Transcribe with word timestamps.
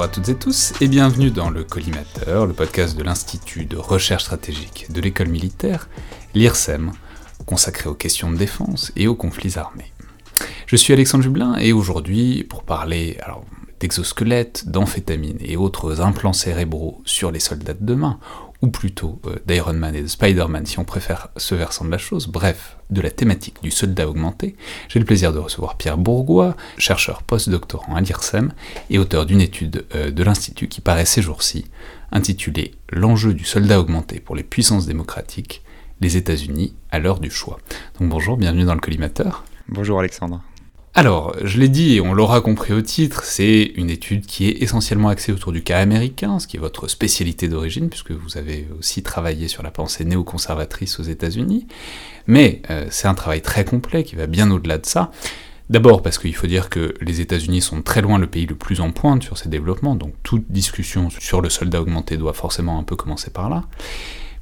Bonjour 0.00 0.12
à 0.12 0.14
toutes 0.14 0.30
et 0.30 0.34
tous 0.34 0.72
et 0.80 0.88
bienvenue 0.88 1.30
dans 1.30 1.50
le 1.50 1.62
Collimateur, 1.62 2.46
le 2.46 2.54
podcast 2.54 2.96
de 2.96 3.02
l'Institut 3.02 3.66
de 3.66 3.76
recherche 3.76 4.22
stratégique 4.22 4.86
de 4.90 4.98
l'école 4.98 5.28
militaire, 5.28 5.90
l'IRSEM, 6.32 6.92
consacré 7.44 7.90
aux 7.90 7.94
questions 7.94 8.32
de 8.32 8.38
défense 8.38 8.92
et 8.96 9.08
aux 9.08 9.14
conflits 9.14 9.58
armés. 9.58 9.92
Je 10.64 10.76
suis 10.76 10.94
Alexandre 10.94 11.22
Jublin 11.22 11.54
et 11.58 11.74
aujourd'hui, 11.74 12.44
pour 12.44 12.62
parler 12.62 13.18
d'exosquelettes, 13.78 14.70
d'amphétamines 14.70 15.36
et 15.40 15.58
autres 15.58 16.00
implants 16.00 16.32
cérébraux 16.32 17.02
sur 17.04 17.30
les 17.30 17.38
soldats 17.38 17.74
de 17.74 17.84
demain, 17.84 18.18
ou 18.62 18.68
plutôt 18.68 19.20
euh, 19.26 19.36
d'Iron 19.46 19.72
Man 19.72 19.94
et 19.94 20.02
de 20.02 20.06
Spider-Man 20.06 20.66
si 20.66 20.78
on 20.78 20.84
préfère 20.84 21.28
ce 21.36 21.54
versant 21.54 21.84
de 21.84 21.90
la 21.90 21.98
chose, 21.98 22.26
bref, 22.26 22.76
de 22.90 23.00
la 23.00 23.10
thématique 23.10 23.62
du 23.62 23.70
soldat 23.70 24.08
augmenté, 24.08 24.56
j'ai 24.88 24.98
le 24.98 25.04
plaisir 25.04 25.32
de 25.32 25.38
recevoir 25.38 25.76
Pierre 25.76 25.98
Bourgois, 25.98 26.56
chercheur 26.76 27.22
post-doctorant 27.22 27.94
à 27.94 28.00
l'IRSEM 28.00 28.52
et 28.90 28.98
auteur 28.98 29.26
d'une 29.26 29.40
étude 29.40 29.86
euh, 29.94 30.10
de 30.10 30.22
l'Institut 30.22 30.68
qui 30.68 30.80
paraît 30.80 31.06
ces 31.06 31.22
jours-ci, 31.22 31.66
intitulée 32.12 32.72
L'enjeu 32.90 33.34
du 33.34 33.44
soldat 33.44 33.80
augmenté 33.80 34.20
pour 34.20 34.34
les 34.34 34.42
puissances 34.42 34.86
démocratiques, 34.86 35.62
les 36.00 36.16
États-Unis 36.16 36.74
à 36.90 36.98
l'heure 36.98 37.20
du 37.20 37.30
choix. 37.30 37.58
Donc 37.98 38.08
bonjour, 38.08 38.36
bienvenue 38.36 38.64
dans 38.64 38.74
le 38.74 38.80
collimateur. 38.80 39.44
Bonjour 39.68 40.00
Alexandre. 40.00 40.42
Alors, 40.92 41.36
je 41.44 41.58
l'ai 41.58 41.68
dit 41.68 41.94
et 41.94 42.00
on 42.00 42.14
l'aura 42.14 42.40
compris 42.40 42.72
au 42.72 42.82
titre, 42.82 43.22
c'est 43.24 43.62
une 43.76 43.90
étude 43.90 44.26
qui 44.26 44.48
est 44.48 44.60
essentiellement 44.60 45.08
axée 45.08 45.30
autour 45.30 45.52
du 45.52 45.62
cas 45.62 45.78
américain, 45.78 46.40
ce 46.40 46.48
qui 46.48 46.56
est 46.56 46.60
votre 46.60 46.88
spécialité 46.88 47.48
d'origine, 47.48 47.88
puisque 47.88 48.10
vous 48.10 48.36
avez 48.36 48.66
aussi 48.76 49.04
travaillé 49.04 49.46
sur 49.46 49.62
la 49.62 49.70
pensée 49.70 50.04
néoconservatrice 50.04 50.98
aux 50.98 51.04
États-Unis. 51.04 51.68
Mais 52.26 52.60
euh, 52.70 52.86
c'est 52.90 53.06
un 53.06 53.14
travail 53.14 53.40
très 53.40 53.64
complet 53.64 54.02
qui 54.02 54.16
va 54.16 54.26
bien 54.26 54.50
au-delà 54.50 54.78
de 54.78 54.86
ça. 54.86 55.12
D'abord 55.70 56.02
parce 56.02 56.18
qu'il 56.18 56.34
faut 56.34 56.48
dire 56.48 56.68
que 56.68 56.94
les 57.00 57.20
États-Unis 57.20 57.60
sont 57.60 57.82
très 57.82 58.02
loin 58.02 58.18
le 58.18 58.26
pays 58.26 58.46
le 58.46 58.56
plus 58.56 58.80
en 58.80 58.90
pointe 58.90 59.22
sur 59.22 59.38
ces 59.38 59.48
développements, 59.48 59.94
donc 59.94 60.14
toute 60.24 60.50
discussion 60.50 61.08
sur 61.10 61.40
le 61.40 61.50
soldat 61.50 61.80
augmenté 61.80 62.16
doit 62.16 62.32
forcément 62.32 62.80
un 62.80 62.82
peu 62.82 62.96
commencer 62.96 63.30
par 63.30 63.48
là 63.48 63.62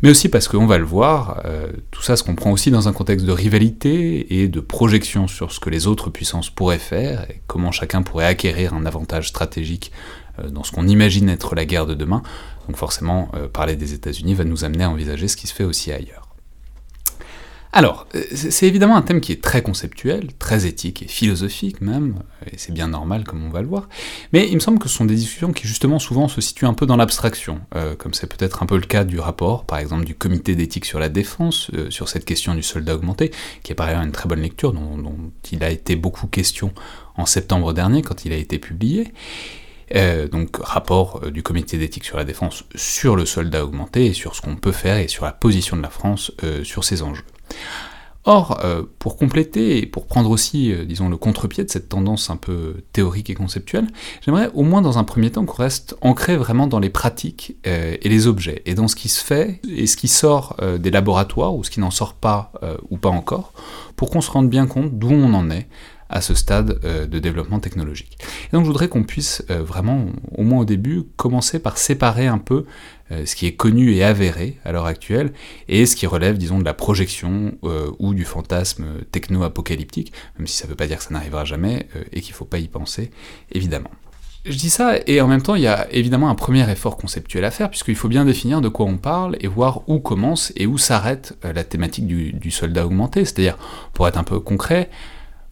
mais 0.02 0.10
aussi 0.10 0.28
parce 0.28 0.46
qu'on 0.46 0.66
va 0.66 0.78
le 0.78 0.84
voir, 0.84 1.42
euh, 1.44 1.72
tout 1.91 2.02
ça 2.02 2.16
se 2.16 2.22
comprend 2.22 2.52
aussi 2.52 2.70
dans 2.70 2.86
un 2.88 2.92
contexte 2.92 3.27
de 3.27 3.32
rivalité 3.32 4.40
et 4.40 4.48
de 4.48 4.60
projection 4.60 5.27
sur 5.27 5.50
ce 5.50 5.58
que 5.58 5.70
les 5.70 5.86
autres 5.86 6.10
puissances 6.10 6.50
pourraient 6.50 6.78
faire, 6.78 7.28
et 7.30 7.42
comment 7.46 7.72
chacun 7.72 8.02
pourrait 8.02 8.27
acquérir 8.27 8.74
un 8.74 8.86
avantage 8.86 9.28
stratégique 9.28 9.90
euh, 10.38 10.50
dans 10.50 10.62
ce 10.62 10.70
qu'on 10.72 10.86
imagine 10.86 11.28
être 11.28 11.55
la 11.55 11.64
guerre 11.64 11.86
de 11.86 11.94
demain. 11.94 12.22
Donc 12.68 12.77
forcément, 12.77 13.30
euh, 13.34 13.48
parler 13.48 13.74
des 13.74 13.94
États-Unis 13.94 14.34
va 14.34 14.44
nous 14.44 14.64
amener 14.64 14.84
à 14.84 14.90
envisager 14.90 15.27
ce 15.27 15.36
qui 15.36 15.46
se 15.46 15.55
fait 15.55 15.64
aussi 15.64 15.90
ailleurs. 15.90 16.27
Alors, 17.72 18.06
euh, 18.14 18.22
c'est 18.33 18.66
évidemment 18.66 18.97
un 18.97 19.02
thème 19.02 19.20
qui 19.20 19.33
est 19.33 19.42
très 19.42 19.62
conceptuel, 19.62 20.28
très 20.38 20.66
éthique 20.66 21.02
et 21.02 21.08
philosophique 21.08 21.80
même, 21.80 22.22
et 22.50 22.56
c'est 22.56 22.72
bien 22.72 22.88
normal 22.88 23.24
comme 23.24 23.44
on 23.44 23.50
va 23.50 23.61
le 23.61 23.69
voir, 23.69 23.88
mais 24.33 24.48
il 24.48 24.55
me 24.55 24.61
semble 24.61 24.78
que 24.78 24.88
ce 24.88 24.97
sont 24.97 25.05
des 25.05 25.14
discussions 25.14 25.52
qui 25.52 25.69
justement 25.69 25.98
souvent 25.98 26.28
se 26.28 26.41
situent 26.41 26.66
un 26.66 26.72
peu 26.72 26.86
dans 26.86 26.96
l'abstraction, 26.96 27.61
euh, 27.77 27.94
comme 27.94 28.14
c'est 28.14 28.27
peut-être 28.27 28.62
un 28.62 28.66
peu 28.66 28.77
le 28.77 28.86
cas 28.86 29.05
du 29.05 29.20
rapport, 29.20 29.64
par 29.64 29.78
exemple 29.78 30.05
du 30.05 30.14
comité 30.14 30.55
d'éthique 30.55 30.86
sur 30.86 30.98
la 30.98 31.11
défense, 31.11 31.70
euh, 31.74 31.91
sur 31.91 32.08
cette 32.08 32.24
question 32.24 32.55
du 32.55 32.62
soldat 32.62 32.94
augmenté, 32.94 33.33
qui 33.62 33.72
est 33.72 33.74
par 33.74 33.89
ailleurs 33.89 34.02
une 34.02 34.12
très 34.12 34.28
bonne 34.28 34.41
lecture, 34.41 34.72
dont, 34.72 34.96
dont, 34.96 35.16
il 35.52 35.62
a 35.62 35.70
été 35.70 35.94
beaucoup 35.96 36.27
question 36.27 36.72
en 37.16 37.27
septembre 37.27 37.72
dernier 37.74 38.02
quand 38.02 38.24
il 38.24 38.33
a 38.33 38.36
été 38.36 38.58
publié. 38.58 39.12
donc 40.30 40.56
rapport 40.61 41.30
du 41.30 41.42
comité 41.42 41.78
d'éthique 41.78 42.05
sur 42.05 42.19
la 42.19 42.24
défense 42.24 42.64
sur 42.74 43.16
le 43.16 43.24
soldat 43.24 43.64
augmenté 43.64 44.06
et 44.06 44.12
sur 44.12 44.34
ce 44.34 44.42
qu'on 44.42 44.56
peut 44.56 44.72
faire 44.72 44.98
et 44.98 45.08
sur 45.08 45.24
la 45.24 45.33
position 45.33 45.77
de 45.77 45.83
la 45.83 45.91
France 45.91 46.33
sur 46.62 46.84
ces 46.84 47.02
enjeux. 47.02 47.24
Or, 48.30 48.61
euh, 48.62 48.83
pour 48.98 49.17
compléter 49.17 49.78
et 49.78 49.86
pour 49.86 50.06
prendre 50.06 50.28
aussi, 50.28 50.70
euh, 50.70 50.84
disons, 50.84 51.08
le 51.08 51.17
contre-pied 51.17 51.64
de 51.64 51.70
cette 51.70 51.89
tendance 51.89 52.28
un 52.28 52.36
peu 52.36 52.83
théorique 52.92 53.30
et 53.30 53.34
conceptuelle, 53.34 53.86
j'aimerais 54.20 54.50
au 54.52 54.64
moins 54.64 54.83
dans 54.83 54.98
un 54.98 55.05
premier 55.05 55.30
temps 55.30 55.46
qu'on 55.46 55.62
reste 55.62 55.96
ancré 56.02 56.36
vraiment 56.36 56.67
dans 56.67 56.78
les 56.78 56.90
pratiques 56.90 57.56
euh, 57.67 57.96
et 58.02 58.08
les 58.11 58.27
objets, 58.27 58.61
et 58.67 58.74
dans 58.74 58.86
ce 58.86 58.96
qui 58.96 59.08
se 59.08 59.24
fait 59.24 59.62
et 59.67 59.86
ce 59.86 59.96
qui 59.96 60.08
sort 60.08 60.56
des 60.78 60.90
laboratoires 60.90 61.55
ou 61.55 61.64
ce 61.64 61.70
qui 61.70 61.80
n'en 61.80 61.90
sort 61.90 62.12
pas 62.12 62.52
ou 62.90 62.98
pas 62.98 63.08
encore, 63.08 63.55
pour 63.96 64.11
qu'on 64.11 64.20
se 64.20 64.30
rende 64.30 64.50
bien 64.50 64.67
compte 64.67 64.98
d'où 64.98 65.11
on 65.11 65.33
en 65.33 65.50
est 65.50 65.67
à 66.08 66.20
ce 66.20 66.35
stade 66.35 66.80
de 66.80 67.19
développement 67.19 67.61
technologique. 67.61 68.19
Et 68.48 68.52
donc 68.52 68.63
je 68.63 68.69
voudrais 68.69 68.89
qu'on 68.89 69.05
puisse 69.05 69.45
vraiment, 69.48 70.07
au 70.36 70.42
moins 70.42 70.61
au 70.61 70.64
début, 70.64 71.02
commencer 71.17 71.58
par 71.58 71.79
séparer 71.79 72.27
un 72.27 72.39
peu 72.39 72.64
euh, 73.11 73.24
ce 73.24 73.35
qui 73.35 73.46
est 73.46 73.52
connu 73.52 73.95
et 73.95 74.05
avéré 74.05 74.58
à 74.67 74.73
l'heure 74.73 74.85
actuelle, 74.85 75.33
et 75.67 75.86
ce 75.86 75.97
qui 75.97 76.07
relève, 76.07 76.36
disons, 76.36 76.58
de 76.58 76.64
la 76.64 76.74
projection 76.74 77.55
euh, 77.64 77.91
ou 77.98 78.13
du 78.13 78.24
fantasme 78.24 78.85
techno-apocalyptique, 79.11 80.13
même 80.39 80.47
si 80.47 80.58
ça 80.58 80.67
ne 80.67 80.70
veut 80.70 80.77
pas 80.77 80.86
dire 80.86 80.98
que 80.98 81.05
ça 81.05 81.14
n'arrivera 81.14 81.47
jamais, 81.47 81.89
euh, 81.97 82.05
et 82.13 82.20
qu'il 82.20 82.33
ne 82.33 82.36
faut 82.36 82.45
pas 82.45 82.58
y 82.58 82.68
penser, 82.68 83.11
évidemment. 83.51 83.91
Je 84.45 84.57
dis 84.57 84.68
ça, 84.68 84.97
et 85.07 85.23
en 85.23 85.27
même 85.27 85.41
temps, 85.41 85.55
il 85.55 85.63
y 85.63 85.67
a 85.67 85.91
évidemment 85.91 86.29
un 86.29 86.35
premier 86.35 86.70
effort 86.70 86.98
conceptuel 86.98 87.45
à 87.47 87.51
faire, 87.51 87.70
puisqu'il 87.70 87.97
faut 87.97 88.08
bien 88.08 88.27
définir 88.27 88.61
de 88.61 88.68
quoi 88.68 88.85
on 88.85 88.98
parle, 88.98 89.36
et 89.41 89.47
voir 89.47 89.89
où 89.89 90.01
commence 90.01 90.52
et 90.55 90.67
où 90.67 90.77
s'arrête 90.77 91.35
la 91.42 91.64
thématique 91.64 92.07
du 92.07 92.51
soldat 92.51 92.86
augmenté, 92.86 93.24
c'est-à-dire, 93.24 93.57
pour 93.95 94.07
être 94.07 94.18
un 94.18 94.24
peu 94.24 94.39
concret, 94.39 94.91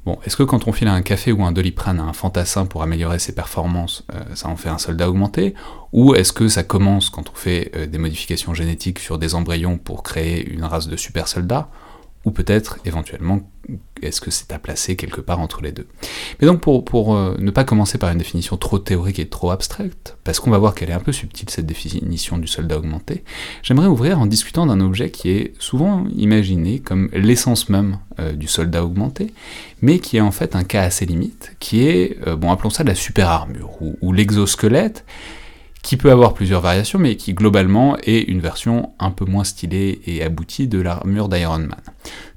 Bon, 0.07 0.21
est-ce 0.25 0.37
que 0.37 0.45
quand 0.45 0.69
on 0.69 0.73
file 0.73 0.87
un 0.87 1.03
café 1.03 1.33
ou 1.33 1.43
un 1.45 1.51
doliprane 1.51 1.99
à 1.99 2.05
un 2.05 2.13
fantassin 2.13 2.65
pour 2.65 2.85
améliorer 2.85 3.19
ses 3.19 3.35
performances, 3.35 4.05
euh, 4.15 4.37
ça 4.37 4.47
en 4.49 4.55
fait 4.55 4.69
un 4.69 4.79
soldat 4.79 5.11
augmenté? 5.11 5.55
Ou 5.93 6.15
est-ce 6.15 6.33
que 6.33 6.47
ça 6.47 6.63
commence 6.63 7.11
quand 7.11 7.29
on 7.29 7.35
fait 7.35 7.73
euh, 7.75 7.87
des 7.87 7.99
modifications 7.99 8.55
génétiques 8.55 9.01
sur 9.01 9.19
des 9.19 9.35
embryons 9.35 9.79
pour 9.79 10.05
créer 10.05 10.49
une 10.49 10.63
race 10.63 10.87
de 10.87 10.97
super 10.97 11.27
soldats? 11.27 11.69
Ou 12.27 12.33
peut-être 12.33 12.79
éventuellement 12.85 13.41
est-ce 14.03 14.21
que 14.21 14.31
c'est 14.31 14.53
à 14.53 14.59
placer 14.59 14.97
quelque 14.97 15.21
part 15.21 15.41
entre 15.41 15.63
les 15.63 15.73
deux. 15.73 15.87
Mais 16.41 16.47
donc 16.47 16.61
pour, 16.61 17.17
euh, 17.17 17.37
ne 17.39 17.51
pas 17.51 17.65
commencer 17.65 17.99
par 17.99 18.11
une 18.11 18.19
définition 18.19 18.57
trop 18.57 18.79
théorique 18.79 19.19
et 19.19 19.29
trop 19.29 19.51
abstraite, 19.51 20.17
parce 20.25 20.41
qu'on 20.41 20.51
va 20.51 20.59
voir 20.59 20.75
qu'elle 20.75 20.91
est 20.91 20.95
un 20.95 21.01
peu 21.01 21.13
subtile 21.13 21.49
cette 21.51 21.67
définition 21.67 22.37
du 22.37 22.47
soldat 22.47 22.77
augmenté, 22.77 23.25
j'aimerais 23.63 23.87
ouvrir 23.87 24.21
en 24.21 24.27
discutant 24.27 24.67
d'un 24.67 24.81
objet 24.81 25.11
qui 25.11 25.31
est 25.31 25.55
souvent 25.59 26.05
imaginé 26.15 26.81
comme 26.81 27.09
l'essence 27.13 27.69
même 27.69 27.99
euh, 28.21 28.33
du 28.33 28.49
soldat 28.49 28.85
augmenté, 28.85 29.33
mais 29.81 29.99
qui 30.01 30.17
est 30.17 30.21
en 30.21 30.33
fait 30.33 30.57
un 30.57 30.65
cas 30.65 30.83
assez 30.83 31.07
limite, 31.07 31.57
qui 31.61 31.87
est, 31.87 32.19
euh, 32.27 32.37
bon 32.37 32.51
appelons 32.51 32.71
ça 32.71 32.85
la 32.85 32.95
super 32.95 33.29
armure, 33.29 33.71
ou 33.81 34.13
l'exosquelette, 34.13 35.05
qui 35.87 35.97
peut 35.97 36.11
avoir 36.11 36.35
plusieurs 36.35 36.63
variations, 36.63 36.99
mais 36.99 37.15
qui 37.15 37.33
globalement 37.33 37.97
est 37.99 38.23
une 38.23 38.41
version 38.41 38.91
un 38.99 39.13
peu 39.13 39.25
moins 39.25 39.45
stylée 39.45 40.01
et 40.05 40.21
aboutie 40.21 40.67
de 40.67 40.81
l'armure 40.81 41.29
d'Iron 41.29 41.61
Man, 41.61 41.77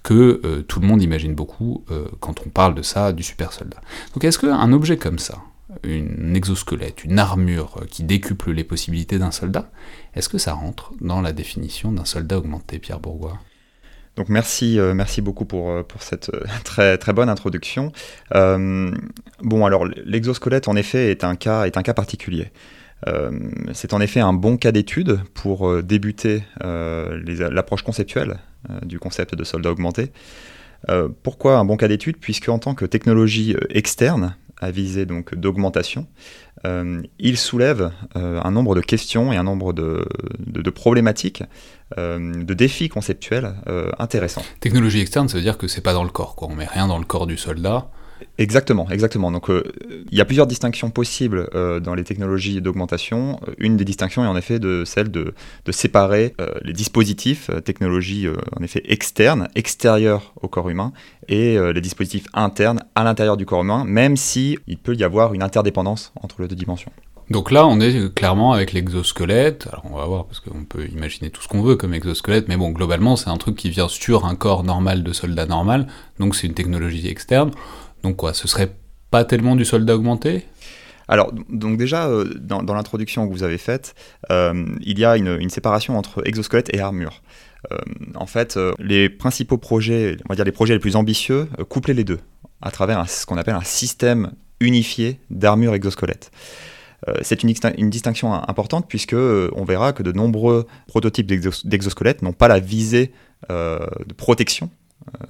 que 0.03 0.39
euh, 0.45 0.61
tout 0.61 0.79
le 0.79 0.85
monde 0.85 1.01
imagine 1.01 1.33
beaucoup 1.33 1.83
euh, 1.89 2.05
quand 2.19 2.45
on 2.45 2.49
parle 2.49 2.75
de 2.75 2.83
ça, 2.83 3.11
du 3.11 3.23
super 3.23 3.51
soldat. 3.51 3.81
Donc 4.13 4.23
est-ce 4.23 4.37
qu'un 4.37 4.71
objet 4.71 4.97
comme 4.97 5.17
ça, 5.17 5.39
une 5.81 6.35
exosquelette, 6.35 7.03
une 7.03 7.17
armure 7.17 7.81
qui 7.89 8.03
décuple 8.03 8.51
les 8.51 8.63
possibilités 8.63 9.17
d'un 9.17 9.31
soldat, 9.31 9.71
est-ce 10.13 10.29
que 10.29 10.37
ça 10.37 10.53
rentre 10.53 10.93
dans 11.01 11.19
la 11.19 11.33
définition 11.33 11.91
d'un 11.91 12.05
soldat 12.05 12.37
augmenté, 12.37 12.77
Pierre 12.77 12.99
Bourgois? 12.99 13.39
Donc 14.16 14.29
merci, 14.29 14.77
euh, 14.77 14.93
beaucoup 15.23 15.45
pour, 15.45 15.73
cette 16.01 16.29
très, 16.63 16.99
très 16.99 17.13
bonne 17.13 17.29
introduction. 17.29 17.93
bon 18.31 19.66
alors 19.66 19.87
l'exosquelette 20.05 20.67
en 20.67 20.75
effet 20.75 21.09
est 21.09 21.23
un 21.23 21.35
cas, 21.35 21.66
est 21.66 21.77
un 21.77 21.81
cas 21.81 21.95
particulier. 21.95 22.51
Euh, 23.07 23.31
c'est 23.73 23.93
en 23.93 24.01
effet 24.01 24.19
un 24.19 24.33
bon 24.33 24.57
cas 24.57 24.71
d'étude 24.71 25.19
pour 25.33 25.67
euh, 25.67 25.81
débuter 25.81 26.43
euh, 26.63 27.19
l'approche 27.51 27.83
conceptuelle 27.83 28.39
du 28.83 28.99
concept 28.99 29.35
de 29.35 29.43
soldat 29.45 29.71
augmenté. 29.71 30.11
pourquoi 31.23 31.59
un 31.59 31.63
bon 31.63 31.77
cas 31.77 31.87
d'étude? 31.87 32.17
Puisque 32.17 32.49
en 32.49 32.59
tant 32.59 32.75
que 32.75 32.83
technologie 32.83 33.55
externe, 33.69 34.35
à 34.59 34.69
visée 34.69 35.05
donc 35.05 35.33
d'augmentation, 35.33 36.07
il 36.65 37.37
soulève 37.37 37.91
un 38.15 38.51
nombre 38.51 38.75
de 38.75 38.81
questions 38.81 39.31
et 39.31 39.37
un 39.37 39.43
nombre 39.43 39.72
de, 39.72 40.69
problématiques, 40.72 41.41
de 41.95 42.53
défis 42.53 42.90
conceptuels 42.90 43.55
intéressants. 43.97 44.43
Technologie 44.59 44.99
externe, 44.99 45.29
ça 45.29 45.37
veut 45.37 45.43
dire 45.43 45.57
que 45.57 45.69
c'est 45.69 45.79
pas 45.79 45.93
dans 45.93 46.03
le 46.03 46.09
corps, 46.09 46.35
quoi. 46.35 46.49
On 46.52 46.55
met 46.55 46.67
rien 46.67 46.90
dans 46.90 46.99
le 46.99 47.05
corps 47.05 47.28
du 47.28 47.37
soldat. 47.37 47.90
Exactement, 48.37 48.87
exactement. 48.89 49.31
Donc, 49.31 49.49
euh, 49.49 49.63
il 50.11 50.17
y 50.17 50.21
a 50.21 50.25
plusieurs 50.25 50.47
distinctions 50.47 50.89
possibles 50.89 51.49
euh, 51.53 51.79
dans 51.79 51.93
les 51.93 52.03
technologies 52.03 52.61
d'augmentation. 52.61 53.39
Euh, 53.47 53.53
une 53.57 53.75
des 53.75 53.85
distinctions 53.85 54.23
est 54.23 54.27
en 54.27 54.37
effet 54.37 54.59
de 54.59 54.83
celle 54.85 55.11
de, 55.11 55.33
séparer 55.71 56.33
les 56.63 56.73
dispositifs, 56.73 57.51
technologies 57.63 58.27
en 58.27 58.63
effet 58.63 58.81
externes, 58.85 59.49
extérieures 59.55 60.33
au 60.41 60.47
corps 60.47 60.69
humain, 60.69 60.93
et 61.27 61.57
les 61.73 61.81
dispositifs 61.81 62.25
internes 62.33 62.79
à 62.95 63.03
l'intérieur 63.03 63.37
du 63.37 63.45
corps 63.45 63.61
humain, 63.61 63.85
même 63.85 64.17
si 64.17 64.57
il 64.67 64.77
peut 64.77 64.95
y 64.95 65.03
avoir 65.03 65.33
une 65.35 65.43
interdépendance 65.43 66.11
entre 66.21 66.41
les 66.41 66.47
deux 66.47 66.55
dimensions. 66.55 66.91
Donc 67.29 67.51
là, 67.51 67.67
on 67.67 67.79
est 67.79 68.11
clairement 68.16 68.53
avec 68.53 68.73
l'exosquelette. 68.73 69.67
Alors 69.71 69.85
on 69.91 69.95
va 69.95 70.05
voir, 70.05 70.25
parce 70.25 70.39
qu'on 70.39 70.63
peut 70.63 70.87
imaginer 70.87 71.29
tout 71.29 71.43
ce 71.43 71.47
qu'on 71.47 71.61
veut 71.61 71.75
comme 71.75 71.93
exosquelette, 71.93 72.47
mais 72.47 72.57
bon, 72.57 72.71
globalement, 72.71 73.16
c'est 73.16 73.29
un 73.29 73.37
truc 73.37 73.55
qui 73.55 73.69
vient 73.69 73.87
sur 73.87 74.25
un 74.25 74.35
corps 74.35 74.63
normal 74.63 75.03
de 75.03 75.13
soldat 75.13 75.45
normal, 75.45 75.85
donc 76.19 76.35
c'est 76.35 76.47
une 76.47 76.55
technologie 76.55 77.07
externe. 77.07 77.51
Donc 78.03 78.17
quoi, 78.17 78.34
ce 78.34 78.47
serait 78.47 78.75
pas 79.11 79.25
tellement 79.25 79.55
du 79.55 79.66
soldat 79.66 79.96
augmenté? 79.96 80.46
Alors, 81.09 81.34
donc 81.49 81.78
déjà, 81.78 82.07
euh, 82.07 82.23
dans, 82.40 82.61
l'introduction 82.61 83.28
que 83.28 83.34
vous 83.34 83.41
avez 83.41 83.57
faite, 83.57 83.96
euh, 84.29 84.66
il 84.81 84.99
y 84.99 85.05
a 85.05 85.17
une, 85.17 85.49
séparation 85.49 85.97
entre 85.97 86.25
exosquelette 86.28 86.73
et 86.73 86.79
armure. 86.79 87.23
Euh, 87.72 87.78
en 88.13 88.28
fait, 88.28 88.57
les 88.78 89.09
principaux 89.09 89.57
projets, 89.57 90.17
on 90.25 90.29
va 90.29 90.35
dire 90.35 90.46
les 90.46 90.51
projets 90.51 90.75
les 90.75 90.79
plus 90.79 90.96
ambitieux, 90.96 91.49
couplaient 91.67 91.96
les 91.96 92.03
deux 92.03 92.19
à 92.61 92.69
travers 92.69 93.09
ce 93.09 93.25
qu'on 93.25 93.37
appelle 93.37 93.55
un 93.55 93.63
système 93.63 94.31
unifié 94.59 95.19
d'armure 95.29 95.73
exosquelette. 95.73 96.31
c'est 97.22 97.43
une, 97.43 97.90
distinction 97.90 98.34
importante 98.34 98.87
puisque 98.87 99.16
on 99.16 99.63
verra 99.63 99.93
que 99.93 100.03
de 100.03 100.11
nombreux 100.11 100.67
prototypes 100.85 101.28
d'exosquelettes 101.66 102.22
n'ont 102.22 102.34
pas 102.34 102.49
la 102.49 102.59
visée 102.59 103.13
de 103.49 104.13
protection 104.16 104.69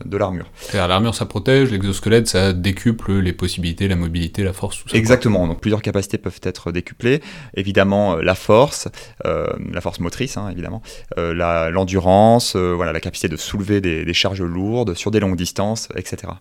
de 0.05 0.17
l'armure. 0.17 0.51
L'armure 0.73 1.15
ça 1.15 1.25
protège, 1.25 1.71
l'exosquelette 1.71 2.27
ça 2.27 2.53
décuple 2.53 3.19
les 3.19 3.33
possibilités, 3.33 3.87
la 3.87 3.95
mobilité, 3.95 4.43
la 4.43 4.53
force, 4.53 4.83
tout 4.83 4.89
ça. 4.89 4.97
Exactement, 4.97 5.47
donc 5.47 5.61
plusieurs 5.61 5.81
capacités 5.81 6.17
peuvent 6.17 6.39
être 6.43 6.71
décuplées. 6.71 7.21
Évidemment 7.55 8.17
euh, 8.17 8.21
la 8.21 8.35
force, 8.35 8.87
euh, 9.25 9.47
la 9.71 9.81
force 9.81 9.99
motrice 9.99 10.37
hein, 10.37 10.49
évidemment, 10.49 10.81
euh, 11.17 11.69
l'endurance, 11.71 12.55
voilà, 12.55 12.91
la 12.91 12.99
capacité 12.99 13.27
de 13.27 13.37
soulever 13.37 13.81
des, 13.81 14.13
charges 14.13 14.41
lourdes 14.41 14.95
sur 14.95 15.11
des 15.11 15.19
longues 15.19 15.37
distances, 15.37 15.87
etc. 15.95 16.33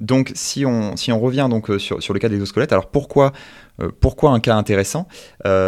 Donc 0.00 0.32
si 0.34 0.64
on, 0.64 0.96
si 0.96 1.10
on 1.12 1.18
revient 1.18 1.48
donc 1.50 1.70
sur, 1.78 2.02
sur 2.02 2.14
le 2.14 2.20
cas 2.20 2.28
de 2.28 2.34
l'exosquelette, 2.34 2.72
alors 2.72 2.90
pourquoi, 2.90 3.32
pourquoi 4.00 4.30
un 4.30 4.40
cas 4.40 4.54
intéressant? 4.54 5.08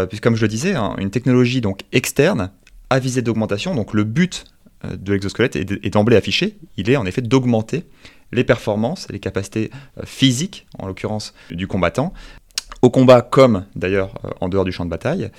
Puisque 0.09 0.23
comme 0.23 0.37
je 0.37 0.43
le 0.43 0.49
disais, 0.49 0.75
hein, 0.75 0.94
une 0.99 1.11
technologie 1.11 1.61
donc 1.61 1.81
externe 1.93 2.50
à 2.91 2.99
visée 2.99 3.23
d'augmentation, 3.23 3.75
donc 3.75 3.93
le 3.93 4.05
but 4.05 4.44
de 4.84 5.12
l'exosquelette 5.12 5.56
est 5.56 5.90
d'emblée 5.90 6.16
affiché, 6.16 6.58
il 6.76 6.88
est 6.90 6.96
en 6.96 7.06
effet 7.06 7.22
d'augmenter 7.22 7.84
les 8.32 8.44
performances, 8.44 9.06
les 9.10 9.20
capacités 9.20 9.70
euh, 9.98 10.02
physiques, 10.04 10.66
en 10.78 10.86
l'occurrence 10.86 11.34
du 11.50 11.66
combattant, 11.66 12.12
au 12.82 12.90
combat 12.90 13.22
comme 13.22 13.64
d'ailleurs 13.75 14.14
euh, 14.25 14.30
en 14.40 14.48
dehors 14.48 14.64
du 14.64 14.72
champ 14.72 14.84
de 14.84 14.90
bataille. 14.90 15.30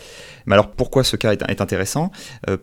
Mais 0.45 0.53
alors 0.53 0.71
pourquoi 0.71 1.03
ce 1.03 1.15
cas 1.15 1.33
est, 1.33 1.61
intéressant? 1.61 2.11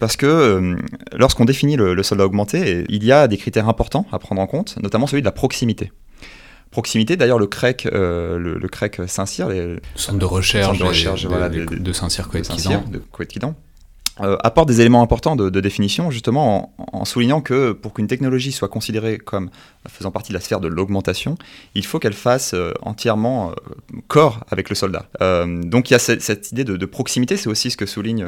Parce 0.01 0.17
que 0.17 0.77
lorsqu'on 1.13 1.45
définit 1.45 1.77
le, 1.77 2.03
soldat 2.03 2.27
augmenté, 2.27 2.85
il 2.89 3.05
y 3.05 3.13
a 3.13 3.29
des 3.29 3.37
critères 3.37 3.69
importants 3.69 4.07
à 4.11 4.19
prendre 4.19 4.41
en 4.41 4.47
compte, 4.47 4.77
notamment 4.83 5.07
celui 5.07 5.23
de 5.23 5.27
la 5.27 5.33
proximité. 5.33 5.93
Proximité, 6.73 7.17
d'ailleurs 7.17 7.39
le 7.39 7.47
CREC, 7.47 7.85
le, 7.85 8.39
le 8.39 8.69
CREC 8.69 9.03
Saint-Cyr, 9.07 9.49
le 9.49 9.81
centre 9.95 10.19
de 10.19 10.25
recherche, 10.25 10.79
de, 10.79 10.85
recherche, 10.85 11.23
de, 11.23 11.77
de, 11.77 11.93
Saint-Cyr 11.93 12.29
Coët-Quidan, 12.29 13.55
euh, 14.23 14.39
apporte 14.43 14.67
des 14.69 14.81
éléments 14.81 15.03
importants 15.03 15.37
de, 15.37 15.61
définition, 15.61 16.11
justement 16.11 16.73
en, 16.79 17.05
soulignant 17.05 17.43
que 17.43 17.73
pour 17.73 17.93
qu'une 17.93 18.07
technologie 18.07 18.51
soit 18.51 18.69
considérée 18.69 19.19
comme 19.19 19.51
faisant 19.89 20.11
partie 20.11 20.31
de 20.31 20.35
la 20.35 20.41
sphère 20.41 20.61
de 20.61 20.69
l'augmentation, 20.69 21.37
il 21.75 21.85
faut 21.85 21.99
qu'elle 21.99 22.15
fasse 22.15 22.55
euh, 22.55 22.73
entièrement 22.81 23.51
euh, 23.51 23.55
corps 24.09 24.41
avec 24.51 24.71
le 24.71 24.75
soldat. 24.75 25.09
donc 25.21 25.91
il 25.91 25.93
y 25.93 25.97
a 25.97 25.99
cette, 25.99 26.51
idée 26.51 26.65
de, 26.65 26.87
proximité, 26.87 27.37
c'est 27.37 27.49
aussi 27.49 27.71
ce 27.71 27.77
que 27.77 27.85
souligne 27.85 28.25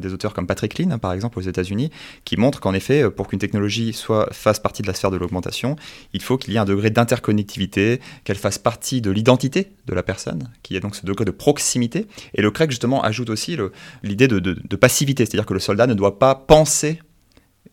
des 0.00 0.12
auteurs 0.12 0.34
comme 0.34 0.46
Patrick 0.46 0.78
Lean, 0.78 0.90
hein, 0.90 0.98
par 0.98 1.12
exemple, 1.12 1.38
aux 1.38 1.42
États-Unis, 1.42 1.90
qui 2.24 2.36
montre 2.36 2.60
qu'en 2.60 2.74
effet, 2.74 3.08
pour 3.10 3.28
qu'une 3.28 3.38
technologie 3.38 3.92
soit, 3.92 4.28
fasse 4.32 4.58
partie 4.58 4.82
de 4.82 4.88
la 4.88 4.94
sphère 4.94 5.10
de 5.10 5.16
l'augmentation, 5.16 5.76
il 6.12 6.22
faut 6.22 6.38
qu'il 6.38 6.52
y 6.52 6.56
ait 6.56 6.60
un 6.60 6.64
degré 6.64 6.90
d'interconnectivité, 6.90 8.00
qu'elle 8.24 8.36
fasse 8.36 8.58
partie 8.58 9.00
de 9.00 9.10
l'identité 9.10 9.70
de 9.86 9.94
la 9.94 10.02
personne, 10.02 10.50
qu'il 10.62 10.74
y 10.74 10.76
ait 10.76 10.80
donc 10.80 10.96
ce 10.96 11.06
degré 11.06 11.24
de 11.24 11.30
proximité. 11.30 12.06
Et 12.34 12.42
le 12.42 12.50
CREC, 12.50 12.70
justement, 12.70 13.02
ajoute 13.02 13.30
aussi 13.30 13.56
l'idée 14.02 14.28
de, 14.28 14.38
de 14.38 14.76
c'est-à-dire 14.88 15.46
que 15.46 15.54
le 15.54 15.60
soldat 15.60 15.86
ne 15.86 15.94
doit 15.94 16.18
pas 16.18 16.34
penser 16.34 17.00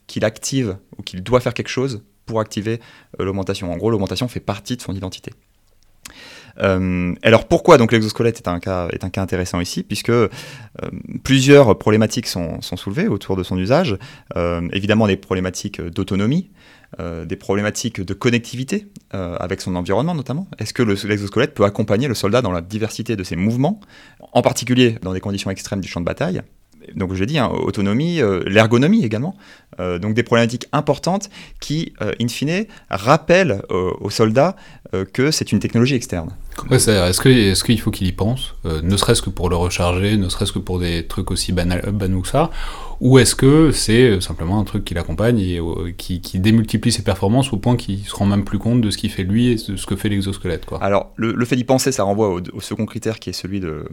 qu'il 0.08 0.26
active 0.26 0.78
ou 0.98 1.04
qu'il 1.04 1.24
doit 1.24 1.40
faire 1.40 1.54
quelque 1.54 1.70
chose 1.70 2.04
pour 2.26 2.40
activer 2.40 2.80
euh, 3.20 3.26
l'augmentation. 3.26 3.72
En 3.72 3.78
gros, 3.78 3.90
l'augmentation 3.90 4.28
fait 4.28 4.40
partie 4.40 4.76
de 4.78 4.82
son 4.82 4.94
identité. 4.94 5.32
Euh, 6.62 7.14
alors 7.22 7.48
pourquoi 7.48 7.78
donc 7.78 7.92
l'exosquelette 7.92 8.38
est 8.38 8.48
un 8.48 8.60
cas 8.60 8.88
est 8.94 9.04
un 9.04 9.10
cas 9.10 9.22
intéressant 9.22 9.60
ici 9.60 9.84
puisque 9.84 10.10
euh, 10.10 10.30
plusieurs 11.22 11.78
problématiques 11.78 12.28
sont, 12.28 12.62
soulevées 12.62 13.10
autour 13.10 13.36
de 13.36 13.44
son 13.44 13.58
usage. 13.58 13.98
évidemment 14.72 15.08
des 15.08 15.18
problématiques 15.18 15.82
d'autonomie, 15.82 16.52
des 17.00 17.36
problématiques 17.36 18.00
de 18.00 18.14
connectivité 18.14 18.88
avec 19.12 19.60
son 19.60 19.76
environnement 19.76 20.16
notamment. 20.16 20.48
Est-ce 20.60 20.74
que 20.74 20.84
l'exosquelette 20.84 21.56
peut 21.56 21.66
accompagner 21.66 22.08
le 22.08 22.14
soldat 22.14 22.42
dans 22.42 22.52
la 22.52 22.62
diversité 22.62 23.18
de 23.18 23.24
ses 23.24 23.36
mouvements, 23.36 23.82
en 24.32 24.42
particulier 24.42 24.98
dans 25.02 25.12
des 25.12 25.20
conditions 25.20 25.50
extrêmes 25.52 25.82
du 25.82 25.90
champ 25.90 26.00
de 26.00 26.06
bataille 26.06 26.42
donc 26.96 27.14
je 27.14 27.20
l'ai 27.20 27.26
dit, 27.26 27.38
hein, 27.38 27.50
autonomie, 27.50 28.22
euh, 28.22 28.44
l'ergonomie 28.46 29.04
également, 29.04 29.36
euh, 29.80 30.00
donc 30.00 30.14
des 30.14 30.24
problématiques 30.24 30.68
importantes 30.72 31.30
qui, 31.60 31.94
euh, 32.02 32.14
in 32.22 32.28
fine, 32.28 32.66
rappellent 32.90 33.62
aux 33.70 34.10
soldats 34.10 34.56
que 35.14 35.32
c'est 35.32 35.52
une 35.52 35.60
technologie 35.60 35.96
externe. 35.96 36.30
est-ce 36.72 37.24
qu'il 37.24 37.74
est 37.74 37.78
faut 37.78 37.92
qu'il 37.92 38.08
y 38.08 38.12
pense, 38.12 38.56
ne 38.64 38.96
serait-ce 38.96 39.22
que 39.22 39.30
pour 39.30 39.50
le 39.50 39.56
recharger, 39.56 40.16
ne 40.18 40.30
serait-ce 40.30 40.54
que 40.54 40.60
pour 40.60 40.80
des 40.80 41.06
trucs 41.06 41.32
aussi 41.32 41.52
banals, 41.52 41.92
banaux 41.92 42.22
que 42.22 42.28
ça, 42.28 42.50
ou 43.02 43.20
est-ce 43.20 43.36
que 43.36 43.72
c'est 43.72 44.22
simplement 44.22 44.60
un 44.60 44.64
truc 44.64 44.86
qui 44.86 44.94
l'accompagne 44.94 45.40
et 45.40 45.60
euh, 45.60 45.92
qui, 45.98 46.20
démultiplie 46.40 46.92
ses 46.92 47.04
performances 47.04 47.52
au 47.54 47.58
point 47.58 47.76
qu'il 47.76 48.06
se 48.06 48.16
rend 48.16 48.26
même 48.26 48.44
plus 48.44 48.60
compte 48.60 48.82
de 48.82 48.90
ce 48.90 48.98
qu'il 48.98 49.10
fait 49.10 49.24
lui 49.24 49.48
et 49.48 49.56
de 49.56 49.76
ce 49.76 49.86
que 49.86 49.96
fait 49.96 50.10
l'exosquelette. 50.10 50.66
Alors 50.82 51.14
le, 51.16 51.46
fait 51.46 51.56
d'y 51.56 51.64
penser, 51.64 51.92
ça 51.92 52.04
renvoie 52.04 52.30
au, 52.30 52.62
second 52.62 52.86
critère 52.86 53.20
qui 53.20 53.30
est 53.30 53.34
celui 53.34 53.60
de, 53.60 53.86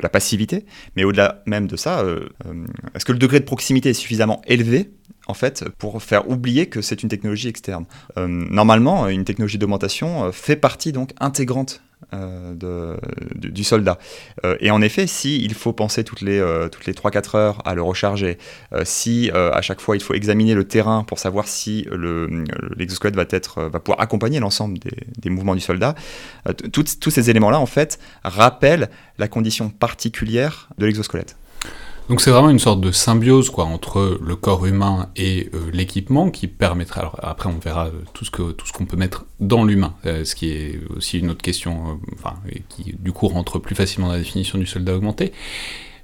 la 0.00 0.08
passivité, 0.08 0.66
mais 0.96 1.04
au-delà 1.04 1.42
même 1.46 1.66
de 1.66 1.76
ça, 1.76 2.00
euh, 2.00 2.28
euh, 2.46 2.64
est-ce 2.94 3.04
que 3.04 3.12
le 3.12 3.18
degré 3.18 3.40
de 3.40 3.44
proximité 3.44 3.90
est 3.90 3.94
suffisamment 3.94 4.42
élevé 4.46 4.90
en 5.26 5.34
fait, 5.34 5.64
pour 5.78 6.02
faire 6.02 6.28
oublier 6.28 6.66
que 6.66 6.80
c'est 6.80 7.02
une 7.02 7.08
technologie 7.08 7.48
externe. 7.48 7.84
normalement, 8.16 9.08
une 9.08 9.24
technologie 9.24 9.58
d'augmentation 9.58 10.30
fait 10.32 10.56
partie 10.56 10.92
donc 10.92 11.10
intégrante 11.20 11.80
euh, 12.14 12.96
du 13.34 13.64
soldat. 13.64 13.98
Euh, 14.44 14.56
et 14.60 14.70
en 14.70 14.80
effet, 14.80 15.06
si 15.06 15.42
il 15.42 15.54
faut 15.54 15.72
penser 15.72 16.04
toutes 16.04 16.20
les, 16.20 16.38
euh, 16.38 16.68
les 16.86 16.92
3-4 16.92 17.36
heures 17.36 17.62
à 17.64 17.74
le 17.74 17.82
recharger, 17.82 18.38
si 18.84 19.30
à 19.30 19.60
chaque 19.62 19.80
fois 19.80 19.96
il 19.96 20.02
faut 20.02 20.14
examiner 20.14 20.54
le 20.54 20.64
terrain 20.64 21.04
pour 21.04 21.18
savoir 21.18 21.48
si 21.48 21.86
l'exosquelette 22.76 23.16
va, 23.16 23.24
être, 23.30 23.62
va 23.62 23.80
pouvoir 23.80 24.00
accompagner 24.00 24.40
l'ensemble 24.40 24.78
des, 24.78 24.96
des, 25.18 25.30
mouvements 25.30 25.54
du 25.54 25.60
soldat, 25.60 25.94
tous 26.72 27.10
ces 27.10 27.30
éléments-là, 27.30 27.58
en 27.58 27.66
fait, 27.66 27.98
rappellent 28.22 28.88
la 29.18 29.26
condition 29.26 29.70
particulière 29.70 30.68
de 30.78 30.86
l'exosquelette. 30.86 31.36
Donc 32.08 32.20
c'est 32.20 32.30
vraiment 32.30 32.50
une 32.50 32.60
sorte 32.60 32.80
de 32.80 32.92
symbiose 32.92 33.50
quoi 33.50 33.64
entre 33.64 34.20
le 34.24 34.36
corps 34.36 34.64
humain 34.64 35.10
et 35.16 35.50
euh, 35.54 35.70
l'équipement 35.72 36.30
qui 36.30 36.46
permettra. 36.46 37.00
Alors 37.00 37.18
après 37.20 37.48
on 37.48 37.58
verra 37.58 37.86
euh, 37.86 37.90
tout 38.12 38.24
ce 38.24 38.30
que 38.30 38.52
tout 38.52 38.64
ce 38.64 38.72
qu'on 38.72 38.84
peut 38.84 38.96
mettre 38.96 39.24
dans 39.40 39.64
l'humain, 39.64 39.94
euh, 40.06 40.24
ce 40.24 40.36
qui 40.36 40.50
est 40.50 40.80
aussi 40.96 41.18
une 41.18 41.30
autre 41.30 41.42
question, 41.42 41.98
enfin 42.14 42.36
qui 42.68 42.94
du 42.96 43.10
coup 43.10 43.26
rentre 43.26 43.58
plus 43.58 43.74
facilement 43.74 44.06
dans 44.06 44.12
la 44.12 44.20
définition 44.20 44.56
du 44.56 44.66
soldat 44.66 44.94
augmenté. 44.94 45.32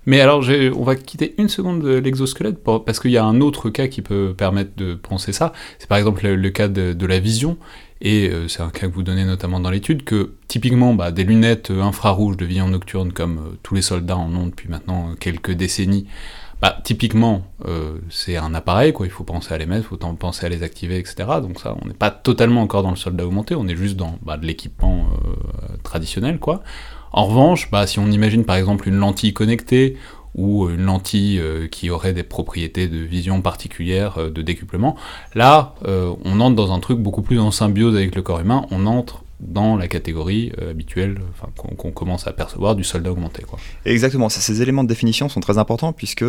Mais 0.04 0.20
alors 0.20 0.44
on 0.74 0.82
va 0.82 0.96
quitter 0.96 1.36
une 1.38 1.48
seconde 1.48 1.84
l'exosquelette 1.84 2.64
parce 2.64 2.98
qu'il 2.98 3.12
y 3.12 3.16
a 3.16 3.24
un 3.24 3.40
autre 3.40 3.70
cas 3.70 3.86
qui 3.86 4.02
peut 4.02 4.34
permettre 4.36 4.72
de 4.76 4.94
penser 4.94 5.32
ça. 5.32 5.52
C'est 5.78 5.88
par 5.88 5.98
exemple 5.98 6.26
le, 6.26 6.50
cas 6.50 6.66
de, 6.66 7.06
la 7.06 7.20
vision. 7.20 7.56
Et 8.04 8.32
c'est 8.48 8.62
un 8.62 8.70
cas 8.70 8.88
que 8.88 8.92
vous 8.92 9.04
donnez 9.04 9.24
notamment 9.24 9.60
dans 9.60 9.70
l'étude, 9.70 10.02
que 10.02 10.32
typiquement 10.48 10.92
bah, 10.92 11.12
des 11.12 11.22
lunettes 11.22 11.70
infrarouges 11.70 12.36
de 12.36 12.44
vision 12.44 12.66
nocturne, 12.66 13.12
comme 13.12 13.56
tous 13.62 13.76
les 13.76 13.82
soldats 13.82 14.16
en 14.16 14.34
ont 14.34 14.46
depuis 14.46 14.68
maintenant 14.68 15.14
quelques 15.20 15.52
décennies, 15.52 16.08
bah, 16.60 16.76
typiquement 16.82 17.46
c'est 18.10 18.36
un 18.36 18.54
appareil, 18.54 18.92
quoi. 18.92 19.06
il 19.06 19.10
faut 19.10 19.22
penser 19.22 19.54
à 19.54 19.58
les 19.58 19.66
mettre, 19.66 19.86
il 19.92 19.98
faut 19.98 20.14
penser 20.14 20.46
à 20.46 20.48
les 20.48 20.64
activer, 20.64 20.98
etc. 20.98 21.14
Donc 21.40 21.60
ça, 21.60 21.76
on 21.80 21.86
n'est 21.86 21.94
pas 21.94 22.10
totalement 22.10 22.62
encore 22.62 22.82
dans 22.82 22.90
le 22.90 22.96
soldat 22.96 23.24
augmenté, 23.24 23.54
on 23.54 23.68
est 23.68 23.76
juste 23.76 23.96
dans 23.96 24.18
bah, 24.22 24.36
de 24.36 24.46
l'équipement 24.46 25.06
traditionnel. 25.84 26.40
quoi. 26.40 26.64
En 27.12 27.26
revanche, 27.26 27.70
bah, 27.70 27.86
si 27.86 27.98
on 27.98 28.10
imagine 28.10 28.44
par 28.44 28.56
exemple 28.56 28.88
une 28.88 28.96
lentille 28.96 29.32
connectée 29.34 29.96
ou 30.34 30.68
une 30.68 30.84
lentille 30.84 31.38
euh, 31.38 31.68
qui 31.68 31.90
aurait 31.90 32.12
des 32.12 32.22
propriétés 32.22 32.88
de 32.88 32.98
vision 32.98 33.42
particulières, 33.42 34.18
euh, 34.18 34.30
de 34.30 34.42
décuplement, 34.42 34.96
là, 35.34 35.74
euh, 35.84 36.12
on 36.24 36.40
entre 36.40 36.56
dans 36.56 36.72
un 36.72 36.80
truc 36.80 36.98
beaucoup 36.98 37.22
plus 37.22 37.38
en 37.38 37.50
symbiose 37.50 37.96
avec 37.96 38.14
le 38.14 38.22
corps 38.22 38.40
humain, 38.40 38.66
on 38.70 38.86
entre 38.86 39.24
dans 39.40 39.76
la 39.76 39.88
catégorie 39.88 40.52
habituelle 40.70 41.18
qu'on 41.56 41.90
commence 41.90 42.28
à 42.28 42.32
percevoir 42.32 42.76
du 42.76 42.84
soldat 42.84 43.10
augmenté. 43.10 43.42
Exactement, 43.84 44.28
ces 44.28 44.62
éléments 44.62 44.84
de 44.84 44.88
définition 44.88 45.28
sont 45.28 45.40
très 45.40 45.58
importants 45.58 45.92
puisque 45.92 46.24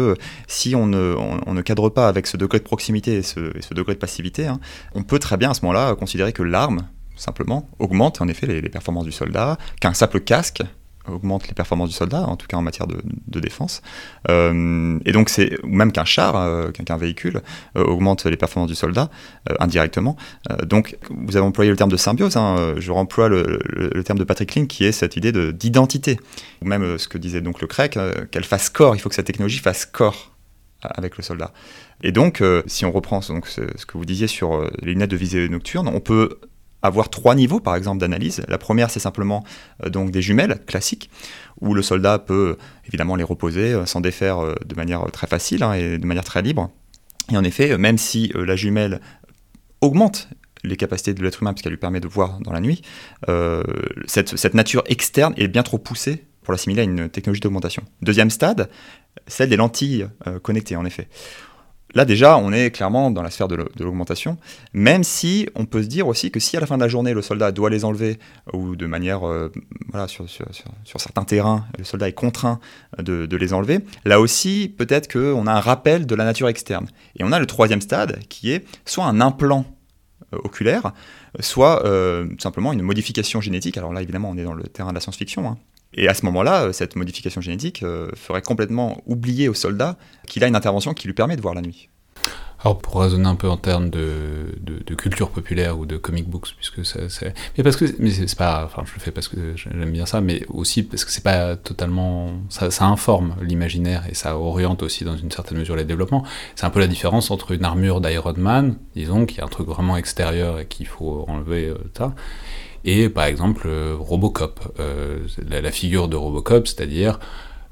si 0.48 0.74
on 0.74 0.88
ne, 0.88 1.62
cadre 1.62 1.90
pas 1.90 2.08
avec 2.08 2.26
ce 2.26 2.38
degré 2.38 2.58
de 2.58 2.64
proximité 2.64 3.18
et 3.18 3.22
ce, 3.22 3.52
ce 3.60 3.76
degré 3.76 3.94
de 3.94 4.00
passivité, 4.00 4.48
hein, 4.48 4.60
on 4.96 5.04
peut 5.04 5.20
très 5.20 5.38
bien 5.38 5.52
à 5.52 5.54
ce 5.54 5.62
moment-là 5.62 5.94
considérer 5.94 6.34
que 6.34 6.42
l'arme, 6.42 6.88
simplement, 7.16 7.70
augmente 7.78 8.20
en 8.20 8.28
effet 8.28 8.48
les, 8.48 8.70
performances 8.70 9.06
du 9.06 9.12
soldat, 9.12 9.60
qu'un 9.80 9.94
simple 9.94 10.20
casque 10.20 10.64
augmente 11.08 11.48
les 11.48 11.54
performances 11.54 11.90
du 11.90 11.96
soldat, 11.96 12.24
en 12.24 12.36
tout 12.36 12.48
cas 12.48 12.58
en 12.58 12.62
matière 12.62 12.88
de, 12.88 13.40
défense. 13.40 13.82
Euh, 14.30 15.00
et 15.06 15.12
donc 15.12 15.30
c'est 15.30 15.58
même 15.66 15.92
qu'un 15.92 16.06
char, 16.06 16.36
euh, 16.36 16.72
qu'un 16.72 16.98
véhicule 16.98 17.42
euh, 17.76 17.84
augmente 17.84 18.26
les 18.26 18.38
performances 18.38 18.70
du 18.70 18.76
soldat 18.76 19.10
indirectement. 19.60 20.16
donc 20.66 20.98
vous 21.10 21.36
avez 21.36 21.46
employé 21.46 21.70
le 21.70 21.76
terme 21.76 21.92
de 21.92 21.98
symbiose. 21.98 22.38
Hein, 22.38 22.76
je 22.78 22.92
remploie 22.92 23.28
le, 23.28 23.60
terme 24.06 24.20
de 24.20 24.24
Patrick 24.24 24.56
Link 24.56 24.68
qui 24.68 24.86
est 24.86 24.92
cette 24.92 25.18
idée 25.18 25.32
d'identité. 25.52 26.20
Ou 26.62 26.66
même 26.66 26.98
ce 26.98 27.08
que 27.08 27.18
disait 27.18 27.42
donc 27.42 27.62
le 27.62 27.68
CREC, 27.68 28.00
qu'elle 28.32 28.44
fasse 28.44 28.70
corps. 28.70 28.96
Il 28.96 29.00
faut 29.00 29.10
que 29.10 29.16
cette 29.16 29.28
technologie 29.28 29.60
fasse 29.60 29.86
corps 29.86 30.32
avec 30.82 31.18
le 31.18 31.24
soldat. 31.24 31.52
Et 32.02 32.12
donc, 32.12 32.44
si 32.68 32.86
on 32.86 32.92
reprend 32.92 33.22
ce, 33.22 33.34
ce, 33.46 33.86
que 33.86 33.98
vous 33.98 34.06
disiez 34.06 34.28
sur 34.28 34.62
les 34.82 34.94
lunettes 34.94 35.12
de 35.12 35.18
visée 35.18 35.50
nocturne, 35.50 35.88
on 35.88 36.00
peut 36.00 36.40
avoir 36.84 37.10
trois 37.10 37.34
niveaux, 37.34 37.62
par 37.62 37.76
exemple, 37.76 38.00
d'analyse. 38.00 38.44
La 38.48 38.58
première, 38.58 38.92
c'est 38.92 39.00
simplement 39.00 39.44
euh, 39.84 39.90
donc 39.90 40.12
des 40.12 40.22
jumelles 40.22 40.60
classiques, 40.68 41.10
où 41.62 41.74
le 41.74 41.82
soldat 41.82 42.20
peut 42.20 42.58
évidemment 42.88 43.16
les 43.16 43.24
reposer, 43.24 43.74
euh, 43.74 43.86
s'en 43.86 44.02
défaire 44.02 44.44
euh, 44.44 44.56
de 44.66 44.76
manière 44.76 45.10
très 45.12 45.26
facile 45.26 45.64
hein, 45.64 45.74
et 45.74 45.98
de 45.98 46.06
manière 46.06 46.26
très 46.26 46.42
libre. 46.42 46.70
Et 47.32 47.38
en 47.38 47.44
effet, 47.44 47.78
même 47.78 47.98
si 47.98 48.34
la 48.36 48.58
jumelle 48.58 49.00
augmente 49.80 50.28
les 50.66 50.76
capacités 50.76 51.14
de 51.14 51.24
l'être 51.24 51.42
humain 51.42 51.54
puisqu'elle 51.54 51.72
lui 51.72 51.80
permet 51.80 52.02
de 52.02 52.08
voir 52.08 52.40
dans 52.42 52.52
la 52.52 52.60
nuit, 52.60 52.82
cette, 54.08 54.38
cette, 54.38 54.54
nature 54.54 54.84
externe 54.88 55.34
est 55.38 55.48
bien 55.48 55.64
trop 55.64 55.78
poussée 55.78 56.26
pour 56.42 56.52
l'assimiler 56.52 56.82
à 56.82 56.84
une 56.84 57.08
technologie 57.08 57.40
d'augmentation. 57.40 57.84
Deuxième 58.02 58.30
stade, 58.30 58.70
celle 59.26 59.48
des 59.48 59.56
lentilles 59.56 60.08
connectées, 60.42 60.76
en 60.76 60.84
effet. 60.84 61.08
Là 61.96 62.06
déjà, 62.06 62.38
on 62.38 62.52
est 62.52 62.72
clairement 62.72 63.12
dans 63.12 63.22
la 63.22 63.30
sphère 63.30 63.48
de 63.48 63.56
l'augmentation, 63.80 64.38
même 64.74 65.04
si 65.04 65.48
on 65.56 65.66
peut 65.66 65.84
se 65.84 65.88
dire 65.88 66.08
aussi 66.08 66.32
que 66.32 66.40
si 66.40 66.58
à 66.58 66.60
la 66.60 66.66
fin 66.66 66.78
de 66.78 66.82
la 66.82 66.88
journée, 66.88 67.14
le 67.14 67.22
soldat 67.22 67.52
doit 67.52 67.70
les 67.70 67.86
enlever, 67.86 68.18
ou 68.52 68.76
de 68.76 68.86
manière, 68.88 69.28
euh, 69.28 69.52
voilà, 69.90 70.08
sur, 70.08 70.26
certains 70.86 71.24
terrains, 71.24 71.66
le 71.78 71.84
soldat 71.84 72.10
est 72.10 72.14
contraint 72.14 72.60
de, 72.98 73.28
les 73.36 73.54
enlever, 73.54 73.80
là 74.06 74.20
aussi, 74.20 74.74
peut-être 74.76 75.12
qu'on 75.12 75.46
a 75.46 75.52
un 75.52 75.60
rappel 75.60 76.06
de 76.06 76.16
la 76.16 76.26
nature 76.26 76.48
externe. 76.48 76.88
Et 77.18 77.24
on 77.24 77.32
a 77.32 77.40
le 77.40 77.46
troisième 77.46 77.82
stade, 77.82 78.20
qui 78.28 78.52
est 78.52 78.66
soit 78.86 79.06
un 79.06 79.22
implant 79.22 79.66
euh, 80.34 80.38
oculaire, 80.44 80.94
soit 81.40 81.86
euh, 81.86 82.28
simplement 82.40 82.74
une 82.74 82.82
modification 82.82 83.40
génétique. 83.42 83.78
Alors 83.78 83.94
là, 83.94 84.02
évidemment, 84.02 84.32
on 84.32 84.38
est 84.38 84.44
dans 84.44 84.54
le 84.54 84.64
terrain 84.64 84.90
de 84.90 84.96
la 84.96 85.02
science-fiction, 85.02 85.48
hein. 85.48 85.58
Et 85.96 86.08
à 86.08 86.14
ce 86.14 86.26
moment-là, 86.26 86.66
euh, 86.66 86.74
cette 86.74 86.96
modification 86.96 87.42
génétique 87.42 87.84
euh, 87.84 88.10
ferait 88.16 88.42
complètement 88.42 89.02
oublier 89.06 89.50
au 89.50 89.54
soldat 89.54 89.98
qu'il 90.28 90.44
a 90.44 90.48
une 90.48 90.56
intervention 90.56 90.94
qui 90.94 91.08
lui 91.08 91.14
permet 91.14 91.36
de 91.36 91.42
voir 91.42 91.54
la 91.54 91.62
nuit. 91.62 91.90
Alors 92.64 92.78
pour 92.78 93.02
raisonner 93.02 93.28
un 93.28 93.36
peu 93.36 93.50
en 93.50 93.58
termes 93.58 93.90
de, 93.90 94.56
culture 94.98 95.30
populaire 95.30 95.78
ou 95.78 95.86
de 95.86 95.98
comic 95.98 96.30
books, 96.30 96.56
puisque 96.56 96.86
c'est, 96.86 97.34
mais 97.58 97.64
parce 97.64 97.76
que 97.76 97.84
mais 98.00 98.10
c'est 98.10 98.38
pas, 98.38 98.64
enfin 98.64 98.84
je 98.86 98.94
le 98.94 99.00
fais 99.02 99.12
parce 99.12 99.28
que 99.28 99.56
j'aime 99.58 99.92
bien 99.92 100.06
ça, 100.06 100.22
mais 100.22 100.46
aussi 100.48 100.84
parce 100.84 101.04
que 101.04 101.12
c'est 101.12 101.24
pas 101.24 101.58
totalement, 101.58 102.32
ça, 102.48 102.72
ça 102.72 102.86
informe 102.86 103.36
l'imaginaire 103.42 104.04
et 104.10 104.14
ça 104.14 104.38
oriente 104.38 104.82
aussi 104.82 105.04
dans 105.04 105.18
une 105.18 105.30
certaine 105.30 105.58
mesure 105.58 105.76
les 105.76 105.84
développements. 105.84 106.24
C'est 106.56 106.66
un 106.66 106.70
peu 106.70 106.80
la 106.80 106.88
différence 106.88 107.32
entre 107.32 107.52
une 107.52 107.66
armure 107.66 108.00
d'Iron 108.00 108.36
Man, 108.38 108.78
disons, 108.96 109.26
qui 109.26 109.42
est 109.42 109.44
un 109.44 109.48
truc 109.48 109.68
vraiment 109.68 109.98
extérieur 109.98 110.60
et 110.60 110.66
qu'il 110.66 110.88
faut 110.88 111.26
enlever 111.28 111.68
euh, 111.68 111.78
ça, 111.98 112.14
et 112.86 113.10
par 113.10 113.26
exemple 113.26 113.68
euh, 113.68 113.96
Robocop, 113.98 114.60
euh, 114.80 115.20
la, 115.48 115.72
figure 115.72 116.08
de 116.08 116.16
Robocop, 116.16 116.68
c'est-à-dire 116.68 117.20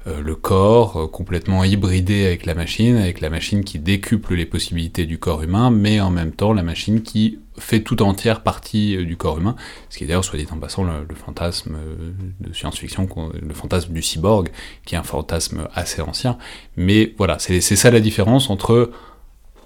euh, 0.06 0.20
le 0.20 0.34
corps 0.34 1.10
complètement 1.10 1.64
hybridé 1.64 2.26
avec 2.26 2.46
la 2.46 2.54
machine, 2.54 2.96
avec 2.96 3.20
la 3.20 3.30
machine 3.30 3.64
qui 3.64 3.78
décuple 3.78 4.34
les 4.34 4.46
possibilités 4.46 5.06
du 5.06 5.18
corps 5.18 5.42
humain, 5.42 5.70
mais 5.70 6.00
en 6.00 6.10
même 6.10 6.32
temps 6.32 6.52
la 6.52 6.62
machine 6.62 7.02
qui 7.02 7.38
fait 7.58 7.80
tout 7.80 8.02
entière 8.02 8.42
partie 8.42 8.96
du 9.04 9.16
corps 9.16 9.38
humain, 9.38 9.54
ce 9.90 9.98
qui 9.98 10.04
est 10.04 10.06
d'ailleurs, 10.06 10.24
soit 10.24 10.38
dit 10.38 10.46
en 10.50 10.58
passant, 10.58 10.84
le, 10.84 11.14
fantasme 11.14 11.76
de 12.40 12.52
science-fiction, 12.52 13.06
le 13.40 13.54
fantasme 13.54 13.92
du 13.92 14.00
cyborg, 14.00 14.48
qui 14.86 14.94
est 14.94 14.98
un 14.98 15.02
fantasme 15.02 15.68
assez 15.74 16.00
ancien, 16.00 16.38
mais 16.76 17.14
voilà, 17.18 17.38
c'est 17.38 17.60
ça 17.60 17.90
la 17.90 18.00
différence 18.00 18.48
entre 18.48 18.90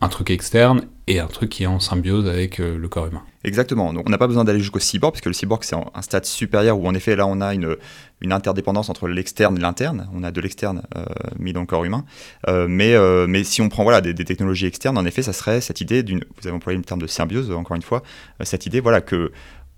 un 0.01 0.09
truc 0.09 0.31
externe 0.31 0.83
et 1.07 1.21
un 1.21 1.27
truc 1.27 1.51
qui 1.51 1.63
est 1.63 1.67
en 1.67 1.81
symbiose 1.81 2.29
avec 2.29 2.59
le 2.59 2.89
corps 2.89 3.07
humain. 3.07 3.23
Exactement. 3.47 3.93
Donc 3.93 4.09
on 4.09 4.11
n'a 4.11 4.19
pas 4.19 4.27
besoin 4.27 4.43
d'aller 4.43 4.59
jusqu'au 4.59 4.81
cyborg, 4.81 5.13
puisque 5.13 5.27
le 5.27 5.33
cyborg 5.33 5.63
c'est 5.63 5.77
un 5.77 6.03
stade 6.03 6.25
supérieur 6.25 6.81
où 6.81 6.87
en 6.89 6.95
effet 6.95 7.15
là 7.15 7.29
on 7.29 7.41
a 7.41 7.55
une, 7.55 7.77
interdépendance 8.29 8.91
entre 8.91 9.07
l'externe 9.07 9.57
et 9.57 9.61
l'interne. 9.61 10.09
On 10.13 10.25
a 10.25 10.33
de 10.33 10.41
l'externe 10.41 10.83
euh, 10.97 11.05
mis 11.39 11.53
dans 11.53 11.61
le 11.61 11.67
corps 11.67 11.85
humain. 11.85 12.05
Euh, 12.49 12.67
mais, 12.69 12.95
euh, 12.95 13.29
mais 13.29 13.45
si 13.45 13.63
on 13.63 13.69
prend 13.69 13.85
voilà, 13.85 14.01
des, 14.01 14.15
technologies 14.15 14.67
externes, 14.67 14.99
en 14.99 15.07
effet, 15.07 15.23
ça 15.23 15.33
serait 15.33 15.61
cette 15.61 15.81
idée 15.81 16.03
d'une. 16.03 16.25
Vous 16.41 16.49
avez 16.49 16.57
employé 16.57 16.77
le 16.77 16.85
terme 16.85 17.01
de 17.01 17.07
symbiose, 17.07 17.53
encore 17.53 17.77
une 17.77 17.83
fois, 17.83 18.03
cette 18.43 18.67
idée 18.67 18.81
voilà, 18.81 19.01
que 19.01 19.31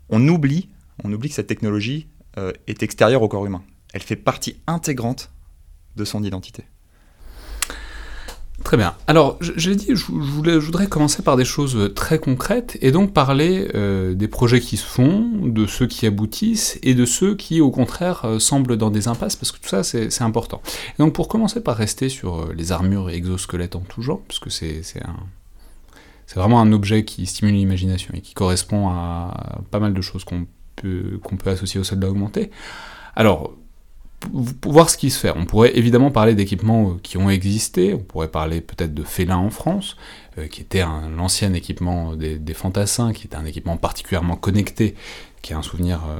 on 0.08 0.26
oublie, 0.26 0.70
on 1.04 1.12
oublie 1.12 1.28
que 1.28 1.34
cette 1.34 1.46
technologie 1.46 2.08
est 2.66 2.82
extérieure 2.82 3.20
au 3.20 3.28
corps 3.28 3.44
humain. 3.44 3.62
Elle 3.92 4.02
fait 4.02 4.16
partie 4.16 4.56
intégrante 4.66 5.30
de 5.96 6.04
son 6.06 6.22
identité. 6.22 6.64
Très 8.64 8.76
bien. 8.76 8.94
Alors, 9.06 9.38
j'ai 9.40 9.76
dit, 9.76 9.86
je, 9.88 9.94
je, 9.94 10.58
voudrais 10.58 10.88
commencer 10.88 11.22
par 11.22 11.36
des 11.36 11.44
choses 11.44 11.92
très 11.94 12.18
concrètes 12.18 12.76
et 12.82 12.90
donc 12.90 13.14
parler 13.14 13.68
euh, 13.74 14.14
des 14.14 14.28
projets 14.28 14.60
qui 14.60 14.76
se 14.76 14.84
font, 14.84 15.30
de 15.44 15.66
ceux 15.66 15.86
qui 15.86 16.06
aboutissent 16.06 16.78
et 16.82 16.94
de 16.94 17.06
ceux 17.06 17.34
qui, 17.34 17.60
au 17.60 17.70
contraire, 17.70 18.22
euh, 18.24 18.38
semblent 18.38 18.76
dans 18.76 18.90
des 18.90 19.08
impasses 19.08 19.36
parce 19.36 19.52
que 19.52 19.58
tout 19.58 19.68
ça, 19.68 19.82
c'est 19.82 20.22
important. 20.22 20.60
donc, 20.98 21.14
pour 21.14 21.28
commencer 21.28 21.62
par 21.62 21.76
rester 21.76 22.08
sur 22.08 22.40
euh, 22.40 22.54
les 22.54 22.72
armures 22.72 23.10
et 23.10 23.14
exosquelettes 23.14 23.76
en 23.76 23.80
tout 23.80 24.02
genre, 24.02 24.20
parce 24.26 24.40
que 24.40 24.50
c'est 24.50 24.82
vraiment 26.34 26.60
un 26.60 26.72
objet 26.72 27.04
qui 27.04 27.26
stimule 27.26 27.54
l'imagination 27.54 28.12
et 28.14 28.20
qui 28.20 28.34
correspond 28.34 28.88
à 28.88 29.60
pas 29.70 29.78
mal 29.78 29.94
de 29.94 30.00
choses 30.02 30.24
qu'on 30.24 30.46
peut, 30.76 31.18
qu'on 31.22 31.36
peut 31.36 31.50
associer 31.50 31.80
au 31.80 31.84
soldat 31.84 32.10
augmenté. 32.10 32.50
Alors, 33.14 33.54
voir 34.32 34.90
ce 34.90 34.96
qui 34.96 35.10
se 35.10 35.18
fait. 35.18 35.32
On 35.34 35.44
pourrait 35.44 35.76
évidemment 35.76 36.10
parler 36.10 36.34
d'équipements 36.34 36.90
euh, 36.90 36.94
qui 37.02 37.16
ont 37.16 37.30
existé, 37.30 37.94
on 37.94 37.98
pourrait 37.98 38.28
parler 38.28 38.60
peut-être 38.60 38.94
de 38.94 39.02
Félin 39.02 39.36
en 39.36 39.50
France, 39.50 39.96
euh, 40.38 40.46
qui 40.48 40.60
était 40.60 40.80
un 40.80 41.18
ancien 41.18 41.52
équipement 41.54 42.16
des, 42.16 42.54
fantassins, 42.54 43.12
qui 43.12 43.26
était 43.26 43.36
un 43.36 43.44
équipement 43.44 43.76
particulièrement 43.76 44.36
connecté, 44.36 44.94
qui 45.42 45.52
est 45.52 45.56
un 45.56 45.62
souvenir, 45.62 46.00
euh, 46.08 46.18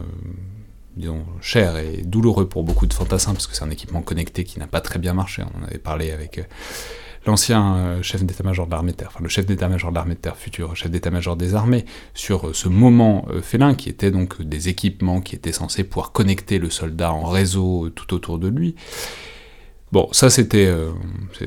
disons, 0.96 1.24
cher 1.40 1.76
et 1.76 2.02
douloureux 2.02 2.48
pour 2.48 2.62
beaucoup 2.62 2.86
de 2.86 2.94
fantassins, 2.94 3.32
parce 3.32 3.46
que 3.46 3.56
c'est 3.56 3.64
un 3.64 3.70
équipement 3.70 4.02
connecté 4.02 4.44
qui 4.44 4.58
n'a 4.58 4.66
pas 4.66 4.80
très 4.80 4.98
bien 4.98 5.14
marché. 5.14 5.42
On 5.42 5.62
en 5.62 5.66
avait 5.66 5.78
parlé 5.78 6.12
avec 6.12 6.40
l'ancien 7.28 7.76
euh, 7.76 8.02
chef 8.02 8.24
d'état-major 8.24 8.66
de 8.66 8.72
l'armée 8.72 8.92
de 8.92 8.96
terre, 8.96 9.08
enfin 9.12 9.20
le 9.22 9.28
chef 9.28 9.44
d'état-major 9.44 9.90
de 9.90 9.94
l'armée 9.94 10.14
de 10.14 10.20
terre, 10.20 10.36
futur 10.36 10.74
chef 10.74 10.90
d'état-major 10.90 11.36
des 11.36 11.54
armées, 11.54 11.84
sur 12.14 12.48
euh, 12.48 12.52
ce 12.54 12.68
moment 12.68 13.26
euh, 13.30 13.42
félin 13.42 13.74
qui 13.74 13.90
était 13.90 14.10
donc 14.10 14.40
des 14.42 14.68
équipements 14.68 15.20
qui 15.20 15.36
étaient 15.36 15.52
censés 15.52 15.84
pouvoir 15.84 16.12
connecter 16.12 16.58
le 16.58 16.70
soldat 16.70 17.12
en 17.12 17.24
réseau 17.24 17.90
tout 17.90 18.14
autour 18.14 18.38
de 18.38 18.48
lui. 18.48 18.74
Bon, 19.92 20.08
ça 20.12 20.28
c'était, 20.28 20.70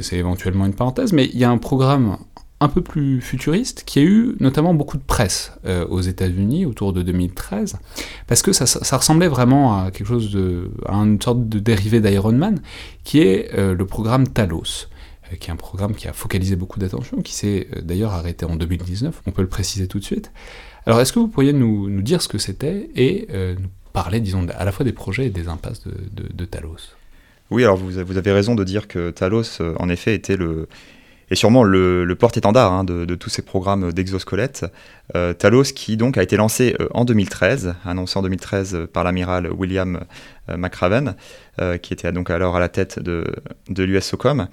c'est 0.01 0.15
éventuellement 0.17 0.65
une 0.65 0.73
parenthèse, 0.73 1.13
mais 1.13 1.29
il 1.31 1.37
y 1.37 1.43
a 1.43 1.51
un 1.51 1.59
programme 1.59 2.17
un 2.59 2.69
peu 2.69 2.81
plus 2.81 3.21
futuriste 3.21 3.83
qui 3.85 3.99
a 3.99 4.01
eu 4.01 4.35
notamment 4.39 4.73
beaucoup 4.73 4.97
de 4.97 5.03
presse 5.03 5.53
aux 5.89 6.01
États-Unis 6.01 6.65
autour 6.65 6.91
de 6.91 7.03
2013 7.03 7.77
parce 8.25 8.41
que 8.41 8.51
ça, 8.51 8.65
ça, 8.65 8.97
ressemblait 8.97 9.27
vraiment 9.27 9.77
à 9.77 9.91
quelque 9.91 10.07
chose 10.07 10.31
de 10.31 10.71
à 10.87 10.95
une 10.95 11.21
sorte 11.21 11.49
de 11.49 11.59
dérivé 11.59 11.99
d'Iron 11.99 12.31
Man 12.31 12.61
qui 13.03 13.19
est 13.19 13.55
le 13.55 13.85
programme 13.85 14.27
Talos. 14.27 14.87
Euh, 15.31 15.35
qui 15.35 15.49
est 15.49 15.53
un 15.53 15.57
programme 15.57 15.93
qui 15.95 16.07
a 16.07 16.13
focalisé 16.13 16.55
beaucoup 16.55 16.79
d'attention, 16.79 17.21
qui 17.21 17.33
s'est 17.33 17.67
euh, 17.75 17.81
d'ailleurs 17.81 18.13
arrêté 18.13 18.45
en 18.45 18.55
2019, 18.55 19.21
on 19.25 19.31
peut 19.31 19.41
le 19.41 19.47
préciser 19.47 19.87
tout 19.87 19.99
de 19.99 20.03
suite. 20.03 20.31
Alors 20.85 20.99
est-ce 20.99 21.13
que 21.13 21.19
vous 21.19 21.27
pourriez 21.27 21.53
nous, 21.53 21.89
nous 21.89 22.01
dire 22.01 22.21
ce 22.21 22.27
que 22.27 22.37
c'était 22.37 22.89
et 22.95 23.27
euh, 23.31 23.55
nous 23.59 23.69
parler, 23.93 24.19
disons, 24.19 24.47
à 24.57 24.65
la 24.65 24.71
fois 24.71 24.85
des 24.85 24.93
projets 24.93 25.27
et 25.27 25.29
des 25.29 25.47
impasses 25.47 25.83
de, 25.85 26.45
Talos? 26.45 26.95
Oui, 27.49 27.63
alors 27.63 27.75
vous, 27.75 27.97
avez 27.97 28.31
raison 28.31 28.55
de 28.55 28.63
dire 28.63 28.87
que 28.87 29.11
Talos, 29.11 29.61
en 29.61 29.89
effet, 29.89 30.15
était 30.15 30.37
le, 30.37 30.69
et 31.29 31.35
sûrement 31.35 31.65
le, 31.65 32.15
porte-étendard 32.17 32.71
hein, 32.71 32.83
de, 32.85 33.15
tous 33.15 33.29
ces 33.29 33.41
programmes 33.41 33.91
d'exosquelettes. 33.91 34.65
Talos 35.37 35.73
qui 35.75 35.97
donc 35.97 36.17
a 36.17 36.23
été 36.23 36.37
lancé 36.37 36.77
en 36.93 37.03
2013, 37.03 37.75
annoncé 37.83 38.17
en 38.17 38.21
2013 38.21 38.87
par 38.93 39.03
l'amiral 39.03 39.51
William 39.51 39.99
McRaven, 40.47 41.15
qui 41.81 41.93
était 41.93 42.13
donc 42.13 42.29
alors 42.29 42.55
à 42.55 42.61
la 42.61 42.69
tête 42.69 42.99
de, 42.99 43.25
de 43.67 43.83
l'US 43.83 44.05
SOCOM. 44.05 44.47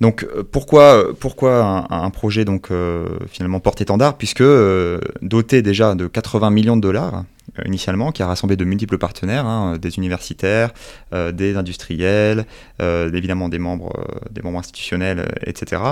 Donc 0.00 0.24
euh, 0.24 0.42
pourquoi, 0.42 1.14
pourquoi 1.18 1.86
un, 1.90 2.10
projet 2.10 2.44
donc 2.44 2.70
euh, 2.70 3.06
finalement 3.28 3.60
porte-étendard 3.60 4.16
Puisque 4.16 4.40
euh, 4.40 5.00
doté 5.20 5.62
déjà 5.62 5.94
de 5.94 6.06
80 6.06 6.50
millions 6.50 6.76
de 6.76 6.82
dollars 6.82 7.24
initialement, 7.66 8.12
qui 8.12 8.22
a 8.22 8.26
rassemblé 8.26 8.56
de 8.56 8.64
multiples 8.64 8.98
partenaires, 8.98 9.44
hein, 9.44 9.76
des 9.76 9.98
universitaires, 9.98 10.72
des 11.12 11.56
industriels, 11.56 12.46
évidemment 12.80 13.48
des 13.50 13.58
membres, 13.58 13.92
des 14.30 14.40
membres 14.42 14.60
institutionnels, 14.60 15.28
etc. 15.44 15.82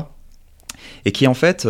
Et 1.05 1.13
qui 1.13 1.27
en 1.27 1.35
fait 1.35 1.69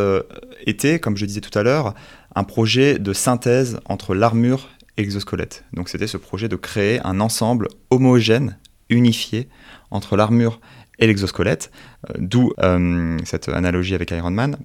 était, 0.67 1.01
comme 1.01 1.17
je 1.17 1.25
disais 1.25 1.41
tout 1.41 1.59
à 1.59 1.63
l'heure, 1.63 1.95
un 2.37 2.45
projet 2.45 2.99
de 2.99 3.13
synthèse 3.13 3.81
entre 3.87 4.15
l'armure 4.15 4.69
et 4.97 5.03
l'exosquelette. 5.03 5.65
Donc 5.73 5.89
c'était 5.89 6.07
ce 6.07 6.19
projet 6.19 6.49
de 6.49 6.57
créer 6.57 7.01
un 7.05 7.19
ensemble 7.19 7.67
homogène, 7.89 8.59
unifié, 8.91 9.49
entre 9.91 10.17
l'armure 10.17 10.61
et 10.61 10.61
l'exosquelette, 11.07 11.71
euh, 12.09 12.15
d'où 12.19 12.53
euh, 12.63 13.19
cette 13.25 13.49
analogie 13.49 13.95
avec 13.95 14.11
Iron 14.11 14.31
Man. 14.31 14.57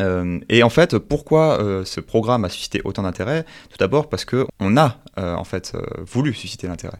Euh, 0.00 0.40
et 0.48 0.64
en 0.64 0.70
fait, 0.70 0.98
pourquoi 0.98 1.60
ce 1.84 2.00
programme 2.00 2.44
a 2.44 2.48
suscité 2.48 2.80
autant 2.82 3.02
d'intérêt? 3.02 3.44
Tout 3.70 3.76
d'abord 3.78 4.08
parce 4.08 4.24
qu'on 4.24 4.76
a 4.76 4.98
en 5.16 5.44
fait 5.44 5.72
voulu 6.04 6.34
susciter 6.34 6.66
l'intérêt. 6.66 6.98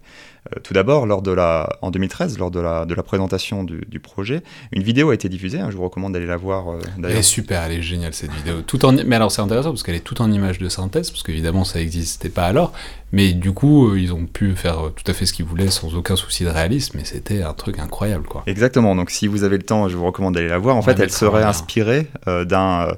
Tout 0.63 0.75
d'abord, 0.75 1.05
lors 1.05 1.21
de 1.21 1.33
la, 1.33 1.69
en 1.83 1.91
2013, 1.91 2.39
lors 2.39 2.53
de 2.53 2.61
la, 2.61 2.85
de 2.85 2.95
la 2.95 3.03
présentation 3.03 3.65
du, 3.65 3.99
projet, 3.99 4.45
une 4.71 4.85
vidéo 4.85 5.11
a 5.11 5.15
été 5.15 5.29
diffusée. 5.29 5.59
Hein, 5.59 5.71
je 5.73 5.77
vous 5.77 5.83
recommande 5.83 6.13
d'aller 6.13 6.27
la 6.27 6.37
voir. 6.37 6.67
Elle 7.03 7.11
est 7.11 7.23
super, 7.23 7.63
elle 7.63 7.73
est 7.73 7.83
géniale 7.83 8.15
cette 8.15 8.31
vidéo. 8.31 8.63
Tout 8.63 8.85
en, 8.85 8.93
mais 8.93 9.17
alors 9.17 9.33
c'est 9.33 9.43
intéressant 9.43 9.71
parce 9.71 9.83
qu'elle 9.83 9.97
est 9.97 10.05
tout 10.05 10.23
en 10.23 10.31
image 10.31 10.61
de 10.61 10.69
synthèse, 10.69 11.11
parce 11.11 11.25
qu'évidemment 11.25 11.65
ça 11.65 11.81
n'existait 11.81 12.29
pas 12.29 12.45
alors. 12.45 12.73
Mais 13.15 13.33
du 13.33 13.53
coup, 13.53 13.89
euh, 13.89 13.99
ils 13.99 14.13
ont 14.13 14.27
pu 14.27 14.55
faire 14.55 14.91
tout 14.95 15.11
à 15.11 15.15
fait 15.15 15.25
ce 15.25 15.33
qu'ils 15.33 15.45
voulaient 15.45 15.71
sans 15.71 15.95
aucun 15.95 16.17
souci 16.17 16.45
de 16.45 16.51
réalisme. 16.51 16.99
Mais 16.99 17.05
c'était 17.05 17.43
un 17.43 17.55
truc 17.55 17.79
incroyable, 17.79 18.27
quoi. 18.27 18.43
Exactement. 18.47 18.95
Donc 18.95 19.11
si 19.11 19.27
vous 19.27 19.45
avez 19.45 19.57
le 19.57 19.63
temps, 19.63 19.89
je 19.89 19.97
vous 19.97 20.05
recommande 20.05 20.35
d'aller 20.35 20.49
la 20.49 20.59
voir. 20.59 20.77
En 20.77 20.83
fait, 20.83 20.99
elle 21.01 21.11
serait 21.11 21.45
inspirée 21.45 22.09
d'un 22.27 22.89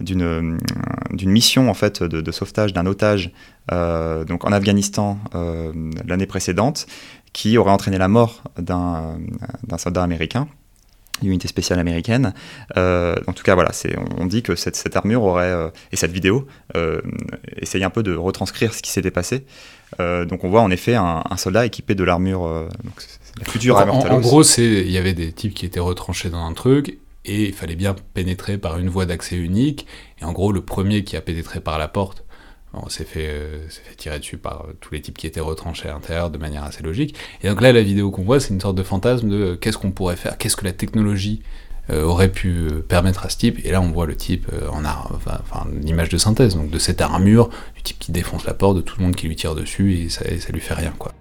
d'une 0.00 0.58
d'une 1.12 1.30
mission 1.30 1.70
en 1.70 1.74
fait 1.74 2.02
de, 2.02 2.20
de 2.20 2.32
sauvetage 2.32 2.72
d'un 2.72 2.84
otage 2.84 3.30
euh, 3.72 4.24
donc 4.24 4.44
en 4.44 4.52
Afghanistan 4.52 5.18
euh, 5.34 5.72
l'année 6.06 6.26
précédente, 6.26 6.86
qui 7.32 7.56
aurait 7.58 7.70
entraîné 7.70 7.98
la 7.98 8.08
mort 8.08 8.42
d'un 8.58 9.18
soldat 9.78 10.02
américain 10.02 10.48
unité 11.22 11.48
spéciale 11.48 11.78
américaine. 11.78 12.34
Euh, 12.76 13.14
en 13.26 13.32
tout 13.32 13.42
cas, 13.42 13.54
voilà, 13.54 13.70
on, 14.18 14.26
dit 14.26 14.42
que 14.42 14.54
cette, 14.56 14.76
cette 14.76 14.96
armure 14.96 15.22
aurait, 15.22 15.54
et 15.92 15.96
cette 15.96 16.12
vidéo, 16.12 16.46
essayait 17.56 17.84
un 17.84 17.90
peu 17.90 18.02
de 18.02 18.14
retranscrire 18.14 18.74
ce 18.74 18.82
qui 18.82 18.90
s'était 18.90 19.10
passé. 19.10 19.44
donc 19.98 20.44
on 20.44 20.48
voit 20.48 20.62
en 20.62 20.70
effet 20.70 20.94
un, 20.94 21.22
soldat 21.36 21.66
équipé 21.66 21.94
de 21.94 22.04
l'armure, 22.04 22.68
la 23.38 23.44
future 23.44 23.78
armure 23.78 23.94
En, 23.94 24.16
en 24.16 24.20
gros, 24.20 24.42
il 24.42 24.90
y 24.90 24.98
avait 24.98 25.14
des 25.14 25.32
types 25.32 25.54
qui 25.54 25.66
étaient 25.66 25.80
retranchés 25.80 26.30
dans 26.30 26.44
un 26.44 26.52
truc, 26.52 26.98
et 27.24 27.44
il 27.44 27.54
fallait 27.54 27.76
bien 27.76 27.94
pénétrer 28.12 28.58
par 28.58 28.78
une 28.78 28.88
voie 28.88 29.06
d'accès 29.06 29.36
unique, 29.36 29.86
et 30.20 30.24
en 30.24 30.32
gros, 30.32 30.52
le 30.52 30.60
premier 30.60 31.04
qui 31.04 31.16
a 31.16 31.20
pénétré 31.20 31.60
par 31.60 31.78
la 31.78 31.88
porte, 31.88 32.23
on 32.82 32.88
s'est 32.88 33.04
fait, 33.04 33.30
tirer 33.96 34.18
dessus 34.18 34.36
par 34.36 34.66
tous 34.80 34.94
les 34.94 35.00
types 35.00 35.16
qui 35.16 35.26
étaient 35.26 35.40
retranchés 35.40 35.88
à 35.88 35.92
l'intérieur 35.92 36.30
de 36.30 36.38
manière 36.38 36.64
assez 36.64 36.82
logique. 36.82 37.14
Et 37.42 37.48
donc 37.48 37.60
là, 37.60 37.72
la 37.72 37.82
vidéo 37.82 38.10
qu'on 38.10 38.22
voit, 38.24 38.40
c'est 38.40 38.52
une 38.52 38.60
sorte 38.60 38.76
de 38.76 38.82
fantasme 38.82 39.28
de 39.28 39.54
qu'est-ce 39.54 39.78
qu'on 39.78 39.90
pourrait 39.90 40.16
faire, 40.16 40.38
qu'est-ce 40.38 40.56
que 40.56 40.64
la 40.64 40.72
technologie 40.72 41.42
euh, 41.90 42.02
aurait 42.02 42.30
pu 42.30 42.48
euh, 42.48 42.80
permettre 42.80 43.26
à 43.26 43.28
ce 43.28 43.36
type. 43.36 43.60
Et 43.62 43.70
là, 43.70 43.82
on 43.82 43.90
voit 43.90 44.06
le 44.06 44.16
type 44.16 44.46
euh, 44.54 44.68
en 44.70 44.84
enfin, 44.86 45.66
l'image 45.82 46.08
de 46.08 46.16
synthèse, 46.16 46.54
donc 46.54 46.70
de 46.70 46.78
cette 46.78 47.02
armure, 47.02 47.50
du 47.74 47.82
type 47.82 47.98
qui 47.98 48.10
défonce 48.10 48.46
la 48.46 48.54
porte, 48.54 48.76
de 48.76 48.80
tout 48.80 48.96
le 48.98 49.04
monde 49.04 49.14
qui 49.14 49.28
lui 49.28 49.36
tire 49.36 49.54
dessus 49.54 49.98
et 49.98 50.08
ça, 50.08 50.24
et 50.24 50.40
ça 50.40 50.50
lui 50.50 50.60
fait 50.60 50.72
rien, 50.72 50.94
quoi. 50.98 51.12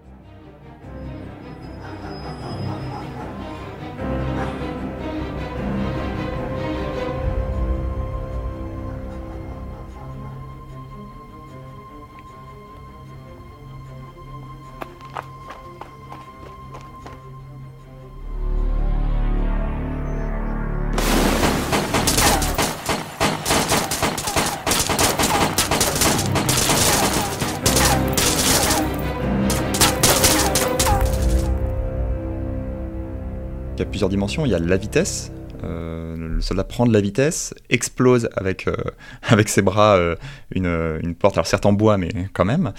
Dimensions. 34.09 34.45
Il 34.45 34.51
y 34.51 34.55
a 34.55 34.59
la 34.59 34.77
vitesse, 34.77 35.31
le 35.63 36.41
soldat 36.41 36.63
prend 36.63 36.86
de 36.86 36.93
la 36.93 37.01
vitesse, 37.01 37.53
explose 37.70 38.29
avec, 38.36 38.67
euh, 38.67 38.75
avec 39.24 39.50
ses 39.50 39.62
bras 39.62 39.96
euh, 39.96 40.15
une, 40.51 40.65
une, 41.03 41.15
porte, 41.15 41.36
alors 41.36 41.48
certes 41.48 41.65
en 41.65 41.74
bois, 41.74 41.98
mais 41.98 42.10
quand 42.34 42.46
même, 42.46 42.74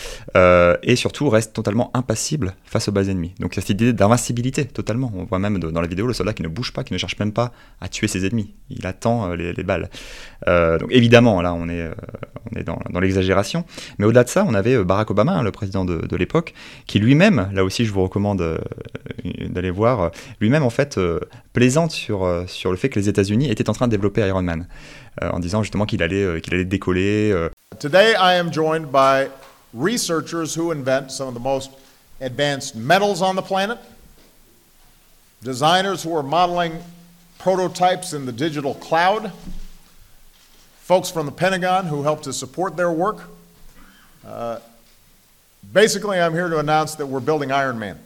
et 0.83 0.97
surtout 0.97 1.29
reste 1.29 1.53
totalement 1.53 1.91
impassible 1.95 2.55
face 2.65 2.89
aux 2.89 2.93
bases 2.93 3.09
ennemies. 3.09 3.35
Donc 3.41 3.55
il 3.55 3.57
y 3.57 3.59
a 3.59 3.63
cette 3.63 3.71
idée 3.71 3.93
d'invincibilité 3.93 4.65
totalement. 4.65 5.13
On 5.15 5.25
voit 5.25 5.39
même 5.39 5.59
dans 5.59 5.81
la 5.81 5.87
vidéo 5.87 6.07
le 6.07 6.13
soldat 6.13 6.33
qui 6.33 6.43
ne 6.43 6.49
bouge 6.49 6.73
pas, 6.73 6.85
qui 6.85 6.93
ne 6.93 6.99
cherche 6.99 7.19
même 7.19 7.33
pas 7.33 7.53
à 7.81 7.89
tuer 7.89 8.09
ses 8.09 8.27
ennemis. 8.27 8.55
Il 8.71 8.87
attend 8.87 9.35
les, 9.35 9.53
les, 9.53 9.63
balles. 9.63 9.89
donc 10.47 10.89
évidemment, 10.91 11.43
là 11.43 11.55
on 11.55 11.69
est, 11.69 11.91
on 12.53 12.59
est 12.59 12.65
dans, 12.65 12.79
dans 12.91 13.01
l'exagération. 13.01 13.65
Mais 13.99 14.07
au-delà 14.07 14.25
de 14.25 14.29
ça, 14.29 14.45
on 14.47 14.55
avait 14.55 14.83
Barack 14.85 15.11
Obama, 15.11 15.33
hein, 15.33 15.43
le 15.43 15.53
président 15.53 15.85
de, 15.85 16.07
de 16.07 16.17
l'époque, 16.17 16.55
qui 16.87 16.99
lui-même, 16.99 17.51
là 17.53 17.65
aussi 17.65 17.85
je 17.85 17.93
vous 17.93 18.03
recommande 18.03 18.61
d'aller 19.49 19.71
voir, 19.71 20.11
lui-même 20.41 20.63
en 20.63 20.71
fait 20.71 20.99
plaisante 21.53 21.91
sur, 21.91 22.45
sur 22.47 22.73
le 22.75 22.79
fait 22.79 22.89
que 22.89 22.99
les 22.99 23.09
États-Unis 23.09 23.51
étaient 23.51 23.71
en 23.71 23.73
train 23.73 23.87
de 23.87 23.93
développer 23.93 24.27
Iron 24.27 24.43
Man, 24.43 24.67
euh, 25.23 25.31
en 25.31 25.39
disant 25.39 25.63
justement 25.63 25.87
qu'il 25.87 26.03
allait, 26.03 26.25
euh, 26.25 26.41
allait 26.51 26.65
décoller. 26.65 27.31
Euh. 27.33 27.49
Today 27.79 28.15
I 28.15 28.35
am 28.35 28.53
joined 28.53 28.91
by 28.91 29.29
researchers 29.73 30.57
who 30.57 30.73
invent 30.73 31.11
some 31.11 31.29
of 31.29 31.35
the 31.35 31.41
most 31.41 31.71
advanced 32.21 32.75
metals 32.75 33.23
on 33.23 33.37
the 33.37 33.43
planet, 33.43 33.79
designers 35.43 36.05
who 36.05 36.17
are 36.17 36.25
modeling 36.25 36.73
prototypes 37.39 38.13
in 38.13 38.27
the 38.27 38.33
digital 38.33 38.75
cloud, 38.75 39.31
folks 40.81 41.11
from 41.11 41.27
the 41.27 41.33
Pentagon 41.33 41.87
who 41.87 42.03
help 42.03 42.23
to 42.23 42.33
support 42.33 42.77
their 42.77 42.91
work. 42.91 43.31
Uh, 44.27 44.59
basically, 45.73 46.19
I'm 46.19 46.33
here 46.33 46.49
to 46.49 46.59
announce 46.59 46.97
that 46.97 47.07
we're 47.07 47.21
building 47.21 47.53
Iron 47.53 47.79
Man. 47.79 47.99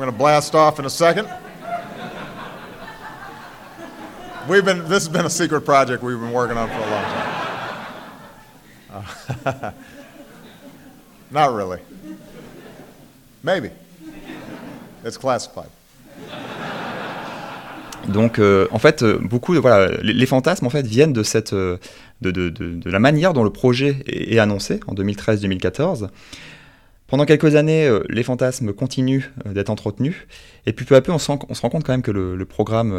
Going 0.00 0.10
to 0.10 0.18
blast 0.18 0.54
off 0.54 0.78
in 0.78 0.86
a 0.86 0.90
second. 0.90 1.28
We've 4.48 4.64
been, 4.64 4.80
this 4.88 5.04
has 5.04 5.08
been 5.08 5.26
a 5.26 5.30
secret 5.30 5.60
project 5.60 6.02
we've 6.02 6.18
been 6.18 6.32
working 6.32 6.56
on 6.56 6.68
for 6.68 6.74
a 6.74 6.90
long 6.90 7.04
time. 9.04 9.34
Uh, 9.44 9.70
not 11.30 11.52
really. 11.52 11.80
Maybe. 13.42 13.70
It's 15.04 15.18
classified. 15.18 15.68
Donc, 18.08 18.38
euh, 18.38 18.66
en 18.70 18.78
fait, 18.78 19.02
euh, 19.02 19.18
beaucoup, 19.20 19.54
voilà, 19.60 19.92
les, 20.02 20.14
les, 20.14 20.26
fantasmes 20.26 20.66
en 20.66 20.70
fait 20.70 20.86
viennent 20.86 21.12
de 21.12 21.22
cette, 21.22 21.52
euh, 21.52 21.76
de, 22.22 22.30
de, 22.30 22.48
de, 22.48 22.74
de, 22.74 22.90
la 22.90 22.98
manière 22.98 23.34
dont 23.34 23.44
le 23.44 23.50
projet 23.50 24.02
est, 24.06 24.34
est 24.34 24.38
annoncé 24.38 24.80
en 24.86 24.94
2013-2014. 24.94 26.08
Pendant 27.10 27.24
quelques 27.24 27.56
années, 27.56 27.88
euh, 27.88 28.04
les 28.08 28.22
fantasmes 28.22 28.72
continuent 28.72 29.24
euh, 29.44 29.52
d'être 29.52 29.68
entretenus, 29.68 30.28
et 30.64 30.72
puis 30.72 30.84
peu 30.84 30.94
à 30.94 31.00
peu, 31.00 31.10
on, 31.10 31.18
se 31.18 31.26
rend 31.32 31.38
compte 31.38 31.82
quand 31.82 31.92
même 31.92 32.02
que 32.02 32.12
le, 32.12 32.44
programme 32.44 32.92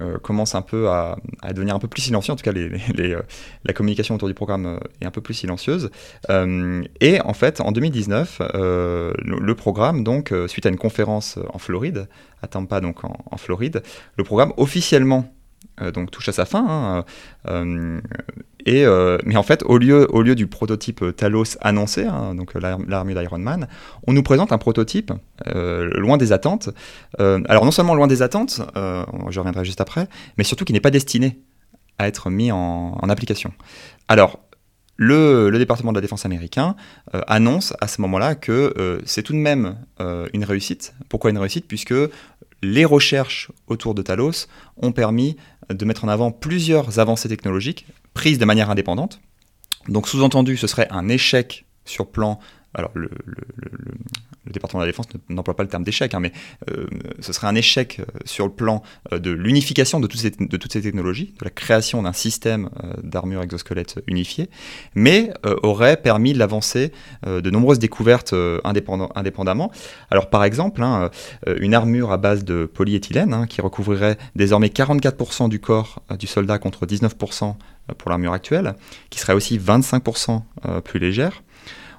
euh, 0.00 0.18
commence 0.18 0.54
un 0.54 0.62
peu 0.62 0.88
à, 0.88 1.16
devenir 1.52 1.74
un 1.74 1.80
peu 1.80 1.88
plus 1.88 2.02
silencieux, 2.02 2.32
en 2.32 2.36
tout 2.36 2.44
cas 2.44 2.52
la 2.52 3.72
communication 3.72 4.14
autour 4.14 4.28
du 4.28 4.34
programme 4.34 4.78
est 5.00 5.06
un 5.06 5.10
peu 5.10 5.20
plus 5.20 5.34
silencieuse. 5.34 5.90
et 6.28 7.20
en 7.20 7.32
fait, 7.32 7.60
en 7.60 7.72
2019, 7.72 8.42
le, 8.54 9.52
programme, 9.54 10.04
donc, 10.04 10.32
suite 10.46 10.66
à 10.66 10.68
une 10.68 10.78
conférence 10.78 11.38
en 11.52 11.58
Floride, 11.58 12.06
à 12.42 12.46
Tampa, 12.46 12.80
donc 12.80 13.02
en 13.02 13.36
Floride, 13.38 13.82
le 14.16 14.22
programme 14.22 14.52
officiellement 14.56 15.32
donc 15.92 16.10
touche 16.10 16.28
à 16.28 16.32
sa 16.32 16.44
fin. 16.44 16.66
Hein, 16.68 17.04
euh, 17.48 18.00
et, 18.66 18.84
euh, 18.84 19.18
mais 19.24 19.36
en 19.36 19.42
fait, 19.42 19.62
au 19.64 19.78
lieu, 19.78 20.06
au 20.12 20.22
lieu 20.22 20.34
du 20.34 20.46
prototype 20.46 21.04
Talos 21.16 21.56
annoncé, 21.60 22.04
hein, 22.04 22.34
donc 22.34 22.54
l'armée 22.54 23.14
d'Iron 23.14 23.38
Man, 23.38 23.68
on 24.06 24.12
nous 24.12 24.22
présente 24.22 24.52
un 24.52 24.58
prototype 24.58 25.12
loin 25.46 26.16
des 26.16 26.32
attentes. 26.32 26.70
alors 27.18 27.64
non 27.64 27.70
seulement 27.70 27.94
loin 27.94 28.06
des 28.06 28.22
attentes, 28.22 28.60
je 28.74 29.38
reviendrai 29.38 29.64
juste 29.64 29.80
après, 29.80 30.08
mais 30.36 30.44
surtout 30.44 30.64
qui 30.64 30.72
n'est 30.72 30.80
pas 30.80 30.90
destiné 30.90 31.40
à 31.98 32.06
être 32.06 32.30
mis 32.30 32.52
en, 32.52 33.08
application. 33.08 33.52
Alors, 34.08 34.40
le, 34.96 35.48
le, 35.48 35.58
département 35.58 35.92
de 35.92 35.96
la 35.96 36.00
défense 36.00 36.26
américain 36.26 36.74
annonce 37.28 37.72
à 37.80 37.86
ce 37.86 38.00
moment-là 38.02 38.34
que 38.34 39.00
c'est 39.06 39.22
tout 39.22 39.32
de 39.32 39.38
même 39.38 39.76
une 40.32 40.44
réussite. 40.44 40.94
Pourquoi 41.08 41.30
une 41.30 41.38
réussite? 41.38 41.66
Puisque 41.66 41.94
les 42.62 42.84
recherches 42.84 43.50
autour 43.66 43.94
de 43.94 44.02
Talos 44.02 44.46
ont 44.76 44.92
permis 44.92 45.36
de 45.70 45.84
mettre 45.84 46.04
en 46.04 46.08
avant 46.08 46.30
plusieurs 46.30 46.98
avancées 46.98 47.28
technologiques 47.28 47.86
prises 48.14 48.38
de 48.38 48.44
manière 48.44 48.70
indépendante. 48.70 49.20
Donc 49.88 50.08
sous-entendu, 50.08 50.56
ce 50.56 50.66
serait 50.66 50.88
un 50.90 51.08
échec 51.08 51.66
sur 51.84 52.10
plan 52.10 52.38
alors 52.78 52.92
le, 52.94 53.10
département 54.46 54.80
de 54.80 54.86
la 54.86 54.90
Défense 54.90 55.06
n'emploie 55.28 55.56
pas 55.56 55.62
le 55.62 55.68
terme 55.68 55.82
d'échec, 55.82 56.14
hein, 56.14 56.20
mais 56.20 56.32
euh, 56.70 56.86
ce 57.20 57.34
serait 57.34 57.48
un 57.48 57.54
échec 57.54 58.00
euh, 58.00 58.04
sur 58.24 58.46
le 58.46 58.52
plan 58.52 58.82
euh, 59.12 59.18
de 59.18 59.30
l'unification 59.30 60.00
de, 60.00 60.06
toutes 60.06 60.20
ces, 60.72 60.80
technologies, 60.80 61.34
de 61.38 61.44
la 61.44 61.50
création 61.50 62.02
d'un 62.02 62.12
système 62.12 62.70
d'armure 63.02 63.42
exosquelette 63.42 64.00
unifié, 64.06 64.48
mais 64.94 65.32
aurait 65.62 65.96
permis 65.96 66.32
l'avancée 66.32 66.92
de 67.26 67.50
nombreuses 67.50 67.78
découvertes 67.78 68.34
indépendamment. 68.64 69.70
Alors 70.10 70.30
par 70.30 70.44
exemple, 70.44 70.82
hein, 70.82 71.10
une 71.58 71.74
armure 71.74 72.12
à 72.12 72.16
base 72.16 72.44
de 72.44 72.64
polyéthylène 72.64 73.34
hein, 73.34 73.46
qui 73.46 73.60
recouvrirait 73.60 74.16
désormais 74.36 74.68
44% 74.68 75.48
du 75.48 75.60
corps 75.60 76.02
du 76.18 76.26
soldat 76.26 76.58
contre 76.58 76.86
19% 76.86 77.54
pour 77.96 78.10
l'armure 78.10 78.32
actuelle, 78.32 78.74
qui 79.10 79.18
serait 79.18 79.34
aussi 79.34 79.58
25% 79.58 80.42
plus 80.82 80.98
légère. 80.98 81.42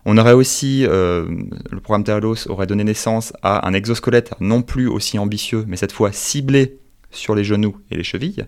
On 0.05 0.17
aurait 0.17 0.33
aussi, 0.33 0.85
euh, 0.85 1.27
le 1.71 1.79
programme 1.79 2.03
Talos 2.03 2.47
aurait 2.47 2.67
donné 2.67 2.83
naissance 2.83 3.33
à 3.41 3.67
un 3.67 3.73
exosquelette 3.73 4.33
non 4.39 4.61
plus 4.61 4.87
aussi 4.87 5.19
ambitieux, 5.19 5.65
mais 5.67 5.77
cette 5.77 5.91
fois 5.91 6.11
ciblé 6.11 6.77
sur 7.11 7.35
les 7.35 7.43
genoux 7.43 7.77
et 7.91 7.97
les 7.97 8.03
chevilles, 8.03 8.45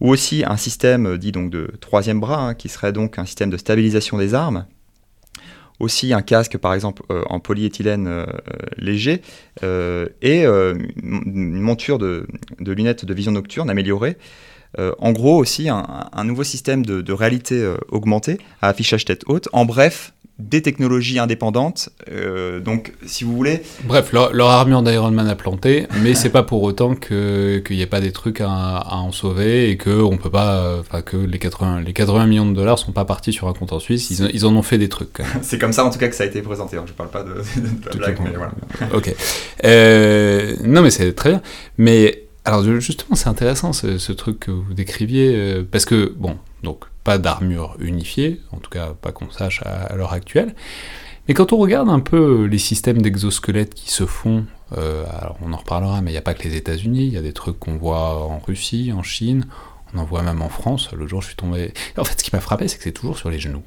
ou 0.00 0.10
aussi 0.10 0.44
un 0.44 0.56
système 0.56 1.16
dit 1.18 1.32
donc 1.32 1.50
de 1.50 1.72
troisième 1.80 2.20
bras, 2.20 2.48
hein, 2.48 2.54
qui 2.54 2.68
serait 2.68 2.92
donc 2.92 3.18
un 3.18 3.24
système 3.24 3.50
de 3.50 3.56
stabilisation 3.56 4.18
des 4.18 4.34
armes, 4.34 4.66
aussi 5.80 6.12
un 6.12 6.22
casque 6.22 6.56
par 6.58 6.74
exemple 6.74 7.02
euh, 7.10 7.22
en 7.28 7.40
polyéthylène 7.40 8.06
euh, 8.06 8.26
léger, 8.76 9.22
et 9.62 10.44
une 10.44 11.60
monture 11.60 11.98
de, 11.98 12.26
lunettes 12.58 13.04
de 13.04 13.14
vision 13.14 13.32
nocturne 13.32 13.70
améliorée. 13.70 14.16
En 14.76 15.12
gros 15.12 15.36
aussi 15.38 15.68
un, 15.68 16.24
nouveau 16.24 16.44
système 16.44 16.84
de, 16.84 17.00
de 17.00 17.12
réalité 17.12 17.74
augmentée 17.88 18.38
à 18.62 18.68
affichage 18.68 19.04
tête 19.04 19.22
haute. 19.26 19.48
En 19.52 19.64
bref, 19.64 20.12
des 20.38 20.62
technologies 20.62 21.18
indépendantes. 21.18 21.90
Euh, 22.10 22.58
donc, 22.58 22.92
si 23.06 23.24
vous 23.24 23.34
voulez. 23.36 23.62
Bref, 23.84 24.12
leur, 24.12 24.50
armure 24.50 24.82
d'Iron 24.82 25.12
Man 25.12 25.28
a 25.28 25.36
planté, 25.36 25.86
mais 26.02 26.14
c'est 26.14 26.30
pas 26.30 26.42
pour 26.42 26.62
autant 26.62 26.94
qu'il 26.94 27.62
n'y 27.70 27.80
ait 27.80 27.86
pas 27.86 28.00
des 28.00 28.10
trucs 28.10 28.40
à, 28.40 28.96
en 28.96 29.12
sauver 29.12 29.70
et 29.70 29.76
que 29.76 29.90
on 29.90 30.16
peut 30.16 30.30
pas, 30.30 30.78
enfin 30.80 31.02
que 31.02 31.16
les 31.16 31.38
80, 31.38 31.82
les 31.82 31.92
80 31.92 32.26
millions 32.26 32.46
de 32.46 32.54
dollars 32.54 32.78
sont 32.78 32.92
pas 32.92 33.04
partis 33.04 33.32
sur 33.32 33.48
un 33.48 33.52
compte 33.52 33.72
en 33.72 33.78
Suisse. 33.78 34.10
Ils, 34.10 34.46
en 34.46 34.56
ont 34.56 34.62
fait 34.62 34.78
des 34.78 34.88
trucs. 34.88 35.18
c'est 35.42 35.58
comme 35.58 35.72
ça 35.72 35.84
en 35.84 35.90
tout 35.90 35.98
cas 35.98 36.08
que 36.08 36.16
ça 36.16 36.24
a 36.24 36.26
été 36.26 36.42
présenté. 36.42 36.76
Hein. 36.76 36.84
Je 36.86 36.92
parle 36.92 37.10
pas 37.10 37.22
de, 37.22 37.34
de, 37.92 37.98
blague, 37.98 38.18
mais 38.24 38.36
voilà. 38.36 38.52
ok. 38.92 39.14
Euh, 39.64 40.56
non, 40.64 40.82
mais 40.82 40.90
c'est 40.90 41.12
très 41.12 41.30
bien. 41.30 41.42
Mais 41.78 42.24
Alors 42.44 42.62
justement, 42.80 43.16
c'est 43.16 43.28
intéressant 43.28 43.72
ce, 43.72 44.12
truc 44.12 44.40
que 44.40 44.50
vous 44.50 44.74
décriviez, 44.74 45.34
euh, 45.34 45.64
parce 45.68 45.86
que, 45.86 46.12
bon, 46.16 46.36
donc 46.62 46.84
pas 47.02 47.16
d'armure 47.16 47.76
unifiée, 47.80 48.40
en 48.52 48.58
tout 48.58 48.70
cas 48.70 48.94
pas 49.00 49.12
qu'on 49.12 49.30
sache 49.30 49.62
à, 49.64 49.94
l'heure 49.96 50.12
actuelle, 50.12 50.54
mais 51.26 51.32
quand 51.32 51.54
on 51.54 51.56
regarde 51.56 51.88
un 51.88 52.00
peu 52.00 52.44
les 52.44 52.58
systèmes 52.58 53.00
d'exosquelettes 53.00 53.72
qui 53.72 53.90
se 53.90 54.04
font, 54.04 54.44
euh, 54.76 55.04
alors 55.18 55.38
on 55.42 55.54
en 55.54 55.56
reparlera, 55.56 56.02
mais 56.02 56.10
il 56.10 56.14
n'y 56.14 56.18
a 56.18 56.22
pas 56.22 56.34
que 56.34 56.46
les 56.46 56.54
États-Unis, 56.54 57.06
il 57.06 57.12
y 57.14 57.16
a 57.16 57.22
des 57.22 57.32
trucs 57.32 57.58
qu'on 57.58 57.76
voit 57.76 58.26
en 58.26 58.38
Russie, 58.40 58.92
en 58.94 59.02
Chine, 59.02 59.46
on 59.94 59.98
en 59.98 60.04
voit 60.04 60.22
même 60.22 60.42
en 60.42 60.48
France. 60.50 60.90
Le 60.92 61.06
jour, 61.06 61.22
je 61.22 61.28
suis 61.28 61.36
tombé. 61.36 61.72
En 61.96 62.04
fait, 62.04 62.18
ce 62.18 62.24
qui 62.24 62.30
m'a 62.34 62.40
frappé, 62.40 62.68
c'est 62.68 62.76
que 62.76 62.82
c'est 62.82 62.92
toujours 62.92 63.16
sur 63.16 63.30
les 63.30 63.38
genoux. 63.38 63.62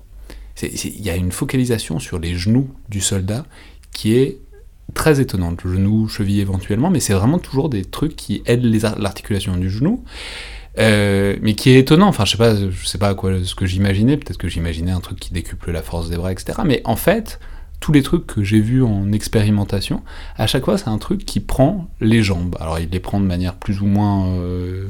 Il 0.61 1.01
y 1.01 1.09
a 1.09 1.15
une 1.15 1.31
focalisation 1.31 1.99
sur 1.99 2.19
les 2.19 2.35
genoux 2.35 2.69
du 2.89 2.99
soldat 2.99 3.45
qui 3.91 4.15
est 4.15 4.39
très 4.93 5.19
étonnante. 5.19 5.61
Genou, 5.65 6.07
cheville 6.07 6.39
éventuellement, 6.39 6.89
mais 6.89 6.99
c'est 6.99 7.13
vraiment 7.13 7.39
toujours 7.39 7.69
des 7.69 7.83
trucs 7.83 8.15
qui 8.15 8.41
aident 8.45 8.65
l'articulation 8.97 9.55
du 9.57 9.69
genou. 9.69 10.03
Euh, 10.79 11.35
mais 11.41 11.55
qui 11.55 11.71
est 11.71 11.79
étonnant. 11.79 12.07
Enfin, 12.07 12.25
je 12.25 12.31
sais 12.31 12.37
pas, 12.37 12.55
je 12.55 12.85
sais 12.85 12.99
pas 12.99 13.15
quoi 13.15 13.43
ce 13.43 13.55
que 13.55 13.65
j'imaginais. 13.65 14.17
Peut-être 14.17 14.37
que 14.37 14.47
j'imaginais 14.47 14.91
un 14.91 14.99
truc 14.99 15.19
qui 15.19 15.33
décuple 15.33 15.71
la 15.71 15.81
force 15.81 16.09
des 16.09 16.17
bras, 16.17 16.31
etc. 16.31 16.59
Mais 16.65 16.81
en 16.85 16.95
fait, 16.95 17.39
tous 17.79 17.91
les 17.91 18.03
trucs 18.03 18.27
que 18.27 18.43
j'ai 18.43 18.59
vus 18.59 18.83
en 18.83 19.11
expérimentation, 19.11 20.03
à 20.37 20.45
chaque 20.47 20.65
fois, 20.65 20.77
c'est 20.77 20.89
un 20.89 20.97
truc 20.99 21.25
qui 21.25 21.39
prend 21.39 21.89
les 21.99 22.21
jambes. 22.21 22.55
Alors, 22.59 22.79
il 22.79 22.89
les 22.89 22.99
prend 22.99 23.19
de 23.19 23.25
manière 23.25 23.55
plus 23.55 23.81
ou 23.81 23.85
moins 23.85 24.27
euh, 24.27 24.87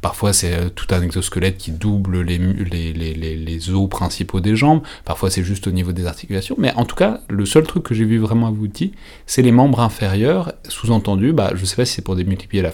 Parfois, 0.00 0.32
c'est 0.32 0.54
euh, 0.54 0.68
tout 0.70 0.86
un 0.90 1.02
exosquelette 1.02 1.58
qui 1.58 1.72
double 1.72 2.22
les, 2.22 3.70
os 3.70 3.88
principaux 3.88 4.40
des 4.40 4.56
jambes. 4.56 4.82
Parfois, 5.04 5.30
c'est 5.30 5.42
juste 5.42 5.66
au 5.66 5.70
niveau 5.70 5.92
des 5.92 6.06
articulations. 6.06 6.54
Mais 6.58 6.72
en 6.74 6.84
tout 6.84 6.96
cas, 6.96 7.20
le 7.28 7.44
seul 7.44 7.64
truc 7.64 7.82
que 7.82 7.94
j'ai 7.94 8.04
vu 8.04 8.18
vraiment 8.18 8.48
abouti, 8.48 8.92
c'est 9.26 9.42
les 9.42 9.52
membres 9.52 9.80
inférieurs. 9.80 10.52
Sous-entendu, 10.68 11.32
bah, 11.32 11.52
je 11.54 11.60
ne 11.60 11.66
sais 11.66 11.76
pas 11.76 11.84
si 11.84 11.94
c'est 11.94 12.02
pour 12.02 12.16
démultiplier 12.16 12.62
la, 12.62 12.70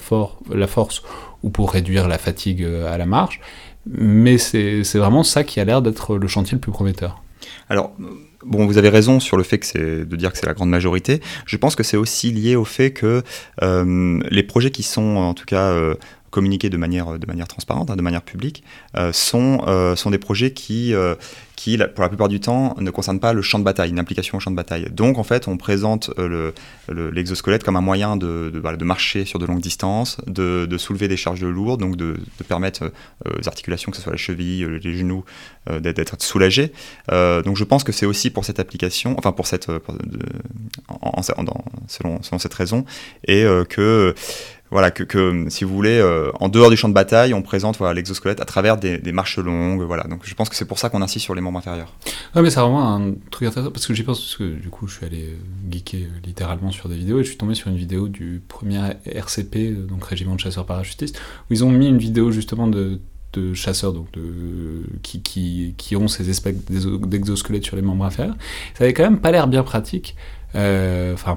force 0.66 1.02
ou 1.42 1.50
pour 1.50 1.72
réduire 1.72 2.06
la 2.08 2.18
fatigue 2.18 2.62
euh, 2.62 2.92
à 2.92 2.96
la 2.96 3.06
marche. 3.06 3.40
Mais 3.88 4.38
c'est 4.38 4.82
vraiment 4.94 5.22
ça 5.22 5.44
qui 5.44 5.60
a 5.60 5.64
l'air 5.64 5.80
d'être 5.82 6.16
le 6.16 6.26
chantier 6.26 6.56
le 6.56 6.60
plus 6.60 6.72
prometteur. 6.72 7.22
Alors, 7.68 7.92
Bon, 8.46 8.64
vous 8.64 8.78
avez 8.78 8.90
raison 8.90 9.18
sur 9.18 9.36
le 9.36 9.42
fait 9.42 9.58
que 9.58 10.04
de 10.04 10.16
dire 10.16 10.30
que 10.30 10.38
c'est 10.38 10.46
la 10.46 10.54
grande 10.54 10.70
majorité. 10.70 11.20
Je 11.46 11.56
pense 11.56 11.74
que 11.74 11.82
c'est 11.82 11.96
aussi 11.96 12.30
lié 12.30 12.54
au 12.54 12.64
fait 12.64 12.92
que 12.92 13.24
euh, 13.62 14.20
les 14.30 14.42
projets 14.44 14.70
qui 14.70 14.84
sont 14.84 15.16
en 15.16 15.34
tout 15.34 15.46
cas 15.46 15.72
communiquer 16.36 16.68
de 16.68 16.76
manière, 16.76 17.18
de 17.18 17.26
manière 17.26 17.48
transparente, 17.48 17.90
hein, 17.90 17.96
de 17.96 18.02
manière 18.02 18.20
publique, 18.20 18.62
euh, 18.94 19.10
sont, 19.10 19.64
euh, 19.66 19.96
sont 19.96 20.10
des 20.10 20.18
projets 20.18 20.50
qui, 20.52 20.92
euh, 20.92 21.14
qui, 21.56 21.78
pour 21.78 22.02
la 22.02 22.10
plupart 22.10 22.28
du 22.28 22.40
temps, 22.40 22.76
ne 22.78 22.90
concernent 22.90 23.20
pas 23.20 23.32
le 23.32 23.40
champ 23.40 23.58
de 23.58 23.64
bataille, 23.64 23.88
une 23.88 23.98
implication 23.98 24.36
au 24.36 24.40
champ 24.40 24.50
de 24.50 24.56
bataille. 24.56 24.86
Donc, 24.90 25.16
en 25.16 25.22
fait, 25.22 25.48
on 25.48 25.56
présente 25.56 26.10
l'exosquelette 26.90 27.62
le, 27.62 27.64
comme 27.64 27.76
un 27.76 27.80
moyen 27.80 28.18
de, 28.18 28.50
de, 28.52 28.84
marcher 28.84 29.24
sur 29.24 29.38
de 29.38 29.46
longues 29.46 29.62
distances, 29.62 30.18
de, 30.26 30.66
de, 30.66 30.76
soulever 30.76 31.08
des 31.08 31.16
charges 31.16 31.42
lourdes, 31.42 31.80
donc 31.80 31.96
de, 31.96 32.18
permettre 32.48 32.92
aux 33.24 33.48
articulations, 33.48 33.90
que 33.90 33.96
ce 33.96 34.02
soit 34.02 34.12
la 34.12 34.18
cheville, 34.18 34.66
les 34.84 34.94
genoux, 34.94 35.24
d'être 35.80 36.22
soulagés. 36.22 36.70
donc, 37.10 37.56
je 37.56 37.64
pense 37.64 37.82
que 37.82 37.92
c'est 37.92 38.06
aussi 38.06 38.28
pour 38.28 38.44
cette 38.44 38.60
application, 38.60 39.14
enfin, 39.16 39.32
pour 39.32 39.46
cette, 39.46 39.68
selon, 41.88 42.22
selon 42.22 42.38
cette 42.38 42.54
raison, 42.54 42.84
et 43.26 43.46
que 43.70 44.14
voilà, 44.70 44.90
que, 44.90 45.46
si 45.48 45.64
vous 45.64 45.74
voulez, 45.74 45.98
euh, 45.98 46.30
en 46.40 46.48
dehors 46.48 46.70
du 46.70 46.76
champ 46.76 46.88
de 46.88 46.94
bataille, 46.94 47.32
on 47.34 47.42
présente 47.42 47.80
l'exosquelette 47.80 48.40
à 48.40 48.44
travers 48.44 48.76
des, 48.76 49.12
marches 49.12 49.38
longues. 49.38 49.82
Voilà. 49.82 50.04
Donc 50.04 50.20
je 50.24 50.34
pense 50.34 50.48
que 50.48 50.56
c'est 50.56 50.64
pour 50.64 50.78
ça 50.78 50.90
qu'on 50.90 51.02
insiste 51.02 51.24
sur 51.24 51.34
les 51.34 51.40
membres 51.40 51.58
inférieurs. 51.58 51.94
Ouais, 52.34 52.42
mais 52.42 52.50
c'est 52.50 52.60
vraiment 52.60 52.94
un 52.94 53.14
truc 53.30 53.48
intéressant 53.48 53.70
parce 53.70 53.86
que 53.86 53.94
j'y 53.94 54.02
pense, 54.02 54.20
parce 54.20 54.36
que 54.36 54.54
du 54.54 54.68
coup, 54.68 54.88
je 54.88 54.96
suis 54.96 55.06
allé 55.06 55.24
euh, 55.24 55.70
geeker 55.70 56.00
euh, 56.00 56.26
littéralement 56.26 56.72
sur 56.72 56.88
des 56.88 56.96
vidéos 56.96 57.20
et 57.20 57.24
je 57.24 57.28
suis 57.28 57.38
tombé 57.38 57.54
sur 57.54 57.68
une 57.68 57.76
vidéo 57.76 58.08
du 58.08 58.42
premier 58.46 58.80
RCP, 59.06 59.86
donc 59.88 60.04
Régiment 60.04 60.34
de 60.34 60.40
chasseurs 60.40 60.66
parachutistes, 60.66 61.20
où 61.48 61.54
ils 61.54 61.64
ont 61.64 61.70
mis 61.70 61.86
une 61.86 61.98
vidéo 61.98 62.30
justement 62.32 62.66
de 62.68 63.00
chasseurs 63.52 63.92
donc 63.92 64.10
de, 64.12 64.84
qui, 65.02 65.20
qui, 65.20 65.74
qui 65.76 65.94
ont 65.94 66.08
ces 66.08 66.30
espèces 66.30 66.54
d'exosquelettes 66.54 67.66
sur 67.66 67.76
les 67.76 67.82
membres 67.82 68.06
inférieurs. 68.06 68.36
Ça 68.72 68.84
avait 68.84 68.94
quand 68.94 69.02
même 69.02 69.20
pas 69.20 69.30
l'air 69.30 69.46
bien 69.46 69.62
pratique. 69.62 70.16
Enfin, 70.54 71.36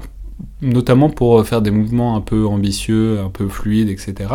notamment 0.62 1.10
pour 1.10 1.45
faire 1.45 1.62
des 1.62 1.71
mouvements 1.71 2.15
un 2.15 2.21
peu 2.21 2.45
ambitieux, 2.45 3.19
un 3.19 3.30
peu 3.30 3.47
fluides, 3.47 3.89
etc. 3.89 4.30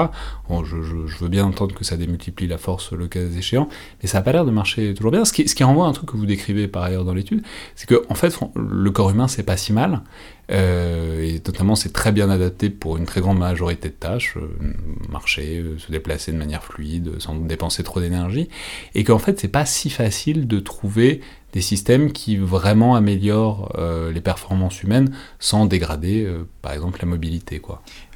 Je, 0.50 0.76
veux 1.20 1.28
bien 1.28 1.44
entendre 1.44 1.74
que 1.74 1.84
ça 1.84 1.96
démultiplie 1.96 2.46
la 2.46 2.58
force 2.58 2.92
le 2.92 3.08
cas 3.08 3.20
échéant, 3.20 3.68
mais 4.02 4.08
ça 4.08 4.18
n'a 4.18 4.22
pas 4.22 4.32
l'air 4.32 4.44
de 4.44 4.50
marcher 4.50 4.94
toujours 4.94 5.10
bien. 5.10 5.24
Ce 5.24 5.32
qui, 5.32 5.64
renvoie 5.64 5.86
à 5.86 5.88
un 5.88 5.92
truc 5.92 6.10
que 6.10 6.16
vous 6.16 6.26
décrivez 6.26 6.68
par 6.68 6.82
ailleurs 6.82 7.04
dans 7.04 7.14
l'étude, 7.14 7.42
c'est 7.74 7.88
que 7.88 8.04
en 8.08 8.14
fait, 8.14 8.38
le 8.54 8.90
corps 8.90 9.10
humain, 9.10 9.28
c'est 9.28 9.42
pas 9.42 9.56
si 9.56 9.72
mal, 9.72 10.02
euh, 10.50 11.22
et 11.22 11.40
notamment 11.46 11.74
c'est 11.74 11.92
très 11.92 12.12
bien 12.12 12.28
adapté 12.28 12.68
pour 12.68 12.98
une 12.98 13.06
très 13.06 13.22
grande 13.22 13.38
majorité 13.38 13.88
de 13.88 13.94
tâches, 13.94 14.36
euh, 14.36 14.74
marcher, 15.08 15.58
euh, 15.58 15.78
se 15.78 15.90
déplacer 15.90 16.32
de 16.32 16.36
manière 16.36 16.62
fluide, 16.62 17.12
sans 17.18 17.34
dépenser 17.34 17.82
trop 17.82 18.00
d'énergie, 18.00 18.48
et 18.94 19.04
qu'en 19.04 19.18
fait, 19.18 19.40
c'est 19.40 19.48
pas 19.48 19.64
si 19.64 19.88
facile 19.88 20.46
de 20.46 20.60
trouver 20.60 21.20
des 21.54 21.60
systèmes 21.60 22.10
qui 22.10 22.36
vraiment 22.36 22.96
améliorent 22.96 23.72
euh, 23.78 24.10
les 24.10 24.20
performances 24.20 24.82
humaines 24.82 25.14
sans 25.38 25.66
dégrader, 25.66 26.24
euh, 26.24 26.48
par 26.62 26.72
exemple, 26.72 26.98
la 27.00 27.06
mobilité. 27.06 27.62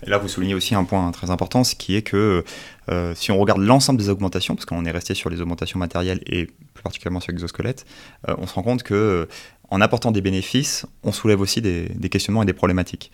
Et 0.02 0.10
là, 0.10 0.18
vous 0.18 0.26
soulignez 0.26 0.54
aussi 0.54 0.74
un 0.74 0.82
point 0.82 1.08
très 1.12 1.30
important, 1.30 1.62
ce 1.62 1.76
qui 1.76 1.94
est 1.94 2.02
que 2.02 2.44
euh, 2.90 3.14
si 3.14 3.30
on 3.30 3.38
regarde 3.38 3.60
l'ensemble 3.60 4.00
des 4.00 4.08
augmentations, 4.08 4.56
parce 4.56 4.66
qu'on 4.66 4.84
est 4.84 4.90
resté 4.90 5.14
sur 5.14 5.30
les 5.30 5.40
augmentations 5.40 5.78
matérielles 5.78 6.20
et 6.26 6.46
plus 6.74 6.82
particulièrement 6.82 7.20
sur 7.20 7.30
l'exosquelette, 7.30 7.86
on 8.26 8.46
se 8.48 8.54
rend 8.54 8.62
compte 8.62 8.82
que 8.82 9.28
en 9.70 9.80
apportant 9.80 10.10
des 10.10 10.20
bénéfices, 10.20 10.86
on 11.04 11.12
soulève 11.12 11.40
aussi 11.40 11.60
des, 11.60 11.90
des 11.90 12.08
questionnements 12.08 12.42
et 12.42 12.46
des 12.46 12.52
problématiques. 12.54 13.12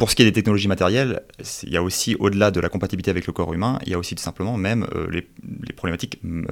Pour 0.00 0.10
ce 0.10 0.16
qui 0.16 0.22
est 0.22 0.24
des 0.24 0.32
technologies 0.32 0.66
matérielles, 0.66 1.20
il 1.62 1.74
y 1.74 1.76
a 1.76 1.82
aussi, 1.82 2.16
au-delà 2.18 2.50
de 2.50 2.58
la 2.58 2.70
compatibilité 2.70 3.10
avec 3.10 3.26
le 3.26 3.34
corps 3.34 3.52
humain, 3.52 3.78
il 3.84 3.92
y 3.92 3.94
a 3.94 3.98
aussi 3.98 4.14
tout 4.14 4.22
simplement 4.22 4.56
même 4.56 4.86
euh, 4.94 5.06
les, 5.10 5.28
problématiques 5.74 6.18
euh, 6.24 6.42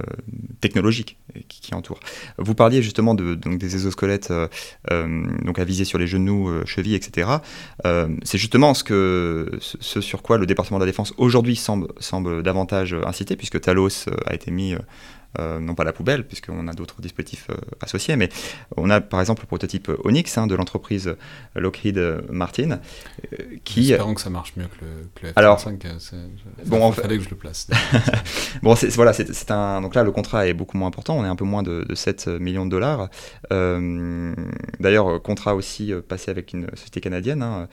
technologiques 0.60 1.16
qui, 1.48 1.74
entourent. 1.74 2.00
Vous 2.36 2.54
parliez 2.54 2.82
justement 2.82 3.14
des 3.14 3.74
exosquelettes 3.74 4.30
euh, 4.30 5.26
donc 5.46 5.58
à 5.58 5.64
viser 5.64 5.86
sur 5.86 5.98
les 5.98 6.06
genoux, 6.06 6.50
chevilles, 6.66 6.94
etc. 6.94 7.30
C'est 8.22 8.36
justement 8.36 8.74
ce, 8.74 9.48
sur 9.80 10.20
quoi 10.20 10.36
le 10.36 10.44
département 10.44 10.78
de 10.78 10.84
la 10.84 10.90
défense 10.90 11.14
aujourd'hui 11.16 11.56
semble, 11.56 11.88
semble 12.00 12.42
davantage 12.42 12.94
inciter, 13.06 13.34
puisque 13.34 13.62
Talos 13.62 14.10
a 14.26 14.34
été 14.34 14.50
mis 14.50 14.74
euh, 15.38 15.60
non 15.60 15.74
pas 15.74 15.84
la 15.84 15.92
poubelle, 15.92 16.26
puisqu'on 16.26 16.68
a 16.68 16.72
d'autres 16.72 17.02
dispositifs 17.02 17.48
euh, 17.50 17.56
associés, 17.82 18.16
mais 18.16 18.30
on 18.76 18.88
a 18.88 19.00
par 19.00 19.20
exemple 19.20 19.42
le 19.42 19.46
prototype 19.46 19.90
Onyx 20.04 20.38
hein, 20.38 20.46
de 20.46 20.54
l'entreprise 20.54 21.16
Lockheed 21.54 21.98
Martin, 22.30 22.80
euh, 23.32 23.44
qui... 23.62 23.92
Espérons 23.92 24.14
que 24.14 24.22
ça 24.22 24.30
marche 24.30 24.54
mieux 24.56 24.64
que 24.66 24.84
le, 24.84 25.30
F-35, 25.30 25.32
Alors, 25.36 25.62
bon, 26.64 26.90
il 26.90 26.94
fallait 26.94 27.18
que 27.18 27.24
je 27.24 27.30
le 27.30 27.36
place. 27.36 27.68
bon, 28.62 28.74
c'est, 28.74 28.88
voilà, 28.88 29.12
c'est, 29.12 29.50
un... 29.50 29.82
Donc 29.82 29.94
là, 29.94 30.02
le 30.02 30.12
contrat 30.12 30.46
est 30.46 30.54
beaucoup 30.54 30.78
moins 30.78 30.88
important, 30.88 31.18
on 31.18 31.24
est 31.24 31.28
un 31.28 31.36
peu 31.36 31.44
moins 31.44 31.62
de, 31.62 31.86
7 31.94 32.28
millions 32.28 32.64
de 32.64 32.70
dollars. 32.70 33.10
d'ailleurs, 33.50 35.22
contrat 35.22 35.54
aussi 35.54 35.92
passé 36.08 36.30
avec 36.30 36.54
une 36.54 36.68
société 36.70 37.00
canadienne, 37.00 37.42
hein, 37.42 37.68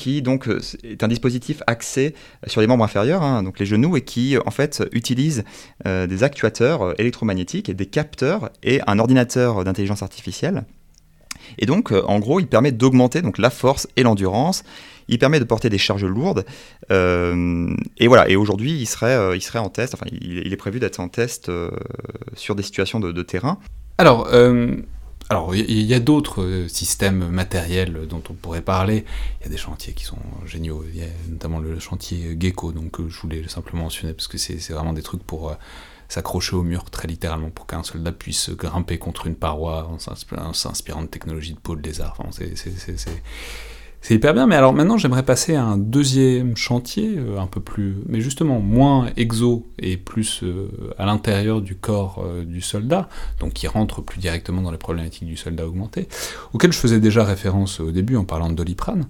qui 0.00 0.22
donc 0.22 0.48
euh, 0.48 0.60
est 0.82 1.04
un 1.04 1.08
dispositif 1.08 1.62
axé 1.66 2.14
sur 2.46 2.62
les 2.62 2.66
membres 2.66 2.84
inférieurs, 2.84 3.22
hein, 3.22 3.42
donc 3.42 3.58
les 3.58 3.66
genoux, 3.66 3.98
et 3.98 4.00
qui 4.00 4.38
en 4.38 4.50
fait 4.50 4.82
utilise 4.92 5.44
euh, 5.86 6.06
des 6.06 6.24
actuateurs 6.24 6.82
euh, 6.82 6.94
électromagnétiques, 6.96 7.70
des 7.70 7.84
capteurs 7.84 8.48
et 8.62 8.80
un 8.86 8.98
ordinateur 8.98 9.62
d'intelligence 9.62 10.02
artificielle. 10.02 10.64
Et 11.58 11.66
donc, 11.66 11.92
en 11.92 12.18
gros, 12.18 12.40
il 12.40 12.46
permet 12.46 12.72
d'augmenter 12.72 13.22
donc 13.22 13.36
la 13.36 13.50
force 13.50 13.88
et 13.96 14.02
l'endurance. 14.02 14.62
Il 15.08 15.18
permet 15.18 15.40
de 15.40 15.44
porter 15.44 15.68
des 15.68 15.78
charges 15.78 16.04
lourdes. 16.04 16.44
et 16.90 18.06
voilà. 18.06 18.28
Et 18.28 18.36
aujourd'hui, 18.36 18.72
il 18.72 18.86
serait, 18.86 19.36
il 19.36 19.40
serait 19.40 19.58
en 19.58 19.68
test. 19.68 19.94
Enfin, 19.94 20.06
il, 20.12 20.52
est 20.52 20.56
prévu 20.56 20.78
d'être 20.78 21.00
en 21.00 21.08
test 21.08 21.50
sur 22.34 22.54
des 22.54 22.62
situations 22.62 23.00
de, 23.00 23.10
de 23.10 23.22
terrain. 23.22 23.58
Alors, 23.98 24.28
alors, 25.30 25.54
il 25.54 25.82
y 25.82 25.94
a 25.94 26.00
d'autres 26.00 26.42
euh, 26.42 26.66
systèmes 26.66 27.28
matériels 27.28 28.08
dont 28.08 28.20
on 28.28 28.32
pourrait 28.32 28.62
parler. 28.62 29.04
Il 29.40 29.44
y 29.44 29.46
a 29.46 29.48
des 29.48 29.56
chantiers 29.56 29.92
qui 29.92 30.04
sont 30.04 30.18
géniaux. 30.44 30.84
Il 30.92 30.98
y 30.98 31.04
a 31.04 31.06
notamment 31.28 31.60
le 31.60 31.78
chantier 31.78 32.36
Gecko, 32.36 32.72
donc 32.72 33.00
je 33.06 33.20
voulais 33.20 33.46
simplement 33.46 33.84
mentionner 33.84 34.12
parce 34.12 34.26
que 34.26 34.38
c'est 34.38 34.58
vraiment 34.70 34.92
des 34.92 35.02
trucs 35.02 35.22
pour 35.22 35.50
euh, 35.50 35.54
s'accrocher 36.08 36.56
au 36.56 36.64
mur 36.64 36.90
très 36.90 37.06
littéralement 37.06 37.50
pour 37.50 37.68
qu'un 37.68 37.84
soldat 37.84 38.10
puisse 38.10 38.50
grimper 38.50 38.98
contre 38.98 39.28
une 39.28 39.36
paroi 39.36 39.88
en 39.88 40.52
s'inspirant 40.52 41.02
de 41.02 41.06
technologies 41.06 41.54
de 41.54 41.60
pôle 41.60 41.80
lézard. 41.80 42.16
Enfin, 42.18 42.30
c'est 42.32 43.20
c'est 44.02 44.14
hyper 44.14 44.32
bien, 44.32 44.46
mais 44.46 44.54
alors 44.54 44.72
maintenant 44.72 44.96
j'aimerais 44.96 45.22
passer 45.22 45.54
à 45.54 45.64
un 45.64 45.76
deuxième 45.76 46.56
chantier, 46.56 47.16
euh, 47.18 47.38
un 47.38 47.46
peu 47.46 47.60
plus, 47.60 47.96
mais 48.06 48.22
justement 48.22 48.58
moins 48.58 49.10
exo 49.18 49.66
et 49.78 49.98
plus 49.98 50.40
euh, 50.42 50.68
à 50.96 51.04
l'intérieur 51.04 51.60
du 51.60 51.74
corps 51.74 52.24
euh, 52.24 52.44
du 52.44 52.62
soldat, 52.62 53.10
donc 53.40 53.52
qui 53.52 53.66
rentre 53.66 54.00
plus 54.00 54.18
directement 54.18 54.62
dans 54.62 54.70
les 54.70 54.78
problématiques 54.78 55.26
du 55.26 55.36
soldat 55.36 55.66
augmenté, 55.66 56.08
auquel 56.54 56.72
je 56.72 56.78
faisais 56.78 56.98
déjà 56.98 57.24
référence 57.24 57.78
au 57.78 57.90
début 57.90 58.16
en 58.16 58.24
parlant 58.24 58.48
de 58.48 58.54
doliprane, 58.54 59.06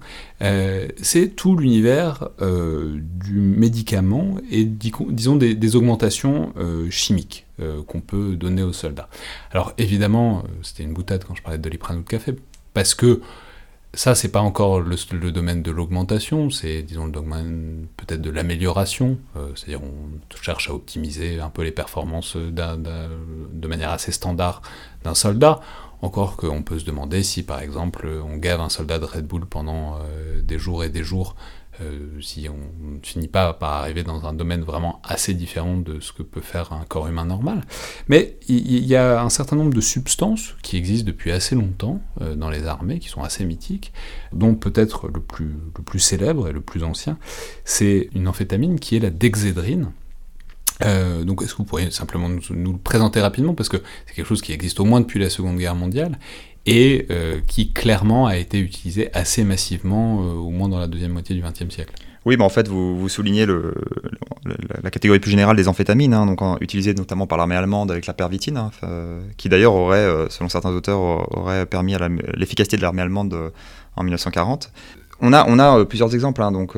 c'est 1.01 1.35
tout 1.35 1.55
l'univers 1.55 2.29
du 2.39 3.39
médicament 3.39 4.35
et 4.49 4.65
disons 4.65 5.35
des, 5.35 5.55
des 5.55 5.75
augmentations 5.75 6.53
chimiques 6.89 7.45
qu'on 7.87 8.01
peut 8.01 8.35
donner 8.35 8.63
aux 8.63 8.73
soldats. 8.73 9.07
Alors 9.51 9.73
évidemment, 9.77 10.43
c'était 10.63 10.83
une 10.83 10.93
boutade 10.93 11.23
quand 11.25 11.35
je 11.35 11.41
parlais 11.41 11.57
de 11.57 11.63
doliprane 11.63 11.99
ou 11.99 12.01
de 12.01 12.07
café, 12.07 12.35
parce 12.73 12.95
que 12.95 13.21
ça, 13.93 14.15
c'est 14.15 14.29
pas 14.29 14.39
encore 14.39 14.79
le, 14.79 15.31
domaine 15.31 15.61
de 15.61 15.71
l'augmentation, 15.71 16.49
c'est 16.49 16.81
disons 16.81 17.05
le 17.05 17.11
domaine 17.11 17.87
peut-être 17.97 18.21
de 18.21 18.29
l'amélioration, 18.29 19.17
euh, 19.35 19.49
c'est-à-dire 19.55 19.81
on 19.83 20.37
cherche 20.41 20.69
à 20.69 20.73
optimiser 20.73 21.41
un 21.41 21.49
peu 21.49 21.63
les 21.63 21.71
performances 21.71 22.37
de 22.37 23.67
manière 23.67 23.91
assez 23.91 24.13
standard 24.13 24.61
d'un 25.03 25.13
soldat. 25.13 25.59
Encore 26.01 26.35
qu'on 26.35 26.63
peut 26.63 26.79
se 26.79 26.85
demander 26.85 27.21
si 27.21 27.43
par 27.43 27.59
exemple 27.59 28.07
on 28.07 28.37
gave 28.37 28.61
un 28.61 28.69
soldat 28.69 28.97
de 28.97 29.05
Red 29.05 29.27
Bull 29.27 29.45
pendant 29.45 29.97
euh, 29.97 30.41
des 30.41 30.57
jours 30.57 30.83
et 30.83 30.89
des 30.89 31.03
jours 31.03 31.35
euh, 31.79 32.19
si 32.19 32.47
on 32.49 32.93
ne 32.95 32.99
finit 33.01 33.29
pas 33.29 33.53
par 33.53 33.71
arriver 33.71 34.03
dans 34.03 34.25
un 34.25 34.33
domaine 34.33 34.61
vraiment 34.61 35.01
assez 35.03 35.33
différent 35.33 35.77
de 35.77 36.01
ce 36.01 36.11
que 36.11 36.21
peut 36.21 36.41
faire 36.41 36.73
un 36.73 36.83
corps 36.83 37.07
humain 37.07 37.25
normal. 37.25 37.61
Mais 38.09 38.37
il 38.49 38.85
y, 38.85 38.95
a 38.95 39.21
un 39.21 39.29
certain 39.29 39.55
nombre 39.55 39.73
de 39.73 39.81
substances 39.81 40.55
qui 40.63 40.75
existent 40.75 41.07
depuis 41.07 41.31
assez 41.31 41.55
longtemps 41.55 42.01
euh, 42.19 42.35
dans 42.35 42.49
les 42.49 42.67
armées, 42.67 42.99
qui 42.99 43.07
sont 43.07 43.23
assez 43.23 43.45
mythiques, 43.45 43.93
dont 44.33 44.55
peut-être 44.55 45.07
le 45.07 45.21
plus, 45.21 45.55
le 45.77 45.83
plus 45.83 45.99
célèbre 45.99 46.49
et 46.49 46.51
le 46.51 46.61
plus 46.61 46.83
ancien, 46.83 47.17
c'est 47.63 48.09
une 48.13 48.27
amphétamine 48.27 48.79
qui 48.79 48.97
est 48.97 48.99
la 48.99 49.09
dexédrine. 49.09 49.91
Euh, 50.83 51.23
donc 51.23 51.41
est-ce 51.41 51.53
que 51.53 51.59
vous 51.59 51.63
pourriez 51.63 51.91
simplement 51.91 52.27
nous, 52.27 52.41
nous, 52.49 52.73
le 52.73 52.77
présenter 52.79 53.21
rapidement? 53.21 53.53
Parce 53.53 53.69
que 53.69 53.77
c'est 54.07 54.15
quelque 54.15 54.27
chose 54.27 54.41
qui 54.41 54.51
existe 54.51 54.79
au 54.79 54.85
moins 54.85 54.99
depuis 54.99 55.19
la 55.19 55.29
Seconde 55.29 55.57
Guerre 55.57 55.75
mondiale 55.75 56.17
et 56.65 57.07
euh, 57.09 57.39
qui 57.47 57.71
clairement 57.71 58.27
a 58.27 58.37
été 58.37 58.59
utilisé 58.59 59.09
assez 59.13 59.43
massivement, 59.43 60.21
euh, 60.21 60.33
au 60.33 60.49
moins 60.49 60.69
dans 60.69 60.79
la 60.79 60.87
deuxième 60.87 61.11
moitié 61.11 61.35
du 61.35 61.41
XXe 61.41 61.73
siècle. 61.73 61.93
Oui, 62.23 62.37
bah 62.37 62.45
en 62.45 62.49
fait, 62.49 62.67
vous, 62.67 63.09
soulignez 63.09 63.47
la 63.47 64.91
catégorie 64.91 65.19
plus 65.19 65.31
générale 65.31 65.55
des 65.55 65.67
amphétamines, 65.67 66.13
hein, 66.13 66.27
donc 66.27 66.39
utilisées 66.61 66.93
notamment 66.93 67.25
par 67.25 67.39
l'armée 67.39 67.55
allemande 67.55 67.89
avec 67.89 68.05
la 68.05 68.13
pervitine, 68.13 68.57
hein, 68.57 68.71
qui 69.37 69.49
d'ailleurs 69.49 69.73
aurait, 69.73 69.97
euh, 69.97 70.29
selon 70.29 70.47
certains 70.47 70.69
auteurs, 70.69 70.99
aurait 71.35 71.65
permis 71.65 71.95
l'efficacité 72.35 72.77
de 72.77 72.83
l'armée 72.83 73.01
allemande 73.01 73.51
en 73.95 74.03
1940. 74.03 74.71
On 75.21 75.33
a, 75.33 75.43
a 75.43 75.85
plusieurs 75.85 76.13
exemples 76.13 76.41
hein, 76.41 76.51
donc, 76.51 76.75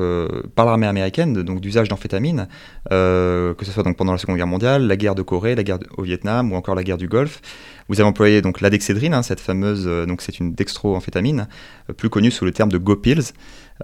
par 0.54 0.66
l'armée 0.66 0.86
américaine 0.86 1.42
d'usage 1.42 1.88
d'amphétamines, 1.88 2.46
que 2.90 3.54
ce 3.62 3.70
soit 3.72 3.82
donc 3.82 3.96
pendant 3.96 4.12
la 4.12 4.18
Seconde 4.18 4.36
Guerre 4.36 4.46
mondiale, 4.46 4.86
la 4.86 4.96
guerre 4.96 5.14
de 5.14 5.22
Corée, 5.22 5.54
la 5.54 5.62
guerre 5.62 5.78
au 5.96 6.02
Vietnam 6.02 6.52
ou 6.52 6.56
encore 6.56 6.74
la 6.74 6.84
guerre 6.84 6.98
du 6.98 7.08
Golfe. 7.08 7.40
Vous 7.88 8.00
avez 8.00 8.08
employé 8.08 8.40
donc 8.40 8.60
la 8.60 8.70
hein, 8.70 9.22
cette 9.22 9.40
fameuse, 9.40 9.84
euh, 9.86 10.06
donc 10.06 10.22
c'est 10.22 10.38
une 10.38 10.54
dextroamphétamine, 10.54 11.48
euh, 11.90 11.92
plus 11.92 12.08
connue 12.08 12.30
sous 12.30 12.44
le 12.44 12.52
terme 12.52 12.72
de 12.72 12.78
GoPills, 12.78 13.32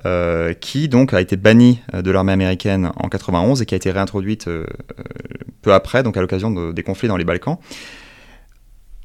euh, 0.06 0.54
qui 0.54 0.88
donc 0.88 1.12
a 1.12 1.20
été 1.20 1.36
bannie 1.36 1.80
de 1.92 2.10
l'armée 2.10 2.32
américaine 2.32 2.92
en 2.96 3.08
91 3.08 3.60
et 3.60 3.66
qui 3.66 3.74
a 3.74 3.76
été 3.76 3.90
réintroduite 3.90 4.48
peu 5.62 5.74
après, 5.74 6.02
donc 6.02 6.16
à 6.16 6.20
l'occasion 6.20 6.72
des 6.72 6.82
conflits 6.82 7.08
dans 7.08 7.16
les 7.16 7.24
Balkans 7.24 7.58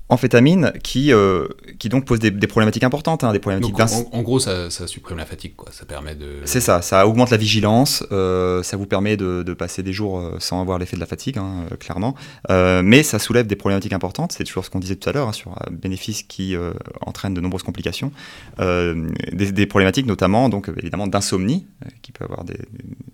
amphétamine 0.10 0.72
qui, 0.84 1.12
euh, 1.12 1.48
qui 1.80 1.90
donc 1.90 2.06
pose 2.06 2.20
des, 2.20 2.32
problématiques 2.48 2.84
importantes. 2.84 3.24
Hein, 3.24 3.34
des 3.34 3.40
problématiques 3.40 3.76
en, 4.12 4.22
gros, 4.22 4.40
ça, 4.40 4.70
supprime 4.70 5.18
la 5.18 5.26
fatigue, 5.26 5.56
quoi. 5.56 5.70
ça 5.72 5.86
permet 5.86 6.16
de... 6.16 6.42
C'est 6.46 6.60
ça, 6.60 6.82
ça 6.82 7.08
augmente 7.08 7.32
la 7.32 7.38
vigilance, 7.38 8.06
euh, 8.12 8.62
ça 8.62 8.78
vous 8.78 8.86
permet 8.86 9.18
de, 9.18 9.54
passer 9.56 9.84
des 9.84 9.94
jours 9.94 10.20
euh, 10.20 10.36
sans 10.40 10.62
avoir 10.62 10.78
l'effet 10.78 10.96
de 10.96 11.02
la 11.02 11.08
fatigue, 11.08 11.38
hein, 11.38 11.66
clairement, 11.80 12.16
mais 12.50 13.04
ça 13.04 13.20
soulève 13.20 13.48
des 13.48 13.56
problématiques 13.56 13.94
importantes, 13.94 14.32
c'est 14.32 14.44
toujours 14.44 14.66
ce 14.66 14.70
qu'on 14.70 14.80
disait 14.80 14.96
tout 14.96 15.10
à 15.10 15.14
l'heure, 15.14 15.30
hein, 15.30 15.34
sur 15.34 15.52
un 15.52 15.72
bénéfice 15.72 16.24
qui 16.24 16.56
entraîne 17.02 17.34
de 17.34 17.42
nombreuses 17.42 17.64
complications, 17.64 18.12
des, 18.60 19.66
problématiques 19.66 20.06
notamment, 20.06 20.50
donc 20.50 20.70
évidemment, 20.78 21.08
d'insomnie, 21.08 21.66
qui 22.02 22.12
peut 22.12 22.26
avoir 22.26 22.44
des, 22.44 22.60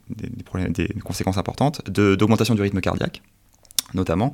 des 0.10 0.88
conséquences 1.04 1.38
importantes, 1.38 1.90
d'augmentation 1.90 2.56
du 2.56 2.62
rythme 2.62 2.82
cardiaque, 2.82 3.22
notamment. 3.94 4.34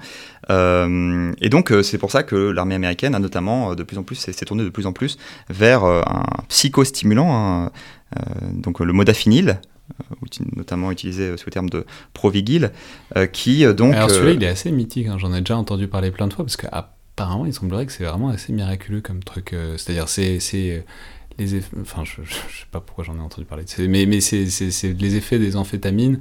Euh, 0.50 1.32
et 1.42 1.50
donc 1.50 1.72
euh, 1.72 1.84
c'est 1.84 1.98
pour 1.98 2.12
ça 2.12 2.24
que 2.24 2.36
l'armée 2.36 2.76
américaine 2.76 3.16
a 3.16 3.20
notamment 3.20 3.72
euh, 3.72 3.76
de 3.76 3.84
plus 3.84 3.98
en 3.98 4.04
plus 4.04 4.16
s'est 4.16 4.34
tournée 4.46 4.64
de 4.64 4.70
plus 4.70 4.86
en 4.86 4.94
plus 4.94 5.18
vers 5.50 5.84
un 5.84 6.26
psychostimulant, 6.50 7.34
hein, 7.34 7.72
donc 8.54 8.80
le 8.80 8.94
modafinil, 8.94 9.60
notamment 10.56 10.92
utilisé 10.92 11.36
sous 11.38 11.46
le 11.48 11.52
terme 11.52 11.70
de 11.70 11.86
Provigil, 12.14 12.72
qui 13.32 13.66
donc... 13.74 13.94
Alors 13.94 14.10
celui-là 14.10 14.34
il 14.34 14.44
est 14.44 14.48
assez 14.48 14.72
mythique, 14.72 15.08
hein, 15.08 15.18
j'en 15.18 15.34
ai 15.34 15.40
déjà 15.40 15.58
entendu 15.58 15.88
parler 15.88 16.12
plein 16.12 16.28
de 16.28 16.34
fois, 16.34 16.46
parce 16.46 16.58
qu'apparemment 16.58 17.46
il 17.46 17.54
semblerait 17.54 17.86
que 17.86 17.92
c'est 17.92 18.04
vraiment 18.04 18.30
assez 18.30 18.54
miraculeux 18.54 19.02
comme 19.02 19.24
truc, 19.24 19.56
c'est-à-dire 19.78 20.08
c'est... 20.10 20.40
les 21.38 21.56
effets, 21.56 21.78
enfin 21.82 22.04
je, 22.04 22.22
je, 22.24 22.34
sais 22.34 22.66
pas 22.72 22.80
pourquoi 22.80 23.04
j'en 23.04 23.18
ai 23.18 23.22
entendu 23.22 23.46
parler, 23.46 23.66
mais, 23.88 24.06
mais 24.06 24.22
c'est 24.22 24.46
les 24.46 25.16
effets 25.16 25.40
des 25.40 25.56
amphétamines 25.56 26.20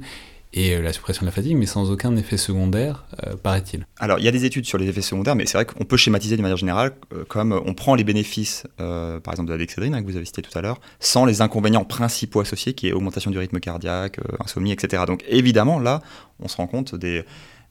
et 0.57 0.75
euh, 0.75 0.81
la 0.81 0.91
suppression 0.91 1.21
de 1.21 1.27
la 1.27 1.31
fatigue, 1.31 1.55
mais 1.55 1.67
sans 1.67 1.91
aucun 1.91 2.15
effet 2.15 2.37
secondaire, 2.37 3.05
euh, 3.25 3.35
paraît-il. 3.35 3.85
Alors, 3.99 4.17
il 4.17 4.25
y 4.25 4.27
a 4.27 4.31
des 4.31 4.43
études 4.43 4.65
sur 4.65 4.77
les 4.79 4.87
effets 4.87 5.01
secondaires, 5.01 5.35
mais 5.35 5.45
c'est 5.45 5.57
vrai 5.57 5.65
qu'on 5.65 5.85
peut 5.85 5.97
schématiser 5.97 6.35
de 6.35 6.41
manière 6.41 6.57
générale 6.57 6.93
euh, 7.13 7.23
comme 7.25 7.51
on 7.65 7.73
prend 7.75 7.93
les 7.93 8.03
bénéfices, 8.03 8.63
par 8.77 9.33
exemple 9.33 9.47
de 9.47 9.53
la 9.53 9.59
dexédrine, 9.59 9.93
hein, 9.93 10.01
que 10.01 10.07
vous 10.07 10.15
avez 10.15 10.25
cité 10.25 10.41
tout 10.41 10.57
à 10.57 10.61
l'heure, 10.61 10.79
sans 10.99 11.25
les 11.25 11.41
inconvénients 11.41 11.85
principaux 11.85 12.39
associés, 12.39 12.73
qui 12.73 12.87
est 12.87 12.93
augmentation 12.93 13.29
du 13.29 13.37
rythme 13.37 13.59
cardiaque, 13.59 14.19
insomnie, 14.43 14.71
etc. 14.71 15.03
Donc, 15.05 15.23
évidemment, 15.27 15.79
là, 15.79 16.01
on 16.39 16.47
se 16.47 16.57
rend 16.57 16.67
compte 16.67 16.95
des, 16.95 17.23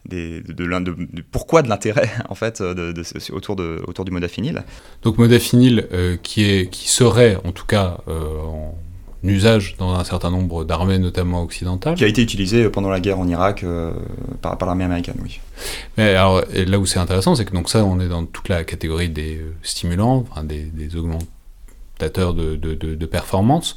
de, 0.09 0.43
de, 0.47 1.23
pourquoi 1.33 1.63
de 1.63 1.69
l'intérêt 1.69 2.11
en 2.29 2.37
fait 2.37 2.63
autour, 3.33 3.57
de, 3.57 3.83
autour 3.87 4.05
du 4.05 4.13
modafinil. 4.13 4.63
Donc 5.03 5.19
modafinil 5.19 5.89
qui, 6.23 6.45
est, 6.45 6.71
qui 6.71 6.89
serait 6.89 7.37
en 7.45 7.53
tout 7.53 7.67
cas 7.67 7.99
en 8.07 8.77
usage 9.25 9.77
dans 9.79 9.95
un 9.95 10.05
certain 10.05 10.31
nombre 10.31 10.65
d'armées, 10.65 10.99
notamment 10.99 11.43
occidentales. 11.43 11.95
Qui 11.95 12.05
a 12.05 12.09
été 12.09 12.23
utilisé 12.23 12.69
pendant 12.69 12.91
la 12.91 13.01
guerre 13.01 13.19
en 13.19 13.29
Irak 13.29 13.65
euh, 13.65 13.93
par, 14.43 14.57
l'armée 14.65 14.85
américaine, 14.85 15.17
oui. 15.23 15.41
Mais 15.97 16.15
alors, 16.15 16.43
là 16.55 16.79
où 16.79 16.87
c'est 16.87 16.99
intéressant, 16.99 17.35
c'est 17.35 17.45
que 17.45 17.53
donc 17.53 17.69
ça, 17.69 17.85
on 17.85 18.01
est 18.01 18.09
dans 18.09 18.25
toute 18.25 18.49
la 18.49 18.65
catégorie 18.65 19.09
des 19.09 19.37
euh, 19.37 19.55
stimulants, 19.63 20.25
des, 20.45 20.97
augmentateurs 20.97 22.35
de, 22.35 22.57
de, 22.57 23.07
performance. 23.07 23.77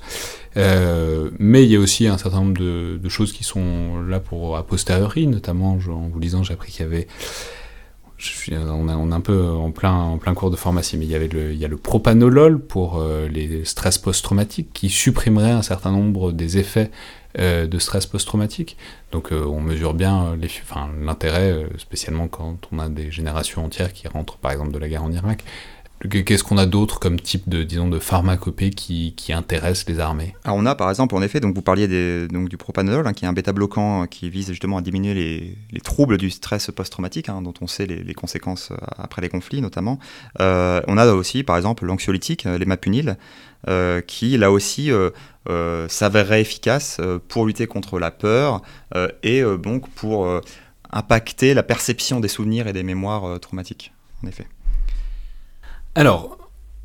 Euh, 0.58 1.30
mais 1.40 1.64
il 1.64 1.72
y 1.72 1.76
a 1.76 1.80
aussi 1.80 2.08
un 2.08 2.18
certain 2.18 2.42
nombre 2.42 2.60
de, 2.60 3.10
choses 3.10 3.34
qui 3.34 3.44
sont 3.44 4.02
là 4.02 4.20
pour 4.20 4.58
a 4.58 4.64
posteriori, 4.64 5.28
notamment 5.28 5.74
en 5.74 6.10
vous 6.10 6.20
lisant, 6.20 6.44
j'ai 6.44 6.54
appris 6.54 6.72
qu'il 6.72 6.86
y 6.86 6.88
avait 6.88 7.08
on, 8.52 9.10
est 9.10 9.14
un 9.14 9.22
peu 9.22 9.48
en 9.48 9.72
plein, 9.72 9.94
en 9.94 10.18
plein 10.18 10.34
cours 10.34 10.52
de 10.52 10.56
pharmacie, 10.56 10.98
mais 10.98 11.06
il 11.06 11.12
y, 11.12 11.66
a 11.66 11.68
le 11.68 11.78
propanolol 11.78 12.60
pour 12.60 13.00
euh, 13.00 13.28
les 13.28 13.64
stress 13.66 13.98
post-traumatiques 13.98 14.72
qui 14.74 14.90
supprimerait 14.90 15.52
un 15.52 15.62
certain 15.62 15.92
nombre 15.92 16.32
des 16.32 16.58
effets 16.58 16.92
euh, 17.38 17.68
de 17.68 17.80
stress 17.80 18.06
post-traumatique. 18.06 18.78
Donc 19.12 19.32
euh, 19.32 19.46
on 19.46 19.62
mesure 19.62 19.94
bien 19.94 20.38
l'intérêt, 21.02 21.66
spécialement 21.78 22.28
quand 22.28 22.58
on 22.72 22.80
a 22.80 22.90
des 22.90 23.12
générations 23.12 23.64
entières 23.64 23.94
qui 23.94 24.08
rentrent 24.08 24.38
par 24.38 24.52
exemple 24.52 24.72
de 24.72 24.80
la 24.80 24.90
guerre 24.90 25.04
en 25.04 25.12
Irak, 25.12 25.44
Qu'est-ce 26.08 26.46
qu'on 26.46 26.58
a 26.58 26.66
d'autre 26.66 26.98
comme 27.00 27.20
type 27.20 27.50
de, 27.50 27.64
disons, 27.64 27.90
de 27.90 28.00
pharmacopée 28.00 28.70
qui, 28.70 29.14
qui 29.18 29.34
intéresse 29.34 29.86
les 29.88 30.00
armées? 30.00 30.34
Alors 30.46 30.58
on 30.58 30.66
a 30.66 30.74
par 30.74 30.90
exemple, 30.90 31.14
en 31.14 31.22
effet, 31.22 31.42
donc 31.42 31.56
vous 31.56 31.62
parliez 31.62 32.28
donc, 32.30 32.48
du 32.48 32.56
propanolol, 32.56 33.06
hein, 33.06 33.12
qui 33.12 33.26
est 33.26 33.28
un 33.28 33.34
bêta-bloquant 33.34 34.08
qui 34.08 34.30
vise 34.30 34.48
justement 34.48 34.78
à 34.78 34.82
diminuer 34.82 35.14
les, 35.14 35.58
les 35.72 35.82
troubles 35.82 36.18
du 36.18 36.30
stress 36.30 36.72
post-traumatique, 36.72 37.28
hein, 37.28 37.42
dont 37.42 37.54
on 37.60 37.68
sait 37.68 37.86
les, 37.86 38.02
les, 38.02 38.14
conséquences 38.14 38.72
euh, 38.72 38.78
après 38.98 39.22
les 39.22 39.28
conflits 39.28 39.62
notamment. 39.62 40.00
Euh, 40.40 40.82
on 40.88 40.98
a 40.98 41.06
aussi 41.08 41.44
par 41.44 41.58
exemple 41.58 41.86
l'anxiolytique, 41.86 42.46
euh, 42.46 42.58
euh, 43.68 44.00
qui 44.00 44.38
là 44.38 44.54
aussi 44.54 44.90
euh, 44.90 45.10
euh, 45.50 45.90
s'avérerait 45.90 46.40
efficace 46.40 47.02
pour 47.28 47.46
lutter 47.46 47.68
contre 47.68 48.00
la 48.00 48.10
peur 48.10 48.62
et 49.22 49.42
donc 49.62 49.90
pour 49.90 50.42
impacter 50.92 51.54
la 51.54 51.64
perception 51.64 52.22
des 52.22 52.30
souvenirs 52.30 52.68
et 52.68 52.74
des 52.74 52.84
mémoires 52.84 53.40
traumatiques, 53.40 53.92
en 54.24 54.28
effet. 54.28 54.48
Alors, 55.96 56.38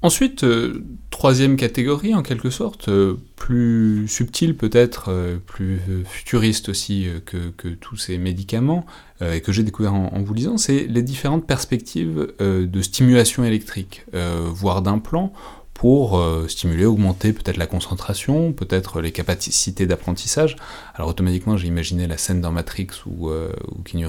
ensuite, 0.03 0.45
euh, 0.45 0.83
troisième 1.11 1.57
catégorie 1.57 2.15
en 2.15 2.23
quelque 2.23 2.51
sorte, 2.51 2.89
euh, 2.89 3.17
plus 3.37 4.09
subtile 4.09 4.57
peut-être, 4.57 5.07
euh, 5.09 5.37
plus 5.45 5.81
futuriste 6.05 6.69
aussi 6.69 7.07
que, 7.27 7.69
tous 7.69 7.97
ces 7.97 8.19
médicaments, 8.19 8.87
et 9.21 9.41
que 9.41 9.53
j'ai 9.53 9.63
découvert 9.63 9.95
en, 9.95 10.23
vous 10.23 10.35
lisant, 10.35 10.59
c'est 10.59 10.87
les 10.87 11.03
différentes 11.03 11.47
perspectives 11.47 12.35
de 12.41 12.83
stimulation 12.83 13.45
électrique, 13.45 14.05
voire 14.13 14.83
d'implant, 14.83 15.33
pour 15.75 16.19
euh, 16.19 16.47
stimuler, 16.49 16.87
augmenter 16.87 17.33
peut-être 17.33 17.57
la 17.57 17.67
concentration, 17.67 18.53
peut-être 18.53 19.01
les 19.01 19.11
capacités 19.11 19.87
d'apprentissage. 19.87 20.57
Alors 20.95 21.11
automatiquement, 21.11 21.57
j'ai 21.57 21.67
imaginé 21.67 22.07
la 22.07 22.17
scène 22.17 22.41
dans 22.41 22.53
Matrix 22.53 22.89
où, 23.07 23.29
euh, 23.29 23.53
où 23.71 23.83
Keanu 23.83 24.07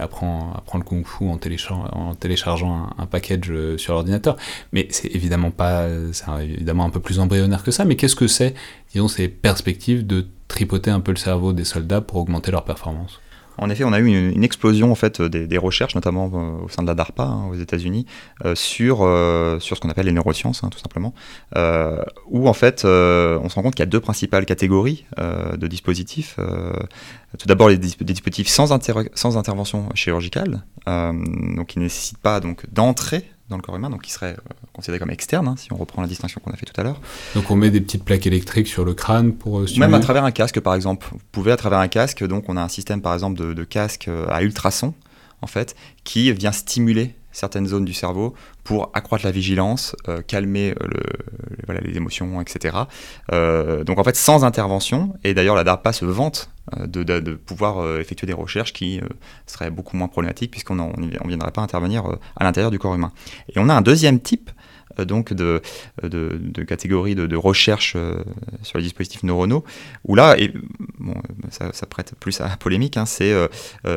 apprend, 0.00 0.54
apprend 0.54 0.78
le 0.78 0.84
kung-fu 0.84 1.24
en, 1.24 1.38
en, 1.92 2.14
téléchargeant 2.14 2.88
un, 2.98 3.06
package 3.06 3.50
euh, 3.50 3.76
sur 3.76 3.92
l'ordinateur. 3.92 4.36
Mais 4.72 4.88
c'est 4.90 5.14
évidemment 5.14 5.50
pas, 5.50 5.86
c'est 6.12 6.24
évidemment 6.42 6.86
un 6.86 6.90
peu 6.90 7.00
plus 7.00 7.20
embryonnaire 7.20 7.62
que 7.62 7.70
ça. 7.70 7.84
Mais 7.84 7.96
qu'est-ce 7.96 8.16
que 8.16 8.26
c'est, 8.26 8.54
disons, 8.92 9.08
ces 9.08 9.28
perspectives 9.28 10.06
de 10.06 10.26
tripoter 10.48 10.90
un 10.90 11.00
peu 11.00 11.12
le 11.12 11.18
cerveau 11.18 11.52
des 11.52 11.64
soldats 11.64 12.00
pour 12.00 12.16
augmenter 12.16 12.50
leur 12.50 12.64
performance 12.64 13.20
en 13.58 13.70
effet, 13.70 13.84
on 13.84 13.92
a 13.92 14.00
eu 14.00 14.06
une, 14.06 14.44
explosion 14.44 14.92
en 14.92 15.28
des, 15.28 15.58
recherches, 15.58 15.94
notamment 15.94 16.30
euh, 16.34 16.64
au 16.64 16.68
sein 16.68 16.82
de 16.82 16.88
la 16.88 16.94
DARPA 16.94 17.24
hein, 17.24 17.46
aux 17.50 17.54
États-Unis, 17.54 18.06
euh, 18.44 18.54
sur 18.54 19.02
euh, 19.02 19.58
sur 19.60 19.76
ce 19.76 19.80
qu'on 19.80 19.90
appelle 19.90 20.06
les 20.06 20.12
neurosciences, 20.12 20.64
hein, 20.64 20.70
tout 20.70 20.78
simplement, 20.78 21.14
où 22.26 22.48
en 22.48 22.52
fait 22.52 22.84
on 22.84 23.48
se 23.48 23.54
rend 23.54 23.62
compte 23.62 23.74
qu'il 23.74 23.82
y 23.82 23.88
a 23.88 23.90
deux 23.90 24.00
principales 24.00 24.46
catégories 24.46 25.06
de 25.18 25.66
dispositifs. 25.66 26.38
tout 27.38 27.46
d'abord 27.46 27.68
les, 27.68 27.78
dispositifs 27.78 28.48
sans, 28.48 28.76
sans 29.14 29.36
intervention 29.36 29.88
chirurgicale, 29.94 30.64
donc 30.86 31.68
qui 31.68 31.78
ne 31.78 31.84
nécessitent 31.84 32.18
pas 32.18 32.40
donc 32.40 32.64
d'entrer 32.72 33.24
dans 33.54 33.58
le 33.58 33.62
corps 33.62 33.76
humain, 33.76 33.90
donc 33.90 34.02
qui 34.02 34.12
serait 34.12 34.36
considéré 34.72 34.98
comme 34.98 35.10
externe, 35.10 35.48
hein, 35.48 35.54
si 35.56 35.72
on 35.72 35.76
reprend 35.76 36.02
la 36.02 36.08
distinction 36.08 36.40
qu'on 36.44 36.50
a 36.50 36.56
fait 36.56 36.66
tout 36.66 36.78
à 36.80 36.84
l'heure. 36.84 37.00
Donc 37.34 37.50
on 37.50 37.56
met 37.56 37.70
des 37.70 37.80
petites 37.80 38.04
plaques 38.04 38.26
électriques 38.26 38.66
sur 38.66 38.84
le 38.84 38.94
crâne 38.94 39.32
pour 39.32 39.68
stimuler. 39.68 39.86
Même 39.90 39.94
à 39.94 40.00
travers 40.00 40.24
un 40.24 40.32
casque, 40.32 40.60
par 40.60 40.74
exemple. 40.74 41.06
Vous 41.12 41.18
pouvez 41.32 41.52
à 41.52 41.56
travers 41.56 41.78
un 41.78 41.88
casque, 41.88 42.24
donc 42.26 42.44
on 42.48 42.56
a 42.56 42.62
un 42.62 42.68
système 42.68 43.00
par 43.00 43.14
exemple 43.14 43.38
de, 43.38 43.52
de 43.52 43.64
casque 43.64 44.10
à 44.28 44.42
ultrasons, 44.42 44.94
fait, 45.46 45.74
qui 46.04 46.32
vient 46.32 46.52
stimuler 46.52 47.14
certaines 47.34 47.66
zones 47.66 47.84
du 47.84 47.92
cerveau 47.92 48.34
pour 48.62 48.90
accroître 48.94 49.26
la 49.26 49.30
vigilance, 49.30 49.94
euh, 50.08 50.22
calmer 50.22 50.70
euh, 50.80 50.88
le, 51.68 51.80
les 51.80 51.96
émotions, 51.96 52.40
etc. 52.40 52.76
Euh, 53.32 53.84
donc 53.84 53.98
en 53.98 54.04
fait, 54.04 54.16
sans 54.16 54.44
intervention, 54.44 55.14
et 55.24 55.34
d'ailleurs 55.34 55.56
la 55.56 55.64
DARPA 55.64 55.92
se 55.92 56.06
vante 56.06 56.50
de, 56.78 57.34
pouvoir 57.34 57.98
effectuer 57.98 58.26
des 58.26 58.32
recherches 58.32 58.72
qui 58.72 58.98
seraient 59.44 59.70
beaucoup 59.70 59.98
moins 59.98 60.08
problématiques 60.08 60.50
puisqu'on 60.50 60.76
ne 60.76 61.28
viendrait 61.28 61.50
pas 61.50 61.60
intervenir 61.60 62.06
à 62.36 62.44
l'intérieur 62.44 62.70
du 62.70 62.78
corps 62.78 62.94
humain. 62.94 63.12
Et 63.54 63.58
on 63.58 63.68
a 63.68 63.74
un 63.74 63.82
deuxième 63.82 64.18
type 64.18 64.50
donc 65.00 65.32
de, 65.32 65.60
de, 66.02 66.38
de 66.40 66.62
catégories 66.62 67.14
de, 67.14 67.36
recherche 67.36 67.94
euh, 67.96 68.22
sur 68.62 68.78
les 68.78 68.84
dispositifs 68.84 69.22
neuronaux, 69.22 69.64
où 70.04 70.14
là, 70.14 70.36
et, 70.38 70.52
bon, 70.98 71.14
ça, 71.50 71.70
prête 71.86 72.14
plus 72.18 72.40
à 72.40 72.48
polémique, 72.56 72.96
hein, 72.96 73.06
c'est 73.06 73.32
euh, 73.32 73.48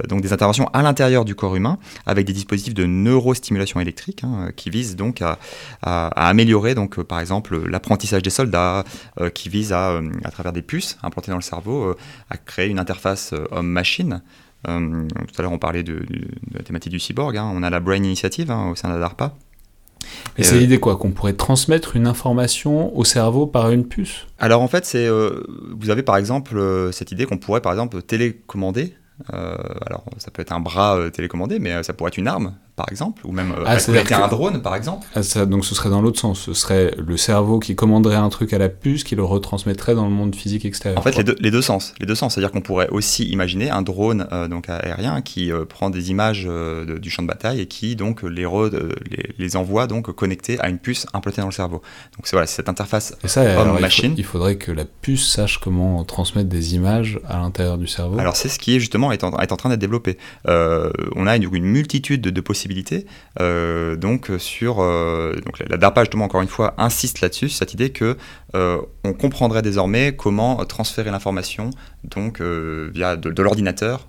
donc 0.08 0.22
des 0.22 0.34
interventions 0.34 0.68
à 0.74 0.82
l'intérieur 0.82 1.24
du 1.26 1.36
corps 1.36 1.56
humain 1.56 1.78
avec 2.06 2.26
des 2.26 2.34
dispositifs 2.34 2.74
de 2.74 2.86
neurostimulation 2.86 3.80
électrique 3.80 4.24
hein, 4.24 4.50
qui 4.56 4.70
visent 4.70 4.96
donc 4.96 5.22
à, 5.22 5.40
à, 5.82 6.08
améliorer, 6.28 6.76
donc, 6.76 7.02
par 7.04 7.20
exemple, 7.20 7.68
l'apprentissage 7.70 8.22
des 8.22 8.30
soldats, 8.30 8.84
qui 9.34 9.50
visent 9.50 9.74
à, 9.74 10.02
à 10.24 10.32
travers 10.32 10.54
des 10.54 10.62
puces 10.62 10.98
implantées 11.04 11.32
dans 11.32 11.38
le 11.38 11.44
cerveau, 11.44 11.96
à 12.30 12.38
créer 12.38 12.70
une 12.70 12.80
interface 12.80 13.34
homme-machine. 13.52 14.22
tout 14.64 14.70
à 14.70 15.42
l'heure, 15.42 15.52
on 15.52 15.58
parlait 15.58 15.84
de, 15.84 16.06
la 16.54 16.64
thématique 16.64 16.92
du 16.92 17.00
cyborg. 17.00 17.38
Hein. 17.38 17.52
On 17.54 17.64
a 17.64 17.70
la 17.70 17.80
Brain 17.80 17.98
Initiative 17.98 18.52
au 18.52 18.76
sein 18.76 18.90
de 18.90 18.94
la 18.94 19.00
DARPA, 19.00 19.36
et 20.38 20.44
c'est 20.44 20.56
euh, 20.56 20.60
l'idée 20.60 20.80
quoi 20.80 20.98
Qu'on 20.98 21.12
pourrait 21.12 21.34
transmettre 21.34 21.96
une 21.96 22.08
information 22.08 22.96
au 22.98 23.04
cerveau 23.04 23.48
par 23.48 23.72
une 23.72 23.86
puce 23.86 24.28
Alors 24.40 24.62
en 24.62 24.68
fait, 24.68 24.86
c'est 24.86 25.08
euh, 25.08 25.44
vous 25.78 25.90
avez 25.90 26.04
par 26.04 26.18
exemple 26.18 26.58
euh, 26.58 26.92
cette 26.92 27.12
idée 27.12 27.26
qu'on 27.26 27.38
pourrait 27.38 27.62
par 27.62 27.72
exemple 27.72 28.02
télécommander. 28.02 28.96
alors 29.32 30.06
ça 30.18 30.30
peut 30.32 30.42
être 30.42 30.52
un 30.52 30.60
bras 30.60 31.10
télécommandé, 31.12 31.60
mais 31.60 31.82
ça 31.84 31.94
pourrait 31.94 32.10
être 32.10 32.18
une 32.18 32.28
arme 32.28 32.54
par 32.78 32.86
exemple, 32.92 33.26
ou 33.26 33.32
même 33.32 33.54
euh, 33.58 33.64
ah, 33.66 34.24
un 34.24 34.28
drone, 34.28 34.62
par 34.62 34.76
exemple. 34.76 35.08
Ah, 35.16 35.24
ça, 35.24 35.48
donc 35.48 35.66
ce 35.66 35.74
serait 35.74 35.90
dans 35.90 36.00
l'autre 36.00 36.20
sens, 36.20 36.40
ce 36.40 36.54
serait 36.54 36.94
le 36.96 37.18
cerveau 37.18 37.58
qui 37.58 37.76
commanderait 37.76 38.16
un 38.16 38.30
truc 38.30 38.54
à 38.54 38.60
la 38.60 38.70
puce, 38.70 39.04
qui 39.04 39.16
le 39.16 39.24
retransmettrait 39.24 39.96
dans 39.96 40.06
le 40.06 40.12
monde 40.12 40.36
physique 40.36 40.64
extérieur. 40.64 41.00
En 41.00 41.02
fait, 41.02 41.18
les 41.18 41.24
deux, 41.24 41.36
les 41.40 41.50
deux, 41.50 41.64
sens, 41.64 41.96
les 42.00 42.06
deux 42.06 42.14
sens, 42.14 42.36
c'est-à-dire 42.36 42.52
qu'on 42.52 42.62
pourrait 42.62 42.90
aussi 42.90 43.26
imaginer 43.30 43.72
un 43.72 43.82
drone 43.82 44.28
euh, 44.32 44.48
donc 44.48 44.70
aérien 44.70 45.22
qui 45.24 45.52
euh, 45.52 45.66
prend 45.66 45.90
des 45.90 46.12
images 46.12 46.48
du 46.48 47.10
champ 47.10 47.24
de 47.24 47.28
bataille 47.28 47.62
et 47.62 47.66
qui 47.66 47.96
donc 47.96 48.22
les, 48.22 48.46
les, 48.46 49.34
les, 49.40 49.56
envoie 49.56 49.88
donc 49.88 50.12
connectés 50.12 50.60
à 50.60 50.70
une 50.70 50.78
puce 50.78 51.08
implantée 51.14 51.42
dans 51.42 51.48
le 51.48 51.54
cerveau. 51.54 51.82
Donc 52.16 52.26
c'est 52.28 52.36
voilà, 52.36 52.46
cette 52.46 52.70
interface 52.70 53.18
homme-machine. 53.38 54.14
Il, 54.18 54.24
faudrait 54.24 54.58
que 54.58 54.72
la 54.72 54.86
puce 54.86 55.28
sache 55.28 55.58
comment 55.58 56.04
transmettre 56.04 56.50
des 56.50 56.76
images 56.76 57.20
à 57.28 57.38
l'intérieur 57.38 57.80
du 57.80 57.88
cerveau. 57.88 58.20
Alors 58.20 58.36
c'est 58.36 58.50
ce 58.50 58.60
qui 58.60 58.76
est 58.76 58.80
justement 58.80 59.12
est 59.12 59.24
en, 59.24 59.36
est 59.40 59.52
en 59.52 59.58
train 59.58 59.70
d'être 59.70 59.80
développé. 59.80 60.20
on 60.46 61.26
a 61.26 61.36
une, 61.36 61.50
une 61.52 61.66
multitude 61.66 62.22
de, 62.22 62.30
de 62.30 62.42
possibilités 62.42 62.67
euh, 63.40 63.96
donc 63.96 64.32
sur 64.38 64.78
euh, 64.80 65.34
donc 65.46 65.60
la 65.60 65.78
DARPA 65.78 66.04
justement 66.04 66.26
encore 66.26 66.42
une 66.42 66.48
fois 66.48 66.74
insiste 66.78 67.22
là-dessus 67.22 67.50
cette 67.50 67.74
idée 67.74 67.92
que 67.92 68.18
euh, 68.56 68.80
on 69.04 69.14
comprendrait 69.14 69.62
désormais 69.62 70.16
comment 70.16 70.64
transférer 70.66 71.12
l'information 71.12 71.70
donc 72.04 72.42
via 72.42 73.16
de, 73.16 73.42
l'ordinateur 73.42 74.08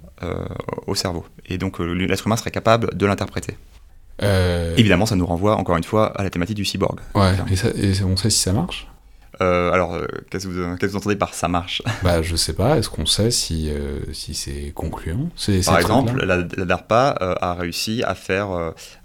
au 0.86 0.94
cerveau 0.94 1.24
et 1.46 1.58
donc 1.58 1.78
l'être 1.78 2.26
humain 2.26 2.36
serait 2.36 2.50
capable 2.50 2.96
de 2.96 3.06
l'interpréter. 3.06 3.56
Évidemment, 4.76 5.06
ça 5.06 5.14
nous 5.14 5.26
renvoie 5.26 5.56
encore 5.56 5.76
une 5.76 5.84
fois 5.84 6.06
à 6.18 6.24
la 6.24 6.30
thématique 6.30 6.56
du 6.56 6.64
cyborg. 6.64 6.98
Ouais, 7.14 7.34
et, 7.76 7.86
et 7.86 8.02
on 8.02 8.16
sait 8.16 8.30
si 8.30 8.40
ça 8.40 8.52
marche 8.52 8.88
euh, 9.40 9.72
alors, 9.72 9.94
euh, 9.94 10.06
qu'est-ce 10.30 10.46
que, 10.48 10.86
vous, 10.86 10.96
entendez 10.96 11.16
par 11.16 11.34
ça 11.34 11.48
marche? 11.48 11.82
Bah, 12.02 12.22
Je 12.22 12.34
sais 12.36 12.52
pas, 12.52 12.78
est-ce 12.78 12.88
qu'on 12.88 13.06
sait 13.06 13.30
si, 13.30 13.70
euh, 13.70 14.00
si 14.12 14.34
c'est 14.34 14.72
concluant? 14.74 15.28
Par 15.64 15.78
exemple, 15.78 16.24
la, 16.24 16.42
DARPA 16.42 17.16
a 17.40 17.54
réussi 17.54 18.02
à 18.02 18.14
faire, 18.14 18.48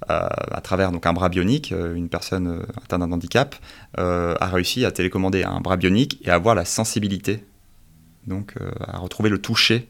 à, 0.08 0.62
travers 0.62 0.91
donc, 0.91 1.06
un 1.06 1.13
bras 1.13 1.30
bionique, 1.30 1.72
une 1.72 2.10
personne 2.10 2.65
atteinte 2.84 3.02
d'un 3.02 3.12
handicap, 3.12 3.56
a 3.98 4.48
réussi 4.48 4.86
à 4.86 4.91
télécommander 4.91 5.43
un 5.43 5.60
bras 5.62 5.78
bionique 5.78 6.19
et 6.24 6.30
à 6.30 6.36
avoir 6.36 6.56
la 6.56 6.65
sensibilité, 6.65 7.46
donc 8.28 8.56
à 8.88 8.98
retrouver 8.98 9.30
le 9.30 9.39
toucher 9.39 9.89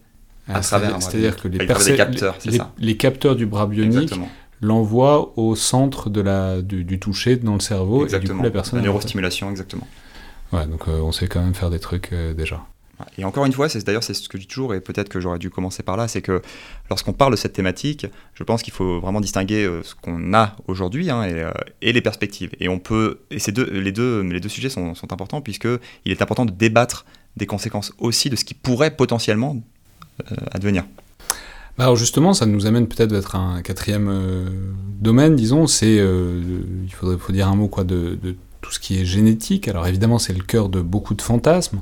à 0.49 0.57
ah, 0.57 0.59
travers 0.59 1.01
C'est-à-dire 1.01 1.37
que 1.37 1.47
les, 1.47 1.65
capteurs, 1.65 2.37
les, 2.77 2.97
capteurs 2.97 3.37
du 3.37 3.45
bras 3.45 3.65
bionique 3.65 4.13
l'envoient 4.61 5.37
au 5.37 5.55
centre 5.55 6.09
de 6.09 6.19
la, 6.19 6.61
du, 6.61 6.99
toucher 6.99 7.37
dans 7.37 7.53
le 7.53 7.61
cerveau 7.61 8.03
exactement. 8.03 8.33
et 8.33 8.33
du 8.33 8.37
coup 8.39 8.43
la 8.43 8.51
personne... 8.51 8.79
La 8.79 8.85
neurostimulation, 8.85 9.49
exactement. 9.49 9.87
Ouais, 10.53 10.67
donc 10.67 10.87
euh, 10.87 10.99
on 10.99 11.11
sait 11.11 11.27
quand 11.27 11.41
même 11.41 11.55
faire 11.55 11.71
des 11.71 11.79
trucs 11.79 12.13
euh, 12.13 12.33
déjà. 12.33 12.63
Et 13.17 13.25
encore 13.25 13.45
une 13.45 13.51
fois, 13.51 13.67
c'est 13.69 13.83
d'ailleurs 13.83 14.03
c'est 14.03 14.13
ce 14.13 14.29
que 14.29 14.37
je 14.37 14.43
dis 14.43 14.47
toujours, 14.47 14.75
et 14.75 14.79
peut-être 14.79 15.09
que 15.09 15.19
j'aurais 15.19 15.39
dû 15.39 15.49
commencer 15.49 15.81
par 15.81 15.97
là, 15.97 16.07
c'est 16.07 16.21
que 16.21 16.41
lorsqu'on 16.91 17.11
parle 17.11 17.31
de 17.31 17.37
cette 17.37 17.53
thématique, 17.53 18.05
je 18.35 18.43
pense 18.43 18.61
qu'il 18.61 18.71
faut 18.71 18.99
vraiment 19.01 19.19
distinguer 19.19 19.65
euh, 19.65 19.81
ce 19.81 19.95
qu'on 19.95 20.33
a 20.33 20.55
aujourd'hui 20.67 21.09
hein, 21.09 21.23
et, 21.81 21.91
les 21.91 22.01
perspectives. 22.01 22.51
Et 22.59 22.69
on 22.69 22.77
peut, 22.77 23.21
et 23.31 23.39
ces 23.39 23.51
deux, 23.51 23.65
les 23.65 23.91
deux, 23.91 24.21
les 24.21 24.39
deux 24.39 24.47
sujets 24.47 24.69
sont, 24.69 24.93
sont 24.93 25.11
importants 25.11 25.41
puisque 25.41 25.67
il 26.05 26.11
est 26.11 26.21
important 26.21 26.45
de 26.45 26.51
débattre 26.51 27.05
des 27.35 27.47
conséquences 27.47 27.91
aussi 27.97 28.29
de 28.29 28.35
ce 28.35 28.45
qui 28.45 28.53
pourrait 28.53 28.95
potentiellement 28.95 29.57
advenir. 30.51 30.85
Bah 31.79 31.85
alors 31.85 31.95
justement, 31.95 32.35
ça 32.35 32.45
nous 32.45 32.67
amène 32.67 32.87
peut-être 32.87 33.11
être 33.15 33.35
un 33.35 33.63
quatrième 33.63 34.75
domaine, 34.99 35.35
disons, 35.35 35.65
c'est, 35.65 35.95
il 35.95 36.93
faudrait 36.93 37.17
faut 37.17 37.33
dire 37.33 37.47
un 37.47 37.55
mot 37.55 37.67
quoi 37.67 37.83
de, 37.83 38.19
de 38.21 38.35
tout 38.63 38.71
ce 38.71 38.79
qui 38.79 38.99
est 38.99 39.05
génétique. 39.05 39.67
Alors 39.67 39.85
évidemment, 39.85 40.17
c'est 40.17 40.33
le 40.33 40.43
cœur 40.43 40.69
de 40.69 40.81
beaucoup 40.81 41.13
de 41.13 41.21
fantasmes, 41.21 41.81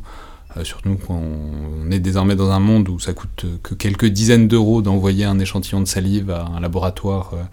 euh, 0.57 0.65
surtout 0.65 0.95
qu'on 0.95 1.89
est 1.89 1.99
désormais 1.99 2.35
dans 2.35 2.51
un 2.51 2.59
monde 2.59 2.89
où 2.89 2.99
ça 2.99 3.13
coûte 3.13 3.45
que 3.63 3.73
quelques 3.73 4.07
dizaines 4.07 4.49
d'euros 4.49 4.81
d'envoyer 4.81 5.23
un 5.23 5.39
échantillon 5.39 5.79
de 5.79 5.85
salive 5.85 6.31
à 6.31 6.45
un 6.45 6.59
laboratoire 6.59 7.31
euh, 7.33 7.43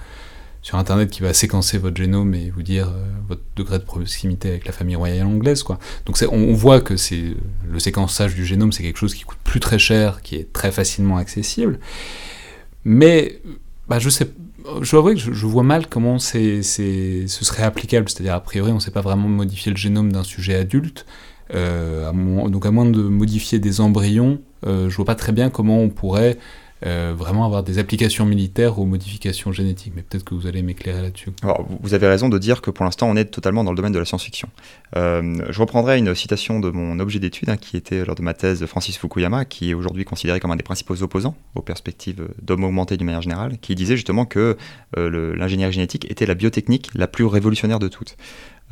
sur 0.63 0.79
Internet 0.79 1.11
qui 1.11 1.23
va 1.23 1.33
séquencer 1.33 1.79
votre 1.79 1.97
génome 1.97 2.35
et 2.35 2.51
vous 2.51 2.63
dire 2.63 2.89
euh, 2.89 3.07
votre 3.29 3.43
degré 3.55 3.79
de 3.79 3.85
proximité 3.85 4.49
avec 4.49 4.67
la 4.67 4.73
famille 4.73 4.97
royale 4.97 5.27
anglaise. 5.27 5.63
Donc 6.07 6.19
on, 6.33 6.53
voit 6.55 6.81
que 6.81 6.97
c'est 6.97 7.37
le 7.71 7.79
séquençage 7.79 8.35
du 8.35 8.45
génome, 8.45 8.73
c'est 8.73 8.83
quelque 8.83 8.99
chose 8.99 9.15
qui 9.15 9.23
coûte 9.23 9.39
plus 9.45 9.61
très 9.61 9.79
cher, 9.79 10.23
qui 10.23 10.35
est 10.35 10.53
très 10.53 10.73
facilement 10.73 11.19
accessible. 11.19 11.79
Mais 12.85 13.41
bah, 13.89 13.99
je 13.99 14.09
sais 14.09 14.29
je 14.81 14.91
dois 14.91 15.01
avouer 15.01 15.15
que 15.15 15.21
je, 15.21 15.47
vois 15.47 15.63
mal 15.63 15.87
comment 15.87 16.19
ce 16.19 16.63
serait 16.63 17.63
applicable. 17.63 18.09
C'est-à-dire, 18.09 18.35
a 18.35 18.41
priori, 18.41 18.71
on 18.73 18.77
ne 18.77 18.81
sait 18.81 18.91
pas 18.91 19.01
vraiment 19.01 19.29
modifier 19.29 19.71
le 19.71 19.77
génome 19.77 20.13
d'un 20.13 20.25
sujet 20.25 20.55
adulte. 20.55 21.07
Euh, 21.55 22.13
donc, 22.49 22.67
à 22.67 22.71
moins 22.71 22.87
de 22.87 23.03
modifier 23.03 23.59
des 23.59 23.81
embryons, 23.81 24.41
euh, 24.67 24.89
je 24.89 24.97
vois 24.97 25.05
pas 25.05 25.15
très 25.15 25.33
bien 25.33 25.51
comment 25.51 25.81
on 25.81 25.89
pourrait 25.89 26.37
euh, 26.87 27.15
vraiment 27.17 27.45
avoir 27.45 27.63
des 27.63 27.79
applications 27.79 28.25
militaires 28.25 28.79
aux 28.79 28.85
modifications 28.85 29.53
génétiques. 29.53 29.93
Mais 29.97 30.03
peut-être 30.03 30.25
que 30.25 30.35
vous 30.35 30.47
allez 30.47 30.63
m'éclairer 30.63 31.03
là-dessus. 31.03 31.31
Vous 31.81 31.95
avez 31.95 32.07
raison 32.07 32.29
de 32.29 32.39
dire 32.39 32.61
que 32.61 32.71
pour 32.71 32.85
l'instant, 32.85 33.09
on 33.09 33.17
est 33.17 33.27
totalement 33.27 33.65
dans 33.65 33.73
le 33.73 33.77
domaine 33.77 33.93
de 33.93 33.99
la 33.99 34.05
science-fiction. 34.05 34.49
Euh, 34.97 35.43
je 35.49 35.61
reprendrai 35.61 35.99
une 35.99 36.15
citation 36.15 36.61
de 36.61 36.71
mon 36.71 36.99
objet 37.01 37.19
d'étude, 37.19 37.51
hein, 37.51 37.57
qui 37.57 37.77
était 37.77 38.05
lors 38.05 38.15
de 38.15 38.23
ma 38.23 38.35
thèse 38.35 38.61
de 38.61 38.67
Francis 38.67 38.97
Fukuyama, 38.97 39.45
qui 39.45 39.71
est 39.71 39.75
aujourd'hui 39.75 40.05
considéré 40.05 40.41
comme 40.41 40.51
un 40.51 40.57
des 40.57 40.63
principaux 40.63 41.03
opposants 41.03 41.37
aux 41.55 41.63
perspectives 41.63 42.29
d'homme 42.43 42.65
augmenté 42.65 42.97
d'une 42.97 43.07
manière 43.07 43.23
générale, 43.23 43.59
qui 43.61 43.75
disait 43.75 43.97
justement 43.97 44.25
que 44.25 44.57
euh, 44.97 45.37
l'ingénierie 45.37 45.73
génétique 45.73 46.11
était 46.11 46.27
la 46.27 46.35
biotechnique 46.35 46.91
la 46.95 47.07
plus 47.07 47.25
révolutionnaire 47.25 47.79
de 47.79 47.89
toutes. 47.89 48.17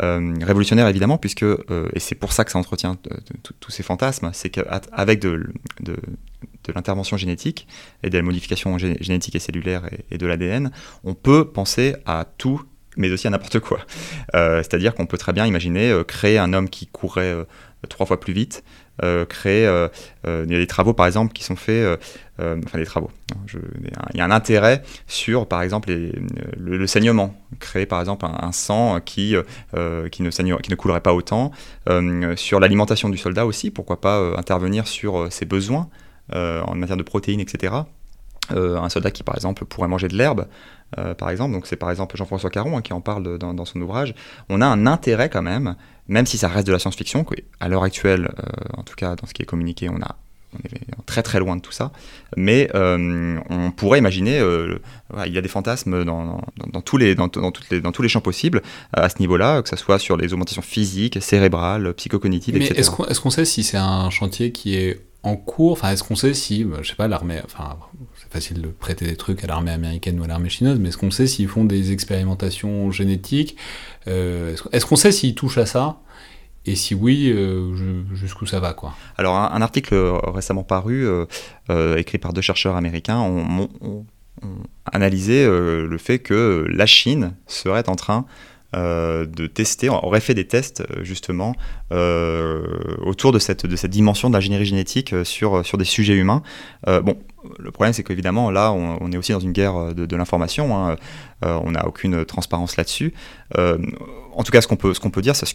Révolutionnaire 0.00 0.88
évidemment, 0.88 1.18
puisque, 1.18 1.44
et 1.44 1.98
c'est 2.00 2.14
pour 2.14 2.32
ça 2.32 2.44
que 2.44 2.50
ça 2.50 2.58
entretient 2.58 2.96
tous 3.60 3.70
ces 3.70 3.82
fantasmes, 3.82 4.30
c'est 4.32 4.50
qu'avec 4.50 5.20
de, 5.20 5.50
de, 5.80 5.96
l'intervention 6.74 7.16
génétique 7.16 7.66
et 8.02 8.10
de 8.10 8.16
la 8.16 8.22
modification 8.22 8.76
génétique 8.78 9.34
et 9.36 9.38
cellulaire 9.38 9.88
et, 10.10 10.18
de 10.18 10.26
l'ADN, 10.26 10.70
on 11.04 11.14
peut 11.14 11.48
penser 11.48 11.96
à 12.06 12.26
tout, 12.38 12.62
mais 12.96 13.10
aussi 13.10 13.26
à 13.26 13.30
n'importe 13.30 13.60
quoi. 13.60 13.78
Euh, 14.34 14.58
c'est-à-dire 14.58 14.94
qu'on 14.94 15.06
peut 15.06 15.18
très 15.18 15.32
bien 15.32 15.46
imaginer 15.46 15.90
euh, 15.90 16.04
créer 16.04 16.38
un 16.38 16.52
homme 16.52 16.68
qui 16.68 16.86
courrait 16.86 17.32
euh, 17.32 17.44
trois 17.88 18.06
fois 18.06 18.18
plus 18.20 18.32
vite, 18.32 18.64
créer... 19.28 19.88
des 20.24 20.66
travaux, 20.66 20.94
par 20.94 21.06
exemple, 21.06 21.32
qui 21.32 21.44
sont 21.44 21.56
faits... 21.56 22.00
enfin, 22.38 22.78
des 22.78 22.84
travaux. 22.84 23.10
il 23.52 24.18
y 24.18 24.20
a 24.20 24.24
un 24.24 24.30
intérêt 24.30 24.82
sur, 25.06 25.46
par 25.46 25.62
exemple, 25.62 25.90
le, 26.56 26.86
saignement. 26.86 27.34
Créer, 27.58 27.86
par 27.86 28.00
exemple, 28.00 28.26
un, 28.26 28.52
sang 28.52 29.00
qui, 29.00 29.34
qui, 30.12 30.22
ne 30.22 30.30
saigne, 30.30 30.56
qui 30.58 30.70
ne 30.70 30.76
coulerait 30.76 31.00
pas 31.00 31.14
autant. 31.14 31.50
sur 32.36 32.60
l'alimentation 32.60 33.08
du 33.08 33.18
soldat 33.18 33.46
aussi, 33.46 33.70
pourquoi 33.70 34.00
pas 34.00 34.38
intervenir 34.38 34.86
sur 34.86 35.32
ses 35.32 35.46
besoins 35.46 35.88
euh, 36.34 36.60
en 36.62 36.74
matière 36.74 36.96
de 36.96 37.04
protéines, 37.04 37.38
etc. 37.38 37.72
Euh, 38.50 38.78
un 38.78 38.88
soldat 38.88 39.12
qui, 39.12 39.22
par 39.22 39.36
exemple, 39.36 39.64
pourrait 39.64 39.86
manger 39.86 40.08
de 40.08 40.16
l'herbe, 40.16 40.48
euh, 40.98 41.14
par 41.14 41.30
exemple, 41.30 41.52
donc 41.52 41.68
c'est 41.68 41.76
par 41.76 41.88
exemple 41.88 42.16
Jean-François 42.16 42.50
Caron 42.50 42.76
hein, 42.76 42.82
qui 42.82 42.92
en 42.92 43.00
parle 43.00 43.38
dans, 43.38 43.64
son 43.64 43.80
ouvrage, 43.80 44.12
on 44.48 44.60
a 44.60 44.66
un 44.66 44.86
intérêt 44.88 45.30
quand 45.30 45.42
même, 45.42 45.76
même 46.08 46.26
si 46.26 46.36
ça 46.36 46.48
reste 46.48 46.66
de 46.66 46.72
la 46.72 46.80
science-fiction, 46.80 47.24
à 47.60 47.68
l'heure 47.68 47.84
actuelle, 47.84 48.32
en 48.76 48.82
tout 48.82 48.96
cas 48.96 49.14
dans 49.14 49.26
ce 49.26 49.34
qui 49.34 49.42
est 49.42 49.46
communiqué, 49.46 49.88
on 49.88 49.98
n'a 49.98 50.16
on 50.54 50.58
est 50.58 51.04
très 51.06 51.22
très 51.22 51.38
loin 51.38 51.56
de 51.56 51.60
tout 51.60 51.72
ça, 51.72 51.92
mais 52.36 52.68
euh, 52.74 53.38
on 53.50 53.70
pourrait 53.70 53.98
imaginer, 53.98 54.38
euh, 54.38 54.78
il 55.26 55.32
y 55.32 55.38
a 55.38 55.40
des 55.40 55.48
fantasmes 55.48 56.04
dans, 56.04 56.40
tous 56.84 56.96
les, 56.96 57.14
dans, 57.14 57.28
toutes 57.28 57.70
les, 57.70 57.80
dans 57.80 57.92
tous 57.92 58.02
les 58.02 58.08
champs 58.08 58.20
possibles 58.20 58.62
à 58.92 59.08
ce 59.08 59.18
niveau-là, 59.20 59.62
que 59.62 59.68
ce 59.68 59.76
soit 59.76 59.98
sur 59.98 60.16
les 60.16 60.32
augmentations 60.32 60.62
physiques, 60.62 61.22
cérébrales, 61.22 61.94
psychocognitives, 61.94 62.54
mais 62.54 62.66
etc. 62.66 62.90
Est-ce 63.08 63.20
qu'on 63.20 63.30
sait 63.30 63.44
si 63.44 63.62
c'est 63.62 63.76
un 63.76 64.10
chantier 64.10 64.52
qui 64.52 64.76
est 64.76 65.00
en 65.22 65.36
cours? 65.36 65.72
Enfin, 65.72 65.90
est-ce 65.90 66.04
qu'on 66.04 66.16
sait 66.16 66.34
si, 66.34 66.64
bah, 66.64 66.78
je 66.82 66.88
sais 66.88 66.96
pas, 66.96 67.08
l'armée, 67.08 67.40
enfin, 67.44 67.76
c'est 68.16 68.32
facile 68.32 68.60
de 68.60 68.68
prêter 68.68 69.04
des 69.04 69.16
trucs 69.16 69.42
à 69.44 69.46
l'armée 69.46 69.72
américaine 69.72 70.18
ou 70.20 70.24
à 70.24 70.26
l'armée 70.26 70.48
chinoise, 70.48 70.78
mais 70.78 70.88
est-ce 70.88 70.98
qu'on 70.98 71.10
sait 71.10 71.26
s'ils 71.26 71.48
font 71.48 71.64
des 71.64 71.92
expérimentations 71.92 72.90
génétiques? 72.90 73.56
Est-ce 74.06 74.86
qu'on 74.86 74.96
sait 74.96 75.12
s'ils 75.12 75.34
touchent 75.34 75.58
à 75.58 75.66
ça? 75.66 75.98
Et 76.66 76.74
si 76.74 76.94
oui, 76.94 77.30
euh, 77.30 78.02
jusqu'où 78.14 78.46
ça 78.46 78.60
va 78.60 78.72
quoi. 78.72 78.94
Alors 79.16 79.36
un, 79.36 79.62
article 79.62 79.94
récemment 80.24 80.64
paru, 80.64 81.06
euh, 81.06 81.26
euh, 81.70 81.96
écrit 81.96 82.18
par 82.18 82.32
deux 82.32 82.40
chercheurs 82.40 82.76
américains, 82.76 83.20
ont, 83.20 83.68
analysé 84.92 85.46
le 85.46 85.96
fait 85.98 86.18
que 86.18 86.66
la 86.68 86.84
Chine 86.84 87.32
serait 87.46 87.88
en 87.88 87.94
train 87.94 88.26
de 88.76 89.46
tester, 89.46 89.88
aurait 89.88 90.20
fait 90.20 90.34
des 90.34 90.46
tests 90.46 90.84
justement 91.02 91.54
autour 91.90 93.32
de 93.32 93.38
cette, 93.38 93.66
de 93.66 93.76
cette 93.76 93.90
dimension 93.90 94.30
d'ingénierie 94.30 94.66
génétique 94.66 95.14
sur, 95.24 95.62
des 95.78 95.84
sujets 95.84 96.14
humains. 96.14 96.42
bon, 96.86 97.16
le 97.58 97.70
problème 97.70 97.92
c'est 97.92 98.02
qu'évidemment 98.02 98.50
là 98.50 98.72
on, 98.72 99.10
est 99.12 99.16
aussi 99.16 99.32
dans 99.32 99.40
une 99.40 99.52
guerre 99.52 99.94
de, 99.94 100.16
l'information, 100.16 100.76
hein. 100.76 100.96
on 101.42 101.70
n'a 101.70 101.86
aucune 101.86 102.24
transparence 102.24 102.76
là-dessus 102.76 103.14
en 104.36 104.42
tout 104.42 104.52
cas, 104.52 104.60
ce 104.60 104.68
qu'on 104.68 104.76
peut, 104.76 105.22
dire 105.22 105.34
sur 105.34 105.46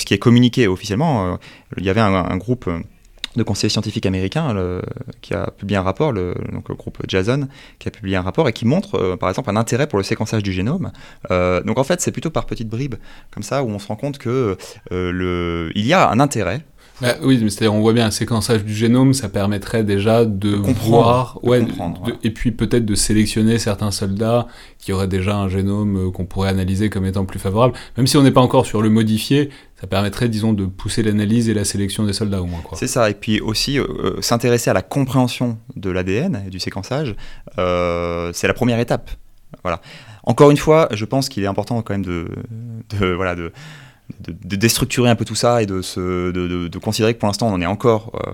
ce 0.00 0.04
qui 0.04 0.14
est 0.14 0.18
communiqué 0.18 0.66
officiellement, 0.66 1.34
euh, 1.34 1.36
il 1.76 1.84
y 1.84 1.90
avait 1.90 2.00
un, 2.00 2.36
groupe 2.36 2.68
de 3.36 3.42
conseillers 3.42 3.70
scientifiques 3.70 4.06
américains 4.06 4.54
qui 5.20 5.34
a 5.34 5.50
publié 5.50 5.76
un 5.76 5.82
rapport, 5.82 6.12
le, 6.12 6.34
groupe 6.68 6.98
Jason, 7.08 7.48
qui 7.78 7.88
a 7.88 7.90
publié 7.90 8.16
un 8.16 8.22
rapport 8.22 8.48
et 8.48 8.52
qui 8.52 8.66
montre, 8.66 8.96
euh, 8.96 9.16
par 9.16 9.28
exemple, 9.28 9.50
un 9.50 9.56
intérêt 9.56 9.86
pour 9.86 9.98
le 9.98 10.04
séquençage 10.04 10.42
du 10.42 10.52
génome. 10.52 10.92
Euh, 11.30 11.62
donc 11.62 11.78
en 11.78 11.84
fait, 11.84 12.00
c'est 12.00 12.12
plutôt 12.12 12.30
par 12.30 12.46
petites 12.46 12.68
bribes, 12.68 12.96
comme 13.30 13.42
ça, 13.42 13.62
où 13.62 13.68
on 13.68 13.78
se 13.78 13.88
rend 13.88 13.96
compte 13.96 14.18
que 14.18 14.56
il 14.90 15.86
y 15.86 15.92
a 15.92 16.08
un 16.08 16.20
intérêt 16.20 16.64
bah, 17.00 17.14
oui, 17.22 17.38
c'est-à-dire 17.38 17.74
on 17.74 17.80
voit 17.80 17.92
bien 17.92 18.06
un 18.06 18.10
séquençage 18.10 18.64
du 18.64 18.74
génome, 18.74 19.12
ça 19.12 19.28
permettrait 19.28 19.84
déjà 19.84 20.24
de, 20.24 20.48
voir, 20.48 21.38
ouais, 21.42 21.62
et 22.22 22.30
puis 22.30 22.52
peut-être 22.52 22.86
de 22.86 22.94
sélectionner 22.94 23.58
certains 23.58 23.90
soldats 23.90 24.46
qui 24.78 24.92
auraient 24.92 25.08
déjà 25.08 25.36
un 25.36 25.48
génome 25.48 26.08
euh, 26.08 26.10
qu'on 26.10 26.24
pourrait 26.24 26.48
analyser 26.48 26.88
comme 26.88 27.04
étant 27.04 27.26
plus 27.26 27.38
favorable. 27.38 27.74
Même 27.98 28.06
si 28.06 28.16
on 28.16 28.22
n'est 28.22 28.30
pas 28.30 28.40
encore 28.40 28.64
sur 28.64 28.80
le 28.80 28.88
modifié, 28.88 29.50
ça 29.78 29.86
permettrait, 29.86 30.30
disons, 30.30 30.54
de 30.54 30.64
pousser 30.64 31.02
l'analyse 31.02 31.50
et 31.50 31.54
la 31.54 31.64
sélection 31.64 32.04
des 32.04 32.14
soldats 32.14 32.40
au 32.40 32.46
moins. 32.46 32.60
C'est 32.72 32.86
ça, 32.86 33.10
et 33.10 33.14
puis 33.14 33.40
aussi 33.40 33.78
euh, 33.78 33.84
euh, 34.02 34.22
s'intéresser 34.22 34.70
à 34.70 34.72
la 34.72 34.82
compréhension 34.82 35.58
de 35.76 35.90
l'ADN 35.90 36.44
et 36.46 36.50
du 36.50 36.60
séquençage, 36.60 37.14
c'est 37.56 38.46
la 38.46 38.54
première 38.54 38.78
étape. 38.78 39.10
Voilà. 39.62 39.80
Encore 40.24 40.50
une 40.50 40.56
fois, 40.56 40.88
je 40.92 41.04
pense 41.04 41.28
qu'il 41.28 41.44
est 41.44 41.46
important 41.46 41.80
quand 41.82 41.94
même 41.94 42.04
de, 42.04 42.28
de 42.98 43.12
voilà, 43.12 43.34
de 43.34 43.52
de, 44.20 44.56
déstructurer 44.56 45.10
un 45.10 45.16
peu 45.16 45.24
tout 45.24 45.34
ça 45.34 45.62
et 45.62 45.66
de, 45.66 45.82
se, 45.82 46.30
de, 46.30 46.78
considérer 46.78 47.14
que 47.14 47.18
pour 47.18 47.26
l'instant 47.26 47.48
on 47.48 47.54
en 47.54 47.60
est 47.60 47.66
encore, 47.66 48.12
euh, 48.14 48.30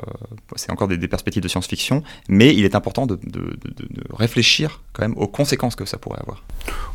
c'est 0.57 0.71
encore 0.71 0.89
des, 0.89 1.09
perspectives 1.09 1.43
de 1.43 1.49
science-fiction, 1.49 2.03
mais 2.29 2.55
il 2.55 2.65
est 2.65 2.75
important 2.75 3.07
de, 3.07 3.19
réfléchir 4.13 4.83
quand 4.93 5.03
même 5.03 5.17
aux 5.17 5.27
conséquences 5.27 5.75
que 5.75 5.85
ça 5.85 5.99
pourrait 5.99 6.21
avoir. 6.21 6.43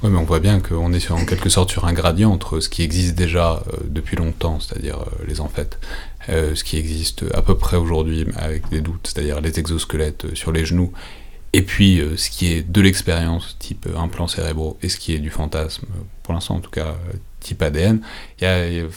Oui, 0.03 0.09
mais 0.11 0.17
on 0.17 0.23
voit 0.23 0.39
bien 0.39 0.59
qu'on 0.59 0.93
est 0.93 1.11
en 1.11 1.25
quelque 1.25 1.49
sorte 1.49 1.71
sur 1.71 1.86
un 1.86 1.93
gradient 1.93 2.32
entre 2.32 2.59
ce 2.59 2.69
qui 2.69 2.84
existe 2.84 3.15
déjà 3.15 3.63
euh, 3.73 3.78
depuis 3.88 4.15
longtemps, 4.15 4.59
c'est-à-dire 4.59 4.99
euh, 4.99 5.25
les 5.28 5.41
amphettes, 5.41 5.80
ce 6.28 6.61
qui 6.61 6.78
existe 6.78 7.23
à 7.34 7.41
peu 7.41 7.55
près 7.55 7.78
aujourd'hui 7.78 8.25
avec 8.36 8.67
des 8.69 8.82
doutes, 8.82 9.07
c'est-à-dire 9.13 9.39
les 9.39 9.59
exosquelettes 9.59 10.36
sur 10.36 10.51
les 10.51 10.65
genoux, 10.65 10.91
et 11.54 11.62
puis 11.62 12.02
ce 12.18 12.30
qui 12.30 12.48
est 12.48 12.70
de 12.70 12.82
l'expérience 12.82 13.58
type 13.60 13.88
implants 13.98 14.28
cérébraux 14.28 14.78
et 14.82 14.89
ce 14.89 14.98
qui 14.98 15.14
est 15.14 15.20
du 15.20 15.30
fantasme, 15.30 15.88
pour 16.24 16.34
l'instant 16.34 16.56
en 16.56 16.60
tout 16.60 16.70
cas 16.72 16.95
type 17.39 17.62
ADN. 17.62 18.02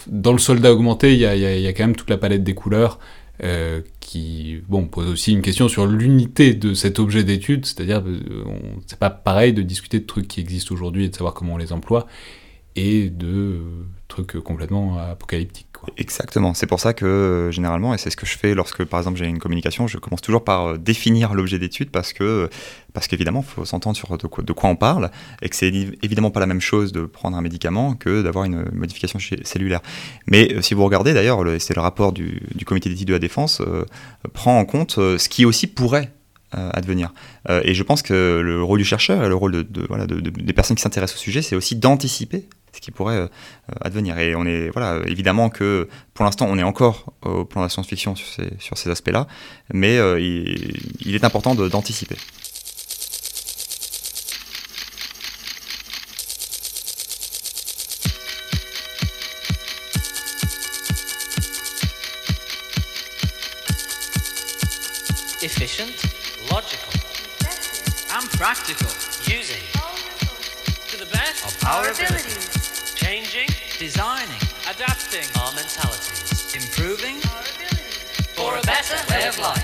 dans 0.08 0.32
le 0.32 0.38
soldat 0.38 0.72
augmenté, 0.72 1.14
il 1.14 1.20
y, 1.20 1.26
a, 1.26 1.72
quand 1.72 1.84
même 1.84 1.96
toute 1.96 2.10
la 2.10 2.18
palette 2.18 2.42
des 2.42 2.54
couleurs 2.54 2.98
euh, 3.42 3.80
qui 4.00 4.60
bon, 4.68 4.84
pose 4.84 5.08
aussi 5.08 5.32
une 5.32 5.40
question 5.40 5.68
sur 5.68 5.86
l'unité 5.86 6.52
de 6.52 6.74
cet 6.74 6.98
objet 6.98 7.24
d'étude, 7.24 7.64
c'est-à-dire 7.64 8.02
euh, 8.06 8.44
c'est 8.86 8.98
pas 8.98 9.08
pareil 9.08 9.54
de 9.54 9.62
discuter 9.62 9.98
de 9.98 10.04
trucs 10.04 10.28
qui 10.28 10.40
existent 10.40 10.74
aujourd'hui 10.74 11.06
et 11.06 11.08
de 11.08 11.14
savoir 11.14 11.32
comment 11.32 11.54
on 11.54 11.56
les 11.56 11.72
emploie, 11.72 12.06
et 12.76 13.08
de 13.08 13.26
euh, 13.26 13.62
trucs 14.08 14.32
complètement 14.40 14.98
apocalyptiques. 14.98 15.69
Exactement, 15.96 16.52
c'est 16.52 16.66
pour 16.66 16.78
ça 16.78 16.92
que 16.92 17.06
euh, 17.06 17.50
généralement, 17.50 17.94
et 17.94 17.98
c'est 17.98 18.10
ce 18.10 18.16
que 18.16 18.26
je 18.26 18.36
fais 18.36 18.54
lorsque 18.54 18.84
par 18.84 19.00
exemple 19.00 19.18
j'ai 19.18 19.26
une 19.26 19.38
communication, 19.38 19.86
je 19.86 19.96
commence 19.96 20.20
toujours 20.20 20.44
par 20.44 20.66
euh, 20.66 20.78
définir 20.78 21.32
l'objet 21.32 21.58
d'étude 21.58 21.90
parce 21.90 22.12
que 22.12 22.50
parce 22.92 23.06
qu'évidemment, 23.06 23.44
il 23.46 23.50
faut 23.50 23.64
s'entendre 23.64 23.96
sur 23.96 24.18
de 24.18 24.52
quoi, 24.52 24.70
on 24.70 24.76
parle 24.76 25.10
et 25.42 25.48
que 25.48 25.56
c'est 25.56 25.68
évidemment 26.02 26.30
pas 26.30 26.40
la 26.40 26.46
même 26.46 26.60
chose 26.60 26.92
de 26.92 27.02
prendre 27.02 27.36
un 27.36 27.40
médicament 27.40 27.94
que 27.94 28.22
d'avoir 28.22 28.44
une 28.44 28.64
modification 28.72 29.18
cellulaire. 29.42 29.80
Mais 30.26 30.52
euh, 30.52 30.60
si 30.60 30.74
vous 30.74 30.84
regardez 30.84 31.14
d'ailleurs, 31.14 31.42
c'est 31.60 31.74
le 31.74 31.80
rapport 31.80 32.12
du, 32.12 32.42
comité 32.66 32.88
d'éthique 32.90 33.06
de 33.06 33.12
la 33.12 33.18
défense, 33.18 33.62
prend 34.32 34.58
en 34.58 34.64
compte 34.64 34.92
ce 34.92 35.28
qui 35.28 35.44
aussi 35.44 35.66
pourrait 35.66 36.12
advenir. 36.52 37.12
et 37.48 37.74
je 37.74 37.82
pense 37.84 38.02
que 38.02 38.40
le 38.40 38.62
rôle 38.62 38.78
du 38.78 38.84
chercheur 38.84 39.24
et 39.24 39.28
le 39.28 39.36
rôle 39.36 39.64
des 39.64 40.52
personnes 40.52 40.76
qui 40.76 40.82
s'intéressent 40.82 41.16
au 41.16 41.22
sujet, 41.22 41.42
c'est 41.42 41.54
aussi 41.54 41.76
d'anticiper 41.76 42.48
ce 42.72 42.80
qui 42.80 42.90
pourrait 42.90 43.16
euh, 43.16 43.28
advenir. 43.80 44.18
Et 44.18 44.34
on 44.34 44.44
est, 44.44 44.70
voilà, 44.70 45.00
évidemment 45.06 45.50
que 45.50 45.88
pour 46.14 46.24
l'instant, 46.24 46.46
on 46.48 46.58
est 46.58 46.62
encore 46.62 47.12
au 47.22 47.44
plan 47.44 47.62
de 47.62 47.66
la 47.66 47.68
science-fiction 47.68 48.14
sur 48.16 48.26
ces, 48.26 48.50
sur 48.58 48.78
ces 48.78 48.90
aspects-là, 48.90 49.26
mais 49.72 49.98
euh, 49.98 50.20
il, 50.20 51.14
est 51.14 51.24
important 51.24 51.54
d'anticiper. 51.54 52.16
efficient, 65.42 65.86
logical, 66.50 67.00
and 68.12 68.28
practical, 68.32 68.88
using 69.26 69.56
to 70.88 70.98
the 70.98 71.10
best 71.10 71.44
of 71.46 71.64
our 71.64 71.88
abilities. 71.88 72.59
Designing, 73.80 74.36
adapting 74.68 75.24
our 75.40 75.52
mentalities, 75.54 76.54
improving 76.54 77.16
for 78.36 78.58
a 78.58 78.60
better 78.60 78.98
way 79.10 79.26
of 79.26 79.38
life. 79.38 79.59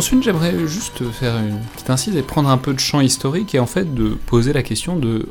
Ensuite, 0.00 0.22
j'aimerais 0.22 0.66
juste 0.66 1.10
faire 1.10 1.36
une 1.36 1.58
petite 1.74 1.90
incise 1.90 2.16
et 2.16 2.22
prendre 2.22 2.48
un 2.48 2.56
peu 2.56 2.72
de 2.72 2.80
champ 2.80 3.02
historique 3.02 3.54
et 3.54 3.58
en 3.58 3.66
fait 3.66 3.94
de 3.94 4.14
poser 4.14 4.54
la 4.54 4.62
question 4.62 4.96
de, 4.96 5.28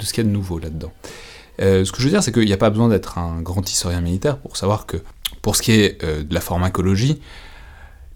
ce 0.00 0.10
qu'il 0.14 0.24
y 0.24 0.26
a 0.26 0.30
de 0.30 0.34
nouveau 0.34 0.58
là-dedans. 0.58 0.90
Euh, 1.60 1.84
ce 1.84 1.92
que 1.92 1.98
je 1.98 2.04
veux 2.04 2.10
dire, 2.12 2.22
c'est 2.22 2.32
qu'il 2.32 2.46
n'y 2.46 2.52
a 2.54 2.56
pas 2.56 2.70
besoin 2.70 2.88
d'être 2.88 3.18
un 3.18 3.42
grand 3.42 3.70
historien 3.70 4.00
militaire 4.00 4.38
pour 4.38 4.56
savoir 4.56 4.86
que 4.86 4.96
Pour 5.42 5.54
ce 5.54 5.60
qui 5.60 5.72
est 5.72 6.02
de 6.02 6.32
la 6.32 6.40
pharmacologie, 6.40 7.20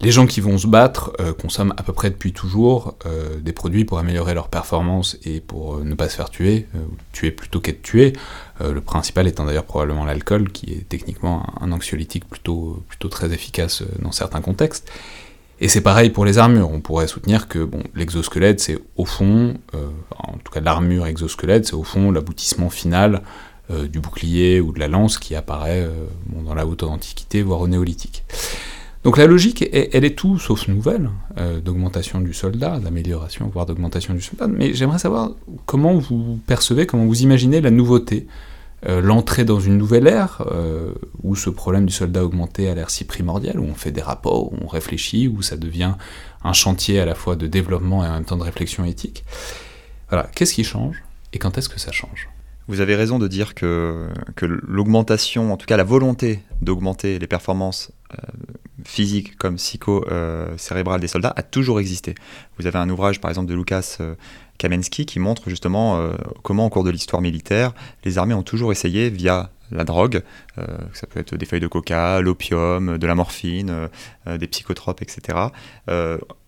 les 0.01 0.09
gens 0.09 0.25
qui 0.25 0.41
vont 0.41 0.57
se 0.57 0.65
battre 0.65 1.13
consomment 1.39 1.75
à 1.77 1.83
peu 1.83 1.93
près 1.93 2.09
depuis 2.09 2.33
toujours 2.33 2.95
des 3.39 3.53
produits 3.53 3.85
pour 3.85 3.99
améliorer 3.99 4.33
leur 4.33 4.47
performance 4.47 5.19
et 5.23 5.39
pour 5.39 5.85
ne 5.85 5.93
pas 5.93 6.09
se 6.09 6.15
faire 6.15 6.31
tuer, 6.31 6.65
tuer 7.11 7.29
plutôt 7.29 7.59
qu'être 7.59 7.83
tué. 7.83 8.13
le 8.59 8.81
principal 8.81 9.27
étant 9.27 9.45
d'ailleurs 9.45 9.65
probablement 9.65 10.03
l'alcool, 10.03 10.51
qui 10.51 10.73
est 10.73 10.89
techniquement 10.89 11.45
un 11.61 11.71
anxiolytique 11.71 12.27
plutôt 12.27 12.83
très 13.11 13.31
efficace 13.33 13.83
dans 13.99 14.11
certains 14.11 14.41
contextes. 14.41 14.89
Et 15.63 15.67
c'est 15.67 15.81
pareil 15.81 16.09
pour 16.09 16.25
les 16.25 16.39
armures. 16.39 16.69
On 16.71 16.81
pourrait 16.81 17.07
soutenir 17.07 17.47
que 17.47 17.59
bon, 17.59 17.83
l'exosquelette, 17.93 18.59
c'est 18.59 18.79
au 18.97 19.05
fond, 19.05 19.53
euh, 19.75 19.87
en 20.17 20.37
tout 20.43 20.51
cas 20.51 20.59
l'armure 20.59 21.05
exosquelette, 21.05 21.67
c'est 21.67 21.75
au 21.75 21.83
fond 21.83 22.09
l'aboutissement 22.09 22.71
final 22.71 23.21
euh, 23.69 23.87
du 23.87 23.99
bouclier 23.99 24.59
ou 24.59 24.73
de 24.73 24.79
la 24.79 24.87
lance 24.87 25.19
qui 25.19 25.35
apparaît 25.35 25.81
euh, 25.81 26.07
dans 26.43 26.55
la 26.55 26.65
haute 26.65 26.81
antiquité, 26.81 27.43
voire 27.43 27.61
au 27.61 27.67
néolithique. 27.67 28.23
Donc 29.03 29.17
la 29.17 29.27
logique, 29.27 29.63
elle 29.71 30.05
est 30.05 30.15
tout 30.15 30.37
sauf 30.37 30.67
nouvelle, 30.67 31.09
d'augmentation 31.65 32.21
du 32.21 32.35
soldat, 32.35 32.77
d'amélioration, 32.77 33.49
voire 33.51 33.65
d'augmentation 33.65 34.13
du 34.13 34.21
soldat, 34.21 34.45
mais 34.45 34.75
j'aimerais 34.75 34.99
savoir 34.99 35.31
comment 35.65 35.95
vous 35.95 36.39
percevez, 36.45 36.85
comment 36.85 37.05
vous 37.05 37.23
imaginez 37.23 37.61
la 37.61 37.71
nouveauté 37.71 38.27
l'entrée 38.83 39.45
dans 39.45 39.59
une 39.59 39.77
nouvelle 39.77 40.07
ère, 40.07 40.43
euh, 40.51 40.93
où 41.21 41.35
ce 41.35 41.49
problème 41.49 41.85
du 41.85 41.93
soldat 41.93 42.25
augmenté 42.25 42.67
a 42.67 42.73
l'air 42.73 42.89
si 42.89 43.05
primordial, 43.05 43.59
où 43.59 43.63
on 43.63 43.75
fait 43.75 43.91
des 43.91 44.01
rapports, 44.01 44.51
où 44.51 44.57
on 44.61 44.67
réfléchit, 44.67 45.27
où 45.27 45.41
ça 45.41 45.55
devient 45.55 45.93
un 46.43 46.53
chantier 46.53 46.99
à 46.99 47.05
la 47.05 47.13
fois 47.13 47.35
de 47.35 47.47
développement 47.47 48.03
et 48.03 48.07
en 48.07 48.13
même 48.13 48.25
temps 48.25 48.37
de 48.37 48.43
réflexion 48.43 48.83
éthique. 48.83 49.23
Voilà, 50.09 50.29
qu'est-ce 50.35 50.53
qui 50.53 50.63
change 50.63 51.03
et 51.33 51.37
quand 51.37 51.57
est-ce 51.57 51.69
que 51.69 51.79
ça 51.79 51.91
change? 51.91 52.27
Vous 52.67 52.79
avez 52.79 52.95
raison 52.95 53.19
de 53.19 53.27
dire 53.27 53.53
que, 53.53 54.07
que 54.35 54.45
l'augmentation, 54.45 55.51
en 55.51 55.57
tout 55.57 55.65
cas 55.65 55.77
la 55.77 55.83
volonté 55.83 56.39
d'augmenter 56.61 57.19
les 57.19 57.27
performances 57.27 57.91
euh, 58.13 58.17
physiques 58.85 59.37
comme 59.37 59.55
psycho-cérébrales 59.55 61.01
des 61.01 61.07
soldats 61.07 61.33
a 61.35 61.43
toujours 61.43 61.79
existé. 61.79 62.15
Vous 62.57 62.67
avez 62.67 62.79
un 62.79 62.89
ouvrage 62.89 63.19
par 63.19 63.29
exemple 63.29 63.49
de 63.49 63.55
Lucas 63.55 63.97
Kamensky 64.61 65.07
qui 65.07 65.17
montre 65.17 65.49
justement 65.49 65.97
euh, 65.97 66.13
comment 66.43 66.67
au 66.67 66.69
cours 66.69 66.83
de 66.83 66.91
l'histoire 66.91 67.19
militaire, 67.19 67.73
les 68.05 68.19
armées 68.19 68.35
ont 68.35 68.43
toujours 68.43 68.71
essayé, 68.71 69.09
via 69.09 69.49
la 69.71 69.83
drogue, 69.83 70.21
ça 70.55 71.07
peut 71.07 71.19
être 71.19 71.35
des 71.35 71.45
feuilles 71.45 71.61
de 71.61 71.67
coca, 71.67 72.19
l'opium, 72.21 72.97
de 72.97 73.07
la 73.07 73.15
morphine, 73.15 73.87
euh, 74.27 74.37
des 74.37 74.47
psychotropes, 74.47 75.01
etc. 75.01 75.37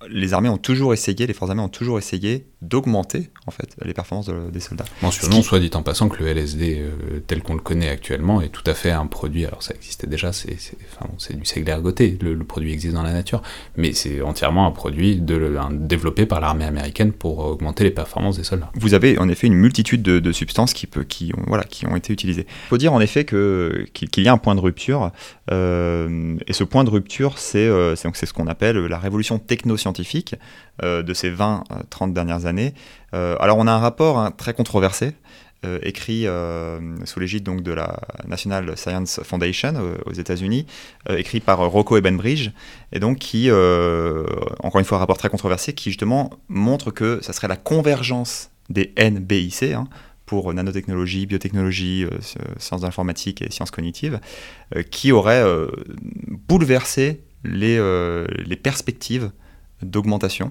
les 0.10 0.34
armées 0.34 0.50
ont 0.50 0.58
toujours 0.58 0.94
essayé, 0.94 1.26
les 1.26 1.34
forces 1.34 1.50
armées 1.50 1.62
ont 1.62 1.70
toujours 1.70 1.98
essayé 1.98 2.46
d'augmenter 2.62 3.30
en 3.48 3.52
fait 3.52 3.76
les 3.84 3.94
performances 3.94 4.30
des 4.52 4.60
soldats. 4.60 4.86
Mentionnons, 5.02 5.42
soit 5.42 5.60
dit 5.60 5.72
en 5.74 5.82
passant, 5.82 6.10
que 6.10 6.22
le 6.22 6.30
LSD 6.30 6.84
tel 7.28 7.42
qu'on 7.42 7.54
le 7.54 7.62
connaît 7.62 7.90
actuellement 7.90 8.42
est 8.42 8.50
tout 8.50 8.64
à 8.66 8.74
fait 8.74 8.92
un 8.92 9.06
produit. 9.06 9.46
Alors 9.46 9.64
ça 9.64 9.74
existait 9.74 10.08
déjà, 10.08 10.34
c'est 10.34 10.58
enfin, 10.92 11.10
du 11.34 11.46
seigle 11.46 11.70
ergoté, 11.70 12.18
le, 12.22 12.34
le, 12.34 12.44
produit 12.44 12.74
existe 12.74 12.94
dans 12.94 13.04
la 13.04 13.14
nature, 13.14 13.42
mais 13.78 13.94
c'est 13.94 14.22
entièrement 14.22 14.68
un 14.68 14.72
produit 14.72 15.16
de, 15.16 15.58
développé 15.72 16.26
par 16.26 16.42
l'armée 16.42 16.66
américaine 16.66 17.14
pour 17.14 17.40
augmenter 17.40 17.86
les 17.86 17.92
performances 17.92 18.38
des 18.38 18.44
soldats. 18.44 18.72
Vous 18.76 18.94
avez 18.94 19.18
en 19.18 19.30
effet 19.30 19.48
une 19.48 19.56
multitude 19.56 20.02
de, 20.02 20.32
substances 20.32 20.74
qui, 20.74 20.88
peut, 20.88 21.04
qui, 21.04 21.32
ont, 21.38 21.44
voilà, 21.48 21.64
qui 21.64 21.86
ont 21.86 21.96
été 21.96 22.12
utilisées. 22.12 22.48
Il 22.66 22.70
faut 22.70 22.78
dire 22.78 22.92
en 22.92 23.00
effet 23.00 23.14
fait 23.14 23.26
qu'il 23.94 24.24
y 24.24 24.28
a 24.28 24.34
un 24.34 24.38
point 24.38 24.56
de 24.56 24.60
rupture. 24.60 25.12
Euh, 25.52 26.38
et 26.48 26.54
ce 26.54 26.64
point 26.64 26.84
de 26.84 26.90
rupture, 26.90 27.38
c'est 27.38 27.60
euh, 27.60 27.96
c'est 27.96 28.26
ce 28.26 28.34
qu'on 28.34 28.48
appelle 28.48 28.78
la 28.78 29.00
révolution 29.00 29.40
technoscientifique 29.40 30.36
euh, 30.84 31.04
de 31.04 31.14
ces 31.14 31.32
20-30 31.32 32.14
dernières 32.14 32.46
années. 32.46 32.74
alors 33.14 33.58
on 33.58 33.68
a 33.68 33.72
un 33.72 33.80
rapport 33.80 34.18
hein, 34.18 34.32
très 34.32 34.54
controversé. 34.54 35.14
écrit 35.84 36.26
sous 37.06 37.20
l'égide 37.22 37.44
donc 37.44 37.62
de 37.62 37.72
la 37.72 38.00
National 38.28 38.76
Science 38.76 39.22
Foundation 39.24 39.74
aux 40.06 40.12
États-Unis, 40.12 40.66
écrit 41.10 41.40
par 41.40 41.60
Rocco 41.72 41.96
Ebenbridge, 41.96 42.50
et 42.92 43.00
donc 43.00 43.20
qui, 43.20 43.50
encore 43.50 44.80
une 44.80 44.86
fois, 44.86 44.98
un 44.98 45.00
rapport 45.00 45.18
très 45.18 45.30
controversé, 45.30 45.72
qui 45.74 45.90
justement 45.90 46.32
montre 46.50 46.92
que 46.92 47.20
ça 47.22 47.32
serait 47.32 47.48
la 47.48 47.56
convergence 47.56 48.50
des 48.70 48.94
NBIC, 48.98 49.64
hein, 49.74 49.88
pour 50.26 50.54
nanotechnologie, 50.54 51.26
biotechnologie, 51.26 52.06
euh, 52.06 52.20
sciences 52.58 52.82
de 52.82 52.86
l'informatique 52.86 53.42
et 53.42 53.52
sciences 53.52 53.72
cognitives, 53.72 54.20
euh, 54.76 54.84
qui 54.84 55.12
aurait 55.12 55.44
euh, 55.44 55.68
bouleversé 56.48 57.24
les, 57.44 57.78
les 58.46 58.56
perspectives 58.56 59.32
d'augmentation 59.82 60.48
euh, 60.48 60.50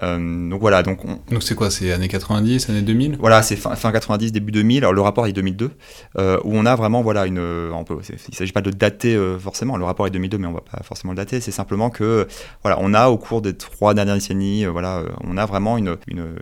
donc 0.00 0.60
voilà, 0.60 0.82
donc 0.82 1.00
Donc 1.30 1.42
c'est 1.42 1.54
quoi 1.54 1.70
C'est 1.70 1.92
années 1.92 2.08
90, 2.08 2.70
années 2.70 2.82
2000 2.82 3.16
Voilà, 3.18 3.42
c'est 3.42 3.56
fin, 3.56 3.74
fin, 3.76 3.92
90, 3.92 4.32
début 4.32 4.52
2000. 4.52 4.78
Alors 4.78 4.92
le 4.92 5.00
rapport 5.00 5.26
est 5.26 5.32
2002, 5.32 5.70
euh, 6.18 6.38
où 6.44 6.56
on 6.56 6.64
a 6.64 6.74
vraiment 6.74 7.02
voilà 7.02 7.26
une. 7.26 7.38
On 7.38 7.84
peut, 7.84 7.98
il 8.08 8.14
ne 8.30 8.34
s'agit 8.34 8.52
pas 8.52 8.62
de 8.62 8.70
dater 8.70 9.14
euh, 9.14 9.38
forcément. 9.38 9.76
Le 9.76 9.84
rapport 9.84 10.06
est 10.06 10.10
2002, 10.10 10.38
mais 10.38 10.46
on 10.46 10.52
va 10.52 10.62
pas 10.62 10.82
forcément 10.82 11.12
le 11.12 11.16
dater. 11.16 11.40
C'est 11.40 11.50
simplement 11.50 11.90
que 11.90 12.26
voilà, 12.62 12.78
on 12.80 12.94
a 12.94 13.08
au 13.08 13.18
cours 13.18 13.42
des 13.42 13.54
trois 13.54 13.92
dernières 13.92 14.14
décennies, 14.14 14.64
voilà, 14.64 15.02
on 15.22 15.36
a 15.36 15.44
vraiment 15.44 15.76
une, 15.76 15.96
une, 16.08 16.36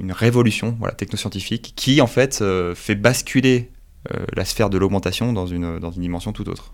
une 0.00 0.12
révolution 0.12 0.76
voilà 0.78 0.94
technoscientifique 0.94 1.74
qui 1.76 2.00
en 2.00 2.06
fait 2.06 2.42
fait 2.74 2.94
basculer 2.94 3.70
la 4.34 4.44
sphère 4.44 4.70
de 4.70 4.78
l'augmentation 4.78 5.32
dans 5.32 5.46
une 5.46 5.78
dans 5.78 5.90
une 5.90 6.02
dimension 6.02 6.32
tout 6.32 6.48
autre. 6.48 6.72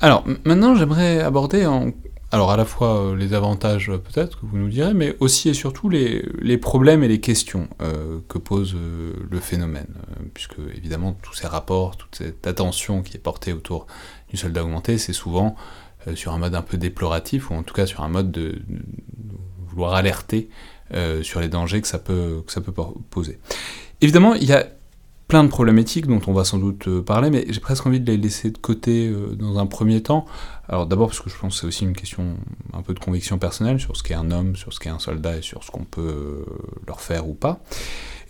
Alors 0.00 0.24
maintenant, 0.44 0.74
j'aimerais 0.74 1.20
aborder 1.20 1.66
en 1.66 1.90
alors 2.34 2.50
à 2.50 2.56
la 2.56 2.64
fois 2.64 2.98
euh, 2.98 3.16
les 3.16 3.32
avantages 3.32 3.90
euh, 3.90 3.98
peut-être 3.98 4.40
que 4.40 4.46
vous 4.46 4.58
nous 4.58 4.68
direz, 4.68 4.92
mais 4.92 5.16
aussi 5.20 5.48
et 5.48 5.54
surtout 5.54 5.88
les, 5.88 6.58
problèmes 6.58 7.04
et 7.04 7.08
les 7.08 7.20
questions 7.20 7.68
euh, 7.80 8.18
que 8.28 8.38
pose 8.38 8.74
le 8.74 9.38
phénomène, 9.38 9.94
puisque 10.34 10.58
évidemment 10.76 11.16
tous 11.22 11.34
ces 11.34 11.46
rapports, 11.46 11.96
toute 11.96 12.16
cette 12.16 12.44
attention 12.48 13.02
qui 13.02 13.16
est 13.16 13.20
portée 13.20 13.52
autour 13.52 13.86
du 14.28 14.36
soldat 14.36 14.64
augmenté, 14.64 14.98
c'est 14.98 15.12
souvent 15.12 15.54
sur 16.14 16.32
un 16.32 16.38
mode 16.38 16.56
un 16.56 16.62
peu 16.62 16.76
déploratif, 16.76 17.50
ou 17.50 17.54
en 17.54 17.62
tout 17.62 17.72
cas 17.72 17.86
sur 17.86 18.02
un 18.02 18.08
mode 18.08 18.32
de, 18.32 18.60
vouloir 19.68 19.94
alerter 19.94 20.48
sur 21.22 21.40
les 21.40 21.48
dangers 21.48 21.80
que 21.80 21.88
ça 21.88 21.98
peut, 21.98 22.42
que 22.46 22.52
ça 22.52 22.60
peut 22.60 22.72
poser. 23.10 23.38
Évidemment, 24.00 24.34
il 24.34 24.44
y 24.44 24.52
a 24.52 24.66
plein 25.28 25.42
de 25.44 25.48
problématiques 25.48 26.06
dont 26.06 26.20
on 26.26 26.32
va 26.32 26.44
sans 26.44 26.58
doute 26.58 26.88
euh, 26.88 27.02
parler, 27.02 27.30
mais 27.30 27.46
j'ai 27.48 27.60
presque 27.60 27.86
envie 27.86 28.00
de 28.00 28.10
les 28.10 28.18
laisser 28.18 28.50
de 28.50 28.58
côté 28.58 29.08
euh, 29.08 29.34
dans 29.36 29.58
un 29.58 29.66
premier 29.66 30.02
temps. 30.02 30.26
Alors 30.68 30.86
d'abord 30.86 31.08
parce 31.08 31.20
que 31.20 31.30
je 31.30 31.36
pense 31.36 31.54
que 31.54 31.60
c'est 31.60 31.66
aussi 31.66 31.84
une 31.84 31.94
question 31.94 32.36
un 32.72 32.82
peu 32.82 32.94
de 32.94 32.98
conviction 32.98 33.38
personnelle 33.38 33.80
sur 33.80 33.96
ce 33.96 34.02
qu'est 34.02 34.14
un 34.14 34.30
homme, 34.30 34.56
sur 34.56 34.72
ce 34.72 34.80
qu'est 34.80 34.90
un 34.90 34.98
soldat 34.98 35.38
et 35.38 35.42
sur 35.42 35.64
ce 35.64 35.70
qu'on 35.70 35.84
peut 35.84 36.00
euh, 36.00 36.44
leur 36.86 37.00
faire 37.00 37.28
ou 37.28 37.34
pas. 37.34 37.60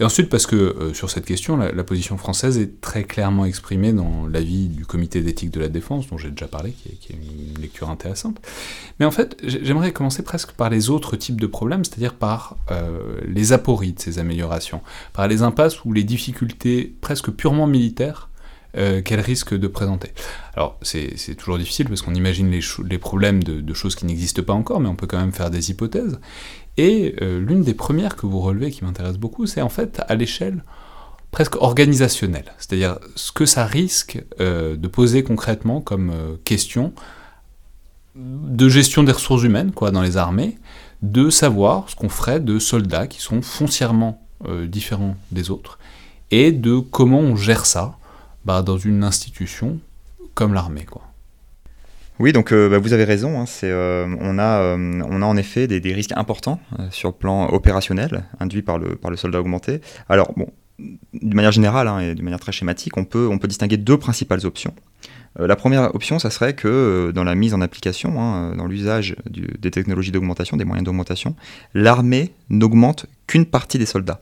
Et 0.00 0.04
ensuite 0.04 0.28
parce 0.28 0.46
que 0.46 0.56
euh, 0.56 0.94
sur 0.94 1.10
cette 1.10 1.24
question, 1.24 1.56
la, 1.56 1.84
position 1.84 2.16
française 2.16 2.58
est 2.58 2.80
très 2.80 3.04
clairement 3.04 3.44
exprimée 3.44 3.92
dans 3.92 4.26
l'avis 4.26 4.68
du 4.68 4.86
comité 4.86 5.20
d'éthique 5.20 5.50
de 5.50 5.60
la 5.60 5.68
défense, 5.68 6.08
dont 6.08 6.18
j'ai 6.18 6.30
déjà 6.30 6.48
parlé, 6.48 6.72
qui 6.72 6.88
est, 6.88 7.14
une 7.14 7.60
lecture 7.60 7.90
intéressante. 7.90 8.40
Mais 8.98 9.06
en 9.06 9.10
fait, 9.10 9.36
j'aimerais 9.42 9.92
commencer 9.92 10.22
presque 10.22 10.52
par 10.52 10.70
les 10.70 10.90
autres 10.90 11.16
types 11.16 11.40
de 11.40 11.46
problèmes, 11.46 11.84
c'est-à-dire 11.84 12.14
par 12.14 12.56
euh, 12.70 13.20
les 13.26 13.52
apories 13.52 13.92
de 13.92 14.00
ces 14.00 14.18
améliorations, 14.18 14.80
par 15.12 15.28
les 15.28 15.42
impasses 15.42 15.84
ou 15.84 15.92
les 15.92 16.04
difficultés 16.04 16.94
presque 17.00 17.30
purement 17.30 17.66
militaires 17.66 18.30
euh, 18.76 19.02
qu'elles 19.02 19.20
risquent 19.20 19.54
de 19.54 19.68
présenter. 19.68 20.12
Alors 20.56 20.76
c'est 20.82 21.36
toujours 21.36 21.58
difficile 21.58 21.86
parce 21.86 22.02
qu'on 22.02 22.14
imagine 22.14 22.50
les, 22.50 22.98
problèmes 22.98 23.44
de, 23.44 23.74
choses 23.74 23.94
qui 23.94 24.04
n'existent 24.04 24.42
pas 24.42 24.52
encore, 24.52 24.80
mais 24.80 24.88
on 24.88 24.96
peut 24.96 25.06
quand 25.06 25.20
même 25.20 25.32
faire 25.32 25.50
des 25.50 25.70
hypothèses. 25.70 26.18
Et 26.76 27.14
euh, 27.22 27.40
l'une 27.40 27.62
des 27.62 27.74
premières 27.74 28.16
que 28.16 28.26
vous 28.26 28.40
relevez 28.40 28.70
qui 28.70 28.84
m'intéresse 28.84 29.16
beaucoup, 29.16 29.46
c'est 29.46 29.62
en 29.62 29.68
fait 29.68 30.00
à 30.08 30.14
l'échelle 30.14 30.64
presque 31.30 31.56
organisationnelle, 31.56 32.52
c'est-à-dire 32.58 32.98
ce 33.16 33.32
que 33.32 33.46
ça 33.46 33.64
risque 33.64 34.22
euh, 34.40 34.76
de 34.76 34.88
poser 34.88 35.24
concrètement 35.24 35.80
comme 35.80 36.10
euh, 36.10 36.36
question 36.44 36.92
de 38.16 38.68
gestion 38.68 39.02
des 39.02 39.10
ressources 39.10 39.42
humaines 39.42 39.72
quoi, 39.72 39.90
dans 39.90 40.02
les 40.02 40.16
armées, 40.16 40.58
de 41.02 41.30
savoir 41.30 41.90
ce 41.90 41.96
qu'on 41.96 42.08
ferait 42.08 42.38
de 42.38 42.60
soldats 42.60 43.08
qui 43.08 43.20
sont 43.20 43.42
foncièrement 43.42 44.20
différents 44.68 45.16
des 45.32 45.50
autres, 45.50 45.78
et 46.30 46.52
de 46.52 46.78
comment 46.78 47.18
on 47.18 47.34
gère 47.34 47.66
ça 47.66 47.96
bah, 48.44 48.62
dans 48.62 48.76
une 48.76 49.02
institution 49.02 49.78
comme 50.34 50.54
l'armée. 50.54 50.84
quoi. 50.84 51.03
Oui, 52.20 52.32
donc 52.32 52.52
euh, 52.52 52.68
bah, 52.68 52.78
vous 52.78 52.92
avez 52.92 53.04
raison. 53.04 53.40
Hein, 53.40 53.44
euh, 53.64 54.06
on, 54.20 54.38
a, 54.38 54.60
euh, 54.60 55.02
on 55.08 55.22
a 55.22 55.26
en 55.26 55.36
effet 55.36 55.66
des, 55.66 55.92
risques 55.92 56.12
importants 56.16 56.60
sur 56.90 57.10
le 57.10 57.14
plan 57.14 57.48
opérationnel 57.48 58.24
induits 58.40 58.62
par 58.62 58.78
le, 58.78 59.16
soldat 59.16 59.40
augmenté. 59.40 59.80
Alors, 60.08 60.32
bon, 60.36 60.48
de 60.78 61.34
manière 61.34 61.52
générale 61.52 61.88
hein, 61.88 62.00
et 62.00 62.14
de 62.14 62.22
manière 62.22 62.40
très 62.40 62.52
schématique, 62.52 62.96
on 62.96 63.04
peut, 63.04 63.28
on 63.30 63.38
peut 63.38 63.48
distinguer 63.48 63.76
deux 63.76 63.98
principales 63.98 64.46
options. 64.46 64.74
la 65.38 65.56
première 65.56 65.94
option, 65.94 66.18
ça 66.20 66.30
serait 66.30 66.54
que 66.54 67.12
dans 67.12 67.24
la 67.24 67.34
mise 67.34 67.54
en 67.54 67.60
application, 67.60 68.20
hein, 68.20 68.54
dans 68.56 68.66
l'usage 68.66 69.16
des 69.28 69.70
technologies 69.70 70.12
d'augmentation, 70.12 70.56
des 70.56 70.64
moyens 70.64 70.84
d'augmentation, 70.84 71.34
l'armée 71.74 72.32
n'augmente 72.48 73.06
qu'une 73.26 73.46
partie 73.46 73.78
des 73.78 73.86
soldats. 73.86 74.20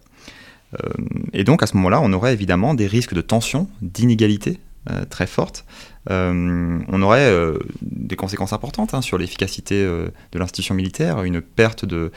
et 1.34 1.44
donc 1.44 1.62
à 1.62 1.66
ce 1.66 1.76
moment-là, 1.76 2.00
on 2.02 2.12
aurait 2.14 2.32
évidemment 2.32 2.72
des 2.74 2.86
risques 2.86 3.14
de 3.14 3.20
tension, 3.20 3.68
d'inégalité 3.82 4.58
très 5.10 5.26
fortes, 5.26 5.64
euh, 6.10 6.80
on 6.88 7.02
aurait 7.02 7.30
euh, 7.30 7.58
des 7.80 8.16
conséquences 8.16 8.52
importantes 8.52 8.94
hein, 8.94 9.02
sur 9.02 9.18
l'efficacité 9.18 9.76
euh, 9.76 10.08
de 10.32 10.38
l'institution 10.38 10.74
militaire, 10.74 11.22
une 11.22 11.40
perte 11.40 11.84
de, 11.84 12.10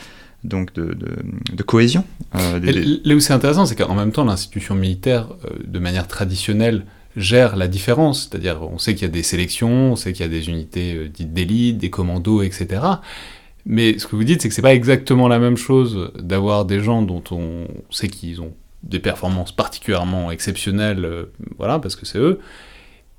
donc 0.44 0.74
de, 0.74 1.64
cohésion. 1.64 2.04
Là 2.34 3.16
où 3.16 3.20
c'est 3.20 3.34
intéressant, 3.34 3.66
c'est 3.66 3.76
qu'en 3.76 3.96
même 3.96 4.12
temps, 4.12 4.26
l'institution 4.26 4.76
militaire, 4.76 5.30
de 5.64 5.80
manière 5.80 6.08
traditionnelle, 6.08 6.86
gère 7.16 7.56
la 7.56 7.68
différence. 7.68 8.30
C'est-à-dire, 8.30 8.62
on 8.62 8.78
sait 8.78 8.94
qu'il 8.94 9.04
y 9.04 9.10
a 9.10 9.14
des 9.14 9.24
sélections, 9.24 9.92
on 9.92 9.96
sait 9.96 10.14
qu'il 10.14 10.26
y 10.26 10.30
a 10.30 10.32
des 10.32 10.50
unités 10.50 11.10
dites 11.10 11.34
d'élite, 11.34 11.78
des 11.78 11.90
commandos, 11.90 12.42
etc. 12.42 12.82
Mais 13.66 13.98
ce 13.98 14.06
que 14.06 14.16
vous 14.16 14.24
dites, 14.24 14.42
c'est 14.42 14.50
que 14.50 14.54
c'est 14.54 14.62
pas 14.62 14.76
exactement 14.76 15.28
la 15.28 15.40
même 15.40 15.58
chose 15.58 16.12
d'avoir 16.20 16.66
des 16.66 16.80
gens 16.80 17.02
dont 17.02 17.24
on 17.32 17.68
sait 17.90 18.10
qu'ils 18.10 18.42
ont 18.42 18.54
des 18.84 19.00
performances 19.00 19.52
particulièrement 19.52 20.30
exceptionnelles, 20.30 21.28
voilà, 21.58 21.80
parce 21.80 21.96
que 21.96 22.06
c'est 22.06 22.20
eux, 22.20 22.40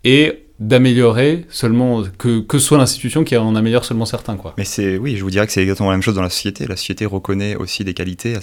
et 0.04 0.45
d'améliorer 0.58 1.44
seulement 1.50 2.02
que, 2.16 2.40
que 2.40 2.58
soit 2.58 2.78
l'institution 2.78 3.24
qui 3.24 3.36
en 3.36 3.54
améliore 3.56 3.84
seulement 3.84 4.06
certains 4.06 4.36
quoi. 4.36 4.54
Mais 4.56 4.64
c'est 4.64 4.96
oui, 4.96 5.16
je 5.16 5.22
vous 5.22 5.30
dirais 5.30 5.46
que 5.46 5.52
c'est 5.52 5.60
exactement 5.60 5.90
la 5.90 5.96
même 5.96 6.02
chose 6.02 6.14
dans 6.14 6.22
la 6.22 6.30
société. 6.30 6.66
La 6.66 6.76
société 6.76 7.04
reconnaît 7.04 7.56
aussi 7.56 7.84
des 7.84 7.92
qualités, 7.92 8.36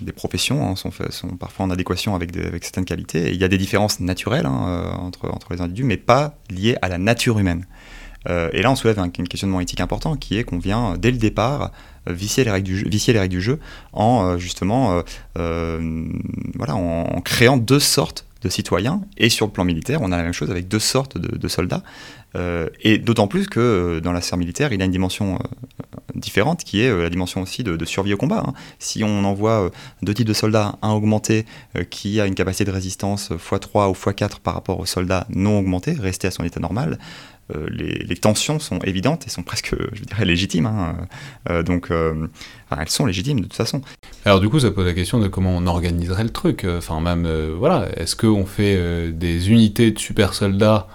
des 0.00 0.12
professions 0.12 0.66
hein, 0.66 0.76
sont, 0.76 0.90
sont 1.10 1.28
parfois 1.36 1.66
en 1.66 1.70
adéquation 1.70 2.14
avec, 2.14 2.34
avec 2.36 2.64
certaines 2.64 2.86
qualités. 2.86 3.30
Il 3.30 3.36
y 3.36 3.44
a 3.44 3.48
des 3.48 3.58
différences 3.58 4.00
naturelles 4.00 4.46
hein, 4.46 4.64
euh, 4.68 4.90
entre, 4.92 5.28
entre 5.28 5.52
les 5.52 5.60
individus, 5.60 5.84
mais 5.84 5.98
pas 5.98 6.38
liées 6.48 6.76
à 6.80 6.88
la 6.88 6.96
nature 6.96 7.38
humaine. 7.38 7.66
Euh, 8.28 8.50
et 8.52 8.62
là, 8.62 8.70
on 8.70 8.76
soulève 8.76 8.98
un, 8.98 9.08
questionnement 9.08 9.60
éthique 9.60 9.80
important 9.80 10.16
qui 10.16 10.38
est 10.38 10.44
qu'on 10.44 10.58
vient 10.58 10.96
dès 10.98 11.10
le 11.10 11.18
départ 11.18 11.72
euh, 12.08 12.12
vicier 12.12 12.44
les 12.44 12.50
règles 12.50 12.66
du 12.66 12.78
jeu, 12.78 12.86
les 12.86 13.18
règles 13.18 13.34
du 13.34 13.40
jeu 13.42 13.58
en 13.92 14.38
justement 14.38 15.02
voilà 15.34 16.74
en 16.74 17.20
créant 17.22 17.56
deux 17.56 17.80
sortes 17.80 18.26
de 18.42 18.48
citoyens, 18.48 19.02
et 19.16 19.28
sur 19.28 19.46
le 19.46 19.52
plan 19.52 19.64
militaire, 19.64 20.00
on 20.02 20.12
a 20.12 20.16
la 20.16 20.22
même 20.22 20.32
chose 20.32 20.50
avec 20.50 20.68
deux 20.68 20.78
sortes 20.78 21.18
de, 21.18 21.48
soldats, 21.48 21.82
euh, 22.36 22.68
et 22.80 22.98
d'autant 22.98 23.26
plus 23.26 23.48
que 23.48 23.60
euh, 23.60 24.00
dans 24.00 24.12
la 24.12 24.20
sphère 24.20 24.38
militaire, 24.38 24.72
il 24.72 24.80
a 24.80 24.84
une 24.84 24.90
dimension 24.90 25.34
euh, 25.34 25.38
différente, 26.14 26.64
qui 26.64 26.80
est 26.80 26.94
la 26.96 27.10
dimension 27.10 27.42
aussi 27.42 27.64
de, 27.64 27.84
survie 27.84 28.14
au 28.14 28.16
combat. 28.16 28.42
Hein. 28.46 28.54
Si 28.78 29.04
on 29.04 29.24
envoie 29.24 29.70
deux 30.02 30.14
types 30.14 30.26
de 30.26 30.32
soldats, 30.32 30.76
un 30.82 30.90
augmenté 30.90 31.44
qui 31.90 32.20
a 32.20 32.26
une 32.26 32.34
capacité 32.34 32.64
de 32.64 32.70
résistance 32.70 33.30
x3 33.30 33.90
ou 33.90 33.92
x4 33.92 34.40
par 34.42 34.54
rapport 34.54 34.80
aux 34.80 34.86
soldats 34.86 35.26
non 35.30 35.58
augmentés, 35.58 35.92
resté 35.92 36.28
à 36.28 36.30
son 36.30 36.44
état 36.44 36.60
normal, 36.60 36.98
euh, 37.54 37.66
les, 37.70 38.16
tensions 38.16 38.58
sont 38.58 38.78
évidentes 38.80 39.26
et 39.26 39.30
sont 39.30 39.42
presque, 39.42 39.74
je 39.92 40.02
dirais, 40.02 40.24
légitimes. 40.24 40.66
Hein. 40.66 40.96
Euh, 41.48 41.62
donc, 41.62 41.90
euh, 41.90 42.26
elles 42.76 42.88
sont 42.88 43.06
légitimes 43.06 43.38
de 43.38 43.44
toute 43.44 43.54
façon. 43.54 43.80
Alors 44.24 44.40
du 44.40 44.48
coup, 44.48 44.60
ça 44.60 44.70
pose 44.70 44.86
la 44.86 44.92
question 44.92 45.18
de 45.18 45.28
comment 45.28 45.56
on 45.56 45.66
organiserait 45.66 46.24
le 46.24 46.30
truc. 46.30 46.66
Enfin, 46.68 47.00
même, 47.00 47.26
voilà, 47.58 47.88
est-ce 47.96 48.16
qu'on 48.16 48.46
fait 48.46 49.10
des 49.12 49.50
unités 49.50 49.90
de 49.90 49.98
super 49.98 50.34
soldats 50.34 50.86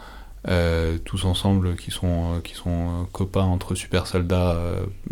tous 1.05 1.25
ensemble 1.25 1.75
qui 1.75 1.89
sont, 1.89 2.39
qui 2.43 2.53
sont 2.53 3.07
copains 3.11 3.45
entre 3.45 3.73
super 3.73 4.05
soldats 4.05 4.57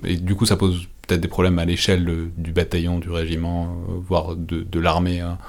et 0.03 0.17
du 0.17 0.35
coup, 0.35 0.45
ça 0.45 0.57
pose 0.57 0.87
peut-être 1.07 1.21
des 1.21 1.27
problèmes 1.27 1.57
à 1.57 1.65
l'échelle 1.65 2.29
du 2.37 2.51
bataillon, 2.51 2.99
du 2.99 3.09
régiment, 3.09 3.75
voire 3.87 4.35
de, 4.35 4.79
l'armée, 4.79 5.21
hein, 5.21 5.39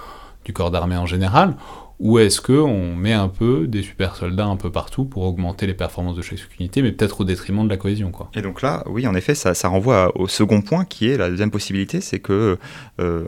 du 0.47 0.55
corps 0.55 0.71
d'armée 0.71 0.97
en 0.97 1.07
général 1.07 1.55
ou 2.01 2.19
est-ce 2.19 2.41
qu'on 2.41 2.95
met 2.95 3.13
un 3.13 3.29
peu 3.29 3.67
des 3.67 3.83
super 3.83 4.17
soldats 4.17 4.47
un 4.47 4.57
peu 4.57 4.71
partout 4.71 5.05
pour 5.05 5.25
augmenter 5.25 5.67
les 5.67 5.75
performances 5.75 6.17
de 6.17 6.23
chaque 6.23 6.39
unité, 6.59 6.83
mais 6.83 6.93
peut-être 6.93 7.21
au 7.21 7.25
détriment 7.25 7.65
de 7.65 7.71
la 7.71 7.77
cohésion 7.77 8.11
quoi. 8.11 8.31
Et 8.35 8.43
donc 8.43 8.63
là, 8.63 8.83
oui, 8.87 9.07
en 9.07 9.15
effet, 9.15 9.35
ça, 9.35 9.69
renvoie 9.69 10.17
au 10.19 10.29
second 10.29 10.61
point 10.61 10.85
qui 10.85 11.09
est 11.09 11.17
la 11.17 11.29
deuxième 11.31 11.51
possibilité, 11.51 12.01
c'est 12.01 12.21
que 12.21 12.59
euh, 13.01 13.25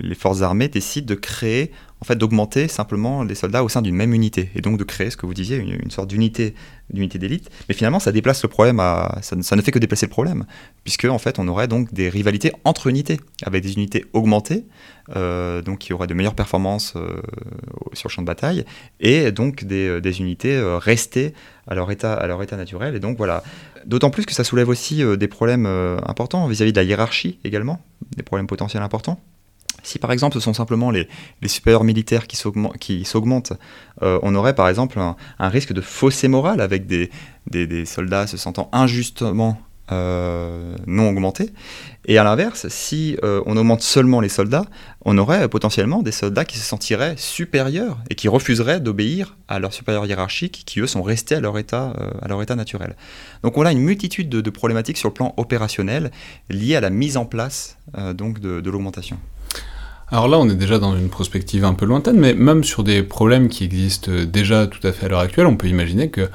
les 0.00 0.14
forces 0.14 0.42
armées 0.42 0.68
décident 0.68 1.06
de 1.06 1.14
créer 1.14 1.70
en 2.00 2.04
fait 2.04 2.16
d'augmenter 2.16 2.68
simplement 2.68 3.24
les 3.24 3.34
soldats 3.34 3.64
au 3.64 3.68
sein 3.68 3.82
d'une 3.82 3.94
même 3.94 4.14
unité 4.14 4.50
et 4.54 4.60
donc 4.60 4.78
de 4.78 4.84
créer 4.84 5.10
ce 5.10 5.16
que 5.16 5.26
vous 5.26 5.34
disiez 5.34 5.56
une, 5.56 5.90
sorte 5.90 6.08
d'unité 6.08 6.54
d'unité 6.90 7.18
d'élite. 7.18 7.50
Mais 7.68 7.74
finalement 7.74 7.98
ça 7.98 8.12
déplace 8.12 8.42
le 8.42 8.48
problème 8.48 8.80
ça, 9.20 9.56
ne 9.56 9.62
fait 9.62 9.72
que 9.72 9.78
déplacer 9.78 10.06
le 10.06 10.10
problème 10.10 10.46
puisque 10.84 11.04
en 11.04 11.18
fait 11.18 11.38
on 11.38 11.48
aurait 11.48 11.68
donc 11.68 11.92
des 11.92 12.08
rivalités 12.08 12.52
entre 12.64 12.86
unités 12.86 13.20
avec 13.44 13.62
des 13.62 13.74
unités 13.74 14.04
augmentées 14.12 14.64
euh, 15.16 15.60
donc 15.62 15.78
qui 15.78 15.92
auraient 15.92 16.06
de 16.06 16.14
meilleures 16.14 16.34
performances 16.34 16.94
euh, 16.96 17.20
sur 17.94 18.08
le 18.08 18.12
champ 18.12 18.22
de 18.22 18.26
bataille 18.26 18.64
et 19.00 19.32
donc 19.32 19.64
des, 19.64 19.88
euh, 19.88 20.12
unités 20.18 20.60
restées 20.78 21.34
à 21.66 21.74
leur 21.74 21.90
état 21.90 22.14
à 22.14 22.26
leur 22.26 22.42
état 22.42 22.56
naturel. 22.56 22.94
Et 22.94 23.00
donc 23.00 23.18
voilà. 23.18 23.42
D'autant 23.86 24.10
plus 24.10 24.26
que 24.26 24.32
ça 24.32 24.44
soulève 24.44 24.68
aussi 24.68 25.02
des 25.16 25.28
problèmes 25.28 25.66
importants 26.06 26.46
vis-à-vis 26.46 26.72
-vis 26.72 26.74
de 26.74 26.80
la 26.80 26.84
hiérarchie 26.84 27.38
également 27.44 27.80
des 28.16 28.22
problèmes 28.22 28.46
potentiels 28.46 28.82
importants 28.82 29.20
si 29.88 29.98
par 29.98 30.12
exemple 30.12 30.34
ce 30.34 30.40
sont 30.40 30.54
simplement 30.54 30.90
les, 30.90 31.08
supérieurs 31.46 31.84
militaires 31.84 32.26
qui 32.26 32.36
s'augmentent, 32.36 33.52
euh, 34.02 34.18
on 34.22 34.34
aurait 34.34 34.54
par 34.54 34.68
exemple 34.68 34.98
un, 34.98 35.48
risque 35.48 35.72
de 35.72 35.80
fossé 35.80 36.28
moral 36.28 36.60
avec 36.60 36.86
des, 36.86 37.10
soldats 37.86 38.26
se 38.26 38.36
sentant 38.36 38.68
injustement 38.72 39.60
euh, 39.90 40.76
non 40.86 41.08
augmentés. 41.08 41.50
Et 42.04 42.18
à 42.18 42.24
l'inverse, 42.24 42.68
si 42.68 43.16
euh, 43.24 43.42
on 43.46 43.56
augmente 43.56 43.80
seulement 43.80 44.20
les 44.20 44.28
soldats, 44.28 44.66
on 45.06 45.16
aurait 45.16 45.48
potentiellement 45.48 46.02
des 46.02 46.12
soldats 46.12 46.44
qui 46.44 46.58
se 46.58 46.64
sentiraient 46.64 47.14
supérieurs 47.16 47.96
et 48.10 48.14
qui 48.14 48.28
refuseraient 48.28 48.80
d'obéir 48.80 49.38
à 49.48 49.58
leurs 49.58 49.72
supérieurs 49.72 50.04
hiérarchiques 50.04 50.64
qui 50.66 50.80
eux 50.80 50.86
sont 50.86 51.02
restés 51.02 51.36
à 51.36 51.40
leur 51.40 51.56
état, 51.56 51.94
à 52.20 52.28
leur 52.28 52.42
état 52.42 52.54
naturel. 52.54 52.96
Donc 53.42 53.56
on 53.56 53.64
a 53.64 53.72
une 53.72 53.80
multitude 53.80 54.28
de, 54.28 54.50
problématiques 54.50 54.98
sur 54.98 55.08
le 55.08 55.14
plan 55.14 55.32
opérationnel 55.38 56.10
liées 56.50 56.76
à 56.76 56.82
la 56.82 56.90
mise 56.90 57.16
en 57.16 57.24
place 57.24 57.78
donc 58.14 58.40
de 58.40 58.70
l'augmentation. 58.70 59.18
Alors 60.10 60.26
là, 60.26 60.38
on 60.38 60.48
est 60.48 60.54
déjà 60.54 60.78
dans 60.78 60.96
une 60.96 61.10
prospective 61.10 61.66
un 61.66 61.74
peu 61.74 61.84
lointaine, 61.84 62.18
mais 62.18 62.32
même 62.32 62.64
sur 62.64 62.82
des 62.82 63.02
problèmes 63.02 63.48
qui 63.48 63.64
existent 63.64 64.10
déjà 64.26 64.66
tout 64.66 64.84
à 64.86 64.92
fait 64.92 65.04
à 65.04 65.08
l'heure 65.10 65.20
actuelle, 65.20 65.46
on 65.46 65.56
peut 65.56 65.66
imaginer 65.66 66.08
que, 66.08 66.30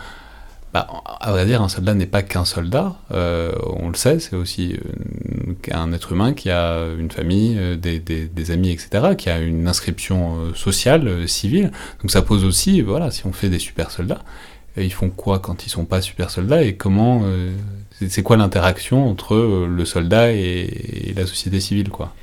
bah, 0.74 0.88
à 1.20 1.32
vrai 1.32 1.48
dire, 1.48 1.64
un 1.64 1.70
soldat 1.70 1.96
n'est 1.96 2.06
pas 2.06 2.22
qu'un 2.22 2.46
soldat, 2.46 2.96
euh, 3.12 3.52
on 3.66 3.90
le 3.90 3.96
sait, 3.96 4.20
c'est 4.20 4.36
aussi 4.36 4.76
euh, 4.76 5.54
un 5.72 5.92
être 5.92 6.12
humain 6.12 6.34
qui 6.34 6.52
a 6.52 6.86
une 7.00 7.10
famille, 7.10 7.58
euh, 7.58 7.76
des, 7.76 8.52
amis, 8.52 8.70
etc., 8.70 9.16
qui 9.18 9.32
a 9.32 9.40
une 9.40 9.68
inscription 9.68 10.54
sociale, 10.54 11.28
civile. 11.28 11.72
Donc 12.02 12.12
ça 12.12 12.22
pose 12.22 12.46
aussi, 12.46 12.82
voilà, 12.82 13.10
si 13.10 13.26
on 13.26 13.34
fait 13.34 13.50
des 13.50 13.60
super 13.60 13.90
soldats, 13.90 14.22
ils 14.78 14.94
font 14.94 15.10
quoi 15.10 15.40
quand 15.40 15.66
ils 15.66 15.70
sont 15.70 15.86
pas 15.86 16.02
super 16.02 16.30
soldats 16.30 16.62
et 16.64 16.76
comment, 16.76 17.24
c'est 18.08 18.24
quoi 18.24 18.38
l'interaction 18.38 19.08
entre 19.10 19.68
le 19.68 19.86
soldat 19.86 20.32
et, 20.32 21.10
et 21.10 21.14
la 21.16 21.26
société 21.26 21.60
civile, 21.60 21.90
quoi? 21.90 22.14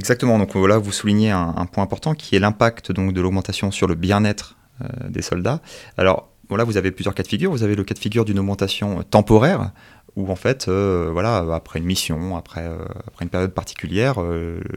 Exactement, 0.00 0.38
donc 0.38 0.56
voilà, 0.56 0.78
vous 0.78 0.92
soulignez 0.92 1.30
un, 1.30 1.66
point 1.66 1.84
important 1.84 2.14
qui 2.14 2.34
est 2.34 2.38
l'impact 2.38 2.90
donc 2.90 3.12
de 3.12 3.20
l'augmentation 3.20 3.70
sur 3.70 3.86
le 3.86 3.94
bien-être 3.94 4.56
euh, 4.80 4.86
des 5.10 5.20
soldats. 5.20 5.60
Alors 5.98 6.30
voilà, 6.48 6.64
vous 6.64 6.78
avez 6.78 6.90
plusieurs 6.90 7.14
cas 7.14 7.22
de 7.22 7.28
figure. 7.28 7.50
Vous 7.50 7.64
avez 7.64 7.74
le 7.76 7.84
cas 7.84 7.92
de 7.92 7.98
figure 7.98 8.24
d'une 8.24 8.38
augmentation 8.38 9.02
temporaire, 9.02 9.72
où 10.16 10.30
en 10.32 10.36
fait, 10.36 10.68
euh, 10.68 11.10
voilà, 11.12 11.44
après 11.52 11.80
une 11.80 11.84
mission, 11.84 12.34
après, 12.38 12.62
euh, 12.62 12.78
après 13.08 13.26
une 13.26 13.28
période 13.28 13.52
particulière, 13.52 14.14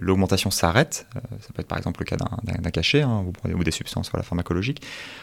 l'augmentation 0.02 0.52
s'arrête. 0.52 1.08
ça 1.14 1.48
peut 1.54 1.62
être 1.62 1.70
par 1.70 1.78
exemple 1.78 2.02
le 2.02 2.06
cas 2.06 2.18
d'un 2.18 2.70
cachet, 2.70 3.04
hein, 3.04 3.24
ou 3.46 3.64
des 3.64 3.72
substances 3.72 4.12
voilà, 4.12 4.26
pharmacologiques, 4.26 4.82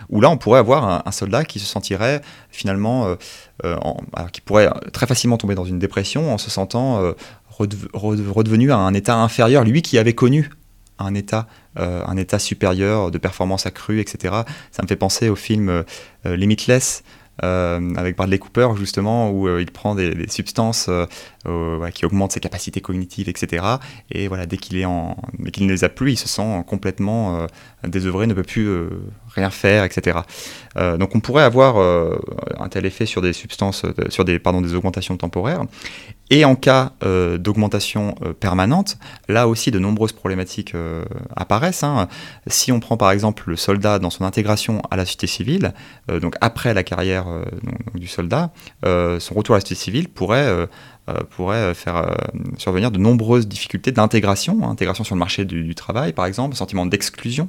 où 0.09 0.23
là, 0.23 0.31
on 0.31 0.39
pourrait 0.39 0.61
avoir 0.61 1.07
un, 1.07 1.13
soldat 1.13 1.45
qui 1.45 1.59
se 1.59 1.67
sentirait 1.67 2.23
finalement, 2.49 3.17
qui 4.33 4.41
pourrait 4.41 4.71
très 4.95 5.07
facilement 5.07 5.37
tomber 5.37 5.55
dans 5.55 5.67
une 5.67 5.79
dépression 5.79 6.33
en 6.33 6.39
se 6.39 6.49
sentant 6.49 7.15
redevenu 7.93 8.73
à 8.73 8.77
un 8.77 8.95
état 8.95 9.17
inférieur, 9.17 9.65
lui 9.65 9.83
qui 9.83 9.99
avait 9.99 10.15
connu 10.15 10.51
un 11.01 11.15
état, 11.15 11.47
euh, 11.79 12.03
un 12.07 12.17
état 12.17 12.39
supérieur 12.39 13.11
de 13.11 13.19
performance 13.19 13.67
accrue, 13.67 14.01
etc. 14.01 14.35
Ça 14.71 14.83
me 14.83 14.89
fait 14.89 14.97
penser 14.97 15.29
au 15.29 15.37
film 15.37 15.69
euh, 15.69 16.37
Limitless 16.37 17.03
euh, 17.43 17.95
avec 17.97 18.17
Bradley 18.17 18.39
Cooper 18.39 18.69
justement 18.77 19.31
où 19.31 19.49
il 19.59 19.71
prend 19.71 19.95
des, 19.95 20.29
substances 20.29 20.91
qui 21.95 22.05
augmentent 22.05 22.33
ses 22.33 22.41
capacités 22.41 22.83
cognitives, 22.83 23.31
etc. 23.31 23.65
Et 24.11 24.29
voilà, 24.29 24.45
dès 24.45 24.59
qu'il 24.59 24.77
est 24.77 24.85
ne 24.85 25.73
les 25.73 25.85
a 25.85 25.89
plus, 25.89 26.13
il 26.13 26.17
se 26.19 26.29
sent 26.29 26.65
complètement 26.67 27.47
désœuvré, 27.83 28.27
ne 28.27 28.35
peut 28.35 28.43
plus 28.43 28.69
rien 29.35 29.49
faire, 29.49 29.85
etc. 29.85 30.19
donc 30.77 31.15
on 31.15 31.21
pourrait 31.21 31.45
avoir 31.45 31.79
un 32.59 32.69
tel 32.69 32.85
effet 32.85 33.07
sur 33.07 33.23
des 33.23 33.33
substances, 33.33 33.87
sur 34.11 34.27
des, 34.27 34.39
pardon, 34.39 34.61
des 34.61 34.75
augmentations 34.75 35.17
temporaires. 35.17 35.65
Et 36.33 36.45
en 36.45 36.55
cas 36.55 36.93
euh, 37.03 37.39
d'augmentation 37.39 38.15
euh, 38.25 38.33
permanente, 38.33 38.99
là 39.29 39.49
aussi 39.49 39.73
de 39.73 39.81
nombreuses 39.81 40.13
problématiques 40.13 40.77
euh, 40.77 41.05
apparaissent. 41.35 41.83
Hein. 41.83 42.07
Si 42.47 42.71
on 42.71 42.79
prend 42.79 42.97
par 42.97 43.11
exemple 43.11 43.51
le 43.51 43.57
soldat 43.57 43.99
dans 43.99 44.11
son 44.11 44.25
intégration 44.25 44.81
à 44.93 44.97
la 44.97 45.05
société 45.05 45.27
civile, 45.27 45.75
donc 46.09 46.37
après 46.41 46.73
la 46.73 46.85
carrière 46.85 47.27
du 47.95 48.07
soldat, 48.07 48.53
son 48.85 49.35
retour 49.35 49.55
à 49.55 49.59
la 49.59 49.61
société 49.61 49.81
civile 49.81 50.09
pourrait 50.09 50.69
faire 51.75 52.17
survenir 52.59 52.91
de 52.91 52.99
nombreuses 52.99 53.49
difficultés 53.49 53.93
d'intégration, 53.93 54.61
hein. 54.63 54.71
intégration 54.71 55.05
sur 55.05 55.15
le 55.15 55.19
marché 55.19 55.45
du, 55.45 55.75
travail 55.75 56.13
par 56.13 56.27
exemple, 56.27 56.55
sentiment 56.55 56.87
d'exclusion 56.87 57.49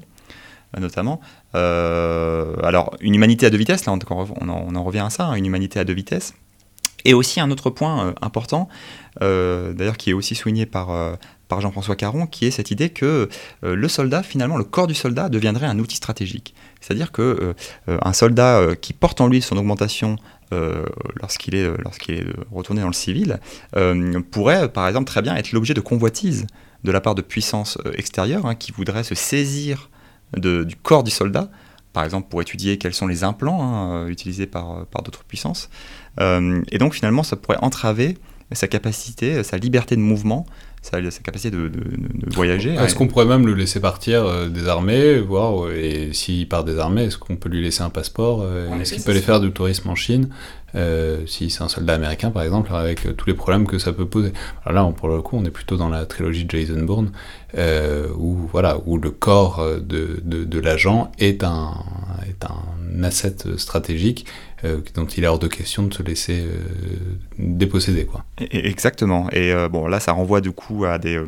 notamment. 0.79 1.21
alors 1.53 2.95
une 3.01 3.15
humanité 3.15 3.45
à 3.45 3.49
deux 3.49 3.57
vitesses, 3.57 3.85
là 3.85 3.93
on, 3.93 3.99
on, 4.41 4.75
en, 4.75 4.83
revient 4.83 4.99
à 4.99 5.09
ça, 5.09 5.27
hein, 5.27 5.35
une 5.35 5.45
humanité 5.45 5.79
à 5.79 5.83
deux 5.83 5.93
vitesses. 5.93 6.33
Et 7.05 7.13
aussi 7.13 7.39
un 7.39 7.51
autre 7.51 7.69
point 7.69 8.07
euh, 8.07 8.13
important, 8.21 8.69
euh, 9.21 9.73
d'ailleurs 9.73 9.97
qui 9.97 10.11
est 10.11 10.13
aussi 10.13 10.35
souligné 10.35 10.65
par, 10.65 10.91
euh, 10.91 11.15
par 11.47 11.61
Jean-François 11.61 11.95
Caron, 11.95 12.27
qui 12.27 12.45
est 12.45 12.51
cette 12.51 12.71
idée 12.71 12.89
que 12.89 13.29
le 13.61 13.87
soldat, 13.87 14.23
finalement, 14.23 14.57
le 14.57 14.63
corps 14.63 14.87
du 14.87 14.93
soldat 14.93 15.29
deviendrait 15.29 15.67
un 15.67 15.79
outil 15.79 15.97
stratégique. 15.97 16.55
C'est-à-dire 16.79 17.11
que 17.11 17.53
un 17.87 18.13
soldat 18.13 18.69
qui 18.79 18.93
porte 18.93 19.19
en 19.19 19.27
lui 19.27 19.41
son 19.41 19.57
augmentation 19.57 20.15
lorsqu'il 21.19 21.55
est, 21.55 21.65
est 21.65 22.25
retourné 22.53 22.79
dans 22.79 22.87
le 22.87 22.93
civil, 22.93 23.41
pourrait 24.31 24.71
par 24.71 24.87
exemple 24.87 25.07
très 25.07 25.21
bien 25.21 25.35
être 25.35 25.51
l'objet 25.51 25.73
de 25.73 25.81
convoitise 25.81 26.47
de 26.85 26.91
la 26.91 27.01
part 27.01 27.15
de 27.15 27.21
puissances 27.21 27.77
extérieures 27.97 28.45
hein, 28.45 28.55
qui 28.55 28.71
voudraient 28.71 29.03
se 29.03 29.13
saisir 29.13 29.89
de, 30.37 30.63
du 30.63 30.77
corps 30.77 31.03
du 31.03 31.11
soldat 31.11 31.49
par 31.93 32.03
exemple 32.03 32.29
pour 32.29 32.41
étudier 32.41 32.77
quels 32.77 32.93
sont 32.93 33.07
les 33.07 33.23
implants 33.23 33.61
hein, 33.61 34.07
utilisés 34.07 34.47
par, 34.47 34.85
par 34.87 35.03
d'autres 35.03 35.23
puissances. 35.23 35.69
Et 36.19 36.77
donc 36.77 36.93
finalement, 36.93 37.23
ça 37.23 37.35
pourrait 37.35 37.59
entraver 37.61 38.17
sa 38.51 38.67
capacité, 38.67 39.43
sa 39.43 39.57
liberté 39.57 39.95
de 39.95 40.01
mouvement 40.01 40.45
sa, 40.81 40.99
capacité 41.23 41.51
de, 41.51 41.71
voyager. 42.33 42.73
Est-ce 42.73 42.95
qu'on 42.95 43.07
pourrait 43.07 43.25
même 43.25 43.45
le 43.45 43.53
laisser 43.53 43.79
partir 43.79 44.25
euh, 44.25 44.49
des 44.49 44.67
armées, 44.67 45.19
voir, 45.19 45.71
et 45.71 46.09
s'il 46.13 46.47
part 46.49 46.63
des 46.63 46.79
armées, 46.79 47.03
est-ce 47.03 47.17
qu'on 47.17 47.35
peut 47.35 47.49
lui 47.49 47.61
laisser 47.61 47.83
un 47.83 47.89
passeport 47.89 48.41
euh, 48.43 48.79
Est-ce 48.79 48.93
qu'il 48.93 49.03
peut 49.03 49.11
aller 49.11 49.21
faire 49.21 49.39
du 49.39 49.51
tourisme 49.51 49.89
en 49.89 49.95
Chine 49.95 50.29
euh, 50.73 51.25
si 51.27 51.49
c'est 51.49 51.61
un 51.61 51.67
soldat 51.67 51.93
américain 51.95 52.31
par 52.31 52.43
exemple, 52.43 52.73
avec 52.73 53.15
tous 53.17 53.27
les 53.27 53.33
problèmes 53.33 53.67
que 53.67 53.77
ça 53.77 53.93
peut 53.93 54.07
poser? 54.07 54.33
Alors 54.65 54.87
là, 54.87 54.93
pour 54.93 55.09
le 55.09 55.21
coup, 55.21 55.37
on 55.37 55.45
est 55.45 55.51
plutôt 55.51 55.77
dans 55.77 55.89
la 55.89 56.05
trilogie 56.05 56.45
de 56.45 56.51
Jason 56.51 56.81
Bourne, 56.81 57.11
où 58.17 58.37
voilà, 58.51 58.79
où 58.85 58.97
le 58.97 59.11
corps 59.11 59.63
de, 59.79 60.19
de 60.23 60.59
l'agent 60.59 61.11
est 61.19 61.43
un 61.43 61.73
est 62.27 62.45
un 62.45 63.03
asset 63.03 63.35
stratégique 63.57 64.25
euh, 64.25 64.50
dont 64.63 65.05
il 65.05 65.23
est 65.23 65.27
hors 65.27 65.39
de 65.39 65.47
question 65.47 65.83
de 65.83 65.93
se 65.93 66.03
laisser 66.03 66.41
euh, 66.41 66.59
déposséder. 67.39 68.05
Quoi. 68.05 68.23
Exactement. 68.51 69.29
Et 69.31 69.51
euh, 69.51 69.67
bon, 69.69 69.87
là, 69.87 69.99
ça 69.99 70.11
renvoie 70.11 70.41
du 70.41 70.51
coup 70.51 70.85
à 70.85 70.99
des, 70.99 71.19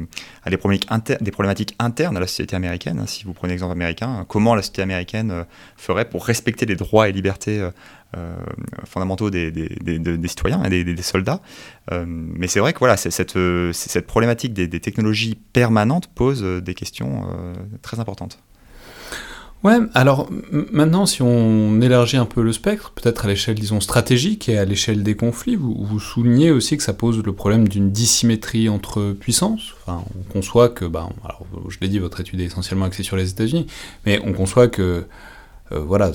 problématiques, 0.58 1.76
internes 1.80 2.18
à 2.18 2.20
la 2.20 2.28
société 2.28 2.56
américaine. 2.56 3.00
Hein. 3.00 3.08
Si 3.08 3.24
vous 3.24 3.34
prenez 3.34 3.54
l'exemple 3.54 3.72
américain, 3.72 4.26
comment 4.28 4.56
la 4.56 4.62
société 4.62 4.84
américaine 4.84 5.46
ferait 5.78 6.08
pour 6.10 6.26
respecter 6.26 6.66
les 6.66 6.76
droits 6.76 7.10
et 7.10 7.12
libertés 7.12 7.68
fondamentaux 8.86 9.32
des, 9.32 9.52
citoyens 10.28 10.64
et 10.66 10.84
des, 10.84 11.02
soldats? 11.02 11.42
mais 12.06 12.48
c'est 12.48 12.60
vrai 12.60 12.74
que 12.74 12.80
voilà, 12.80 12.98
cette 12.98 14.06
problématique 14.06 14.54
des, 14.54 14.80
technologies 14.80 15.36
permanentes 15.54 16.08
pose 16.08 16.44
des 16.44 16.74
questions 16.76 17.26
très 17.82 18.00
importantes. 18.00 18.38
Ouais, 19.64 19.78
alors 19.94 20.30
maintenant, 20.52 21.06
si 21.06 21.22
on 21.22 21.80
élargit 21.80 22.18
un 22.18 22.26
peu 22.26 22.42
le 22.42 22.52
spectre, 22.52 22.92
peut-être 22.92 23.24
à 23.24 23.28
l'échelle, 23.30 23.56
disons, 23.56 23.80
stratégique 23.80 24.50
et 24.50 24.58
à 24.58 24.66
l'échelle 24.66 25.04
des 25.04 25.16
conflits, 25.16 25.56
vous, 25.56 26.00
soulignez 26.02 26.52
aussi 26.52 26.76
que 26.76 26.84
ça 26.84 26.94
pose 26.94 27.24
le 27.24 27.32
problème 27.32 27.70
d'une 27.70 27.90
dissymétrie 27.90 28.68
entre 28.68 29.14
puissances. 29.14 29.74
On 29.88 30.04
conçoit 30.34 30.68
que, 30.68 30.84
alors, 30.84 31.46
je 31.70 31.78
l'ai 31.80 31.88
dit, 31.88 32.00
votre 32.00 32.20
étude 32.20 32.42
est 32.42 32.46
essentiellement 32.46 32.86
axée 32.86 33.04
sur 33.04 33.16
les 33.16 33.30
États-Unis, 33.30 33.68
mais 34.06 34.20
on 34.26 34.34
conçoit 34.34 34.68
que, 34.68 35.06
euh, 35.72 35.80
voilà, 35.80 36.12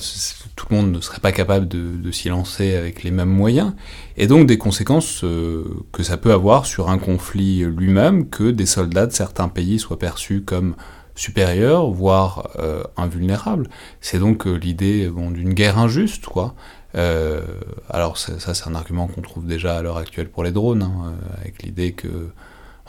tout 0.55 0.67
le 0.69 0.77
monde 0.77 0.93
ne 0.93 1.01
serait 1.01 1.21
pas 1.21 1.33
capable 1.33 1.69
de, 1.69 1.97
de 1.97 2.13
s'y 2.13 2.29
lancer 2.29 2.75
avec 2.75 3.03
les 3.03 3.11
mêmes 3.11 3.31
moyens, 3.31 3.73
et 4.19 4.27
donc 4.27 4.47
des 4.47 4.59
conséquences 4.59 5.25
euh, 5.25 5.65
que 5.93 6.03
ça 6.03 6.19
peut 6.19 6.33
avoir 6.33 6.67
sur 6.67 6.91
un 6.91 6.99
conflit 6.99 7.61
lui-même, 7.65 8.29
que 8.29 8.51
des 8.51 8.67
soldats 8.67 9.07
de 9.07 9.13
certains 9.13 9.49
pays 9.49 9.79
soient 9.79 9.99
perçus 9.99 10.43
comme 10.43 10.75
supérieur, 11.19 11.91
voire 11.91 12.51
euh, 12.59 12.85
invulnérable. 12.97 13.69
C'est 14.01 14.21
donc 14.21 14.47
euh, 14.47 14.55
l'idée 14.55 15.11
d'une 15.11 15.53
guerre 15.53 15.79
injuste, 15.79 16.27
quoi. 16.27 16.55
Euh, 16.95 17.43
alors 17.91 18.17
ça, 18.17 18.55
c'est 18.55 18.69
un 18.69 18.75
argument 18.75 19.09
qu'on 19.09 19.21
trouve 19.21 19.47
déjà 19.47 19.77
à 19.77 19.83
l'heure 19.83 19.99
actuelle 19.99 20.29
pour 20.29 20.45
les 20.45 20.53
drones, 20.53 20.83
hein, 20.83 21.15
avec 21.41 21.63
l'idée 21.63 21.93
que 21.93 22.31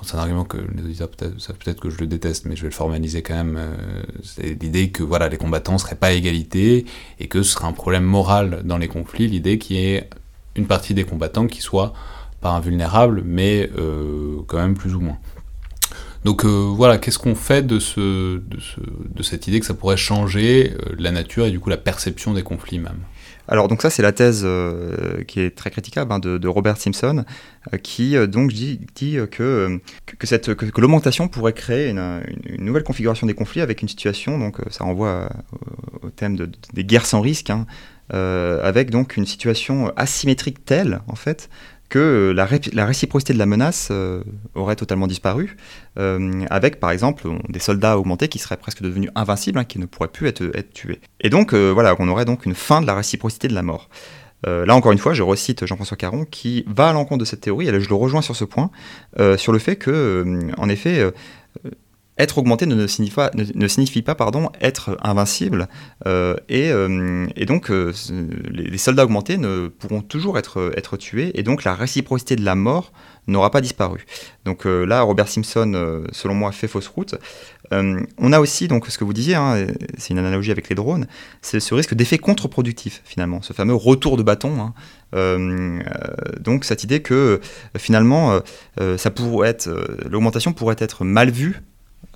c'est 0.03 0.15
un 0.15 0.19
argument 0.19 0.45
que 0.45 0.57
les 0.57 0.83
auditeurs 0.83 1.09
savent 1.39 1.57
peut-être 1.57 1.81
que 1.81 1.89
je 1.89 1.97
le 1.97 2.07
déteste, 2.07 2.45
mais 2.45 2.55
je 2.55 2.61
vais 2.61 2.69
le 2.69 2.73
formaliser 2.73 3.21
quand 3.21 3.33
même. 3.33 3.59
c'est 4.23 4.61
l'idée 4.61 4.91
que 4.91 5.03
voilà, 5.03 5.27
les 5.27 5.35
combattants 5.35 5.77
seraient 5.77 5.97
pas 5.97 6.07
à 6.07 6.11
égalité 6.11 6.85
et 7.19 7.27
que 7.27 7.43
ce 7.43 7.51
serait 7.51 7.65
un 7.65 7.73
problème 7.73 8.05
moral 8.05 8.61
dans 8.63 8.77
les 8.77 8.87
conflits. 8.87 9.27
L'idée 9.27 9.57
qu'il 9.57 9.75
y 9.75 9.79
ait 9.79 10.09
une 10.55 10.67
partie 10.67 10.93
des 10.93 11.03
combattants 11.03 11.47
qui 11.47 11.61
soit 11.61 11.91
pas 12.39 12.51
invulnérable, 12.51 13.23
mais 13.25 13.69
quand 14.47 14.57
même 14.57 14.75
plus 14.75 14.95
ou 14.95 15.01
moins. 15.01 15.17
Donc 16.25 16.43
euh, 16.43 16.47
voilà, 16.47 16.97
qu'est-ce 16.97 17.19
qu'on 17.19 17.35
fait 17.35 17.65
de, 17.65 17.79
ce, 17.79 18.37
de, 18.37 18.59
ce, 18.59 18.79
de, 18.81 19.23
cette 19.23 19.47
idée 19.47 19.59
que 19.59 19.65
ça 19.65 19.73
pourrait 19.73 19.97
changer 19.97 20.73
euh, 20.73 20.95
la 20.97 21.11
nature 21.11 21.45
et 21.45 21.51
du 21.51 21.59
coup 21.59 21.69
la 21.69 21.77
perception 21.77 22.33
des 22.33 22.43
conflits 22.43 22.79
même? 22.79 22.99
Alors 23.47 23.67
donc 23.67 23.81
ça 23.81 23.89
c'est 23.89 24.03
la 24.03 24.11
thèse 24.11 24.41
euh, 24.43 25.23
qui 25.23 25.39
est 25.39 25.55
très 25.55 25.71
critiquable 25.71 26.11
hein, 26.11 26.19
de, 26.19 26.47
Robert 26.47 26.77
Simpson 26.77 27.23
qui 27.81 28.15
donc 28.27 28.51
dit, 28.51 28.79
que, 29.31 29.79
l'augmentation 30.77 31.27
pourrait 31.29 31.53
créer 31.53 31.89
une, 31.89 32.21
nouvelle 32.59 32.83
configuration 32.83 33.25
des 33.25 33.33
conflits 33.33 33.61
avec 33.61 33.81
une 33.81 33.87
situation, 33.87 34.37
donc 34.37 34.57
ça 34.69 34.83
renvoie 34.83 35.29
au 36.03 36.09
thème 36.09 36.35
de, 36.35 36.49
des 36.73 36.83
guerres 36.83 37.05
sans 37.05 37.21
risque, 37.21 37.49
hein, 37.49 37.65
avec 38.11 38.91
donc 38.91 39.17
une 39.17 39.25
situation 39.25 39.91
asymétrique 39.95 40.63
telle 40.63 41.01
en 41.07 41.15
fait 41.15 41.49
que 41.89 42.31
la, 42.35 42.47
la, 42.73 42.85
réciprocité 42.85 43.33
de 43.33 43.39
la 43.39 43.47
menace 43.47 43.89
euh, 43.91 44.23
aurait 44.53 44.75
totalement 44.75 45.07
disparu, 45.07 45.57
euh, 45.97 46.45
avec 46.49 46.79
par 46.79 46.91
exemple 46.91 47.27
des 47.49 47.59
soldats 47.59 47.97
augmentés 47.97 48.27
qui 48.27 48.37
seraient 48.39 48.57
presque 48.57 48.81
devenus 48.81 49.09
invincibles, 49.15 49.59
hein, 49.59 49.65
qui 49.65 49.79
ne 49.79 49.85
pourraient 49.85 50.07
plus 50.07 50.27
être, 50.27 50.43
tués. 50.73 51.01
Et 51.19 51.29
donc 51.29 51.53
euh, 51.53 51.71
voilà, 51.71 51.95
on 51.99 52.07
aurait 52.07 52.25
donc 52.25 52.45
une 52.45 52.55
fin 52.55 52.81
de 52.81 52.87
la 52.87 52.95
réciprocité 52.95 53.47
de 53.47 53.55
la 53.55 53.63
mort. 53.63 53.89
là 54.45 54.73
encore 54.73 54.91
une 54.91 54.99
fois, 54.99 55.13
je 55.13 55.23
recite 55.23 55.65
Jean-François 55.65 55.97
Caron 55.97 56.25
qui 56.25 56.63
va 56.67 56.89
à 56.89 56.93
l'encontre 56.93 57.19
de 57.19 57.25
cette 57.25 57.41
théorie, 57.41 57.67
et 57.67 57.81
je 57.81 57.89
le 57.89 57.95
rejoins 57.95 58.21
sur 58.21 58.35
ce 58.35 58.45
point, 58.45 58.69
sur 59.37 59.51
le 59.51 59.59
fait 59.59 59.75
que, 59.75 60.39
en 60.57 60.69
effet, 60.69 61.11
être 62.19 62.37
augmenté 62.37 62.65
ne 62.65 62.85
signifie 62.85 64.01
pas, 64.01 64.15
pardon, 64.15 64.51
être 64.59 64.97
invincible. 65.01 65.69
Euh, 66.05 66.35
et, 66.49 66.69
euh, 66.69 67.25
et, 67.37 67.45
donc, 67.45 67.71
euh, 67.71 67.93
les, 68.51 68.77
soldats 68.77 69.05
augmentés 69.05 69.37
ne 69.37 69.69
pourront 69.69 70.01
toujours 70.01 70.37
être, 70.37 70.73
être 70.75 70.97
tués. 70.97 71.31
Et 71.39 71.43
donc, 71.43 71.63
la 71.63 71.73
réciprocité 71.73 72.35
de 72.35 72.43
la 72.43 72.55
mort 72.55 72.91
n'aura 73.27 73.51
pas 73.51 73.61
disparu. 73.61 74.05
Donc 74.43 74.65
là, 74.65 75.01
Robert 75.01 75.27
Simpson, 75.27 76.03
selon 76.11 76.33
moi, 76.33 76.51
fait 76.51 76.67
fausse 76.67 76.87
route. 76.87 77.15
on 77.71 78.33
a 78.33 78.39
aussi, 78.39 78.67
donc, 78.67 78.87
ce 78.87 78.97
que 78.97 79.03
vous 79.03 79.13
disiez, 79.13 79.35
hein, 79.35 79.67
c'est 79.97 80.09
une 80.09 80.17
analogie 80.17 80.51
avec 80.51 80.67
les 80.67 80.75
drones, 80.75 81.07
c'est 81.41 81.59
ce 81.59 81.73
risque 81.75 81.93
d'effet 81.93 82.17
contre-productif, 82.17 83.01
finalement, 83.05 83.41
ce 83.43 83.53
fameux 83.53 83.75
retour 83.75 84.17
de 84.17 84.23
bâton. 84.23 84.73
Hein. 85.13 85.79
donc 86.39 86.65
cette 86.65 86.83
idée 86.83 87.01
que 87.01 87.39
finalement, 87.77 88.39
ça 88.97 89.11
pourrait 89.11 89.49
être, 89.49 89.69
l'augmentation 90.09 90.51
pourrait 90.51 90.77
être 90.79 91.05
mal 91.05 91.29
vue 91.29 91.61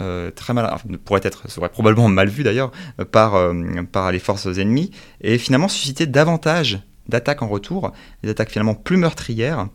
euh, 0.02 0.32
très 0.32 0.54
mal, 0.54 0.76
pourrait 1.06 1.22
être, 1.24 1.50
serait 1.52 1.70
probablement 1.70 2.08
mal 2.08 2.28
vu 2.28 2.44
d'ailleurs 2.44 2.72
euh, 3.00 3.06
par, 3.06 3.36
euh, 3.36 4.12
les 4.12 4.20
forces 4.20 4.48
ennemies, 4.58 4.90
et 5.22 5.38
finalement 5.38 5.68
susciter 5.68 6.08
davantage 6.08 6.80
d'attaques 7.08 7.44
en 7.44 7.48
retour, 7.48 7.92
des 8.24 8.30
attaques 8.30 8.50
finalement 8.50 8.74
plus 8.74 8.98
meurtrières, 8.98 9.68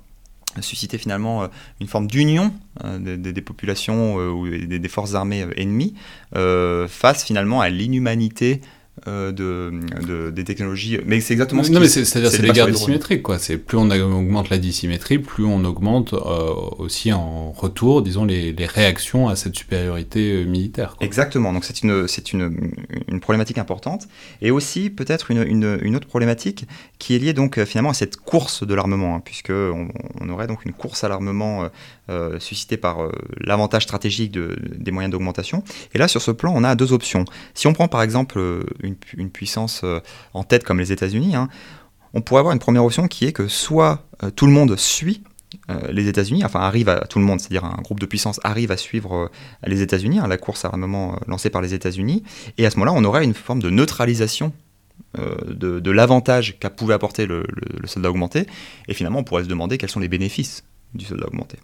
susciter 0.61 0.99
finalement 0.99 1.49
une 1.81 1.87
forme 1.87 2.09
d'union 2.09 2.53
des, 2.99 3.43
populations 3.43 4.17
ou 4.17 4.49
des, 4.49 4.89
forces 4.89 5.15
armées 5.15 5.47
ennemies 5.57 5.95
face 6.33 7.23
finalement 7.23 7.61
à 7.61 7.69
l'inhumanité 7.69 8.63
euh, 9.07 9.33
de, 9.33 10.31
des 10.31 10.45
technologies. 10.45 10.99
Mais 11.07 11.21
c'est 11.21 11.33
exactement 11.35 11.63
ce 11.63 11.71
Non, 11.71 11.81
mais 11.81 11.89
c'est-à-dire 11.89 12.31
c'est 12.31 12.43
les 12.43 12.51
guerres 12.51 12.69
dissymétriques, 12.69 13.23
quoi. 13.23 13.39
C'est 13.39 13.57
plus 13.57 13.77
on 13.77 13.91
augmente 13.91 14.51
la 14.51 14.59
dissymétrie, 14.59 15.19
plus 15.19 15.45
on 15.45 15.65
augmente 15.65 16.15
euh, 16.15 16.55
aussi 16.79 17.13
en 17.13 17.53
retour, 17.53 18.03
disons, 18.03 18.25
les, 18.25 18.53
les, 18.53 18.67
réactions 18.67 19.29
à 19.29 19.37
cette 19.37 19.57
supériorité 19.57 20.33
euh, 20.33 20.45
militaire. 20.45 20.97
Exactement. 21.01 21.53
Donc 21.53 21.65
c'est 21.65 21.83
une, 21.83 22.09
c'est 22.09 22.33
une, 22.33 22.73
une, 23.09 23.21
problématique 23.21 23.59
importante. 23.59 24.09
Et 24.43 24.51
aussi 24.51 24.91
peut-être 24.91 25.31
une, 25.31 25.43
une, 25.43 25.79
une, 25.83 25.97
autre 25.97 26.09
problématique 26.09 26.67
qui 26.99 27.15
est 27.15 27.19
liée 27.19 27.33
donc 27.33 27.63
finalement 27.65 27.91
à 27.91 27.95
cette 27.95 28.17
course 28.17 28.67
de 28.67 28.75
l'armement, 28.75 29.17
hein, 29.17 29.23
puisque 29.25 29.51
on, 29.51 29.89
on, 30.21 30.29
aurait 30.29 30.47
donc 30.47 30.65
une 30.65 30.73
course 30.73 31.05
à 31.05 31.09
l'armement 31.09 31.69
euh, 32.11 32.39
suscité 32.41 32.79
par 32.79 33.03
euh, 33.03 33.13
l'avantage 33.39 33.83
stratégique 33.83 34.33
des 34.33 34.91
moyens 34.91 35.13
d'augmentation. 35.13 35.63
Et 35.93 35.99
là, 35.99 36.09
sur 36.09 36.23
ce 36.23 36.31
plan, 36.31 36.55
on 36.57 36.65
a 36.65 36.75
deux 36.75 36.95
options. 36.95 37.27
Si 37.53 37.67
on 37.67 37.75
prend 37.75 37.87
par 37.87 38.01
exemple 38.01 38.41
une, 39.17 39.31
puissance 39.31 39.85
en 40.35 40.45
tête 40.45 40.65
comme 40.65 40.79
les 40.79 40.93
États-Unis, 40.93 41.37
hein, 41.37 41.49
on 42.15 42.21
pourrait 42.21 42.41
avoir 42.41 42.53
une 42.53 42.59
première 42.59 42.85
option 42.85 43.07
qui 43.09 43.27
est 43.27 43.33
que 43.33 43.49
soit 43.49 44.07
tout 44.37 44.47
le 44.47 44.53
monde 44.53 44.77
suit 44.77 45.23
les 45.91 46.09
États-Unis, 46.09 46.45
enfin 46.45 46.61
arrive 46.61 46.89
à 46.89 47.07
tout 47.07 47.19
le 47.19 47.25
monde, 47.25 47.41
c'est-à-dire 47.41 47.65
un 47.65 47.81
groupe 47.83 48.01
de 48.01 48.07
puissance 48.07 48.41
arrive 48.43 48.71
à 48.71 48.77
suivre 48.77 49.31
les 49.67 49.83
États-Unis, 49.83 50.19
hein, 50.19 50.27
la 50.27 50.37
course 50.37 50.65
à 50.65 50.69
armement 50.69 51.19
lancée 51.27 51.51
par 51.51 51.63
les 51.63 51.75
États-Unis, 51.75 52.23
et 52.57 52.67
à 52.67 52.71
ce 52.71 52.79
moment-là, 52.79 52.99
on 52.99 53.05
aurait 53.05 53.25
une 53.25 53.35
forme 53.35 53.63
de 53.63 53.71
neutralisation 53.71 54.53
de, 55.17 55.91
l'avantage 55.91 56.59
qu'a 56.59 56.71
pouvait 56.71 56.95
apporter 56.95 57.27
le, 57.27 57.45
soldat 57.85 58.11
augmenté, 58.11 58.47
et 58.89 58.95
finalement 58.95 59.21
on 59.21 59.25
pourrait 59.25 59.45
se 59.45 59.49
demander 59.49 59.79
quels 59.79 59.91
sont 59.91 60.01
les 60.01 60.09
bénéfices 60.09 60.65
du 60.95 61.05
soldat 61.05 61.27
augmenté. 61.27 61.59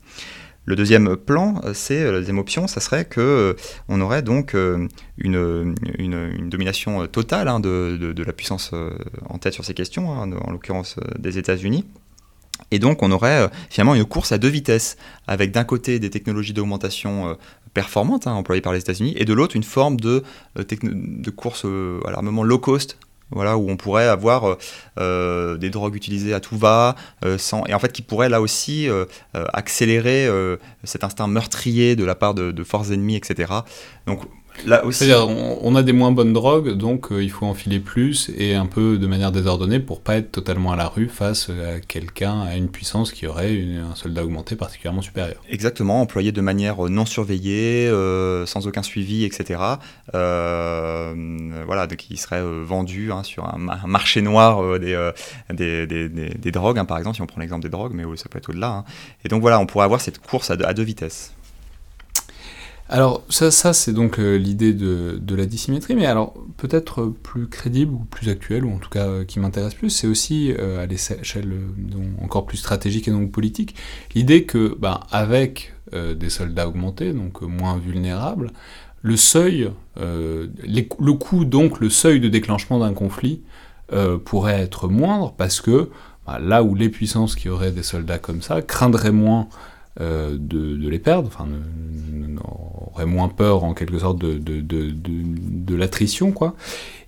Le 0.66 0.76
deuxième 0.76 1.16
plan, 1.16 1.60
c'est 1.74 2.02
euh, 2.02 2.12
la 2.12 2.18
deuxième 2.20 2.38
option, 2.38 2.66
ça 2.66 2.80
serait 2.80 3.04
que 3.04 3.20
euh, 3.20 3.54
on 3.88 4.00
aurait 4.00 4.22
donc 4.22 4.54
euh, 4.54 4.88
une, 5.18 5.74
domination 6.48 7.06
totale 7.06 7.48
hein, 7.48 7.60
de, 7.60 8.22
la 8.24 8.32
puissance 8.32 8.72
en 9.28 9.38
tête 9.38 9.52
sur 9.52 9.64
ces 9.64 9.74
questions, 9.74 10.12
hein, 10.12 10.30
en 10.32 10.52
l'occurrence 10.52 10.96
des 11.18 11.38
États-Unis. 11.38 11.84
Et 12.70 12.78
donc 12.78 13.02
on 13.02 13.10
aurait 13.10 13.50
finalement 13.68 13.94
une 13.94 14.04
course 14.04 14.32
à 14.32 14.38
deux 14.38 14.48
vitesses, 14.48 14.96
avec 15.26 15.50
d'un 15.50 15.64
côté 15.64 15.98
des 15.98 16.08
technologies 16.08 16.52
d'augmentation 16.52 17.36
performantes 17.74 18.26
hein, 18.26 18.32
employées 18.32 18.62
par 18.62 18.72
les 18.72 18.78
États-Unis, 18.78 19.14
et 19.16 19.24
de 19.24 19.34
l'autre 19.34 19.56
une 19.56 19.64
forme 19.64 19.98
de 19.98 20.22
course 21.30 21.66
à 21.66 22.10
l'armement 22.10 22.44
low 22.44 22.58
cost 22.58 22.96
voilà, 23.30 23.56
où 23.56 23.68
on 23.68 23.76
pourrait 23.76 24.06
avoir 24.06 24.44
euh, 24.44 24.58
euh, 24.98 25.56
des 25.56 25.70
drogues 25.70 25.96
utilisées 25.96 26.34
à 26.34 26.40
tout 26.40 26.56
va, 26.56 26.94
euh, 27.24 27.38
et 27.66 27.74
en 27.74 27.78
fait 27.78 27.92
qui 27.92 28.02
pourrait 28.02 28.28
là 28.28 28.40
aussi 28.40 28.88
accélérer 29.52 30.28
cet 30.84 31.04
instinct 31.04 31.26
meurtrier 31.26 31.96
de 31.96 32.04
la 32.04 32.14
part 32.14 32.34
de, 32.34 32.64
forces 32.64 32.90
ennemies, 32.90 33.16
etc. 33.16 33.52
Là 34.66 34.84
aussi. 34.84 35.00
C'est-à-dire, 35.04 35.28
on, 35.28 35.58
on 35.62 35.74
a 35.74 35.82
des 35.82 35.92
moins 35.92 36.10
bonnes 36.12 36.32
drogues, 36.32 36.70
donc 36.72 37.10
euh, 37.12 37.22
il 37.22 37.30
faut 37.30 37.44
enfiler 37.44 37.80
plus 37.80 38.30
et 38.38 38.54
un 38.54 38.66
peu 38.66 38.98
de 38.98 39.06
manière 39.06 39.32
désordonnée 39.32 39.80
pour 39.80 40.00
pas 40.00 40.16
être 40.16 40.30
totalement 40.32 40.72
à 40.72 40.76
la 40.76 40.86
rue 40.88 41.08
face 41.08 41.50
à 41.50 41.80
quelqu'un, 41.80 42.40
à 42.42 42.56
une 42.56 42.68
puissance 42.68 43.12
qui 43.12 43.26
aurait 43.26 43.52
une- 43.54 43.78
un 43.92 43.94
soldat 43.94 44.24
augmenté 44.24 44.56
particulièrement 44.56 45.02
supérieur. 45.02 45.36
Exactement, 45.50 46.00
employé 46.00 46.32
de 46.32 46.40
manière 46.40 46.80
non 46.88 47.04
surveillée, 47.04 47.88
euh, 47.88 48.46
sans 48.46 48.66
aucun 48.66 48.82
suivi, 48.82 49.24
etc. 49.24 49.60
Euh, 50.14 51.14
voilà, 51.66 51.86
donc 51.86 51.98
qui 51.98 52.16
serait 52.16 52.40
euh, 52.40 52.62
vendu 52.64 53.12
hein, 53.12 53.22
sur 53.22 53.44
un, 53.52 53.58
ma- 53.58 53.80
un 53.82 53.86
marché 53.86 54.22
noir 54.22 54.62
euh, 54.62 54.78
des, 54.78 54.94
euh, 54.94 55.12
des, 55.52 55.86
des- 55.86 56.08
des- 56.08 56.30
des 56.30 56.50
drogues, 56.52 56.78
hein, 56.78 56.84
par 56.84 56.98
exemple, 56.98 57.16
si 57.16 57.22
on 57.22 57.26
prend 57.26 57.40
l'exemple 57.40 57.62
des 57.62 57.68
drogues, 57.70 57.92
mais 57.94 58.04
ça 58.16 58.28
peut 58.30 58.38
être 58.38 58.48
au-delà. 58.50 58.68
hein. 58.70 58.84
Et 59.24 59.28
donc 59.28 59.42
voilà, 59.42 59.58
on 59.60 59.66
pourrait 59.66 59.84
avoir 59.84 60.00
cette 60.00 60.20
course 60.20 60.50
à 60.50 60.56
deux, 60.56 60.64
à 60.64 60.72
deux 60.74 60.82
vitesses. 60.84 61.33
Alors 62.90 63.22
ça, 63.30 63.50
c'est 63.72 63.92
donc 63.94 64.18
euh, 64.18 64.36
l'idée 64.36 64.74
de, 64.74 65.34
la 65.34 65.46
dissymétrie, 65.46 65.94
mais 65.94 66.04
alors 66.04 66.34
peut-être 66.58 67.00
euh, 67.00 67.16
plus 67.22 67.48
crédible 67.48 67.94
ou 67.94 68.04
plus 68.10 68.28
actuelle, 68.28 68.64
ou 68.66 68.74
en 68.74 68.78
tout 68.78 68.90
cas 68.90 69.06
euh, 69.06 69.24
qui 69.24 69.40
m'intéresse 69.40 69.74
plus, 69.74 69.88
c'est 69.88 70.06
aussi 70.06 70.52
à 70.52 70.84
l'échelle 70.84 71.52
encore 72.22 72.44
plus 72.44 72.58
stratégique 72.58 73.08
et 73.08 73.10
donc 73.10 73.32
politique, 73.32 73.74
l'idée 74.14 74.44
que 74.44 74.76
ben, 74.78 75.00
avec 75.10 75.72
des 75.92 76.28
soldats 76.28 76.66
augmentés, 76.66 77.12
donc 77.12 77.42
moins 77.42 77.78
vulnérables, 77.78 78.50
le 79.02 79.16
seuil, 79.16 79.70
le 79.96 81.12
coût 81.12 81.44
donc 81.44 81.78
le 81.78 81.88
seuil 81.88 82.20
de 82.20 82.28
déclenchement 82.28 82.80
d'un 82.80 82.94
conflit 82.94 83.42
pourrait 84.24 84.60
être 84.60 84.88
moindre 84.88 85.34
parce 85.36 85.60
que 85.60 85.90
ben, 86.26 86.38
là 86.38 86.64
où 86.64 86.74
les 86.74 86.88
puissances 86.88 87.36
qui 87.36 87.48
auraient 87.48 87.70
des 87.70 87.82
soldats 87.82 88.18
comme 88.18 88.42
ça 88.42 88.60
craindraient 88.60 89.12
moins 89.12 89.48
de, 90.00 90.36
de 90.36 90.88
les 90.88 90.98
perdre, 90.98 91.28
enfin, 91.28 91.46
aurait 92.94 93.06
moins 93.06 93.28
peur 93.28 93.64
en 93.64 93.74
quelque 93.74 93.98
sorte 93.98 94.18
de, 94.18 94.38
de, 94.38 94.60
de, 94.60 94.92
de, 94.92 95.74
l'attrition, 95.74 96.32
quoi. 96.32 96.54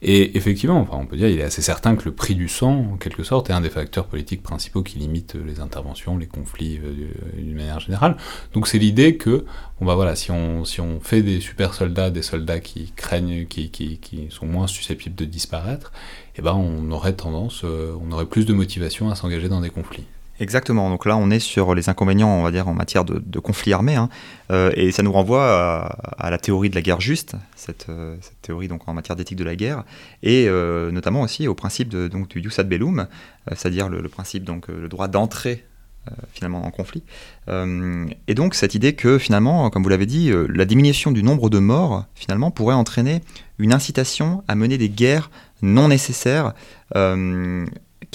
Et 0.03 0.37
effectivement, 0.37 0.79
enfin, 0.79 0.97
on 1.01 1.07
peut 1.07 1.17
dire, 1.17 1.29
il 1.29 1.39
est 1.39 1.45
assez 1.45 1.63
certain 1.63 1.97
que 1.97 2.05
le 2.05 2.13
prix 2.13 2.35
du 2.35 2.49
sang, 2.49 2.93
en 2.93 2.97
quelque 2.97 3.23
sorte, 3.23 3.51
est 3.51 3.53
un 3.53 3.61
des 3.61 3.71
facteurs 3.71 4.07
politiques 4.07 4.43
principaux 4.43 4.83
qui 4.83 4.99
limite 4.99 5.35
les 5.35 5.61
interventions, 5.61 6.19
les 6.19 6.27
conflits 6.27 6.79
euh, 6.79 7.41
d'une 7.41 7.57
manière 7.57 7.81
générale. 7.81 8.17
Donc 8.53 8.69
c'est 8.69 8.79
l'idée 8.79 9.17
que, 9.17 9.45
bon 9.81 9.87
bah 9.87 9.95
voilà, 9.95 10.17
si 10.17 10.31
on, 10.31 10.65
si 10.65 10.81
on 10.81 11.01
fait 11.01 11.23
des 11.23 11.41
super 11.41 11.75
soldats, 11.75 12.11
des 12.11 12.23
soldats 12.23 12.61
qui 12.61 12.93
craignent, 12.95 13.47
qui, 13.47 13.71
qui, 13.71 13.99
qui 13.99 14.27
sont 14.31 14.47
moins 14.47 14.67
susceptibles 14.67 15.15
de 15.15 15.25
disparaître, 15.25 15.93
eh 16.37 16.43
ben 16.43 16.55
on 16.55 16.91
aurait 16.91 17.15
tendance, 17.15 17.63
euh, 17.65 17.95
on 18.01 18.13
aurait 18.13 18.27
plus 18.27 18.45
de 18.45 18.53
motivation 18.53 19.11
à 19.11 19.15
s'engager 19.15 19.49
dans 19.49 19.61
des 19.61 19.71
conflits. 19.71 20.05
Exactement, 20.39 20.91
donc 20.91 21.07
là 21.07 21.17
on 21.17 21.31
est 21.31 21.41
sur 21.41 21.75
les 21.75 21.89
inconvénients, 21.89 22.29
on 22.29 22.43
va 22.43 22.51
dire, 22.51 22.69
en 22.69 22.75
matière 22.75 23.05
de, 23.05 23.23
de 23.25 23.39
conflit 23.39 23.73
armé, 23.73 23.95
hein. 23.95 24.11
Euh, 24.51 24.71
et 24.75 24.93
ça 24.93 25.03
nous 25.03 25.13
renvoie 25.13 25.89
à, 26.19 26.31
la 26.31 26.39
théorie 26.39 26.69
de 26.69 26.75
la 26.75 26.83
guerre 26.83 27.01
juste, 27.01 27.37
cette, 27.55 27.87
euh, 27.89 28.17
cette 28.21 28.41
théorie 28.43 28.69
donc 28.69 28.87
en 28.87 28.93
matière 28.93 29.17
d'éthique 29.17 29.39
de 29.39 29.45
la 29.45 29.57
guerre, 29.57 29.85
et 30.23 30.47
euh, 30.47 30.91
notamment 30.93 31.23
aussi 31.23 31.49
au 31.49 31.55
principe 31.55 31.89
de, 31.89 32.07
donc, 32.07 32.29
du 32.29 32.43
jus 32.43 32.61
ad 32.61 32.69
bellum, 32.69 33.07
c'est-à-dire 33.49 33.89
le, 33.89 34.01
le 34.03 34.09
principe, 34.09 34.45
donc 34.45 34.69
le 34.69 34.89
droit 34.89 35.09
d'entrer 35.09 35.65
euh, 36.09 36.15
finalement 36.33 36.65
en 36.67 36.71
conflit. 36.71 37.03
Et 37.49 38.35
donc 38.35 38.55
cette 38.55 38.75
idée 38.75 38.95
que 38.95 39.19
finalement, 39.19 39.71
comme 39.71 39.83
vous 39.83 39.89
l'avez 39.89 40.07
dit, 40.07 40.31
la 40.49 40.65
diminution 40.65 41.13
du 41.13 41.23
nombre 41.23 41.49
de 41.49 41.59
morts 41.59 42.05
finalement 42.15 42.51
pourrait 42.51 42.75
entraîner 42.75 43.23
une 43.59 43.73
incitation 43.73 44.43
à 44.49 44.55
mener 44.55 44.79
des 44.79 44.89
guerres 44.91 45.31
non 45.63 45.89
nécessaires 45.89 46.53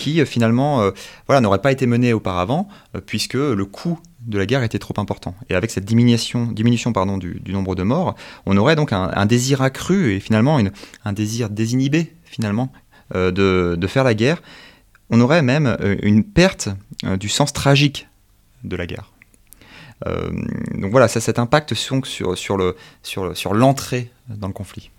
qui 0.02 0.20
euh, 0.20 0.26
finalement 0.26 0.82
euh, 0.82 0.92
voilà, 1.28 1.42
n'auraient 1.42 1.62
pas 1.62 1.72
été 1.72 1.86
menées 1.86 2.12
auparavant 2.12 2.68
euh, 2.96 3.02
puisque 3.06 3.36
le 3.36 3.66
coût 3.66 4.00
de 4.22 4.38
la 4.38 4.46
guerre 4.46 4.64
était 4.64 4.80
trop 4.80 4.94
important. 4.98 5.36
Et 5.50 5.56
avec 5.56 5.70
cette 5.70 5.86
diminution, 5.86 6.46
diminution 6.48 6.92
pardon, 6.92 7.18
du, 7.18 7.42
nombre 7.48 7.76
de 7.76 7.84
morts, 7.84 8.16
on 8.46 8.58
aurait 8.58 8.76
donc 8.76 8.94
un, 8.94 9.26
désir 9.26 9.62
accru 9.62 10.14
et 10.14 10.20
finalement 10.20 10.60
un 11.06 11.14
désir 11.14 11.50
désinhibé 11.50 12.14
finalement 12.24 12.72
de, 13.16 13.88
faire 13.88 14.04
la 14.04 14.14
guerre. 14.14 14.44
On 15.10 15.22
aurait 15.22 15.42
même 15.42 15.76
une 16.04 16.24
perte 16.24 16.70
du 17.20 17.30
sens 17.30 17.52
tragique 17.52 18.08
de 18.64 18.76
la 18.76 18.86
guerre. 18.86 19.12
Donc 20.06 20.92
voilà, 20.92 21.08
ça 21.08 21.20
cet 21.20 21.40
impact 21.40 21.74
sur, 21.74 22.06
sur 22.06 23.54
l'entrée 23.56 24.12
dans 24.30 24.48
le 24.48 24.54
conflit. 24.54 24.92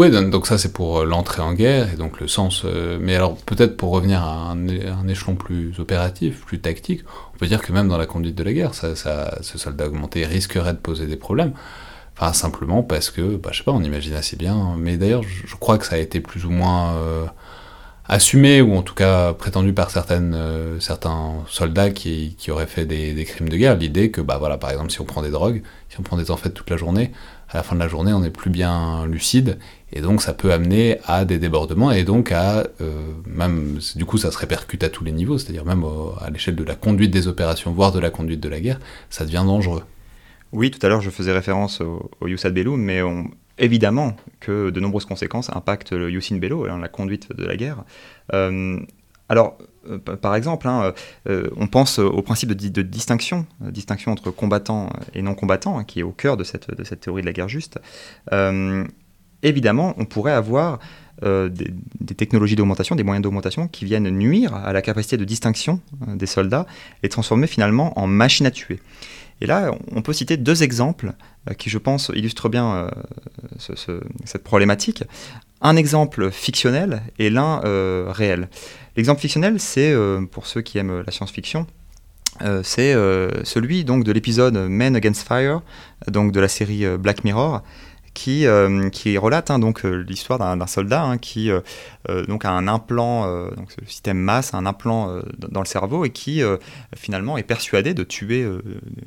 Oui, 0.00 0.10
donc 0.10 0.46
ça 0.46 0.56
c'est 0.56 0.72
pour 0.72 1.00
euh, 1.00 1.04
l'entrée 1.04 1.42
en 1.42 1.52
guerre 1.52 1.92
et 1.92 1.96
donc 1.98 2.20
le 2.20 2.26
sens. 2.26 2.62
euh, 2.64 2.96
mais 2.98 3.14
alors 3.14 3.36
peut-être 3.36 3.76
pour 3.76 3.90
revenir 3.90 4.22
à 4.22 4.50
un, 4.50 5.08
échelon 5.08 5.34
plus 5.34 5.78
opératif, 5.78 6.40
plus 6.46 6.58
tactique, 6.58 7.02
on 7.34 7.36
peut 7.36 7.46
dire 7.46 7.60
que 7.60 7.70
même 7.70 7.86
dans 7.86 7.98
la 7.98 8.06
conduite 8.06 8.34
de 8.34 8.42
la 8.42 8.54
guerre, 8.54 8.72
ça, 8.74 8.96
ça- 8.96 9.36
ce 9.42 9.58
soldat 9.58 9.88
augmenté 9.88 10.24
risquerait 10.24 10.72
de 10.72 10.78
poser 10.78 11.06
des 11.06 11.16
problèmes. 11.16 11.52
Enfin 12.16 12.32
simplement 12.32 12.82
parce 12.82 13.10
que, 13.10 13.36
bah, 13.36 13.50
je 13.52 13.58
sais 13.58 13.64
pas, 13.64 13.72
on 13.72 13.82
imagine 13.82 14.14
assez 14.14 14.36
bien. 14.36 14.74
Mais 14.78 14.96
d'ailleurs, 14.96 15.22
je, 15.22 15.54
crois 15.56 15.76
que 15.76 15.84
ça 15.84 15.96
a 15.96 15.98
été 15.98 16.20
plus 16.20 16.46
ou 16.46 16.50
moins 16.50 16.94
euh, 16.94 17.26
assumé 18.08 18.62
ou 18.62 18.76
en 18.76 18.82
tout 18.82 18.94
cas 18.94 19.34
prétendu 19.34 19.74
par 19.74 19.90
certains 19.90 21.34
soldats 21.46 21.90
qui, 21.90 22.36
qui 22.38 22.50
auraient 22.50 22.66
fait 22.66 22.86
des, 22.86 23.12
des 23.12 23.24
crimes 23.26 23.50
de 23.50 23.56
guerre. 23.58 23.76
L'idée 23.76 24.10
que, 24.10 24.22
bah 24.22 24.38
voilà, 24.38 24.56
par 24.56 24.70
exemple, 24.70 24.90
si 24.90 25.00
on 25.02 25.04
prend 25.04 25.20
des 25.20 25.30
drogues, 25.30 25.62
si 25.90 26.00
on 26.00 26.02
prend 26.02 26.16
des 26.16 26.30
amphètes 26.30 26.54
toute 26.54 26.70
la 26.70 26.78
journée, 26.78 27.12
à 27.52 27.56
la 27.56 27.62
fin 27.62 27.74
de 27.74 27.80
la 27.80 27.88
journée, 27.88 28.12
on 28.12 28.20
n'est 28.20 28.30
plus 28.30 28.50
bien 28.50 29.06
lucide 29.06 29.58
et 29.92 30.00
donc 30.00 30.22
ça 30.22 30.32
peut 30.34 30.52
amener 30.52 30.98
à 31.04 31.24
des 31.24 31.38
débordements 31.38 31.90
et 31.90 32.04
donc 32.04 32.32
à 32.32 32.66
euh, 32.80 33.12
même 33.26 33.78
du 33.96 34.04
coup 34.04 34.18
ça 34.18 34.30
se 34.30 34.38
répercute 34.38 34.82
à 34.84 34.88
tous 34.88 35.04
les 35.04 35.12
niveaux, 35.12 35.38
c'est-à-dire 35.38 35.64
même 35.64 35.84
à 36.20 36.30
l'échelle 36.30 36.56
de 36.56 36.64
la 36.64 36.74
conduite 36.74 37.10
des 37.10 37.26
opérations, 37.28 37.72
voire 37.72 37.92
de 37.92 38.00
la 38.00 38.10
conduite 38.10 38.40
de 38.40 38.48
la 38.48 38.60
guerre, 38.60 38.80
ça 39.08 39.24
devient 39.24 39.44
dangereux. 39.46 39.82
Oui, 40.52 40.70
tout 40.70 40.84
à 40.84 40.88
l'heure 40.88 41.00
je 41.00 41.10
faisais 41.10 41.32
référence 41.32 41.80
au, 41.80 42.10
au 42.20 42.28
Jus 42.28 42.40
ad 42.44 42.54
bellum, 42.54 42.80
mais 42.80 43.00
évidemment 43.58 44.16
que 44.40 44.70
de 44.70 44.80
nombreuses 44.80 45.04
conséquences 45.04 45.50
impactent 45.54 45.92
le 45.92 46.08
Jus 46.10 46.32
in 46.32 46.38
bello, 46.38 46.66
hein, 46.66 46.78
la 46.78 46.88
conduite 46.88 47.34
de 47.36 47.44
la 47.44 47.56
guerre. 47.56 47.84
Euh, 48.32 48.80
alors, 49.28 49.58
euh, 49.88 49.98
par 49.98 50.34
exemple, 50.34 50.66
hein, 50.66 50.92
on 51.26 51.66
pense 51.68 52.00
au 52.00 52.22
principe 52.22 52.48
de, 52.48 52.54
di- 52.54 52.70
de 52.72 52.82
distinction, 52.82 53.46
distinction 53.60 54.10
entre 54.10 54.30
combattants 54.32 54.90
et 55.14 55.22
non 55.22 55.34
combattants, 55.34 55.78
hein, 55.78 55.84
qui 55.84 56.00
est 56.00 56.02
au 56.02 56.10
cœur 56.10 56.36
de 56.36 56.42
cette 56.42 57.00
théorie 57.00 57.22
de 57.22 57.26
la 57.26 57.32
guerre 57.32 57.48
juste. 57.48 57.78
Évidemment, 59.42 59.94
on 59.98 60.04
pourrait 60.04 60.32
avoir 60.32 60.78
euh, 61.22 61.50
des, 61.50 62.14
technologies 62.14 62.56
d'augmentation, 62.56 62.96
des 62.96 63.02
moyens 63.02 63.22
d'augmentation 63.22 63.68
qui 63.68 63.84
viennent 63.84 64.08
nuire 64.08 64.54
à 64.54 64.72
la 64.72 64.80
capacité 64.80 65.16
de 65.18 65.24
distinction 65.24 65.80
euh, 66.08 66.16
des 66.16 66.26
soldats 66.26 66.66
et 67.02 67.08
transformer 67.10 67.46
finalement 67.46 67.98
en 67.98 68.06
machines 68.06 68.46
à 68.46 68.50
tuer. 68.50 68.80
Et 69.42 69.46
là, 69.46 69.70
on 69.92 70.00
peut 70.02 70.12
citer 70.14 70.36
deux 70.38 70.62
exemples 70.62 71.12
euh, 71.48 71.54
qui, 71.54 71.68
je 71.70 71.78
pense, 71.78 72.10
illustrent 72.14 72.48
bien 72.48 72.90
ce- 73.58 73.76
ce- 73.76 74.00
cette 74.24 74.44
problématique. 74.44 75.04
Un 75.62 75.76
exemple 75.76 76.30
fictionnel 76.30 77.02
et 77.18 77.28
l'un 77.28 77.60
réel. 78.10 78.48
L'exemple 78.96 79.20
fictionnel, 79.20 79.60
c'est, 79.60 79.94
pour 80.30 80.46
ceux 80.46 80.62
qui 80.62 80.78
aiment 80.78 81.02
la 81.04 81.12
science-fiction, 81.12 81.66
c'est 82.62 82.94
celui 83.44 83.84
donc 83.84 84.04
de 84.04 84.12
l'épisode 84.12 84.56
Men 84.56 84.96
Against 84.96 85.26
Fire, 85.28 85.60
donc 86.08 86.32
de 86.32 86.40
la 86.40 86.48
série 86.48 86.86
Black 86.96 87.24
Mirror, 87.24 87.62
qui, 88.14 88.46
euh, 88.46 88.88
qui 88.90 89.16
relate 89.18 89.50
hein, 89.50 89.58
donc 89.58 89.84
euh, 89.84 90.04
l'histoire 90.08 90.38
d'un 90.38 90.66
soldat 90.66 91.02
hein, 91.02 91.18
qui 91.18 91.50
euh, 91.50 91.60
donc 92.26 92.44
a 92.44 92.50
un 92.50 92.66
implant, 92.68 93.26
euh, 93.26 93.50
donc 93.54 93.72
le 93.80 93.86
système 93.86 94.18
masse, 94.18 94.52
un 94.54 94.66
implant 94.66 95.20
dans 95.38 95.60
le 95.60 95.66
cerveau 95.66 96.04
et 96.04 96.10
qui 96.10 96.42
finalement 96.96 97.38
est 97.38 97.42
persuadé 97.42 97.94
de 97.94 98.02
tuer 98.04 98.46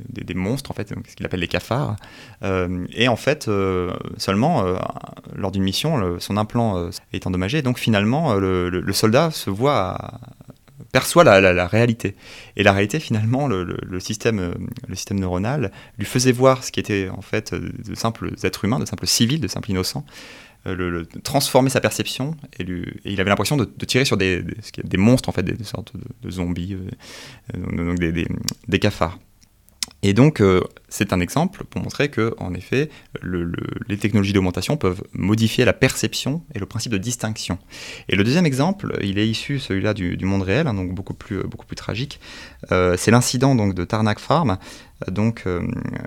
des, 0.09 0.33
monstres 0.33 0.71
en 0.71 0.73
fait, 0.73 0.89
ce 0.89 1.15
qu'il 1.15 1.25
appelle 1.25 1.39
les 1.41 1.47
cafards. 1.47 1.95
Et 2.41 3.07
en 3.07 3.15
fait, 3.15 3.49
seulement 4.17 4.63
lors 5.35 5.51
d'une 5.51 5.63
mission, 5.63 6.17
son 6.19 6.37
implant 6.37 6.89
est 7.11 7.27
endommagé. 7.27 7.61
Donc 7.61 7.77
finalement, 7.79 8.33
le, 8.35 8.69
le- 8.69 8.81
le 8.81 8.93
soldat 8.93 9.31
se 9.31 9.49
voit 9.49 9.95
à- 9.95 10.19
perçoit 10.93 11.25
la, 11.25 11.41
la- 11.41 11.67
réalité. 11.67 12.15
Et 12.55 12.63
la 12.63 12.71
réalité, 12.71 13.01
finalement, 13.01 13.47
le, 13.47 13.63
le- 13.65 13.99
système, 13.99 14.39
euh, 14.39 14.53
le 14.87 14.95
système 14.95 15.19
neuronal 15.19 15.71
lui 15.97 16.05
faisait 16.05 16.31
voir 16.31 16.63
ce 16.63 16.71
qui 16.71 16.79
était 16.79 17.09
en 17.09 17.21
fait 17.21 17.51
euh, 17.51 17.71
de 17.85 17.95
simples 17.95 18.31
êtres 18.43 18.63
humains, 18.63 18.79
de 18.79 18.85
simples 18.85 19.07
civils, 19.07 19.41
de 19.41 19.47
simples 19.49 19.71
innocents, 19.71 20.05
euh, 20.67 20.75
le, 20.75 21.05
transformer 21.23 21.69
sa 21.71 21.81
perception 21.81 22.37
et, 22.59 22.63
lui- 22.63 22.93
il 23.03 23.19
avait 23.19 23.29
l'impression 23.31 23.57
de, 23.57 23.65
tirer 23.85 24.05
sur 24.05 24.17
des, 24.17 24.43
des, 24.83 24.97
monstres, 24.97 25.27
en 25.29 25.33
fait, 25.33 25.43
des, 25.43 25.61
sortes 25.65 25.93
de, 26.21 26.29
zombies, 26.31 26.77
donc 27.53 27.97
des- 27.99 28.27
des 28.67 28.79
cafards. 28.79 29.19
Et 30.05 30.13
donc, 30.13 30.41
euh, 30.41 30.59
c'est 30.89 31.13
un 31.13 31.21
exemple 31.21 31.63
pour 31.63 31.81
montrer 31.81 32.09
que, 32.09 32.35
en 32.37 32.53
effet, 32.53 32.89
le- 33.21 33.45
le- 33.45 33.55
les 33.87 33.97
technologies 33.97 34.33
d'augmentation 34.33 34.75
peuvent 34.75 35.01
modifier 35.13 35.63
la 35.63 35.71
perception 35.71 36.43
et 36.53 36.59
le 36.59 36.65
principe 36.65 36.91
de 36.91 36.97
distinction. 36.97 37.57
Et 38.09 38.17
le 38.17 38.25
deuxième 38.25 38.45
exemple, 38.45 38.97
il 39.01 39.17
est 39.17 39.27
issu 39.27 39.59
celui-là 39.59 39.93
du, 39.93 40.17
monde 40.25 40.41
réel, 40.41 40.67
hein, 40.67 40.73
donc 40.73 40.93
beaucoup 40.93 41.13
plus, 41.13 41.43
beaucoup 41.43 41.65
plus 41.65 41.77
tragique. 41.77 42.19
Euh, 42.73 42.95
c'est 42.97 43.11
l'incident 43.11 43.55
donc 43.55 43.75
de 43.75 43.85
Tarnak 43.85 44.19
Farm, 44.19 44.57
euh, 45.07 45.11
donc 45.11 45.43
euh, 45.47 45.61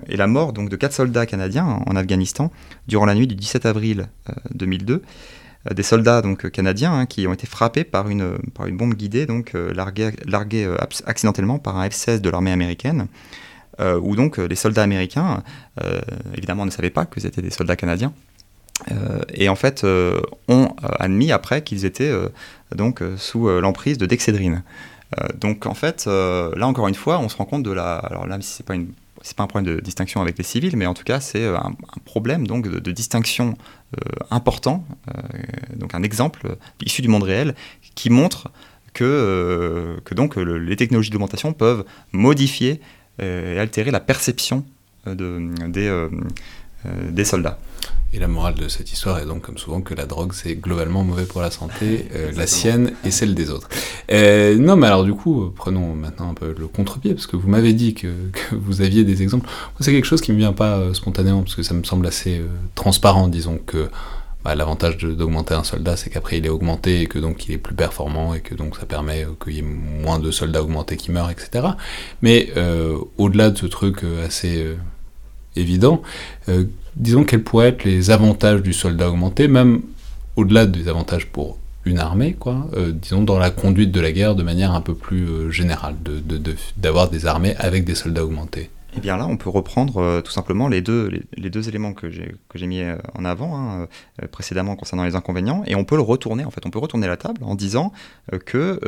et 0.07 0.15
la 0.15 0.27
mort 0.27 0.53
donc 0.53 0.69
de 0.69 0.75
quatre 0.75 0.93
soldats 0.93 1.25
canadiens 1.25 1.65
en, 1.65 1.95
Afghanistan 1.95 2.51
durant 2.87 3.05
la 3.05 3.15
nuit 3.15 3.25
du 3.25 3.33
17 3.35 3.65
avril 3.65 4.07
euh, 4.29 4.33
2002. 4.53 5.01
Euh, 5.69 5.73
Des 5.73 5.81
soldats 5.83 6.21
donc 6.21 6.51
canadiens 6.51 6.93
hein, 6.93 7.05
qui 7.07 7.25
ont 7.25 7.33
été 7.33 7.47
frappés 7.47 7.83
par 7.83 8.09
une, 8.09 8.37
par 8.53 8.67
une 8.67 8.77
bombe 8.77 8.93
guidée 8.93 9.25
donc 9.25 9.55
euh, 9.55 9.73
larguée, 9.73 10.11
larguée 10.27 10.65
euh, 10.65 10.77
accidentellement 11.07 11.57
par 11.57 11.77
un 11.77 11.87
F-16 11.87 12.21
de 12.21 12.29
l'armée 12.29 12.51
américaine. 12.51 13.07
Où 13.79 14.15
donc 14.15 14.37
les 14.37 14.55
soldats 14.55 14.83
américains, 14.83 15.43
évidemment, 16.35 16.65
ne 16.65 16.71
savaient 16.71 16.89
pas 16.89 17.05
que 17.05 17.19
c'était 17.19 17.41
des 17.41 17.51
soldats 17.51 17.75
canadiens. 17.75 18.13
et 19.33 19.49
en 19.49 19.55
fait, 19.55 19.85
ont 20.47 20.69
admis 20.99 21.31
après 21.31 21.63
qu'ils 21.63 21.85
étaient 21.85 22.13
donc 22.75 23.03
sous 23.17 23.47
l'emprise 23.47 23.97
de 23.97 24.05
dexédrine. 24.05 24.63
donc 25.35 25.65
en 25.65 25.73
fait, 25.73 26.05
là 26.07 26.67
encore 26.67 26.87
une 26.87 26.95
fois, 26.95 27.19
on 27.19 27.29
se 27.29 27.37
rend 27.37 27.45
compte 27.45 27.63
de 27.63 27.71
la. 27.71 27.97
Alors 27.97 28.25
là, 28.25 28.37
c'est 28.41 28.65
pas 28.65 28.75
une 28.75 28.93
c'est 29.21 29.35
pas 29.35 29.43
un 29.43 29.47
problème 29.47 29.75
de 29.75 29.81
distinction 29.81 30.21
avec 30.21 30.37
les 30.37 30.43
civils, 30.43 30.75
mais 30.75 30.85
en 30.85 30.93
tout 30.93 31.03
cas 31.03 31.19
c'est 31.19 31.43
euh, 31.43 31.57
un, 31.57 31.73
problème 32.05 32.47
donc 32.47 32.67
de, 32.67 32.91
distinction 32.91 33.55
euh, 33.97 34.09
important, 34.31 34.85
euh, 35.09 35.21
donc 35.75 35.93
un 35.93 36.03
exemple 36.03 36.57
issu 36.85 37.01
du 37.01 37.07
monde 37.07 37.23
réel 37.23 37.55
qui 37.95 38.09
montre 38.09 38.49
que, 38.93 39.99
que 40.05 40.15
donc 40.15 40.37
les 40.37 40.75
technologies 40.75 41.11
d'augmentation 41.11 41.53
peuvent 41.53 41.85
modifier 42.13 42.81
et 43.19 43.59
altérer 43.59 43.91
la 43.91 43.99
perception 43.99 44.63
de, 45.05 45.49
des, 45.67 46.07
des 47.09 47.25
soldats. 47.25 47.57
Et 48.13 48.19
la 48.19 48.29
morale 48.29 48.55
de 48.55 48.69
cette 48.69 48.91
histoire 48.91 49.19
est 49.19 49.25
donc, 49.25 49.41
comme 49.41 49.57
souvent, 49.57 49.81
que 49.81 49.93
la 49.93 50.05
drogue, 50.05 50.31
c'est 50.33 50.55
globalement 50.55 51.03
mauvais 51.03 51.25
pour 51.25 51.41
la 51.41 51.51
santé, 51.51 52.07
euh, 52.15 52.31
la 52.35 52.47
sienne 52.47 52.93
et 53.03 53.11
celle 53.11 53.35
des 53.35 53.49
autres. 53.49 53.67
Euh, 54.11 54.57
non, 54.57 54.77
mais 54.77 54.87
alors 54.87 55.03
du 55.03 55.13
coup, 55.13 55.51
prenons 55.53 55.93
maintenant 55.93 56.29
un 56.29 56.33
peu 56.33 56.55
le 56.57 56.67
contre-pied, 56.67 57.13
parce 57.13 57.27
que 57.27 57.35
vous 57.35 57.49
m'avez 57.49 57.73
dit 57.73 57.93
que, 57.93 58.07
vous 58.53 58.81
aviez 58.81 59.03
des 59.03 59.23
exemples. 59.23 59.49
C'est 59.81 59.91
quelque 59.91 60.05
chose 60.05 60.21
qui 60.21 60.31
ne 60.31 60.35
me 60.35 60.39
vient 60.39 60.53
pas 60.53 60.77
euh, 60.77 60.93
spontanément, 60.93 61.41
parce 61.41 61.55
que 61.55 61.63
ça 61.63 61.73
me 61.73 61.83
semble 61.83 62.07
assez 62.07 62.41
transparent, 62.75 63.27
disons 63.27 63.59
que 63.65 63.89
bah, 64.43 64.55
l'avantage 64.55 64.97
d'augmenter 64.97 65.53
un 65.53 65.63
soldat, 65.63 65.97
c'est 65.97 66.09
qu'après 66.09 66.37
il 66.37 66.45
est 66.45 66.49
augmenté 66.49 67.01
et 67.01 67.05
que 67.07 67.19
donc 67.19 67.47
il 67.47 67.53
est 67.53 67.57
plus 67.57 67.75
performant 67.75 68.33
et 68.33 68.41
que 68.41 68.55
donc 68.55 68.77
ça 68.77 68.85
permet 68.85 69.25
qu'il 69.43 69.53
y 69.53 69.59
ait 69.59 69.61
moins 69.61 70.19
de 70.19 70.31
soldats 70.31 70.63
augmentés 70.63 70.97
qui 70.97 71.11
meurent, 71.11 71.31
etc. 71.31 71.67
Mais 72.21 72.53
au-delà 73.17 73.49
de 73.49 73.57
ce 73.57 73.65
truc 73.65 74.05
assez 74.25 74.65
évident, 75.55 76.01
disons 76.95 77.23
quels 77.23 77.43
pourraient 77.43 77.69
être 77.69 77.83
les 77.83 78.09
avantages 78.11 78.61
du 78.61 78.73
soldat 78.73 79.09
augmenté, 79.09 79.47
même 79.47 79.81
au-delà 80.37 80.65
des 80.65 80.87
avantages 80.87 81.27
pour 81.27 81.57
une 81.87 81.99
armée, 81.99 82.33
quoi, 82.33 82.67
euh, 82.75 82.91
disons 82.91 83.23
dans 83.23 83.39
la 83.39 83.49
conduite 83.49 83.91
de 83.91 83.99
la 83.99 84.11
guerre 84.11 84.35
de 84.35 84.43
manière 84.43 84.73
un 84.73 84.81
peu 84.81 84.93
plus 84.93 85.27
euh, 85.27 85.49
générale, 85.49 85.95
d'avoir 86.77 87.09
de, 87.09 87.17
des 87.17 87.25
armées 87.25 87.55
avec 87.57 87.85
des 87.85 87.95
soldats 87.95 88.23
augmentés. 88.23 88.69
Eh 88.97 88.99
bien 88.99 89.15
là, 89.15 89.27
on 89.27 89.37
peut 89.37 89.49
reprendre 89.49 89.97
euh, 89.97 90.21
tout 90.21 90.31
simplement 90.31 90.67
les 90.67 90.81
deux, 90.81 91.11
les, 91.37 91.49
deux 91.51 91.69
éléments 91.69 91.93
que 91.93 92.09
j'ai 92.09 92.67
mis 92.67 92.81
en 93.13 93.25
avant 93.25 93.55
hein, 93.55 93.87
précédemment 94.31 94.75
concernant 94.75 95.03
les 95.03 95.15
inconvénients, 95.15 95.63
et 95.67 95.75
on 95.75 95.85
peut 95.85 95.95
le 95.95 96.01
retourner, 96.01 96.43
en 96.43 96.51
fait, 96.51 96.65
on 96.65 96.71
peut 96.71 96.79
retourner 96.79 97.07
la 97.07 97.15
table 97.15 97.43
en 97.43 97.53
disant 97.55 97.91
que, 98.45 98.79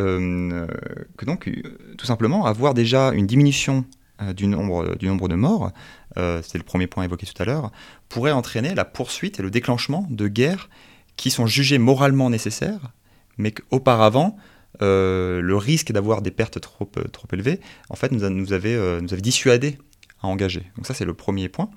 que 1.18 1.26
donc, 1.26 1.50
tout 1.98 2.06
simplement, 2.08 2.46
avoir 2.46 2.74
déjà 2.74 3.12
une 3.14 3.28
diminution 3.28 3.86
du, 4.36 4.48
nombre, 4.48 4.96
du 4.96 5.08
nombre 5.08 5.28
de 5.30 5.36
morts, 5.36 5.72
c'est 6.16 6.58
le 6.58 6.64
premier 6.64 6.88
point 6.88 7.04
évoqué 7.04 7.28
tout 7.28 7.42
à 7.42 7.46
l'heure, 7.46 7.72
pourrait 8.10 8.32
entraîner 8.32 8.74
la 8.74 8.86
poursuite 8.86 9.40
et 9.40 9.44
le 9.44 9.52
déclenchement 9.52 10.08
de 10.10 10.28
guerres 10.28 10.70
qui 11.18 11.30
sont 11.30 11.46
jugées 11.46 11.78
moralement 11.78 12.30
nécessaires, 12.30 12.94
mais 13.38 13.52
qu'auparavant, 13.52 14.38
euh, 14.82 15.42
le 15.42 15.58
risque 15.58 15.92
d'avoir 15.92 16.22
des 16.22 16.32
pertes 16.32 16.62
trop, 16.62 16.90
euh, 16.98 17.04
trop 17.12 17.28
élevées, 17.34 17.60
en 17.90 17.96
fait, 17.96 18.12
nous, 18.12 18.30
nous, 18.30 18.54
avait, 18.54 18.76
euh, 18.76 19.02
nous 19.02 19.12
avait 19.12 19.22
dissuadé 19.22 19.78
à 20.22 20.28
engager. 20.28 20.64
Donc 20.76 20.86
ça, 20.86 20.94
c'est 20.94 21.06
le 21.06 21.14
premier 21.14 21.50
point. 21.50 21.70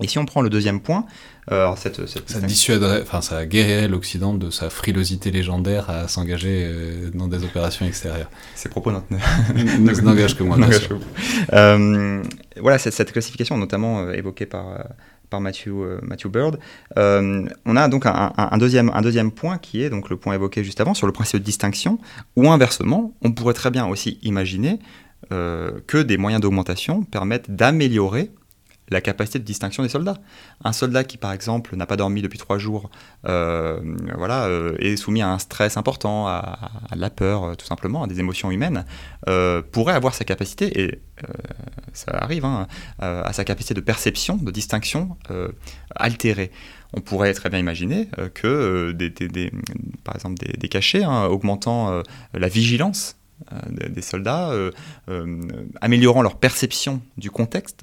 Et 0.00 0.08
si 0.08 0.18
on 0.18 0.24
prend 0.24 0.40
le 0.40 0.48
deuxième 0.48 0.80
point, 0.80 1.04
euh, 1.50 1.70
cette, 1.76 2.06
ça 2.06 2.40
dissuaderait, 2.40 3.02
enfin 3.02 3.20
ça 3.20 3.44
guérirait 3.44 3.88
l'Occident 3.88 4.32
de 4.32 4.50
sa 4.50 4.70
frilosité 4.70 5.30
légendaire 5.30 5.90
à 5.90 6.08
s'engager 6.08 6.64
euh, 6.64 7.10
dans 7.12 7.28
des 7.28 7.44
opérations 7.44 7.84
extérieures. 7.84 8.30
Ces 8.54 8.70
propos 8.70 8.90
n'engagent 10.02 10.36
que 10.36 10.44
moi. 10.44 10.56
Euh, 11.52 12.22
voilà, 12.58 12.78
cette, 12.78 12.94
cette, 12.94 13.12
classification, 13.12 13.58
notamment 13.58 14.10
évoquée 14.10 14.46
par, 14.46 14.82
par 15.28 15.42
Matthew, 15.42 15.70
Matthew 16.02 16.28
Bird, 16.28 16.58
on 16.96 17.76
a 17.76 17.88
donc 17.88 18.06
un, 18.06 18.32
un, 18.36 18.58
deuxième, 18.58 18.90
un 18.94 19.02
deuxième 19.02 19.30
point 19.30 19.58
qui 19.58 19.82
est 19.82 19.90
donc 19.90 20.08
le 20.08 20.16
point 20.16 20.34
évoqué 20.34 20.64
juste 20.64 20.80
avant 20.80 20.94
sur 20.94 21.06
le 21.06 21.12
principe 21.12 21.40
de 21.40 21.44
distinction, 21.44 21.98
ou 22.36 22.50
inversement, 22.50 23.12
on 23.20 23.32
pourrait 23.32 23.54
très 23.54 23.70
bien 23.70 23.86
aussi 23.86 24.18
imaginer 24.22 24.78
que 25.32 26.02
des 26.02 26.18
moyens 26.18 26.42
d'augmentation 26.42 27.02
permettent 27.02 27.50
d'améliorer 27.50 28.30
la 28.92 29.00
capacité 29.00 29.38
de 29.38 29.44
distinction 29.44 29.82
des 29.82 29.88
soldats. 29.88 30.18
Un 30.62 30.72
soldat 30.72 31.02
qui, 31.02 31.16
par 31.16 31.32
exemple, 31.32 31.74
n'a 31.74 31.86
pas 31.86 31.96
dormi 31.96 32.22
depuis 32.22 32.38
trois 32.38 32.58
jours, 32.58 32.90
euh, 33.26 33.80
voilà, 34.16 34.44
euh, 34.44 34.76
est 34.78 34.96
soumis 34.96 35.22
à 35.22 35.30
un 35.30 35.38
stress 35.38 35.76
important, 35.76 36.28
à, 36.28 36.70
la 36.94 37.10
peur, 37.10 37.44
euh, 37.44 37.54
tout 37.54 37.66
simplement, 37.66 38.04
à 38.04 38.06
des 38.06 38.20
émotions 38.20 38.50
humaines, 38.50 38.84
pourrait 39.72 39.94
avoir 39.94 40.14
sa 40.14 40.24
capacité, 40.24 40.82
et 40.82 41.00
ça 41.92 42.12
arrive, 42.12 42.44
hein, 42.44 42.66
à 42.98 43.32
sa 43.32 43.44
capacité 43.44 43.74
de 43.74 43.80
perception, 43.80 44.36
de 44.36 44.50
distinction 44.50 45.16
altérée. 45.94 46.50
On 46.94 47.00
pourrait 47.00 47.32
très 47.32 47.48
bien 47.48 47.58
imaginer 47.58 48.08
que, 48.34 48.92
des, 48.92 49.10
par 50.04 50.14
exemple, 50.14 50.36
des, 50.36 50.68
cachets 50.68 51.04
hein, 51.04 51.24
augmentant 51.26 52.02
la 52.34 52.48
vigilance 52.48 53.16
des 53.70 54.02
soldats, 54.02 54.52
améliorant 55.80 56.22
leur 56.22 56.36
perception 56.36 57.00
du 57.16 57.30
contexte, 57.30 57.82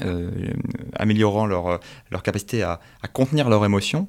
euh, 0.00 0.30
améliorant 0.94 1.46
leur, 1.46 1.80
capacité 2.22 2.62
à, 2.62 2.80
à, 3.02 3.08
contenir 3.08 3.50
leurs 3.50 3.64
émotions, 3.64 4.08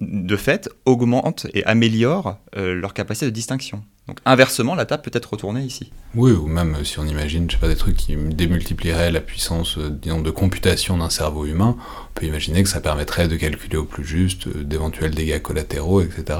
de 0.00 0.36
fait, 0.36 0.68
augmente 0.84 1.46
et 1.54 1.64
améliore 1.64 2.38
euh, 2.56 2.74
leur 2.74 2.92
capacité 2.92 3.26
de 3.26 3.30
distinction. 3.30 3.82
Donc 4.08 4.18
inversement, 4.24 4.74
la 4.74 4.86
table 4.86 5.02
peut 5.02 5.10
être 5.12 5.30
retournée 5.30 5.62
ici. 5.62 5.90
Oui, 6.14 6.30
ou 6.30 6.46
même 6.46 6.76
euh, 6.76 6.84
si 6.84 6.98
on 6.98 7.04
imagine, 7.04 7.50
je 7.50 7.56
sais 7.56 7.60
pas, 7.60 7.68
des 7.68 7.76
trucs 7.76 7.96
qui 7.96 8.16
démultiplieraient 8.16 9.10
la 9.10 9.20
puissance 9.20 9.78
disons, 9.78 10.20
de 10.20 10.30
computation 10.30 10.96
d'un 10.96 11.10
cerveau 11.10 11.44
humain, 11.44 11.76
on 11.78 12.20
peut 12.20 12.26
imaginer 12.26 12.62
que 12.62 12.68
ça 12.68 12.80
permettrait 12.80 13.28
de 13.28 13.36
calculer 13.36 13.76
au 13.76 13.84
plus 13.84 14.04
juste 14.04 14.48
d'éventuels 14.48 15.14
dégâts 15.14 15.42
collatéraux, 15.42 16.00
etc. 16.00 16.38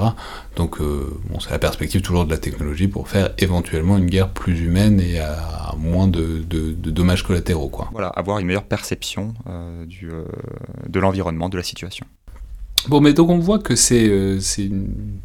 Donc 0.55 0.79
bon, 0.79 1.39
c'est 1.39 1.51
la 1.51 1.59
perspective 1.59 2.01
toujours 2.01 2.25
de 2.25 2.31
la 2.31 2.37
technologie 2.37 2.87
pour 2.87 3.09
faire 3.09 3.31
éventuellement 3.37 3.97
une 3.97 4.07
guerre 4.07 4.29
plus 4.29 4.61
humaine 4.61 4.99
et 4.99 5.19
à 5.19 5.57
moins 5.77 6.07
de, 6.07 6.43
de, 6.47 6.91
dommages 6.91 7.23
collatéraux. 7.23 7.69
Quoi. 7.69 7.89
Voilà, 7.91 8.07
avoir 8.09 8.39
une 8.39 8.47
meilleure 8.47 8.63
perception 8.63 9.33
euh, 9.47 9.85
du, 9.85 10.09
euh, 10.09 10.25
de 10.87 10.99
l'environnement, 10.99 11.49
de 11.49 11.57
la 11.57 11.63
situation. 11.63 12.05
Bon, 12.87 13.01
mais 13.01 13.13
donc 13.13 13.29
on 13.29 13.39
voit 13.39 13.59
que 13.59 13.75
c'est 13.75 14.07
euh, 14.07 14.39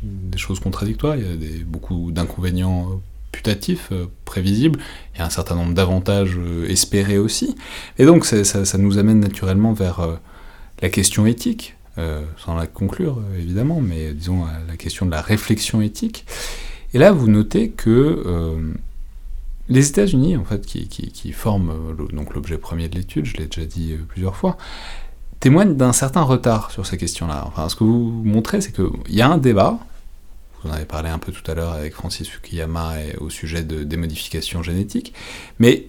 des 0.03 0.38
choses 0.38 0.59
contradictoires, 0.59 1.16
il 1.16 1.22
y 1.22 1.32
a 1.32 1.36
des, 1.36 1.64
beaucoup 1.64 2.11
d'inconvénients 2.11 3.00
putatifs, 3.30 3.92
prévisibles, 4.24 4.80
il 5.14 5.18
y 5.18 5.22
a 5.22 5.26
un 5.26 5.30
certain 5.30 5.55
nombre 5.55 5.74
d'avantages 5.74 6.38
espérés 6.68 7.18
aussi, 7.18 7.55
et 7.98 8.05
donc 8.05 8.26
ça, 8.26 8.78
nous 8.78 8.98
amène 8.98 9.20
naturellement 9.20 9.72
vers 9.72 10.07
la 10.82 10.90
question 10.90 11.24
éthique, 11.24 11.74
sans 11.96 12.55
la 12.55 12.66
conclure 12.66 13.22
évidemment, 13.38 13.80
mais 13.80 14.12
disons 14.12 14.44
la 14.68 14.76
question 14.76 15.07
de 15.07 15.12
la 15.12 15.22
réflexion 15.22 15.80
éthique. 15.80 16.26
Et 16.92 16.98
là, 16.98 17.11
vous 17.12 17.26
notez 17.26 17.70
que 17.70 18.74
les 19.68 19.88
États-Unis, 19.88 20.36
en 20.36 20.44
fait, 20.44 20.66
qui, 20.66 21.32
forment 21.32 21.70
euh, 21.70 22.07
donc 22.12 22.34
l'objet 22.34 22.59
premier 22.59 22.88
de 22.88 22.96
l'étude, 22.96 23.24
je 23.24 23.36
l'ai 23.36 23.46
déjà 23.46 23.64
dit 23.64 23.92
euh, 23.92 24.05
plusieurs 24.07 24.36
fois, 24.36 24.57
témoignent 25.43 25.74
d'un 25.74 25.93
certain 25.93 26.22
retard 26.22 26.70
sur 26.70 26.86
ces 26.86 26.97
questions-là. 26.97 27.43
Enfin, 27.49 27.68
ce 27.68 27.74
que 27.74 27.82
vous 27.82 28.22
montrez, 28.24 28.61
c'est 28.61 28.70
qu'il 28.72 28.86
y 29.09 29.22
a 29.22 29.28
un 29.28 29.38
débat, 29.38 29.76
vous 30.62 30.70
en 30.70 30.72
avez 30.72 30.84
parlé 30.84 31.11
un 31.11 31.18
peu 31.18 31.32
tout 31.32 31.49
à 31.51 31.55
l'heure 31.55 31.72
avec 31.72 31.95
Francis 31.95 32.28
Fukuyama 32.28 32.93
au 33.18 33.28
sujet 33.28 33.64
de, 33.64 33.82
des 33.82 33.97
modifications 33.97 34.62
génétiques, 34.62 35.12
mais 35.59 35.88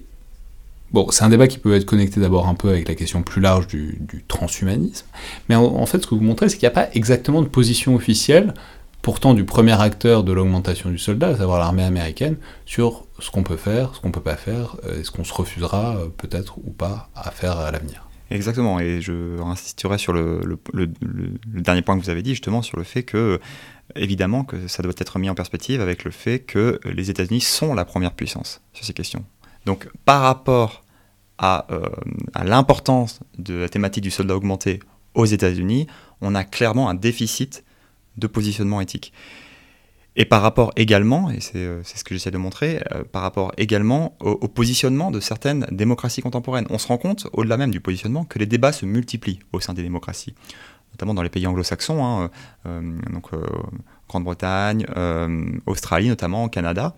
bon, 0.92 1.12
c'est 1.12 1.24
un 1.24 1.30
débat 1.30 1.48
qui 1.48 1.60
peut 1.60 1.76
être 1.76 1.86
connecté 1.86 2.20
d'abord 2.20 2.48
un 2.48 2.56
peu 2.56 2.70
avec 2.70 2.88
la 2.88 2.96
question 2.96 3.22
plus 3.22 3.42
large 3.42 3.68
du, 3.68 4.26
transhumanisme, 4.28 5.06
mais 5.50 5.56
en, 5.56 5.86
fait, 5.86 6.02
ce 6.02 6.08
que 6.08 6.16
vous 6.16 6.22
montrez, 6.22 6.50
c'est 6.50 6.58
qu'il 6.58 6.68
n'y 6.68 6.74
a 6.74 6.82
pas 6.82 6.90
exactement 6.94 7.44
de 7.44 7.48
position 7.48 7.94
officielle 7.94 8.56
pourtant 9.04 9.36
du 9.36 9.46
premier 9.46 9.80
acteur 9.80 10.24
de 10.24 10.32
l'augmentation 10.32 10.90
du 10.90 10.98
soldat, 10.98 11.28
à 11.28 11.38
savoir 11.38 11.60
l'armée 11.60 11.84
américaine, 11.84 12.38
sur 12.66 13.06
ce 13.20 13.30
qu'on 13.30 13.44
peut 13.44 13.58
faire, 13.58 13.94
ce 13.94 14.00
qu'on 14.00 14.12
peut 14.12 14.22
pas 14.22 14.38
faire, 14.38 14.78
et 14.86 14.88
euh, 14.88 15.04
ce 15.04 15.12
qu'on 15.12 15.26
se 15.26 15.34
refusera 15.34 15.98
euh, 15.98 16.08
peut-être 16.18 16.58
ou 16.58 16.72
pas 16.72 17.10
à 17.14 17.30
faire 17.30 17.60
à 17.60 17.70
l'avenir. 17.70 18.08
Exactement, 18.34 18.80
et 18.80 19.00
je 19.00 19.40
insisterai 19.44 20.00
sur 20.00 20.12
le, 20.12 20.58
dernier 21.46 21.84
point 21.84 21.96
que 21.96 22.04
vous 22.04 22.10
avez 22.10 22.24
dit, 22.24 22.32
justement, 22.32 22.64
sur 22.64 22.78
le 22.78 22.84
fait 22.84 23.04
que, 23.04 23.40
évidemment, 23.96 24.44
que 24.44 24.68
ça 24.68 24.82
doit 24.82 24.94
être 24.98 25.20
mis 25.20 25.30
en 25.30 25.36
perspective 25.36 25.82
avec 25.82 26.04
le 26.04 26.10
fait 26.10 26.40
que 26.40 26.80
les 26.84 27.12
États-Unis 27.12 27.42
sont 27.42 27.76
la 27.76 27.86
première 27.86 28.14
puissance 28.14 28.62
sur 28.74 28.86
ces 28.86 28.94
questions. 28.94 29.24
Donc, 29.68 29.88
par 30.04 30.22
rapport 30.22 30.84
à, 31.38 31.68
euh, 31.72 31.88
à 32.34 32.44
l'importance 32.44 33.20
de 33.38 33.54
la 33.54 33.70
thématique 33.70 34.04
du 34.04 34.10
soldat 34.10 34.36
augmenté 34.36 34.80
aux 35.14 35.26
États-Unis, 35.26 35.86
on 36.20 36.34
a 36.34 36.44
clairement 36.44 36.90
un 36.90 36.96
déficit 36.96 37.64
de 38.18 38.26
positionnement 38.26 38.82
éthique. 38.82 39.14
Et 40.16 40.26
par 40.26 40.42
rapport 40.44 40.72
également, 40.76 41.32
et 41.32 41.40
c'est 41.40 41.58
euh, 41.58 41.84
ce 41.84 42.04
que 42.04 42.14
j'essaie 42.14 42.30
de 42.30 42.38
montrer, 42.38 42.84
euh, 42.94 43.04
par 43.04 43.24
rapport 43.24 43.52
également 43.58 44.16
au, 44.20 44.48
positionnement 44.48 45.10
de 45.10 45.20
certaines 45.20 45.66
démocraties 45.72 46.22
contemporaines. 46.22 46.68
On 46.70 46.78
se 46.78 46.88
rend 46.88 46.98
compte, 46.98 47.28
au-delà 47.34 47.58
même 47.58 47.72
du 47.72 47.82
positionnement, 47.82 48.24
que 48.24 48.38
les 48.38 48.46
débats 48.46 48.72
se 48.72 48.86
multiplient 48.86 49.40
au 49.54 49.60
sein 49.60 49.74
des 49.74 49.82
démocraties, 49.82 50.36
notamment 50.92 51.16
dans 51.16 51.24
les 51.24 51.30
pays 51.30 51.48
anglo-saxons, 51.48 52.06
hein, 52.06 52.30
euh, 52.68 53.00
donc 53.12 53.32
Grande-Bretagne, 54.08 54.86
Australie 55.66 56.10
notamment, 56.10 56.48
Canada. 56.48 56.96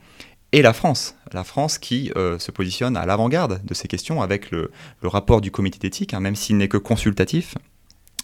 et 0.52 0.62
la 0.62 0.74
France. 0.74 1.16
La 1.32 1.46
France 1.46 1.78
qui 1.78 2.12
se 2.16 2.52
positionne 2.52 2.98
à 2.98 3.06
l'avant-garde 3.06 3.62
de 3.64 3.74
ces 3.74 3.88
questions 3.88 4.22
avec 4.22 4.52
le, 4.52 4.72
rapport 5.04 5.40
du 5.40 5.52
comité 5.52 5.80
d'éthique, 5.80 6.14
hein, 6.14 6.20
même 6.20 6.36
s'il 6.36 6.58
n'est 6.58 6.68
que 6.68 6.78
consultatif, 6.78 7.56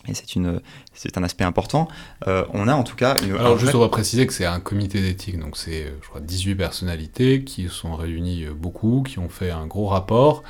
et 0.08 0.14
c'est 0.14 0.36
une 0.36 0.62
c'est 0.94 1.18
un 1.18 1.24
aspect 1.24 1.44
important. 1.44 1.88
on 2.26 2.68
a 2.68 2.74
en 2.74 2.84
tout 2.84 2.96
cas 2.96 3.18
une. 3.24 3.36
Alors 3.36 3.58
juste 3.58 3.76
on 3.76 3.80
va 3.80 3.90
préciser 3.90 4.26
que 4.28 4.34
c'est 4.34 4.46
un 4.46 4.60
comité 4.60 5.02
d'éthique, 5.02 5.40
donc 5.40 5.58
c'est 5.58 5.94
je 6.02 6.08
crois 6.08 6.22
18 6.22 6.56
personnalités 6.56 7.44
qui 7.44 7.70
sont 7.70 7.96
réunies 7.96 8.46
beaucoup, 8.56 9.04
qui 9.04 9.20
ont 9.20 9.30
fait 9.30 9.52
un 9.52 9.68
gros 9.68 9.88
rapport 9.88 10.44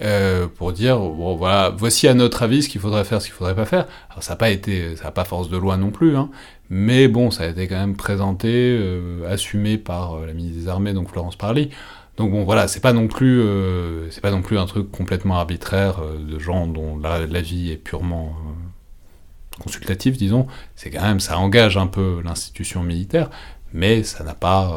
euh, 0.00 0.46
pour 0.46 0.72
dire 0.72 0.96
bon 0.96 1.34
voilà 1.34 1.70
voici 1.76 2.06
à 2.06 2.14
notre 2.14 2.44
avis 2.44 2.62
ce 2.62 2.68
qu'il 2.68 2.80
faudrait 2.80 3.02
faire 3.02 3.20
ce 3.20 3.26
qu'il 3.26 3.34
faudrait 3.34 3.56
pas 3.56 3.64
faire 3.64 3.88
alors 4.10 4.22
ça 4.22 4.34
n'a 4.34 4.36
pas 4.36 4.50
été 4.50 4.94
ça 4.94 5.04
n'a 5.04 5.10
pas 5.10 5.24
force 5.24 5.48
de 5.48 5.56
loi 5.56 5.76
non 5.76 5.90
plus 5.90 6.16
hein, 6.16 6.30
mais 6.70 7.08
bon 7.08 7.32
ça 7.32 7.42
a 7.42 7.46
été 7.48 7.66
quand 7.66 7.74
même 7.74 7.96
présenté 7.96 8.48
euh, 8.78 9.28
assumé 9.28 9.76
par 9.76 10.14
euh, 10.14 10.26
la 10.26 10.34
ministre 10.34 10.60
des 10.60 10.68
armées 10.68 10.92
donc 10.92 11.08
Florence 11.08 11.34
Parly 11.34 11.70
donc 12.16 12.30
bon 12.30 12.44
voilà 12.44 12.68
c'est 12.68 12.78
pas 12.78 12.92
non 12.92 13.08
plus 13.08 13.42
c'est 14.10 14.20
pas 14.20 14.30
non 14.30 14.42
plus 14.42 14.56
un 14.56 14.66
truc 14.66 14.88
complètement 14.92 15.36
arbitraire 15.36 16.00
de 16.16 16.38
gens 16.38 16.68
dont 16.68 16.96
l'avis 16.98 17.72
est 17.72 17.76
purement 17.76 18.36
consultatif 19.58 20.16
disons 20.16 20.46
c'est 20.76 20.90
quand 20.90 21.02
même 21.02 21.20
ça 21.20 21.38
engage 21.38 21.76
un 21.76 21.86
peu 21.86 22.20
l'institution 22.24 22.82
militaire 22.82 23.30
mais 23.72 24.02
ça 24.02 24.24
n'a 24.24 24.34
pas 24.34 24.72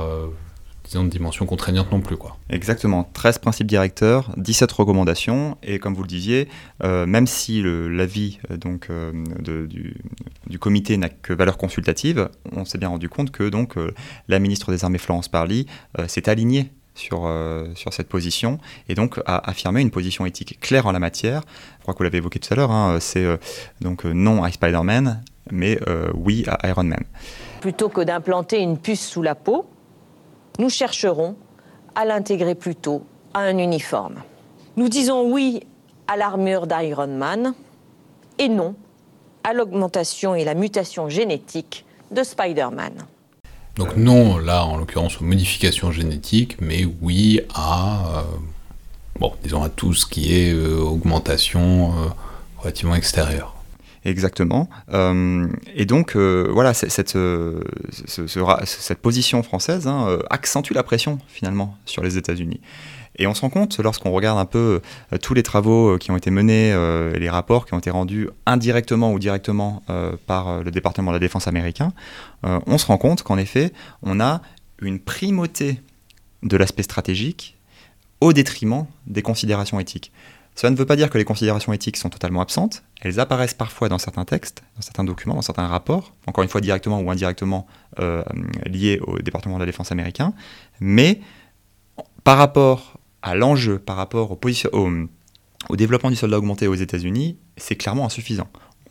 disons, 0.92 1.06
de 1.06 1.10
dimension 1.10 1.46
contraignante 1.46 1.92
non 1.92 2.02
plus. 2.02 2.18
Quoi. 2.18 2.38
Exactement, 2.50 3.10
13 3.14 3.40
principes 3.40 3.68
directeurs, 3.68 4.32
17 4.38 4.72
recommandations, 4.72 5.58
et 5.64 5.80
comme 5.80 5.94
vous 5.96 6.04
le 6.04 6.08
disiez, 6.08 6.48
euh, 6.84 7.06
même 7.06 7.28
si 7.28 7.64
l'avis 7.64 8.40
euh, 8.52 8.58
euh, 8.90 9.68
du, 9.68 9.96
du, 10.48 10.60
comité 10.60 10.98
n'a 10.98 11.10
que 11.10 11.34
valeur 11.34 11.58
consultative, 11.58 12.30
on 12.52 12.66
s'est 12.66 12.78
bien 12.78 12.90
rendu 12.90 13.10
compte 13.10 13.32
que 13.32 13.48
donc 13.48 13.76
la 14.28 14.40
ministre 14.40 14.72
des 14.72 14.84
Armées 14.84 14.98
Florence 14.98 15.30
Parly 15.30 15.66
s'est 16.08 16.30
alignée 16.30 16.72
sur, 16.94 17.30
sur 17.76 17.94
cette 17.94 18.08
position 18.08 18.60
et 18.90 18.96
donc 18.96 19.20
a 19.26 19.50
affirmé 19.50 19.82
une 19.82 19.92
position 19.92 20.26
éthique 20.26 20.60
claire 20.60 20.88
en 20.88 20.92
la 20.92 21.00
matière. 21.00 21.42
Je 21.78 21.84
crois 21.84 21.94
que 21.94 22.00
vous 22.00 22.04
l'avez 22.04 22.18
évoqué 22.18 22.40
tout 22.40 22.54
à 22.54 22.58
l'heure, 22.58 22.72
hein, 22.72 22.98
c'est 23.00 23.26
donc 23.80 24.04
non 24.06 24.44
à 24.44 24.52
Spider-Man, 24.52 25.24
mais 25.52 25.80
oui 26.14 26.46
à 26.48 26.68
Iron 26.70 26.84
Man. 26.84 27.04
Plutôt 27.62 27.90
que 27.90 28.02
d'implanter 28.02 28.60
une 28.60 28.78
puce 28.78 29.06
sous 29.06 29.22
la 29.22 29.36
peau, 29.36 29.66
nous 30.60 30.70
chercherons 30.70 31.36
à 31.96 32.06
l'intégrer 32.06 32.56
plutôt 32.56 33.04
à 33.34 33.40
un 33.40 33.58
uniforme. 33.58 34.16
Nous 34.78 34.90
disons 34.90 35.32
oui 35.32 35.62
à 36.08 36.18
l'armure 36.18 36.68
d'Iron 36.68 37.08
Man 37.08 37.54
et 38.38 38.50
non 38.50 38.76
à 39.44 39.54
l'augmentation 39.54 40.36
et 40.36 40.44
la 40.44 40.54
mutation 40.54 41.10
génétique 41.10 41.86
de 42.12 42.24
Spider-Man. 42.24 42.94
Donc 43.82 43.98
non, 43.98 44.38
là 44.38 44.64
en 44.64 44.78
l'occurrence 44.78 45.20
aux 45.20 45.24
modifications 45.24 45.92
génétiques, 45.92 46.58
mais 46.62 46.86
oui 47.02 47.42
à, 47.52 48.20
euh, 48.20 48.22
bon, 49.20 49.34
disons 49.42 49.64
à 49.64 49.70
tout 49.70 49.96
ce 49.96 50.06
qui 50.06 50.36
est 50.36 50.54
euh, 50.54 50.78
augmentation 50.78 51.92
euh, 51.94 52.10
relativement 52.60 52.94
extérieure. 52.94 53.56
Exactement. 54.06 54.70
Et 54.92 55.86
donc, 55.86 56.16
voilà, 56.16 56.74
cette, 56.76 57.18
cette 58.08 59.00
position 59.00 59.44
française 59.44 59.88
hein, 59.88 60.18
accentue 60.32 60.74
la 60.74 60.82
pression, 60.82 61.20
finalement, 61.28 61.78
sur 61.86 62.04
les 62.04 62.18
États-Unis. 62.18 62.62
Et 63.18 63.28
on 63.28 63.34
se 63.34 63.42
rend 63.42 63.50
compte, 63.50 63.78
lorsqu'on 63.80 64.12
regarde 64.12 64.40
un 64.40 64.46
peu 64.46 64.82
tous 65.22 65.34
les 65.34 65.44
travaux 65.44 65.98
qui 65.98 66.12
ont 66.12 66.18
été 66.18 66.32
menés 66.32 66.70
et 66.70 67.20
les 67.20 67.30
rapports 67.30 67.66
qui 67.66 67.74
ont 67.74 67.78
été 67.78 67.90
rendus 67.90 68.30
indirectement 68.46 69.12
ou 69.12 69.20
directement 69.20 69.84
par 70.28 70.64
le 70.64 70.72
département 70.72 71.12
de 71.12 71.18
la 71.18 71.20
défense 71.20 71.48
américain, 71.48 71.92
on 72.44 72.78
se 72.78 72.86
rend 72.86 72.98
compte 72.98 73.22
qu'en 73.24 73.38
effet, 73.38 73.74
on 74.02 74.22
a 74.22 74.42
une 74.82 75.00
primauté 75.00 75.82
de 76.44 76.58
l'aspect 76.58 76.84
stratégique 76.84 77.58
au 78.22 78.34
détriment 78.34 78.86
des 79.08 79.22
considérations 79.22 79.80
éthiques. 79.80 80.12
Cela 80.56 80.72
ne 80.72 80.76
veut 80.76 80.86
pas 80.86 80.96
dire 80.96 81.10
que 81.10 81.18
les 81.18 81.24
considérations 81.24 81.72
éthiques 81.72 81.98
sont 81.98 82.10
totalement 82.10 82.42
absentes, 82.42 82.84
elles 83.02 83.20
apparaissent 83.20 83.54
parfois 83.54 83.90
dans 83.90 83.98
certains 83.98 84.26
textes, 84.26 84.64
dans 84.76 84.82
certains 84.82 85.04
documents, 85.04 85.36
dans 85.36 85.42
certains 85.42 85.68
rapports, 85.68 86.14
encore 86.28 86.44
une 86.44 86.50
fois 86.50 86.62
directement 86.62 87.00
ou 87.00 87.10
indirectement 87.10 87.68
euh, 88.00 88.22
liés 88.66 89.00
au 89.08 89.20
département 89.20 89.56
de 89.56 89.62
la 89.62 89.66
défense 89.66 89.92
américain, 89.92 90.34
mais 90.80 91.22
par 92.24 92.38
rapport 92.38 93.00
à 93.22 93.36
l'enjeu, 93.36 93.80
par 93.80 93.96
rapport 93.98 94.32
au, 94.32 94.40
au, 94.74 95.76
développement 95.76 96.10
du 96.10 96.16
soldat 96.16 96.38
augmenté 96.38 96.68
aux 96.68 96.76
États-Unis, 96.76 97.38
c'est 97.58 97.76
clairement 97.76 98.06
insuffisant. 98.06 98.48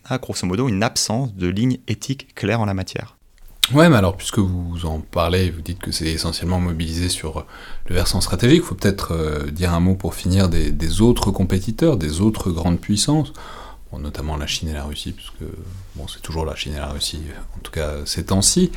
On 0.09 0.15
a 0.15 0.19
grosso 0.19 0.47
modo 0.47 0.69
une 0.69 0.83
absence 0.83 1.35
de 1.35 1.49
ligne 1.49 1.79
éthique 1.89 2.35
claire 2.35 2.61
en 2.61 2.65
la 2.65 2.75
matière. 2.75 3.17
Ouais, 3.73 3.89
mais 3.89 3.97
alors, 3.97 4.17
puisque 4.17 4.39
vous 4.39 4.85
en 4.85 4.99
parlez, 4.99 5.51
vous 5.51 5.61
dites 5.61 5.79
que 5.79 5.93
c'est 5.93 6.07
essentiellement 6.07 6.59
mobilisé 6.59 7.09
sur 7.09 7.47
le 7.87 7.95
versant 7.95 8.21
stratégique, 8.21 8.63
il 8.65 8.67
faut 8.67 8.75
peut-être 8.75 9.13
euh, 9.13 9.51
dire 9.51 9.73
un 9.73 9.79
mot 9.79 9.95
pour 9.95 10.15
finir 10.15 10.49
des, 10.49 11.01
autres 11.01 11.31
compétiteurs, 11.31 11.97
des 11.97 12.21
autres 12.21 12.51
grandes 12.51 12.81
puissances, 12.81 13.33
notamment 13.99 14.37
la 14.37 14.47
Chine 14.47 14.69
et 14.69 14.73
la 14.73 14.85
Russie, 14.85 15.13
puisque 15.13 15.43
bon, 15.97 16.07
c'est 16.07 16.21
toujours 16.21 16.45
la 16.45 16.55
Chine 16.55 16.75
et 16.75 16.79
la 16.79 16.89
Russie, 16.89 17.23
en 17.57 17.61
tout 17.61 17.73
cas 17.73 17.97
ces 18.05 18.27
temps-ci, 18.27 18.71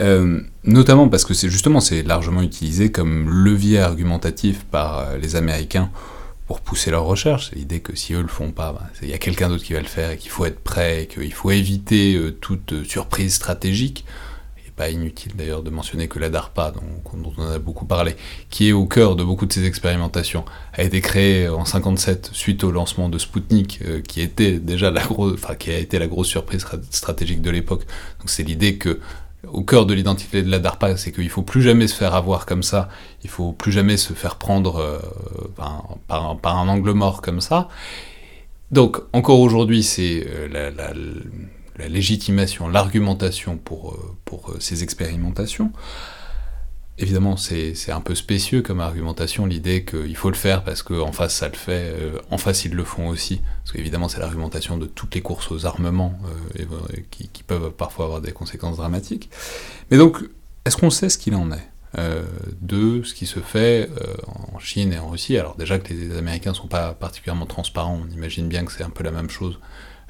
euh, 0.00 0.40
notamment 0.64 1.08
parce 1.08 1.24
que 1.24 1.34
c'est 1.34 1.48
justement 1.48 1.80
largement 2.04 2.42
utilisé 2.42 2.90
comme 2.90 3.28
levier 3.30 3.80
argumentatif 3.80 4.64
par 4.64 4.98
euh, 4.98 5.18
les 5.18 5.36
Américains 5.36 5.90
pour 6.46 6.60
pousser 6.60 6.90
leurs 6.90 7.04
recherches. 7.04 7.50
L'idée 7.52 7.80
que 7.80 7.96
si 7.96 8.14
eux 8.14 8.22
le 8.22 8.28
font 8.28 8.50
pas, 8.50 8.72
bah, 8.72 8.86
il 9.02 9.08
y 9.08 9.14
a 9.14 9.18
quelqu'un 9.18 9.48
d'autre 9.48 9.64
qui 9.64 9.72
va 9.72 9.80
le 9.80 9.86
faire 9.86 10.10
et 10.10 10.16
qu'il 10.16 10.30
faut 10.30 10.44
être 10.44 10.60
prêt 10.60 11.08
qu'il 11.12 11.32
faut 11.32 11.50
éviter 11.50 12.20
toute 12.40 12.84
surprise 12.84 13.34
stratégique 13.34 14.04
pas 14.76 14.90
inutile 14.90 15.32
d'ailleurs 15.34 15.62
de 15.62 15.70
mentionner 15.70 16.06
que 16.06 16.18
la 16.18 16.28
DARPA, 16.28 16.72
dont, 16.72 17.32
on 17.38 17.42
a 17.42 17.58
beaucoup 17.58 17.86
parlé, 17.86 18.14
qui 18.50 18.68
est 18.68 18.72
au 18.72 18.86
cœur 18.86 19.16
de 19.16 19.24
beaucoup 19.24 19.46
de 19.46 19.52
ces 19.52 19.64
expérimentations, 19.64 20.44
a 20.74 20.82
été 20.82 21.00
créée 21.00 21.48
en 21.48 21.64
57 21.64 22.30
suite 22.32 22.62
au 22.62 22.70
lancement 22.70 23.08
de 23.08 23.18
Sputnik, 23.18 23.80
euh, 23.82 24.02
qui 24.02 24.20
était 24.20 24.58
déjà 24.58 24.90
la 24.90 25.02
grosse, 25.02 25.34
enfin 25.34 25.54
qui 25.54 25.70
a 25.70 25.78
été 25.78 25.98
la 25.98 26.06
grosse 26.06 26.28
surprise 26.28 26.64
stratégique 26.90 27.40
de 27.40 27.50
l'époque. 27.50 27.86
Donc 28.20 28.28
c'est 28.28 28.42
l'idée 28.42 28.76
que 28.76 29.00
au 29.50 29.62
cœur 29.62 29.86
de 29.86 29.94
l'identité 29.94 30.42
de 30.42 30.50
la 30.50 30.58
DARPA, 30.58 30.96
c'est 30.96 31.12
qu'il 31.12 31.30
faut 31.30 31.42
plus 31.42 31.62
jamais 31.62 31.86
se 31.86 31.94
faire 31.94 32.14
avoir 32.14 32.46
comme 32.46 32.62
ça, 32.62 32.88
il 33.22 33.30
faut 33.30 33.52
plus 33.52 33.72
jamais 33.72 33.96
se 33.96 34.12
faire 34.12 34.36
prendre 34.36 34.76
euh, 34.76 34.98
par, 35.56 36.56
un 36.56 36.68
angle 36.68 36.92
mort 36.92 37.22
comme 37.22 37.40
ça. 37.40 37.68
Donc 38.72 39.00
encore 39.12 39.40
aujourd'hui, 39.40 39.82
c'est 39.82 40.26
euh, 40.26 40.48
la 40.48 40.92
la 41.78 41.88
légitimation, 41.88 42.68
l'argumentation 42.68 43.56
pour, 43.56 43.92
euh, 43.92 44.16
pour 44.24 44.50
euh, 44.50 44.56
ces 44.60 44.82
expérimentations. 44.82 45.72
Évidemment, 46.98 47.36
c'est 47.36 47.74
un 47.90 48.00
peu 48.00 48.14
spécieux 48.14 48.62
comme 48.62 48.80
argumentation, 48.80 49.44
l'idée 49.44 49.84
qu'il 49.84 50.16
faut 50.16 50.30
le 50.30 50.36
faire 50.36 50.64
parce 50.64 50.82
qu'en 50.82 51.12
face 51.12 51.34
ça 51.34 51.48
le 51.48 51.54
fait, 51.54 51.92
euh, 51.94 52.18
en 52.30 52.38
face 52.38 52.64
ils 52.64 52.72
le 52.72 52.84
font 52.84 53.08
aussi. 53.08 53.42
Parce 53.62 53.76
qu'évidemment, 53.76 54.08
c'est 54.08 54.18
l'argumentation 54.18 54.78
de 54.78 54.86
toutes 54.86 55.14
les 55.14 55.20
courses 55.20 55.52
aux 55.52 55.66
armements 55.66 56.18
qui, 57.10 57.42
peuvent 57.46 57.70
parfois 57.70 58.06
avoir 58.06 58.22
des 58.22 58.32
conséquences 58.32 58.78
dramatiques. 58.78 59.28
Mais 59.90 59.98
donc, 59.98 60.24
est-ce 60.64 60.78
qu'on 60.78 60.88
sait 60.88 61.10
ce 61.10 61.18
qu'il 61.18 61.34
en 61.34 61.52
est 61.52 61.68
de 62.62 63.02
ce 63.02 63.12
qui 63.12 63.26
se 63.26 63.40
fait 63.40 63.90
en 64.54 64.58
Chine 64.58 64.94
et 64.94 64.98
en 64.98 65.10
Russie? 65.10 65.36
Alors, 65.36 65.54
déjà 65.56 65.78
que 65.78 65.92
les 65.92 66.16
Américains 66.16 66.52
ne 66.52 66.56
sont 66.56 66.66
pas 66.66 66.94
particulièrement 66.94 67.46
transparents, 67.46 68.00
on 68.02 68.10
imagine 68.10 68.48
bien 68.48 68.64
que 68.64 68.72
c'est 68.72 68.84
un 68.84 68.90
peu 68.90 69.04
la 69.04 69.10
même 69.10 69.28
chose 69.28 69.58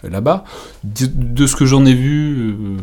là-bas. 0.02 0.44
De, 0.84 1.46
ce 1.46 1.56
que 1.56 1.66
j'en 1.66 1.84
ai 1.84 1.94
vu 1.94 2.36
euh, 2.38 2.76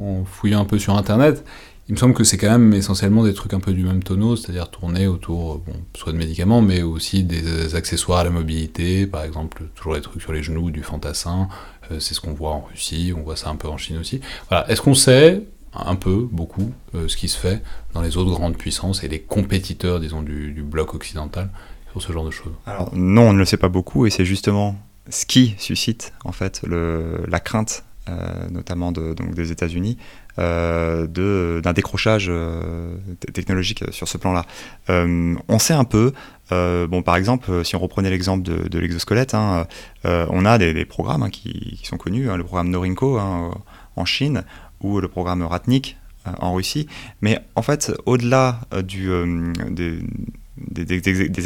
en 0.00 0.24
fouillant 0.24 0.60
un 0.60 0.64
peu 0.64 0.78
sur 0.78 0.96
internet, 0.96 1.44
il 1.88 1.92
me 1.92 1.98
semble 1.98 2.14
que 2.14 2.24
c'est 2.24 2.36
quand 2.36 2.50
même 2.50 2.72
essentiellement 2.74 3.22
des 3.22 3.34
trucs 3.34 3.54
un 3.54 3.60
peu 3.60 3.72
du 3.72 3.84
même 3.84 4.02
tonneau, 4.02 4.34
c'est-à-dire 4.34 4.70
tourner 4.70 5.06
autour, 5.06 5.58
bon, 5.58 5.74
soit 5.94 6.12
de 6.12 6.18
médicaments, 6.18 6.60
mais 6.60 6.82
aussi 6.82 7.22
des 7.22 7.76
accessoires 7.76 8.18
à 8.20 8.24
la 8.24 8.30
mobilité, 8.30 9.06
par 9.06 9.22
exemple, 9.22 9.64
toujours 9.76 9.94
les 9.94 10.00
trucs 10.00 10.20
sur 10.20 10.32
les 10.32 10.42
genoux, 10.42 10.70
du 10.70 10.82
fantassin, 10.82 11.48
euh, 11.92 12.00
c'est 12.00 12.14
ce 12.14 12.20
qu'on 12.20 12.32
voit 12.32 12.50
en 12.50 12.66
Russie, 12.68 13.12
on 13.16 13.22
voit 13.22 13.36
ça 13.36 13.50
un 13.50 13.56
peu 13.56 13.68
en 13.68 13.76
Chine 13.76 13.98
aussi. 13.98 14.20
Voilà, 14.48 14.68
est-ce 14.68 14.82
qu'on 14.82 14.94
sait 14.94 15.44
un 15.72 15.94
peu, 15.94 16.26
beaucoup, 16.32 16.72
ce 16.94 17.16
qui 17.18 17.28
se 17.28 17.36
fait 17.36 17.62
dans 17.92 18.00
les 18.00 18.16
autres 18.16 18.30
grandes 18.30 18.56
puissances 18.56 19.04
et 19.04 19.08
les 19.08 19.20
compétiteurs, 19.20 20.00
disons, 20.00 20.22
du, 20.22 20.52
du 20.52 20.62
bloc 20.62 20.94
occidental 20.94 21.50
sur 21.92 22.00
ce 22.00 22.12
genre 22.12 22.24
de 22.24 22.30
choses? 22.30 22.54
Alors 22.64 22.90
non, 22.94 23.28
on 23.28 23.32
ne 23.34 23.38
le 23.38 23.44
sait 23.44 23.58
pas 23.58 23.68
beaucoup, 23.68 24.06
et 24.06 24.10
c'est 24.10 24.24
justement 24.24 24.74
ce 25.08 25.26
qui 25.26 25.54
suscite 25.58 26.12
en 26.24 26.32
fait 26.32 26.62
la 26.62 27.40
crainte, 27.40 27.84
euh, 28.08 28.48
notamment 28.50 28.92
des 28.92 29.50
États-Unis, 29.50 29.98
euh, 30.38 31.08
d'un 31.08 31.72
décrochage 31.72 32.26
euh, 32.28 32.94
technologique 33.32 33.82
sur 33.90 34.06
ce 34.06 34.16
plan-là. 34.16 34.44
On 34.88 35.58
sait 35.58 35.74
un 35.74 35.84
peu, 35.84 36.12
bon 36.50 37.02
par 37.02 37.16
exemple, 37.16 37.64
si 37.64 37.74
on 37.74 37.80
reprenait 37.80 38.10
l'exemple 38.10 38.44
de, 38.44 38.78
l'exosquelette, 38.78 39.34
hein, 39.34 39.66
on 40.04 40.44
a 40.44 40.58
des, 40.58 40.84
programmes 40.84 41.24
hein, 41.24 41.30
qui, 41.30 41.80
sont 41.82 41.96
connus, 41.96 42.30
hein, 42.30 42.36
le 42.36 42.44
programme 42.44 42.70
Norinco 42.70 43.18
en 43.18 44.04
Chine 44.04 44.44
ou 44.80 45.00
le 45.00 45.08
programme 45.08 45.42
Ratnik 45.42 45.96
en 46.40 46.54
Russie, 46.54 46.86
mais 47.20 47.40
en 47.54 47.62
fait, 47.62 47.92
au-delà 48.04 48.60
des, 48.82 49.98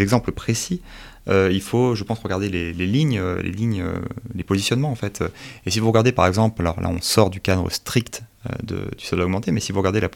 exemples 0.02 0.32
précis, 0.32 0.82
il 1.30 1.60
faut, 1.60 1.94
je 1.94 2.04
pense, 2.04 2.18
regarder 2.18 2.48
les, 2.48 2.72
lignes, 2.72 3.18
euh, 3.18 3.40
les 3.42 3.52
lignes, 3.52 3.82
euh, 3.82 4.00
les 4.34 4.44
positionnements 4.44 4.90
en 4.90 4.96
fait. 4.96 5.22
Et 5.66 5.70
si 5.70 5.80
vous 5.80 5.88
regardez 5.88 6.12
par 6.12 6.26
exemple, 6.26 6.62
alors 6.62 6.80
là 6.80 6.88
on 6.88 7.00
sort 7.00 7.30
du 7.30 7.40
cadre 7.40 7.70
strict 7.70 8.22
euh, 8.46 8.54
de, 8.62 8.90
du 8.96 9.04
soldat 9.04 9.26
augmenté, 9.26 9.52
mais 9.52 9.60
si 9.60 9.70
vous 9.70 9.80
regardez 9.80 10.00
la, 10.00 10.08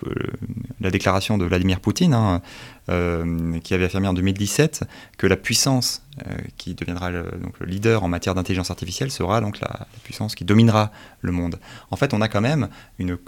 la 0.80 0.90
déclaration 0.90 1.36
de 1.36 1.44
Vladimir 1.44 1.80
Poutine, 1.80 2.14
hein, 2.14 2.40
euh, 2.88 3.58
qui 3.60 3.74
avait 3.74 3.84
affirmé 3.84 4.08
en 4.08 4.14
2017 4.14 4.84
que 5.18 5.26
la 5.26 5.36
puissance 5.36 6.02
euh, 6.26 6.36
qui 6.56 6.74
deviendra 6.74 7.10
le, 7.10 7.24
donc, 7.42 7.58
le 7.60 7.66
leader 7.66 8.02
en 8.02 8.08
matière 8.08 8.34
d'intelligence 8.34 8.70
artificielle 8.70 9.10
sera 9.10 9.42
donc 9.42 9.60
la, 9.60 9.86
puissance 10.04 10.34
qui 10.34 10.44
dominera 10.44 10.90
le 11.20 11.32
monde. 11.32 11.58
En 11.90 11.96
fait, 11.96 12.14
on 12.14 12.22
a 12.22 12.28
quand 12.28 12.40
même 12.40 12.68
une, 12.98 13.18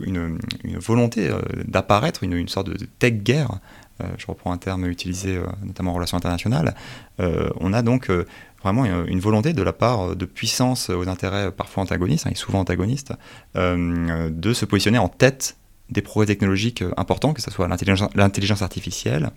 volonté 0.77 1.29
euh, 1.29 1.41
d'apparaître, 1.67 2.23
une, 2.23 2.33
une, 2.33 2.49
sorte 2.49 2.69
de 2.71 2.87
tech 2.99 3.23
guerre. 3.23 3.59
Je 4.18 4.27
reprends 4.27 4.52
un 4.52 4.59
terme 4.59 4.86
utilisé 4.86 5.40
notamment 5.64 5.93
en 5.93 5.94
relations 5.94 6.16
internationales. 6.16 6.74
on 7.18 7.73
a 7.73 7.82
donc 7.82 8.10
vraiment 8.62 8.85
une 8.85 9.20
volonté 9.20 9.52
de 9.52 9.62
la 9.62 9.73
part 9.73 10.16
de 10.16 10.24
puissances 10.24 10.90
aux 10.90 11.09
intérêts 11.09 11.52
parfois 11.52 11.82
antagonistes, 11.85 12.27
hein, 12.27 12.31
et 12.32 12.35
souvent 12.35 12.60
antagonistes, 12.60 13.12
euh, 13.56 14.28
de 14.31 14.52
se 14.52 14.64
positionner 14.64 14.98
en 14.98 15.09
tête 15.09 15.56
des 15.90 16.02
progrès 16.02 16.27
technologiques 16.27 16.82
importants, 16.97 17.32
que 17.32 17.43
ce 17.43 17.51
soit 17.51 17.68
l'intelligence 17.68 18.62
artificielle, 18.62 19.31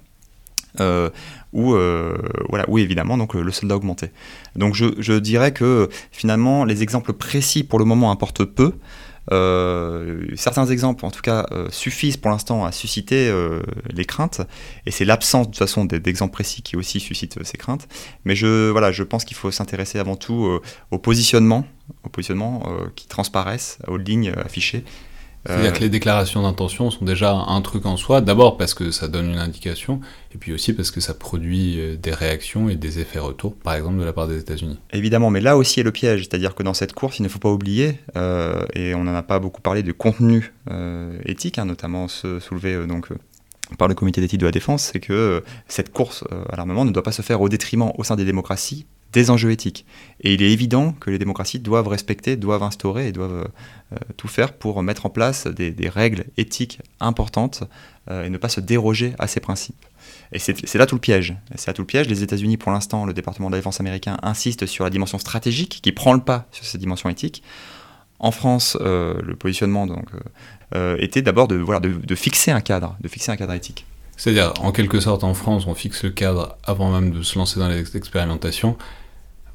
euh, 0.80 1.10
ou, 1.54 1.74
euh, 1.74 2.18
voilà, 2.50 2.66
ou 2.70 2.80
évidemment 2.80 3.18
donc, 3.18 3.34
le 3.34 3.52
soldat 3.52 3.76
augmenté. 3.76 4.12
Donc 4.56 4.76
je, 4.76 5.18
dirais 5.20 5.52
que 5.52 5.90
finalement 6.12 6.64
les 6.64 6.84
exemples 6.84 7.14
précis 7.14 7.64
pour 7.64 7.80
le 7.80 7.86
moment 7.86 8.12
importent 8.12 8.46
peu. 8.46 8.74
Euh, 9.32 10.26
certains 10.36 10.66
exemples, 10.68 11.06
en 11.06 11.12
tout 11.12 11.22
cas, 11.22 11.46
euh, 11.52 11.68
suffisent 11.72 12.18
pour 12.18 12.32
l'instant 12.32 12.66
à 12.66 12.72
susciter 12.72 13.30
euh, 13.30 13.62
les 13.90 14.06
craintes, 14.06 14.42
et 14.86 14.92
c'est 14.92 15.06
l'absence 15.06 15.50
de 15.50 15.56
d'exemples 15.86 16.34
précis 16.34 16.62
qui 16.62 16.76
aussi 16.76 17.00
suscite 17.00 17.44
ces 17.44 17.58
craintes. 17.58 17.88
Mais 18.26 18.36
je, 18.36 18.70
voilà, 18.70 18.92
pense 19.04 19.26
qu'il 19.26 19.38
faut 19.38 19.52
s'intéresser 19.52 20.00
avant 20.00 20.16
tout 20.16 20.60
au 20.92 20.98
positionnement, 20.98 21.66
au 22.04 22.10
positionnement 22.10 22.64
qui 22.96 23.08
transparaissent, 23.08 23.80
aux 23.88 23.98
lignes 23.98 24.34
affichées, 24.38 24.84
c'est-à-dire 25.46 25.74
que 25.74 25.80
les 25.80 25.90
déclarations 25.90 26.44
d'intention 26.44 26.92
sont 26.92 27.06
déjà 27.06 27.34
un 27.34 27.62
truc 27.62 27.86
en 27.86 27.98
soi, 27.98 28.22
d'abord 28.22 28.58
parce 28.58 28.74
que 28.74 28.92
ça 28.92 29.08
donne 29.08 29.32
une 29.32 29.40
indication, 29.40 30.02
et 30.34 30.38
puis 30.38 30.54
aussi 30.54 30.74
parce 30.74 30.92
que 30.92 31.00
ça 31.00 31.14
produit 31.14 31.80
euh, 31.80 31.96
des 31.96 32.12
réactions 32.12 32.70
et 32.70 32.76
des 32.76 33.00
effets 33.00 33.20
retours, 33.20 33.56
par 33.56 33.74
exemple 33.74 34.00
de 34.00 34.04
la 34.04 34.14
part 34.14 34.28
des 34.28 34.40
États-Unis. 34.40 34.78
Évidemment, 34.92 35.30
mais 35.30 35.40
là 35.40 35.58
aussi 35.58 35.80
est 35.80 35.84
le 35.84 35.92
piège, 35.92 36.22
c'est-à-dire 36.22 36.56
que 36.56 36.64
dans 36.64 36.74
cette 36.74 36.94
course, 36.94 37.20
il 37.20 37.24
ne 37.24 37.30
faut 37.30 37.40
pas 37.40 37.50
oublier, 37.50 38.00
euh, 38.18 38.66
et 38.74 38.94
on 38.96 39.04
n'en 39.06 39.16
a 39.16 39.24
pas 39.24 39.40
beaucoup 39.40 39.62
parlé 39.62 39.82
de 39.82 39.92
contenu 39.92 40.54
euh, 40.70 41.18
éthique, 41.26 41.58
hein, 41.58 41.66
notamment 41.66 42.08
ce 42.08 42.40
soulevé 42.40 42.74
euh, 42.74 42.86
donc 42.86 43.08
par 43.78 43.88
le 43.88 43.94
comité 43.94 44.20
d'éthique 44.20 44.40
de 44.40 44.46
la 44.46 44.52
défense, 44.52 44.90
c'est 44.92 45.00
que 45.00 45.44
cette 45.68 45.92
course 45.92 46.24
à 46.52 46.56
l'armement 46.56 46.86
ne 46.86 46.92
doit 46.92 47.04
pas 47.04 47.12
se 47.12 47.22
faire 47.22 47.40
au 47.40 47.50
détriment 47.50 47.92
au 48.00 48.04
sein 48.04 48.16
des 48.16 48.26
démocraties 48.26 48.88
des 49.14 49.30
enjeux 49.30 49.52
éthiques. 49.52 49.86
Et 50.22 50.34
il 50.34 50.42
est 50.42 50.52
évident 50.52 50.94
que 50.94 51.10
les 51.10 51.18
démocraties 51.18 51.60
doivent 51.60 51.88
respecter, 51.88 52.36
doivent 52.36 52.64
instaurer 52.64 53.08
et 53.08 53.12
doivent 53.12 53.50
euh, 53.94 53.96
tout 54.18 54.28
faire 54.28 54.54
pour 54.54 54.82
mettre 54.84 55.06
en 55.06 55.10
place 55.10 55.48
des, 55.48 55.90
règles 55.90 56.26
éthiques 56.38 56.80
importantes 57.00 57.64
euh, 58.10 58.26
et 58.26 58.30
ne 58.30 58.38
pas 58.38 58.50
se 58.50 58.60
déroger 58.60 59.14
à 59.20 59.28
ces 59.28 59.40
principes. 59.40 59.86
Et 60.32 60.40
c'est 60.40 60.76
là 60.76 60.86
tout 60.86 60.96
le 60.96 61.02
piège. 61.02 61.36
C'est 61.56 61.68
là 61.68 61.74
tout 61.74 61.82
le 61.82 61.88
piège. 61.88 62.08
Les 62.08 62.22
États-Unis, 62.22 62.58
pour 62.58 62.72
l'instant, 62.72 63.06
le 63.06 63.14
département 63.14 63.50
de 63.50 63.56
la 63.56 63.60
défense 63.60 63.80
américain 63.80 64.18
insiste 64.22 64.68
sur 64.68 64.84
la 64.84 64.92
dimension 64.92 65.18
stratégique 65.18 65.80
qui 65.82 65.92
prend 65.92 66.14
le 66.14 66.20
pas 66.20 66.48
sur 66.52 66.66
cette 66.66 66.80
dimension 66.80 67.10
éthique. 67.10 67.42
En 68.20 68.32
France, 68.32 68.78
euh, 68.82 69.20
le 69.24 69.36
positionnement 69.36 69.88
donc, 69.88 70.06
était 71.00 71.24
d'abord 71.24 71.48
de, 71.48 71.56
voilà, 71.56 71.80
de, 71.80 71.94
de 71.94 72.16
fixer 72.16 72.52
un 72.52 72.62
cadre, 72.62 72.96
de 73.02 73.08
fixer 73.08 73.32
un 73.32 73.38
cadre 73.38 73.54
éthique. 73.54 73.86
C'est-à-dire, 74.20 74.52
en 74.60 74.74
quelque 74.74 75.00
sorte, 75.00 75.24
en 75.24 75.34
France, 75.34 75.66
on 75.66 75.74
fixe 75.74 76.04
le 76.04 76.10
cadre 76.10 76.58
avant 76.66 76.92
même 76.92 77.12
de 77.12 77.24
se 77.24 77.40
lancer 77.40 77.58
dans 77.58 77.70
les 77.70 77.96
expérimentations. 77.96 78.78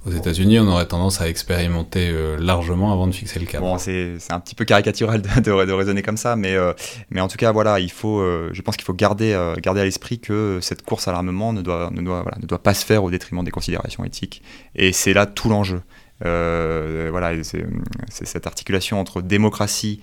Aux 0.07 0.11
États-Unis, 0.11 0.59
on 0.61 0.69
aurait 0.69 0.87
tendance 0.87 1.23
à 1.23 1.29
expérimenter 1.29 2.11
euh, 2.11 2.37
largement 2.39 2.93
avant 2.93 3.07
de 3.07 3.13
fixer 3.13 3.41
le 3.41 3.47
cadre. 3.47 3.65
Bon, 3.65 3.79
c'est 3.79 4.19
un 4.29 4.39
petit 4.39 4.55
peu 4.55 4.67
caricatural 4.67 5.23
de, 5.23 5.73
raisonner 5.73 6.03
comme 6.03 6.19
ça, 6.19 6.37
mais, 6.37 6.55
euh, 6.55 6.75
mais 7.09 7.23
en 7.23 7.29
tout 7.29 7.39
cas, 7.39 7.53
voilà, 7.53 7.81
il 7.81 7.91
faut, 7.91 8.21
euh, 8.21 8.51
je 8.53 8.61
pense 8.61 8.77
qu'il 8.77 8.85
faut 8.85 8.93
garder, 8.93 9.35
garder 9.63 9.81
à 9.81 9.85
l'esprit 9.85 10.19
que 10.19 10.59
cette 10.61 10.83
course 10.83 11.09
à 11.09 11.13
l'armement 11.13 11.55
ne 11.55 11.63
doit, 11.63 11.91
ne, 11.91 12.03
doit, 12.03 12.21
voilà, 12.21 12.37
ne 12.41 12.47
doit 12.47 12.63
pas 12.63 12.75
se 12.75 12.85
faire 12.85 13.03
au 13.03 13.11
détriment 13.11 13.43
des 13.43 13.51
considérations 13.51 14.05
éthiques. 14.05 14.43
Et 14.75 14.93
c'est 14.93 15.15
là 15.15 15.25
tout 15.25 15.49
l'enjeu. 15.49 15.81
Voilà, 16.21 17.33
c'est 17.43 18.27
cette 18.27 18.47
articulation 18.47 19.01
entre 19.01 19.23
démocratie 19.23 20.01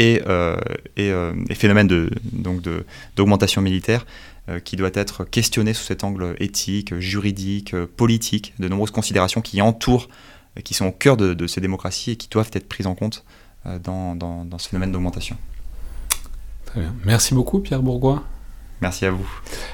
et, 0.00 0.22
euh, 0.26 0.56
et, 0.96 1.10
euh, 1.10 1.34
et 1.50 1.54
phénomène 1.54 1.86
d'augmentation 3.16 3.60
militaire 3.60 4.06
euh, 4.48 4.58
qui 4.58 4.76
doit 4.76 4.90
être 4.94 5.24
questionné 5.24 5.74
sous 5.74 5.84
cet 5.84 6.04
angle 6.04 6.34
éthique, 6.40 6.98
juridique, 6.98 7.76
politique, 7.96 8.54
de 8.58 8.66
nombreuses 8.66 8.92
considérations 8.92 9.42
qui 9.42 9.60
entourent, 9.60 10.08
qui 10.64 10.72
sont 10.72 10.86
au 10.86 10.92
cœur 10.92 11.18
de, 11.18 11.34
de 11.34 11.46
ces 11.46 11.60
démocraties 11.60 12.12
et 12.12 12.16
qui 12.16 12.28
doivent 12.28 12.50
être 12.54 12.66
prises 12.68 12.86
en 12.86 12.94
compte 12.94 13.24
dans, 13.84 14.16
dans, 14.16 14.46
dans 14.46 14.58
ce 14.58 14.70
phénomène 14.70 14.90
d'augmentation. 14.90 15.36
Très 16.64 16.80
bien. 16.80 16.94
Merci 17.04 17.34
beaucoup 17.34 17.60
Pierre 17.60 17.82
Bourgois. 17.82 18.24
Merci 18.80 19.04
à 19.04 19.10
vous. 19.10 19.28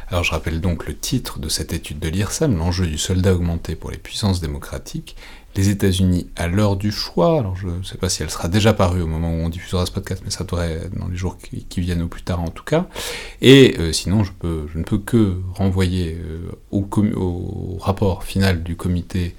Alors 0.09 0.25
je 0.25 0.33
rappelle 0.33 0.61
donc 0.61 0.87
le 0.87 0.97
titre 0.97 1.39
de 1.39 1.49
cette 1.49 1.73
étude 1.73 2.01
de 2.01 2.09
l'IRSAM, 2.09 2.57
l'enjeu 2.57 2.87
du 2.87 2.99
soldat 2.99 3.33
augmenté 3.33 3.77
pour 3.77 3.93
les 3.93 3.99
puissances 3.99 4.41
démocratiques, 4.41 5.17
les 5.57 5.71
États-Unis 5.71 6.29
à 6.37 6.47
l'heure 6.49 6.77
du 6.77 6.93
choix. 6.93 7.39
Alors 7.39 7.57
je 7.57 7.69
ne 7.69 7.83
sais 7.83 7.99
pas 7.99 8.09
si 8.09 8.23
elle 8.23 8.31
sera 8.31 8.49
déjà 8.49 8.73
parue 8.73 9.01
au 9.01 9.07
moment 9.07 9.31
où 9.31 9.39
on 9.39 9.49
diffusera 9.49 9.87
ce 9.87 9.91
podcast, 9.91 10.23
mais 10.25 10.31
ça 10.31 10.45
devrait 10.45 10.73
être 10.73 10.99
dans 10.99 11.09
les 11.09 11.17
jours 11.17 11.39
qui, 11.39 11.81
viennent 11.81 12.03
ou 12.03 12.09
plus 12.09 12.23
tard 12.23 12.41
en 12.41 12.49
tout 12.49 12.65
cas. 12.65 12.87
Et 13.41 13.77
euh, 13.79 13.93
sinon, 13.93 14.25
je, 14.25 14.33
ne 14.43 14.85
peux 14.85 14.99
que 14.99 15.41
renvoyer 15.55 16.19
euh, 16.21 16.51
au, 16.71 17.79
rapport 17.81 18.25
final 18.25 18.63
du 18.63 18.77
comité 18.77 19.35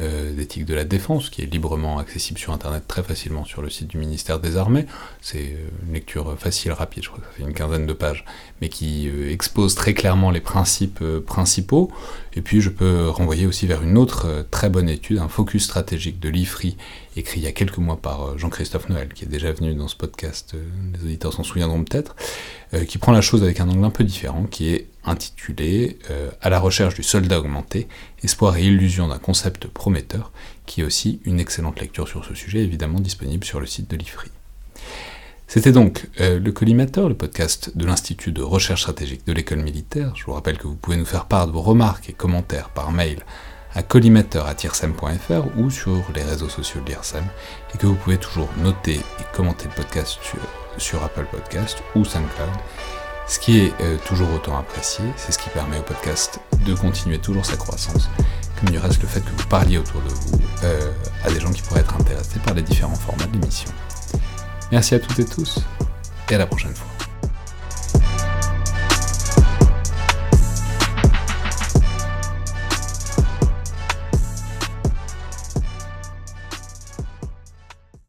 euh, 0.00 0.32
d'éthique 0.34 0.64
de 0.64 0.74
la 0.74 0.84
défense, 0.84 1.30
qui 1.30 1.42
est 1.42 1.46
librement 1.46 1.98
accessible 1.98 2.38
sur 2.38 2.52
Internet 2.52 2.84
très 2.88 3.02
facilement 3.02 3.44
sur 3.44 3.60
le 3.60 3.68
site 3.68 3.88
du 3.88 3.98
ministère 3.98 4.40
des 4.40 4.56
Armées. 4.56 4.86
C'est 5.20 5.56
une 5.86 5.92
lecture 5.92 6.38
facile, 6.38 6.72
rapide, 6.72 7.02
je 7.04 7.08
crois 7.08 7.20
que 7.20 7.26
ça 7.26 7.32
fait 7.32 7.42
une 7.42 7.52
quinzaine 7.52 7.86
de 7.86 7.92
pages, 7.92 8.24
mais 8.60 8.68
qui 8.68 9.08
euh, 9.08 9.32
expose 9.32 9.74
très 9.74 9.94
clairement 9.94 10.30
les 10.30 10.40
principes 10.40 11.00
euh, 11.02 11.20
principaux. 11.20 11.90
Et 12.34 12.42
puis 12.42 12.60
je 12.60 12.70
peux 12.70 13.08
renvoyer 13.08 13.46
aussi 13.46 13.66
vers 13.66 13.82
une 13.82 13.96
autre 13.96 14.26
euh, 14.26 14.42
très 14.50 14.68
bonne 14.68 14.88
étude, 14.88 15.18
un 15.18 15.28
focus 15.28 15.64
stratégique 15.64 16.20
de 16.20 16.28
l'IFRI, 16.28 16.76
écrit 17.16 17.40
il 17.40 17.44
y 17.44 17.46
a 17.46 17.52
quelques 17.52 17.78
mois 17.78 17.96
par 17.96 18.38
Jean-Christophe 18.38 18.88
Noël, 18.88 19.08
qui 19.14 19.24
est 19.24 19.28
déjà 19.28 19.50
venu 19.52 19.74
dans 19.74 19.88
ce 19.88 19.96
podcast, 19.96 20.54
les 20.94 21.04
auditeurs 21.04 21.32
s'en 21.32 21.42
souviendront 21.42 21.82
peut-être, 21.82 22.14
qui 22.86 22.98
prend 22.98 23.10
la 23.10 23.20
chose 23.20 23.42
avec 23.42 23.58
un 23.58 23.68
angle 23.68 23.84
un 23.84 23.90
peu 23.90 24.04
différent, 24.04 24.44
qui 24.44 24.72
est 24.72 24.86
intitulé 25.04 25.98
À 26.40 26.50
la 26.50 26.60
recherche 26.60 26.94
du 26.94 27.02
soldat 27.02 27.40
augmenté, 27.40 27.88
espoir 28.22 28.56
et 28.56 28.64
illusion 28.64 29.08
d'un 29.08 29.18
concept 29.18 29.66
prometteur, 29.66 30.30
qui 30.66 30.82
est 30.82 30.84
aussi 30.84 31.20
une 31.24 31.40
excellente 31.40 31.80
lecture 31.80 32.06
sur 32.06 32.24
ce 32.24 32.34
sujet, 32.34 32.60
évidemment 32.60 33.00
disponible 33.00 33.44
sur 33.44 33.58
le 33.58 33.66
site 33.66 33.90
de 33.90 33.96
l'IFRI. 33.96 34.30
C'était 35.52 35.72
donc 35.72 36.06
euh, 36.20 36.38
le 36.38 36.52
Collimateur, 36.52 37.08
le 37.08 37.16
podcast 37.16 37.76
de 37.76 37.84
l'Institut 37.84 38.30
de 38.30 38.40
recherche 38.40 38.82
stratégique 38.82 39.26
de 39.26 39.32
l'école 39.32 39.58
militaire. 39.58 40.12
Je 40.14 40.24
vous 40.24 40.32
rappelle 40.32 40.56
que 40.56 40.68
vous 40.68 40.76
pouvez 40.76 40.96
nous 40.96 41.04
faire 41.04 41.24
part 41.24 41.48
de 41.48 41.52
vos 41.52 41.60
remarques 41.60 42.08
et 42.08 42.12
commentaires 42.12 42.68
par 42.68 42.92
mail 42.92 43.18
à 43.74 43.82
collimateur.tirsem.fr 43.82 45.58
ou 45.58 45.68
sur 45.68 46.04
les 46.14 46.22
réseaux 46.22 46.48
sociaux 46.48 46.80
de 46.82 46.90
l'IRSEM 46.90 47.24
et 47.74 47.78
que 47.78 47.88
vous 47.88 47.96
pouvez 47.96 48.16
toujours 48.16 48.48
noter 48.62 48.94
et 48.94 49.24
commenter 49.34 49.64
le 49.64 49.74
podcast 49.74 50.20
sur, 50.78 51.02
Apple 51.02 51.26
Podcast 51.28 51.78
ou 51.96 52.04
SoundCloud 52.04 52.48
ce 53.26 53.40
qui 53.40 53.58
est 53.58 53.72
euh, 53.80 53.96
toujours 54.06 54.32
autant 54.32 54.56
apprécié, 54.56 55.04
c'est 55.16 55.32
ce 55.32 55.38
qui 55.38 55.50
permet 55.50 55.78
au 55.78 55.82
podcast 55.82 56.38
de 56.64 56.74
continuer 56.74 57.18
toujours 57.18 57.44
sa 57.44 57.56
croissance, 57.56 58.08
comme 58.58 58.72
il 58.72 58.78
reste 58.78 59.02
le 59.02 59.08
fait 59.08 59.20
que 59.20 59.30
vous 59.30 59.48
parliez 59.48 59.78
autour 59.78 60.00
de 60.02 60.08
vous 60.10 60.40
euh, 60.62 60.92
à 61.24 61.30
des 61.32 61.40
gens 61.40 61.50
qui 61.50 61.62
pourraient 61.62 61.80
être 61.80 61.96
intéressés 61.96 62.38
par 62.44 62.54
les 62.54 62.62
différents 62.62 62.94
formats 62.94 63.26
de 63.26 63.32
l'émission. 63.32 63.70
Merci 64.72 64.94
à 64.94 65.00
toutes 65.00 65.18
et 65.18 65.24
tous, 65.24 65.58
et 66.30 66.34
à 66.34 66.38
la 66.38 66.46
prochaine 66.46 66.74
fois. 66.74 67.09